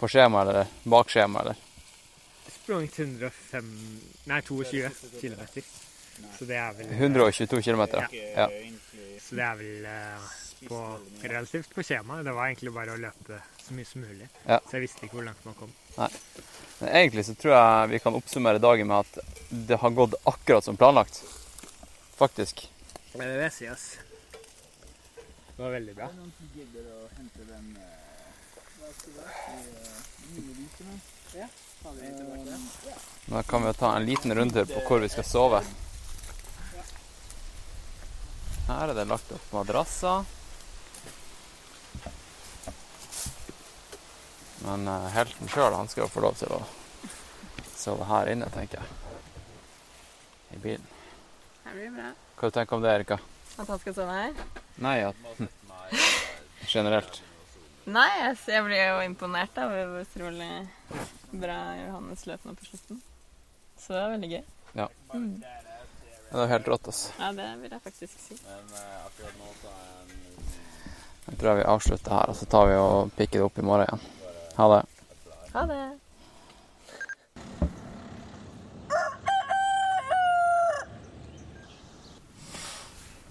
på 0.00 0.08
skjema 0.08 0.42
eller 0.46 0.72
bak 0.88 1.10
skjema, 1.12 1.44
eller? 1.44 1.67
Sprunget 2.68 2.98
105 2.98 4.00
Nei, 4.24 4.42
22 4.42 4.88
km. 5.20 5.40
Så 6.38 6.44
det 6.44 6.56
er 6.60 6.72
vel 6.76 6.90
122 6.92 7.62
km, 7.62 7.80
ja. 7.96 8.08
ja. 8.12 8.48
Så 9.24 9.38
det 9.38 9.44
er 9.46 9.54
vel 9.56 9.86
eh, 9.88 10.26
på, 10.68 10.80
relativt 11.22 11.72
på 11.72 11.80
skjemaet. 11.88 12.26
Det 12.26 12.34
var 12.36 12.50
egentlig 12.50 12.72
bare 12.74 12.92
å 12.92 12.98
løpe 13.00 13.38
så 13.62 13.72
mye 13.72 13.88
som 13.88 14.04
mulig. 14.04 14.28
Ja. 14.42 14.58
Så 14.66 14.76
jeg 14.76 14.84
visste 14.84 15.06
ikke 15.06 15.16
hvor 15.16 15.24
langt 15.30 15.46
man 15.48 15.56
kom. 15.56 15.72
Nei. 15.94 16.10
Men 16.82 16.88
egentlig 17.00 17.24
så 17.30 17.36
tror 17.40 17.54
jeg 17.54 17.92
vi 17.94 18.00
kan 18.04 18.18
oppsummere 18.20 18.60
dagen 18.60 18.92
med 18.92 18.98
at 19.00 19.12
det 19.70 19.80
har 19.80 19.96
gått 19.96 20.18
akkurat 20.28 20.68
som 20.68 20.76
planlagt. 20.76 21.22
Faktisk. 22.20 22.66
Det 23.14 23.22
vil 23.22 23.32
det 23.32 23.46
jeg 23.46 23.54
si, 23.56 23.70
ass. 23.72 23.86
Det 25.54 25.64
var 25.64 25.72
veldig 25.78 25.96
bra. 26.02 26.12
Da 33.28 33.42
kan 33.42 33.62
vi 33.62 33.68
jo 33.68 33.72
ta 33.72 33.96
en 33.96 34.06
liten 34.06 34.34
rundtur 34.34 34.64
på 34.64 34.80
hvor 34.88 35.04
vi 35.04 35.08
skal 35.12 35.24
sove. 35.24 35.60
Her 38.68 38.88
er 38.92 38.94
det 38.96 39.04
lagt 39.08 39.30
opp 39.32 39.52
madrasser. 39.52 40.24
Men 44.64 44.88
eh, 44.88 45.08
helten 45.14 45.48
sjøl, 45.48 45.72
han 45.76 45.88
skal 45.88 46.04
jo 46.04 46.10
få 46.12 46.24
lov 46.24 46.36
til 46.40 46.52
å 46.52 46.62
sove 47.78 48.08
her 48.10 48.32
inne, 48.32 48.48
tenker 48.52 48.82
jeg. 48.82 48.96
I 50.56 50.60
bilen. 50.64 50.88
Her 51.64 51.76
blir 51.78 51.94
bra. 51.94 52.10
Hva 52.40 52.50
tenker 52.50 52.74
du 52.74 52.80
om 52.80 52.84
det, 52.84 52.96
Erika? 52.98 53.20
At 53.56 53.70
han 53.70 53.80
skal 53.84 53.96
sove 53.96 54.18
her? 54.18 54.44
Nei, 54.82 54.98
at 55.06 55.48
Generelt. 56.74 57.22
Nei, 57.88 58.08
jeg, 58.20 58.34
jeg 58.52 58.64
blir 58.66 58.82
jo 58.82 58.96
imponert 59.06 59.58
av 59.62 59.70
hvor 59.72 60.02
utrolig 60.02 60.48
bra 61.32 61.56
Johannes 61.78 62.26
løp 62.28 62.42
nå 62.44 62.52
på 62.58 62.66
slutten. 62.68 62.98
Så 63.80 63.94
det 63.94 64.02
var 64.02 64.10
veldig 64.12 64.28
gøy. 64.34 64.42
Ja. 64.76 64.88
Mm. 65.14 65.38
Det 66.28 66.42
er 66.42 66.50
helt 66.50 66.68
rått, 66.68 66.90
altså. 66.92 67.14
Ja, 67.16 67.30
det 67.32 67.46
vil 67.62 67.72
jeg 67.72 67.80
faktisk 67.86 68.20
si. 68.20 68.36
Jeg 71.28 71.38
tror 71.38 71.48
jeg 71.48 71.60
vi 71.62 71.64
avslutter 71.72 72.12
her, 72.12 72.28
og 72.28 72.36
så 72.36 72.50
tar 72.52 72.68
vi 72.68 72.76
og 72.76 73.14
pikker 73.16 73.40
det 73.40 73.48
opp 73.48 73.56
i 73.56 73.64
morgen 73.64 73.88
igjen. 73.88 74.04
Ha 74.58 74.68
det. 74.74 74.82
Ha 75.54 75.64
det. 75.72 75.80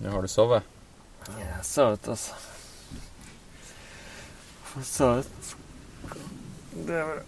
Nå 0.02 0.18
har 0.18 0.22
du 0.22 0.34
sovet? 0.34 0.78
Jeg 1.30 1.54
har 1.54 1.66
sovet, 1.66 2.10
altså. 2.10 2.57
Sovet. 4.84 5.56
Det 6.88 7.04
var 7.04 7.24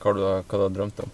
Hva 0.00 0.04
har 0.08 0.14
du, 0.16 0.22
hva 0.24 0.58
du 0.58 0.62
har 0.64 0.72
drømt 0.74 1.00
om? 1.04 1.10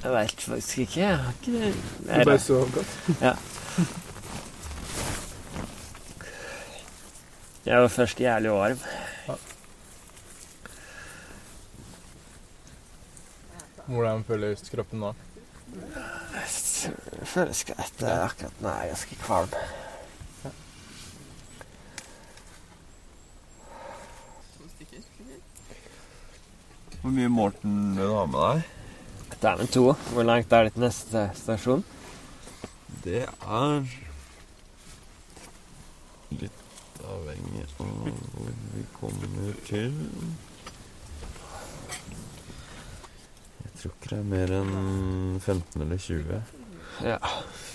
Jeg 0.00 0.12
veit 0.14 0.42
faktisk 0.44 0.78
ikke. 0.84 1.00
Jeg 1.00 1.16
har 1.16 1.32
ikke 1.32 1.52
det. 1.56 1.72
Du 2.04 2.24
bare 2.28 2.38
sov 2.40 2.70
godt? 2.74 2.92
Ja. 3.20 3.34
Jeg 7.66 7.80
var 7.82 7.88
først 7.92 8.20
jævlig 8.20 8.52
varm. 8.52 8.78
Hvordan 13.90 14.24
føles 14.24 14.68
kroppen 14.70 15.02
nå? 15.02 15.12
Det 15.70 17.28
føles 17.28 17.64
greit. 17.64 17.94
Det 18.00 18.10
akkurat 18.12 18.60
nå 18.64 18.68
er 18.72 18.82
jeg 18.84 18.92
ganske 18.94 19.22
kvalm. 19.24 19.56
Hvor 27.00 27.12
mye 27.16 27.28
Morten 27.32 27.96
vil 27.96 28.04
du 28.10 28.12
ha 28.12 28.26
med 28.28 28.40
deg? 28.44 28.58
Det 29.30 29.36
er 29.36 29.40
Dæven 29.46 29.68
to. 29.72 29.84
Hvor 30.12 30.24
langt 30.28 30.52
er 30.52 30.66
det 30.66 30.72
til 30.74 30.82
neste 30.84 31.20
stasjon? 31.38 31.84
Det 33.04 33.22
er 33.24 33.86
litt 36.42 37.00
avhengig 37.00 37.64
av 37.80 37.86
hvor 37.86 38.52
vi 38.74 38.82
kommer 38.98 39.56
til. 39.64 39.96
Jeg 43.64 43.72
tror 43.80 43.92
ikke 43.94 44.10
det 44.12 44.18
er 44.18 44.30
mer 44.34 44.48
enn 44.58 44.74
15 45.40 45.80
eller 45.86 45.98
20. 46.04 46.36
Ja. 47.08 47.18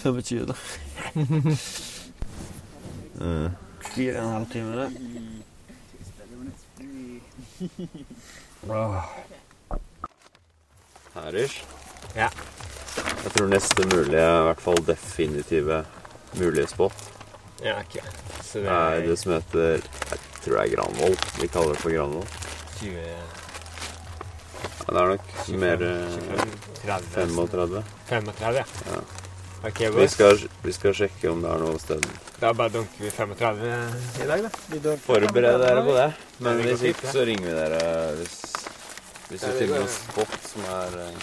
25, 0.03 0.37
eh. 0.45 0.45
da. 0.45 0.55
Fire 3.89 4.17
og 4.19 4.25
en 4.27 4.35
halv 4.37 4.49
time, 4.53 4.71
det. 4.77 4.89
Herish? 11.15 11.63
Ja. 12.15 12.29
Jeg 13.25 13.31
tror 13.35 13.47
neste 13.51 13.85
mulige, 13.89 14.23
i 14.25 14.45
hvert 14.47 14.61
fall 14.63 14.81
definitive 14.87 15.83
mulige 16.39 16.67
spot, 16.67 17.11
Ja, 17.63 17.77
ok. 17.79 17.95
Så 18.43 18.59
det 18.59 18.67
er 18.67 18.97
er 18.99 19.05
det 19.07 19.15
som 19.19 19.31
heter 19.31 19.79
Jeg 20.11 20.19
tror 20.43 20.57
det 20.57 20.63
er 20.65 20.75
Granvoll. 20.75 21.15
Vi 21.41 21.47
kaller 21.47 21.71
det 21.73 21.81
for 21.81 21.89
Granvoll. 21.95 22.27
20 22.79 22.95
Ja, 24.85 24.93
det 24.93 25.01
er 25.01 25.07
nok 25.07 25.21
25, 25.45 25.59
mer 25.59 25.77
25, 25.77 26.51
30. 26.85 27.05
35. 27.15 27.83
35, 28.09 28.55
ja. 28.55 28.65
Ja. 28.91 28.99
Ok, 29.65 29.79
Vi 29.95 30.07
skal, 30.07 30.49
vi 30.63 30.71
skal 30.75 30.93
sjekke 30.93 31.31
om 31.31 31.41
det 31.41 31.49
er 31.49 31.63
noe 31.63 31.79
sted. 31.81 32.03
Da 32.41 32.51
bare 32.53 32.69
dunker 32.75 33.01
vi 33.01 33.09
35 33.09 33.63
i 34.21 34.27
dag, 34.29 34.43
da. 34.43 34.95
Forbered 35.07 35.59
dere 35.63 35.81
på 35.87 35.95
det. 35.95 36.09
Men 36.39 36.59
hvis 36.67 36.83
ikke, 36.91 37.07
så 37.09 37.23
ringer 37.25 37.47
vi 37.47 37.55
dere 37.55 37.81
hvis, 38.19 38.35
hvis 39.29 39.41
du 39.41 39.47
vi 39.47 39.57
finner 39.59 39.81
noen 39.81 39.89
spot 39.89 40.35
som 40.45 40.61
er 40.69 40.97
eh, 41.01 41.15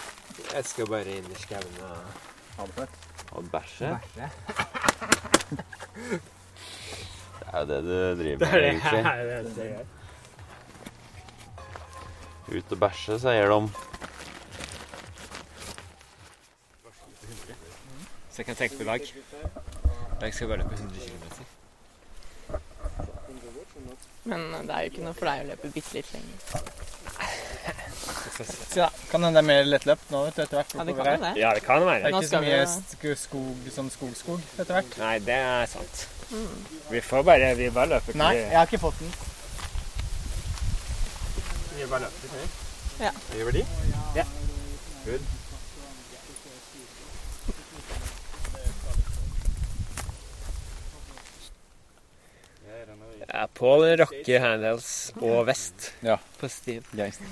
Jeg 0.52 0.64
skal 0.68 0.88
bare 0.90 1.16
inn 1.18 1.28
i 1.30 1.38
skauen 1.38 1.76
og 1.86 1.96
Ha 2.58 2.66
det 2.68 2.74
fett. 2.76 2.96
Og 3.32 3.46
bæsje. 3.48 3.88
Det 4.18 4.28
er 7.52 7.58
jo 7.60 7.66
det 7.68 7.78
du 7.84 7.88
driver 8.22 8.38
med, 8.38 8.52
egentlig. 8.62 9.86
Ut 12.58 12.72
og 12.72 12.78
bæsje, 12.82 13.18
sier 13.22 13.48
de. 13.54 13.60
Så 18.32 18.36
jeg 18.42 18.46
kan 18.46 18.56
tenke 18.56 18.76
på 18.76 18.82
i 18.82 18.86
dag. 18.86 19.00
Jeg 20.22 20.34
skal 20.34 20.48
bare 20.48 20.58
løpe 20.58 20.74
100 20.74 20.98
km. 21.08 21.21
Men 24.24 24.66
det 24.69 24.74
er 24.74 24.85
jo 24.85 24.90
ikke 24.93 25.05
noe 25.06 25.16
for 25.19 25.27
deg 25.31 25.40
å 25.43 25.48
løpe 25.51 25.70
bitte 25.74 25.97
litt 25.98 26.12
lenger. 26.14 26.36
Ja, 28.74 28.89
kan 29.10 29.23
hende 29.23 29.36
det 29.36 29.43
er 29.43 29.47
mer 29.47 29.66
lettløpt 29.69 30.10
nå 30.10 30.23
vet 30.24 30.39
du, 30.39 30.43
etter 30.43 30.56
hvert. 30.59 30.73
Ja, 30.74 30.85
det 30.89 30.94
kan 30.97 31.06
jo 31.06 31.19
det. 31.23 31.32
Ja, 31.39 31.51
det 31.55 31.62
kan 31.66 31.85
være. 31.86 31.98
Det 32.01 32.09
er 32.09 32.14
Nå 32.14 32.20
ikke 32.23 32.24
så 32.24 32.31
skal 32.31 32.44
vi 32.44 32.48
mye 32.48 32.64
sk 32.73 33.05
skog, 33.20 33.69
som 33.74 33.90
skog-skog 33.93 34.40
etter 34.56 34.78
hvert. 34.78 34.97
Nei, 35.02 35.12
det 35.27 35.36
er 35.36 35.69
sant. 35.70 36.01
Mm. 36.32 36.64
Vi 36.89 37.02
får 37.05 37.27
bare 37.28 37.52
Vi 37.60 37.69
bare 37.77 37.93
løper. 37.93 38.16
Nei, 38.19 38.32
jeg 38.40 38.56
har 38.56 38.66
ikke 38.70 38.81
fått 38.82 38.98
den. 39.02 39.12
Vi 41.77 41.86
bare 41.93 42.09
løper. 42.09 42.48
Ja. 43.05 43.12
Gjør 43.36 43.51
vi 43.51 43.55
de? 43.60 43.66
Ja. 44.16 44.27
Good. 45.05 45.31
Ja, 53.32 53.46
Pål 53.54 53.96
rocker 53.96 54.40
handles 54.40 55.12
og 55.20 55.46
vest 55.48 55.92
Ja. 56.04 56.18
på 56.40 56.48
stien. 56.48 56.84
Gangster. 56.92 57.26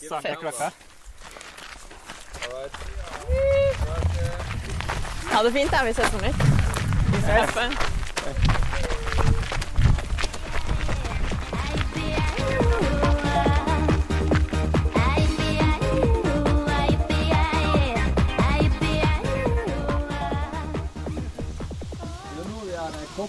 Starter 0.00 0.34
klokka. 0.40 0.70
Ha 5.32 5.42
det 5.42 5.52
fint, 5.52 5.70
da. 5.72 5.82
Vi 5.84 5.90
ses 5.92 6.10
på 6.10 6.18
nytt. 6.24 6.36
Vi 7.12 7.18
ses. 7.26 9.01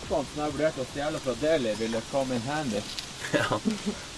Kokkene 0.02 0.26
som 0.34 0.44
jeg 0.44 0.54
vurderte 0.58 0.84
å 0.84 0.90
stjele 0.92 1.20
fra 1.24 1.34
Deli, 1.42 1.74
ville 1.80 2.02
come 2.12 2.36
in 2.36 2.46
handy. 2.48 2.82
Ja. 3.34 3.58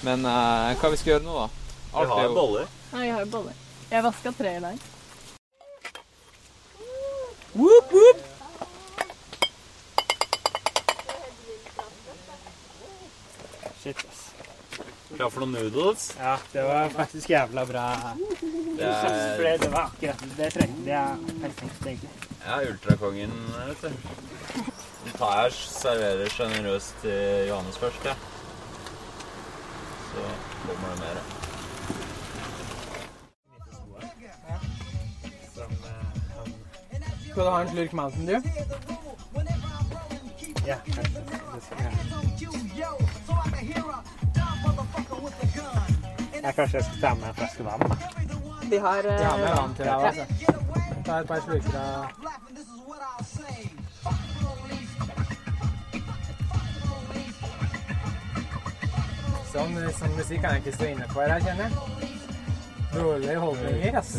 Men 0.04 0.26
uh, 0.26 0.74
hva 0.82 0.90
vi 0.92 0.98
skal 1.00 1.14
gjøre 1.16 1.24
nå, 1.28 1.36
da? 1.46 1.48
Vi 1.96 2.08
har 2.10 2.20
er 2.20 2.26
jo- 2.28 2.34
boller. 2.36 2.68
Ja, 2.92 3.00
jeg 3.06 3.14
har 3.16 3.26
boller. 3.32 3.60
Jeg 3.92 4.04
vaska 4.04 4.32
tre 4.36 4.56
i 4.58 4.64
dag. 4.64 4.80
Whoop, 7.56 7.94
whoop. 7.94 8.24
Shit, 13.84 13.98
ass. 13.98 14.22
Klar 15.16 15.30
for 15.32 15.46
noen 15.46 15.54
noodles? 15.56 16.10
Ja, 16.20 16.36
det 16.52 16.64
var 16.68 16.90
faktisk 16.90 17.30
jævla 17.30 17.66
bra. 17.70 17.86
Det 18.78 18.84
er- 18.84 19.58
det, 19.60 19.70
var 19.72 19.82
akkurat 19.92 20.24
det 20.38 20.50
trengte 20.52 20.90
jeg 20.90 20.96
er 20.96 21.40
perfekt, 21.42 21.86
egentlig. 21.86 22.10
Ja, 22.46 22.60
ultrakongen, 22.72 23.32
vet 23.68 23.82
du. 23.82 23.92
Tar 25.14 25.42
jeg 25.44 25.52
serverer 25.54 26.30
sjenerøst 26.30 26.96
til 27.02 27.48
Johannes 27.48 27.78
først, 27.78 28.06
ja. 28.06 28.14
Så 30.12 30.22
kommer 30.66 30.90
det 30.90 31.00
mer. 31.00 31.22
Skal 37.32 37.44
du 37.44 37.50
ha 37.50 37.62
en 37.62 37.70
slurk 37.70 37.94
Mountain 37.94 38.28
Dew? 38.28 38.42
Ja, 40.68 40.76
Jeg 46.44 46.56
kanskje 46.56 46.78
jeg 46.78 46.86
skal 46.86 47.02
ta 47.02 47.14
med 47.14 47.28
en 47.28 47.36
flaske 47.36 47.64
vann? 47.66 47.80
da. 47.80 47.96
Vi 48.70 48.78
har 48.78 48.96
Jeg 48.96 49.28
har 49.28 49.38
med 49.38 49.48
eh, 49.50 49.58
vann 49.58 49.76
til 49.76 49.86
deg 49.86 49.92
ja. 49.92 50.08
også. 50.08 50.26
Ta 51.06 51.20
et 51.20 51.28
par 51.28 51.40
slurker 51.46 51.80
av 51.80 52.06
Sånn, 59.56 59.76
sånn 59.96 60.12
musikk 60.18 60.42
kan 60.44 60.58
jeg 60.58 60.66
ikke 60.66 60.72
stå 60.76 60.88
inne 60.92 61.06
for 61.14 61.32
her, 61.32 61.40
kjenner 61.40 61.64
jeg. 61.64 61.74
Dårlige 62.92 63.36
holdninger, 63.40 63.96
ass. 64.02 64.12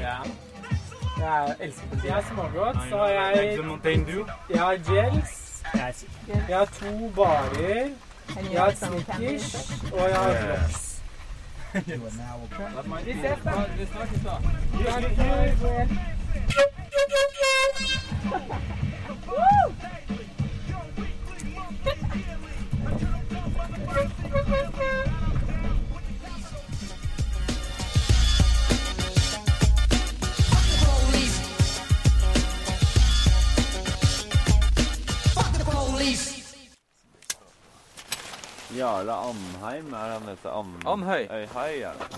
Ja. 0.00 0.16
Jeg 1.20 1.56
elsker 1.60 1.86
politiet. 1.92 2.10
Jeg 2.10 2.24
smågodt, 2.32 2.78
så 2.88 2.96
har 2.96 3.08
jeg 3.08 3.34
Jeg 4.50 4.60
har 4.60 4.76
gels. 4.90 5.62
Jeg 6.26 6.56
har 6.56 6.64
to 6.80 7.10
barer. 7.14 7.90
Jeg 8.50 8.60
har 8.60 8.70
Snickers, 8.74 9.48
og 9.92 10.00
jeg 10.08 10.16
har 10.16 10.32
Rox. 10.50 11.02
Vi 11.74 13.14
ses, 13.22 13.38
da. 13.44 13.54
Vi 13.78 13.86
snakkes, 13.86 14.22
da. 14.24 14.34
Ha 14.90 14.98
det 15.00 16.20
Jarle 38.80 39.12
Andheim, 39.12 39.92
er 39.94 40.14
han 40.14 40.28
heter 40.30 40.54
An 40.56 40.72
Andhøy. 40.88 41.26
Øyhei, 41.28 41.82
er 41.84 42.00
det. 42.00 42.08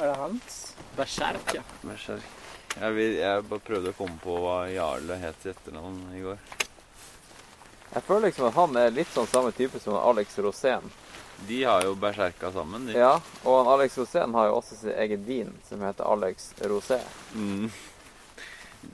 Er 0.00 0.06
det 0.06 0.16
hans? 0.16 0.60
Berserk, 0.96 1.54
ja. 1.54 1.62
Berserk. 1.82 2.24
Jeg, 2.80 2.92
vil, 2.92 3.14
jeg 3.16 3.44
bare 3.48 3.64
prøvde 3.64 3.92
å 3.92 3.96
komme 3.96 4.16
på 4.20 4.36
hva 4.40 4.56
Jarle 4.68 5.16
het 5.20 5.44
i 5.46 5.52
etternavn 5.52 6.00
i 6.16 6.22
går. 6.24 6.40
Jeg 7.94 8.04
føler 8.04 8.28
liksom 8.28 8.48
at 8.50 8.56
han 8.56 8.76
er 8.76 8.96
litt 8.96 9.12
sånn 9.14 9.28
samme 9.30 9.52
type 9.56 9.80
som 9.80 9.96
Alex 9.96 10.38
Rosén. 10.44 10.88
De 11.48 11.62
har 11.64 11.84
jo 11.84 11.94
berserka 12.00 12.50
sammen, 12.52 12.88
de. 12.88 12.96
Ja, 12.96 13.14
og 13.44 13.68
Alex 13.72 13.96
Rosén 14.00 14.34
har 14.36 14.48
jo 14.50 14.56
også 14.58 14.76
sin 14.80 14.92
egen 14.96 15.24
vin 15.24 15.52
som 15.68 15.84
heter 15.84 16.08
Alex 16.08 16.50
Rosé. 16.64 17.00
Mm. 17.32 17.70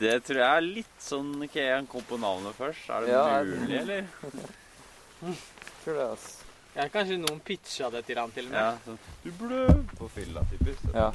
Det 0.00 0.14
tror 0.26 0.38
jeg 0.40 0.56
er 0.56 0.64
litt 0.64 1.02
sånn 1.02 1.32
Ok, 1.44 1.56
han 1.60 1.86
kom 1.90 2.04
på 2.08 2.18
navnet 2.20 2.56
først. 2.58 2.88
Er 2.90 3.04
det 3.04 3.12
Ja, 3.12 3.42
mulig, 3.44 3.80
eller? 3.82 4.06
Tror 5.82 5.94
det, 5.98 6.06
altså. 6.06 6.38
Ja, 6.72 6.86
kanskje 6.88 7.18
noen 7.20 7.40
pitcha 7.44 7.90
det 7.92 8.04
til 8.08 8.16
han 8.18 8.30
til 8.32 8.46
og 8.48 8.54
med. 8.54 8.60
Ja, 8.62 8.78
sånn 8.86 8.98
Du 9.22 9.30
burde 9.36 9.66
På 9.98 10.08
fylla, 10.14 10.42
typisk. 10.50 10.86
Ja. 10.94 11.10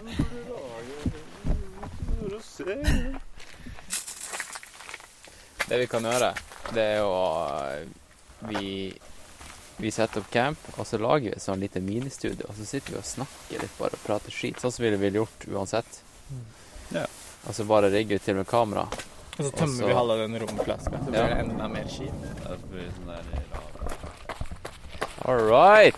Det 5.67 5.79
vi 5.81 5.87
kan 5.91 6.05
gjøre, 6.07 6.31
det 6.75 6.83
er 6.83 6.99
jo 7.01 7.11
Vi, 8.51 8.93
vi 9.81 9.91
setter 9.91 10.21
opp 10.21 10.29
camp, 10.31 10.61
og 10.77 10.85
så 10.87 10.99
lager 11.01 11.31
vi 11.31 11.33
et 11.35 11.41
sånn 11.43 11.63
lite 11.63 11.81
ministudio. 11.81 12.45
Og 12.51 12.55
så 12.59 12.67
sitter 12.69 12.93
vi 12.93 12.99
og 13.01 13.07
snakker 13.09 13.63
litt 13.63 13.77
bare 13.79 13.97
og 13.97 14.03
prater 14.05 14.31
skit, 14.35 14.61
sånn 14.61 14.71
som 14.75 14.85
vi 14.85 14.91
ville 14.93 15.23
gjort 15.23 15.47
uansett. 15.49 15.99
Ja. 16.93 17.07
Og 17.47 17.55
så 17.55 17.63
bare 17.65 17.89
rigger 17.91 18.17
vi 18.17 18.19
til 18.19 18.35
med 18.35 18.47
kamera. 18.47 18.87
Og 19.37 19.45
så 19.45 19.51
tømmer 19.55 19.87
vi 19.87 19.93
halve 19.93 20.17
den 20.23 20.39
romflaska. 20.41 20.97
Så 21.03 21.11
blir 21.11 21.19
Ja. 21.19 21.27
det 21.27 21.39
enda 21.45 21.67
mer 21.67 21.87
skip. 21.87 22.13
Sånn 22.43 23.07
der 23.07 23.23
All 25.25 25.39
right. 25.49 25.95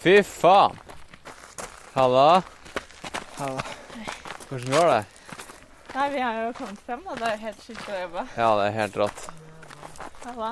Fy 0.00 0.22
faen. 0.22 0.78
Halla. 1.94 2.42
Halla. 3.38 3.62
Hvordan 4.48 4.70
går 4.70 4.86
det? 4.92 5.04
Nei, 5.94 6.10
vi 6.10 6.20
har 6.20 6.34
jo 6.46 6.52
kommet 6.52 6.78
frem, 6.86 7.02
da. 7.04 7.14
Det 7.14 7.28
er 7.32 7.36
helt 7.36 7.62
sjukt 7.64 7.88
å 7.88 8.00
jobbe. 8.02 8.26
Ja, 8.36 8.50
det 8.58 8.66
er 8.68 8.72
helt 8.80 8.96
rått. 8.96 9.28
Halla. 10.24 10.50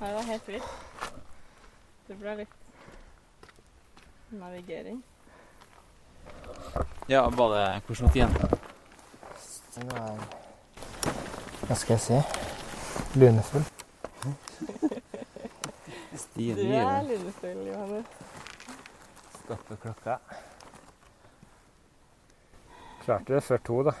Nei, 0.00 0.08
det 0.08 0.14
var 0.16 0.22
helt 0.22 0.48
vilt. 0.48 0.70
Det 2.08 2.16
ble 2.18 2.34
litt 2.36 2.56
navigering. 4.30 5.02
Ja, 7.08 7.28
var 7.28 7.54
det 7.54 7.82
Hvordan 7.86 8.08
det 8.08 8.16
igjen? 8.16 8.36
Den 9.74 9.90
er 9.96 10.18
Hva 11.66 11.74
skal 11.78 11.96
jeg 11.96 12.00
si? 12.00 12.20
Lunefull. 13.18 13.64
Stien 16.16 16.56
Du 16.56 16.62
er 16.62 17.02
lunefull, 17.08 17.66
Johannes. 17.66 18.06
Stoppe 19.40 19.76
klokka. 19.82 20.16
Klarte 23.04 23.34
det 23.34 23.42
før 23.42 23.62
to, 23.66 23.82
da. 23.90 23.94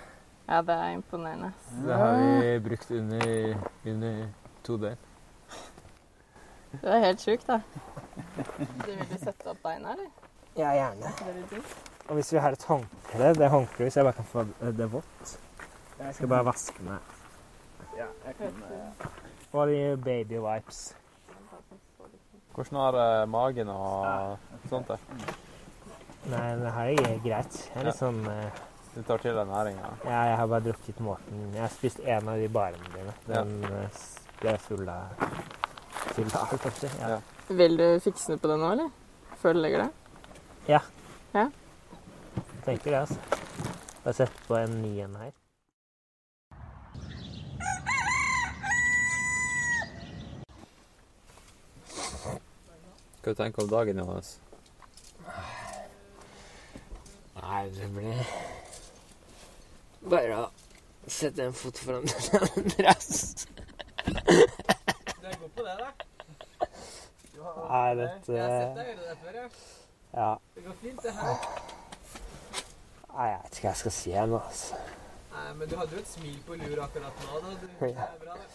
Ja, 0.48 0.62
det 0.62 0.74
er 0.74 0.96
imponerende. 0.96 1.52
Det 1.86 1.96
har 1.96 2.16
vi 2.18 2.58
brukt 2.68 2.90
under, 2.90 3.56
under 3.86 4.26
to 4.66 4.76
døgn. 4.76 4.96
Det 6.72 6.90
er 6.94 7.04
helt 7.04 7.20
sjukt, 7.20 7.46
da. 7.46 7.60
Du 8.86 8.90
vil 8.90 9.06
du 9.10 9.16
sette 9.18 9.50
opp 9.50 9.62
beina, 9.62 9.94
eller? 9.94 10.10
Ja, 10.58 10.70
gjerne. 10.74 11.12
Det 11.18 11.34
vil 11.34 11.46
du. 11.50 11.62
Og 12.10 12.16
hvis 12.18 12.32
vi 12.34 12.40
har 12.42 12.54
et 12.56 12.64
håndkle, 12.66 13.28
det 13.38 13.48
håndkleet, 13.52 13.86
hvis 13.86 13.96
jeg 14.00 14.04
bare 14.08 14.16
kan 14.18 14.26
få 14.26 14.42
det 14.74 14.88
vått 14.92 15.34
Jeg 16.00 16.14
skal 16.16 16.30
bare 16.32 16.46
vaske 16.48 16.82
meg. 16.82 17.12
Ja, 17.98 18.06
jeg 18.26 18.34
kan 18.38 18.64
Og 19.52 19.68
de 19.70 19.76
baby 20.04 20.40
wipes. 20.42 20.80
Hvordan 22.54 22.80
har 22.80 22.98
eh, 23.02 23.26
magen 23.30 23.68
og 23.72 24.38
sånt 24.70 24.90
det? 24.90 24.98
Nei, 26.30 26.48
det 26.60 26.72
her 26.74 26.90
er 27.06 27.20
greit. 27.24 27.60
Jeg 27.70 27.80
er 27.80 27.86
litt 27.88 27.98
sånn 28.00 28.18
eh, 28.28 28.58
Du 28.96 29.00
tar 29.06 29.22
til 29.22 29.36
deg 29.38 29.46
næringa? 29.48 29.92
Ja, 30.04 30.22
jeg 30.32 30.36
har 30.40 30.50
bare 30.50 30.64
drukket 30.66 30.98
Morten. 31.06 31.44
Jeg 31.54 31.62
har 31.62 31.70
spist 31.72 32.02
en 32.02 32.28
av 32.28 32.42
de 32.42 32.48
barene 32.52 32.90
dine. 32.96 33.14
Den 33.30 33.54
eh, 33.70 33.86
s- 33.94 34.18
ble 34.42 34.56
full 34.66 34.88
av 34.90 35.14
full 36.10 36.26
av 36.34 36.42
alt, 36.48 36.58
kanskje. 36.64 36.88
jeg 36.88 36.96
si. 36.96 37.00
Ja. 37.06 37.20
Vil 37.62 37.78
du 37.78 37.86
fikse 38.02 38.32
den 38.34 38.42
på 38.42 38.50
det 38.50 38.58
nå, 38.60 38.72
eller? 38.74 38.90
Før 39.40 39.54
du 39.56 39.62
legger 39.62 39.86
deg? 39.86 39.96
ja. 40.74 40.82
Ja? 41.34 41.46
Jeg 42.60 42.64
tenker 42.64 42.90
det, 42.90 42.98
altså. 43.00 43.14
Bare 44.04 44.12
sett 44.14 44.32
på 44.46 44.56
en 44.56 44.82
ny 44.82 44.98
en 45.00 45.14
her. 45.16 45.30
Hva 53.22 53.32
tenker 53.38 53.62
du 53.62 53.64
om 53.64 53.70
dagen, 53.70 54.02
Johannes? 54.02 54.34
Nei, 57.40 57.64
det 57.78 57.88
blir 57.96 58.20
bare 60.12 60.42
å 60.42 60.46
sette 61.08 61.48
en 61.48 61.56
fot 61.56 61.80
foran 61.80 62.04
den 62.12 62.44
andre. 62.44 62.94
Du 64.04 65.26
er 65.32 65.40
god 65.40 65.48
på 65.48 65.64
det, 65.64 65.80
da. 65.80 65.90
Nei, 66.60 67.90
dette 68.04 68.36
Jeg 68.36 68.44
har 68.44 68.56
sett 68.60 68.76
deg 68.76 68.92
gjøre 68.92 69.02
det 69.08 69.18
før, 69.24 69.42
ja. 69.44 69.50
Ja. 70.12 70.32
Det 70.54 70.68
går 70.68 70.82
fint, 70.84 71.02
det 71.08 71.16
her. 71.24 71.69
Nei, 73.10 73.28
jeg 73.30 73.40
vet 73.42 73.56
ikke 73.56 73.66
hva 73.66 73.70
jeg 73.72 73.80
skal 73.80 73.94
si 73.96 74.12
ennå, 74.16 74.40
altså. 74.40 74.80
Nei, 75.30 75.46
men 75.58 75.70
du 75.70 75.76
hadde 75.78 75.96
jo 75.96 76.02
et 76.02 76.10
smil 76.10 76.38
på 76.46 76.58
lur 76.60 76.82
akkurat 76.84 77.24
nå, 77.24 77.40
da. 77.44 77.54
Du, 77.60 77.66
det 77.80 77.90
er 77.90 78.16
bra, 78.22 78.36
det. 78.38 78.48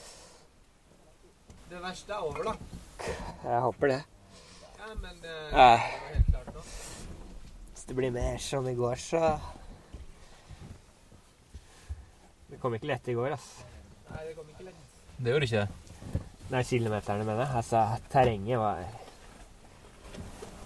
Det 1.69 1.81
verste 1.81 2.13
er 2.13 2.25
over, 2.27 2.51
da. 2.51 2.53
Jeg 3.43 3.61
håper 3.65 3.91
det. 3.91 4.01
Ja, 4.79 4.89
men 5.01 5.21
det, 5.21 5.35
det 5.49 5.59
var 5.59 5.77
helt 5.81 6.29
klart 6.29 6.51
nå. 6.55 6.65
Hvis 7.73 7.87
det 7.89 7.97
blir 7.99 8.13
mer 8.15 8.37
som 8.41 8.67
i 8.69 8.75
går, 8.77 9.01
så 9.01 9.23
Det 12.51 12.59
kom 12.61 12.77
ikke 12.77 12.87
lett 12.93 13.09
i 13.11 13.17
går, 13.17 13.33
altså. 13.35 13.65
Nei, 14.11 14.21
det 14.29 14.35
kom 14.37 14.47
ikke 14.53 14.69
lett. 14.69 14.95
Det 15.17 15.33
gjorde 15.33 15.49
ikke 15.49 15.65
det. 15.65 16.21
Nei, 16.53 16.61
kilometerne, 16.69 17.25
mener 17.25 17.43
jeg. 17.43 17.57
Altså, 17.59 17.83
terrenget 18.13 18.61
var 18.61 18.85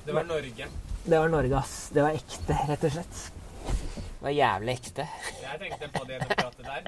Det 0.06 0.14
var 0.14 0.28
Norge. 0.28 0.70
Det 1.06 1.20
var 1.24 1.32
Norge, 1.32 1.56
ass. 1.58 1.76
Det 1.96 2.04
var 2.04 2.18
ekte, 2.20 2.58
rett 2.70 2.84
og 2.90 2.98
slett. 2.98 3.39
Det 3.66 4.26
var 4.26 4.34
jævlig 4.36 4.74
ekte. 4.80 5.06
Jeg 5.44 5.60
tenkte 5.62 5.88
på 5.96 6.02
det 6.08 6.18
gjennom 6.18 6.32
pratet 6.40 6.66
der. 6.66 6.82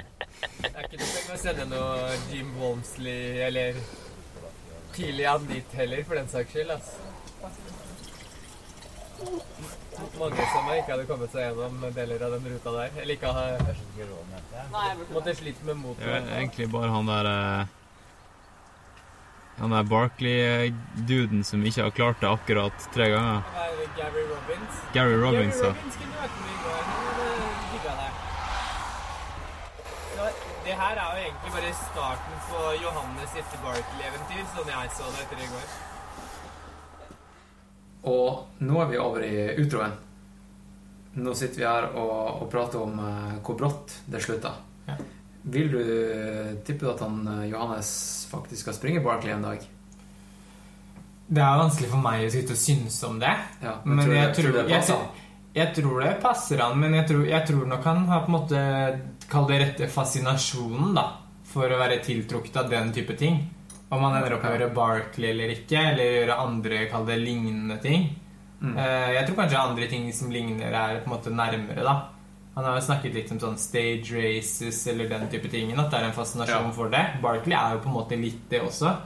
Det 0.62 0.72
er 0.72 0.84
ikke 0.88 1.00
noe 1.02 1.36
å 1.36 1.40
sende 1.40 1.66
noe 1.72 2.16
Jim 2.32 2.50
Walmsley 2.60 3.40
eller 3.48 3.78
Kilian 4.96 5.46
dit 5.48 5.70
heller, 5.80 6.02
for 6.04 6.20
den 6.20 6.28
saks 6.32 6.52
skyld, 6.52 6.72
ass. 6.76 6.90
Mange 10.18 10.44
som 10.52 10.66
ikke 10.74 10.92
hadde 10.96 11.06
kommet 11.08 11.32
seg 11.34 11.42
gjennom 11.46 11.76
deler 11.96 12.24
av 12.26 12.32
den 12.36 12.46
ruta 12.56 12.72
der. 12.76 12.90
Eller 13.02 13.14
ikke 13.16 13.32
hadde 13.36 13.76
Måtte 15.14 15.36
slite 15.38 15.64
med 15.68 15.76
Det 15.76 15.82
motoren. 15.84 16.26
er 16.28 16.40
egentlig 16.40 16.68
bare 16.74 16.90
han 16.94 17.06
der 17.12 17.26
eh, 17.32 17.66
Han 19.62 19.72
der 19.76 19.84
Barkley-duden 19.92 21.44
som 21.46 21.64
ikke 21.66 21.84
har 21.86 21.92
klart 21.96 22.20
det 22.24 22.30
akkurat 22.32 22.78
tre 22.96 23.10
ganger. 23.14 23.40
Er 23.62 23.70
Gary 23.98 24.24
Robbins. 24.32 24.74
Gary 24.96 25.18
Robbins, 25.22 25.56
ja. 25.62 25.70
Gary 25.70 25.76
Robbins 25.78 25.96
kunne 26.02 26.18
vært 26.22 26.36
med 26.42 26.50
i 26.50 26.58
går. 26.66 26.82
Han 26.82 26.98
hadde 27.06 27.28
digga 27.72 27.94
det. 28.02 28.12
Så 30.16 30.24
det 30.72 30.78
her 30.80 30.96
er 30.96 31.16
jo 31.16 31.24
egentlig 31.26 31.52
bare 31.52 31.72
starten 31.76 32.38
på 32.48 32.60
Johannes 32.80 33.32
sitt 33.36 33.56
Barkley-eventyr, 33.60 34.44
sånn 34.54 34.70
jeg 34.72 34.92
så 34.96 35.10
det 35.12 35.26
etter 35.26 35.42
i 35.44 35.50
går. 35.52 35.74
Og 38.12 38.64
nå 38.64 38.78
er 38.80 38.88
vi 38.88 39.02
over 39.02 39.26
i 39.26 39.34
utroen. 39.60 39.98
Nå 41.20 41.34
sitter 41.36 41.60
vi 41.60 41.68
her 41.68 41.90
og, 41.92 42.44
og 42.46 42.48
prater 42.54 42.80
om 42.86 43.02
eh, 43.04 43.34
hvor 43.44 43.60
brått 43.60 43.98
det 44.08 44.24
slutta. 44.24 44.54
Vil 45.52 45.74
du 45.74 45.82
tippe 46.64 46.88
at 46.88 47.04
han 47.04 47.20
eh, 47.28 47.50
Johannes 47.52 47.92
faktisk 48.32 48.64
skal 48.64 48.78
springe 48.78 49.04
Barkley 49.04 49.36
en 49.36 49.44
dag? 49.50 49.66
Det 51.32 51.44
er 51.44 51.64
vanskelig 51.66 51.92
for 51.92 52.06
meg 52.06 52.30
å 52.30 52.32
sitte 52.32 52.56
og 52.56 52.64
synes 52.64 53.04
om 53.10 53.20
det. 53.20 53.36
Ja, 53.60 53.76
men 53.84 54.00
men 54.00 54.06
tror 54.06 54.16
jeg, 54.16 54.24
jeg, 54.24 54.36
tror 54.38 54.48
tror, 54.48 54.62
det 54.62 54.70
passer 54.72 55.04
jeg, 55.04 55.28
jeg 55.60 55.76
tror 55.82 56.00
det 56.00 56.20
passer 56.24 56.64
han, 56.64 56.80
men 56.80 56.96
jeg 56.96 57.12
tror, 57.12 57.26
jeg 57.28 57.48
tror 57.52 57.74
nok 57.76 57.90
han 57.92 58.06
har 58.08 58.24
på 58.24 58.32
en 58.32 58.38
måte 58.40 58.62
Kall 59.32 59.48
det 59.48 59.60
rette 59.62 59.88
fascinasjonen, 59.92 60.94
da. 60.98 61.06
For 61.52 61.72
å 61.72 61.80
være 61.80 62.02
tiltrukket 62.04 62.58
av 62.62 62.70
den 62.72 62.92
type 62.96 63.16
ting. 63.20 63.42
Om 63.92 64.04
han 64.06 64.18
ender 64.22 64.36
opp 64.38 64.44
med 64.44 64.54
å 64.54 64.56
gjøre 64.58 64.74
Barkley 64.76 65.32
eller 65.34 65.52
ikke, 65.56 65.80
eller 65.92 66.14
gjøre 66.22 66.38
andre 66.46 66.82
kall 66.92 67.06
det 67.10 67.18
lignende 67.20 67.78
ting. 67.84 68.10
Mm. 68.62 68.76
Eh, 68.78 69.10
Jeg 69.18 69.26
tror 69.28 69.40
kanskje 69.42 69.60
andre 69.60 69.88
ting 69.92 70.12
som 70.14 70.32
ligner, 70.32 70.72
er 70.72 71.00
på 71.02 71.10
en 71.10 71.16
måte 71.18 71.34
nærmere, 71.34 71.84
da. 71.84 71.96
Han 72.56 72.66
har 72.68 72.76
jo 72.76 72.84
snakket 72.86 73.14
litt 73.16 73.32
om 73.32 73.40
sånn 73.40 73.58
stage 73.58 74.12
races 74.12 74.82
eller 74.92 75.08
den 75.10 75.28
type 75.32 75.50
ting. 75.50 75.72
At 75.80 75.90
det 75.92 76.00
er 76.02 76.04
en 76.10 76.16
fascinasjon 76.16 76.66
Ja. 76.68 76.72
for 76.72 76.90
det. 76.90 77.06
Barkley 77.22 77.56
er 77.56 77.74
jo 77.76 77.80
på 77.80 77.88
en 77.90 77.96
måte 77.96 78.20
litt 78.22 78.50
det 78.50 78.62
også. 78.62 78.98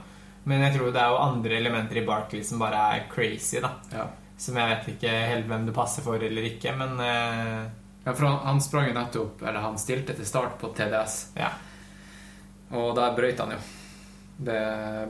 Men 0.44 0.60
jeg 0.62 0.74
tror 0.78 0.92
det 0.92 1.00
er 1.02 1.08
jo 1.10 1.16
andre 1.22 1.56
elementer 1.56 1.96
i 2.02 2.06
Barkley 2.06 2.42
som 2.42 2.58
bare 2.58 2.74
er 2.96 3.06
crazy, 3.10 3.60
da. 3.60 3.70
Ja. 3.92 4.06
Som 4.36 4.56
jeg 4.56 4.68
vet 4.68 4.88
ikke 4.96 5.10
helt 5.10 5.46
hvem 5.48 5.66
det 5.66 5.74
passer 5.74 6.02
for 6.02 6.14
eller 6.22 6.42
ikke, 6.42 6.76
men 6.76 7.00
eh, 7.00 7.68
Ja, 8.06 8.12
for 8.14 8.28
han, 8.28 8.38
han 8.46 8.60
sprang 8.62 8.86
jo 8.86 8.94
nettopp 8.94 9.40
Eller 9.42 9.64
han 9.64 9.78
stilte 9.82 10.14
til 10.14 10.26
start 10.28 10.60
på 10.60 10.70
TDS. 10.78 11.16
Ja. 11.34 11.50
Og 12.70 12.94
der 12.94 13.14
brøyt 13.18 13.40
han 13.42 13.54
jo. 13.56 13.58
Det 14.46 14.60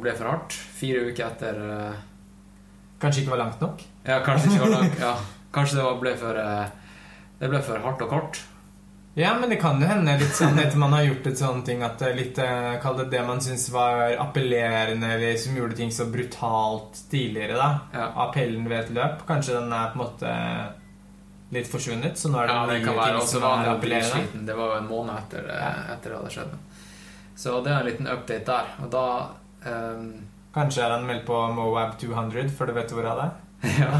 ble 0.00 0.14
for 0.16 0.30
hardt. 0.30 0.56
Fire 0.78 1.04
uker 1.10 1.26
etter 1.28 1.60
eh, 1.66 2.02
Kanskje 3.02 3.22
ikke 3.22 3.34
var 3.34 3.42
langt 3.44 3.60
nok? 3.60 3.82
Ja, 4.06 4.20
kanskje 4.24 4.48
ikke 4.52 4.64
var 4.64 4.74
langt. 4.80 5.00
Ja. 5.02 5.14
Kanskje 5.52 5.78
det 5.80 5.84
var, 5.88 5.98
ble 6.00 6.12
for 6.20 6.40
eh, 6.40 6.92
Det 7.40 7.50
ble 7.52 7.60
for 7.66 7.84
hardt 7.84 8.04
og 8.06 8.12
kort. 8.14 8.40
Ja, 9.16 9.30
men 9.40 9.48
det 9.52 9.56
kan 9.60 9.80
jo 9.80 9.88
hende 9.88 10.12
litt 10.20 10.34
sånn 10.36 10.58
etter 10.60 10.76
man 10.80 10.92
har 10.92 11.06
gjort 11.06 11.28
et 11.30 11.38
sånn 11.40 11.62
ting 11.64 11.80
at 11.84 12.00
det 12.00 12.10
er 12.10 12.18
litt 12.18 12.40
eh, 12.40 12.74
Kall 12.82 12.98
det 13.00 13.06
det 13.12 13.22
man 13.24 13.40
syns 13.44 13.68
var 13.72 14.12
appellerende, 14.20 15.12
eller 15.16 15.36
som 15.40 15.56
gjorde 15.56 15.76
ting 15.78 15.92
så 15.92 16.04
brutalt 16.12 17.00
tidligere, 17.12 17.56
da. 17.60 18.08
Appellen 18.26 18.68
ved 18.68 18.82
et 18.82 18.92
løp. 18.96 19.24
Kanskje 19.28 19.56
den 19.56 19.72
er 19.72 19.92
på 19.92 20.00
en 20.00 20.04
måte 20.04 20.34
litt 21.54 21.68
forsvunnet, 21.70 22.18
så 22.18 22.30
nå 22.30 22.40
er 22.42 22.48
det 22.48 22.54
Ja, 22.54 22.66
det 22.66 22.78
kan 22.84 22.96
være. 22.96 23.18
også 23.20 23.40
vanlig 23.42 23.70
å 23.70 23.80
bli 23.82 23.92
dritsliten. 23.94 24.46
Det 24.46 24.56
var 24.58 24.72
jo 24.72 24.78
en 24.80 24.88
måned 24.90 25.18
etter, 25.20 25.50
ja. 25.50 25.72
etter 25.94 26.10
det 26.12 26.20
hadde 26.20 26.32
skjedd. 26.34 26.54
Så 27.36 27.60
det 27.62 27.72
er 27.72 27.80
en 27.80 27.90
liten 27.90 28.08
update 28.10 28.46
der. 28.48 28.72
Og 28.82 28.90
da 28.90 29.06
um... 29.66 30.06
Kanskje 30.56 30.86
er 30.86 30.94
han 30.96 31.04
meldt 31.06 31.26
på 31.28 31.36
Moab 31.52 31.98
200, 32.00 32.48
for 32.56 32.66
du 32.66 32.72
vet 32.76 32.94
hvor 32.96 33.06
han 33.10 33.26
er? 33.26 33.34
Ja. 33.76 33.90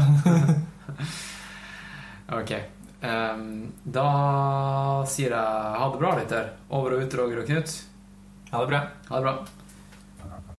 ok. 2.39 2.55
Um, 2.97 3.43
da 3.85 4.07
sier 5.05 5.35
jeg 5.35 5.77
ha 5.77 5.91
det 5.93 6.01
bra, 6.01 6.15
lytter. 6.17 6.49
Over 6.73 6.97
og 6.97 7.05
ut, 7.05 7.17
Roger 7.19 7.43
og 7.43 7.51
Knut. 7.51 7.77
Ha 8.51 8.63
det 8.63 8.71
bra. 8.73 8.81
Ha 9.11 9.21
det 9.21 9.27
bra. 9.27 9.66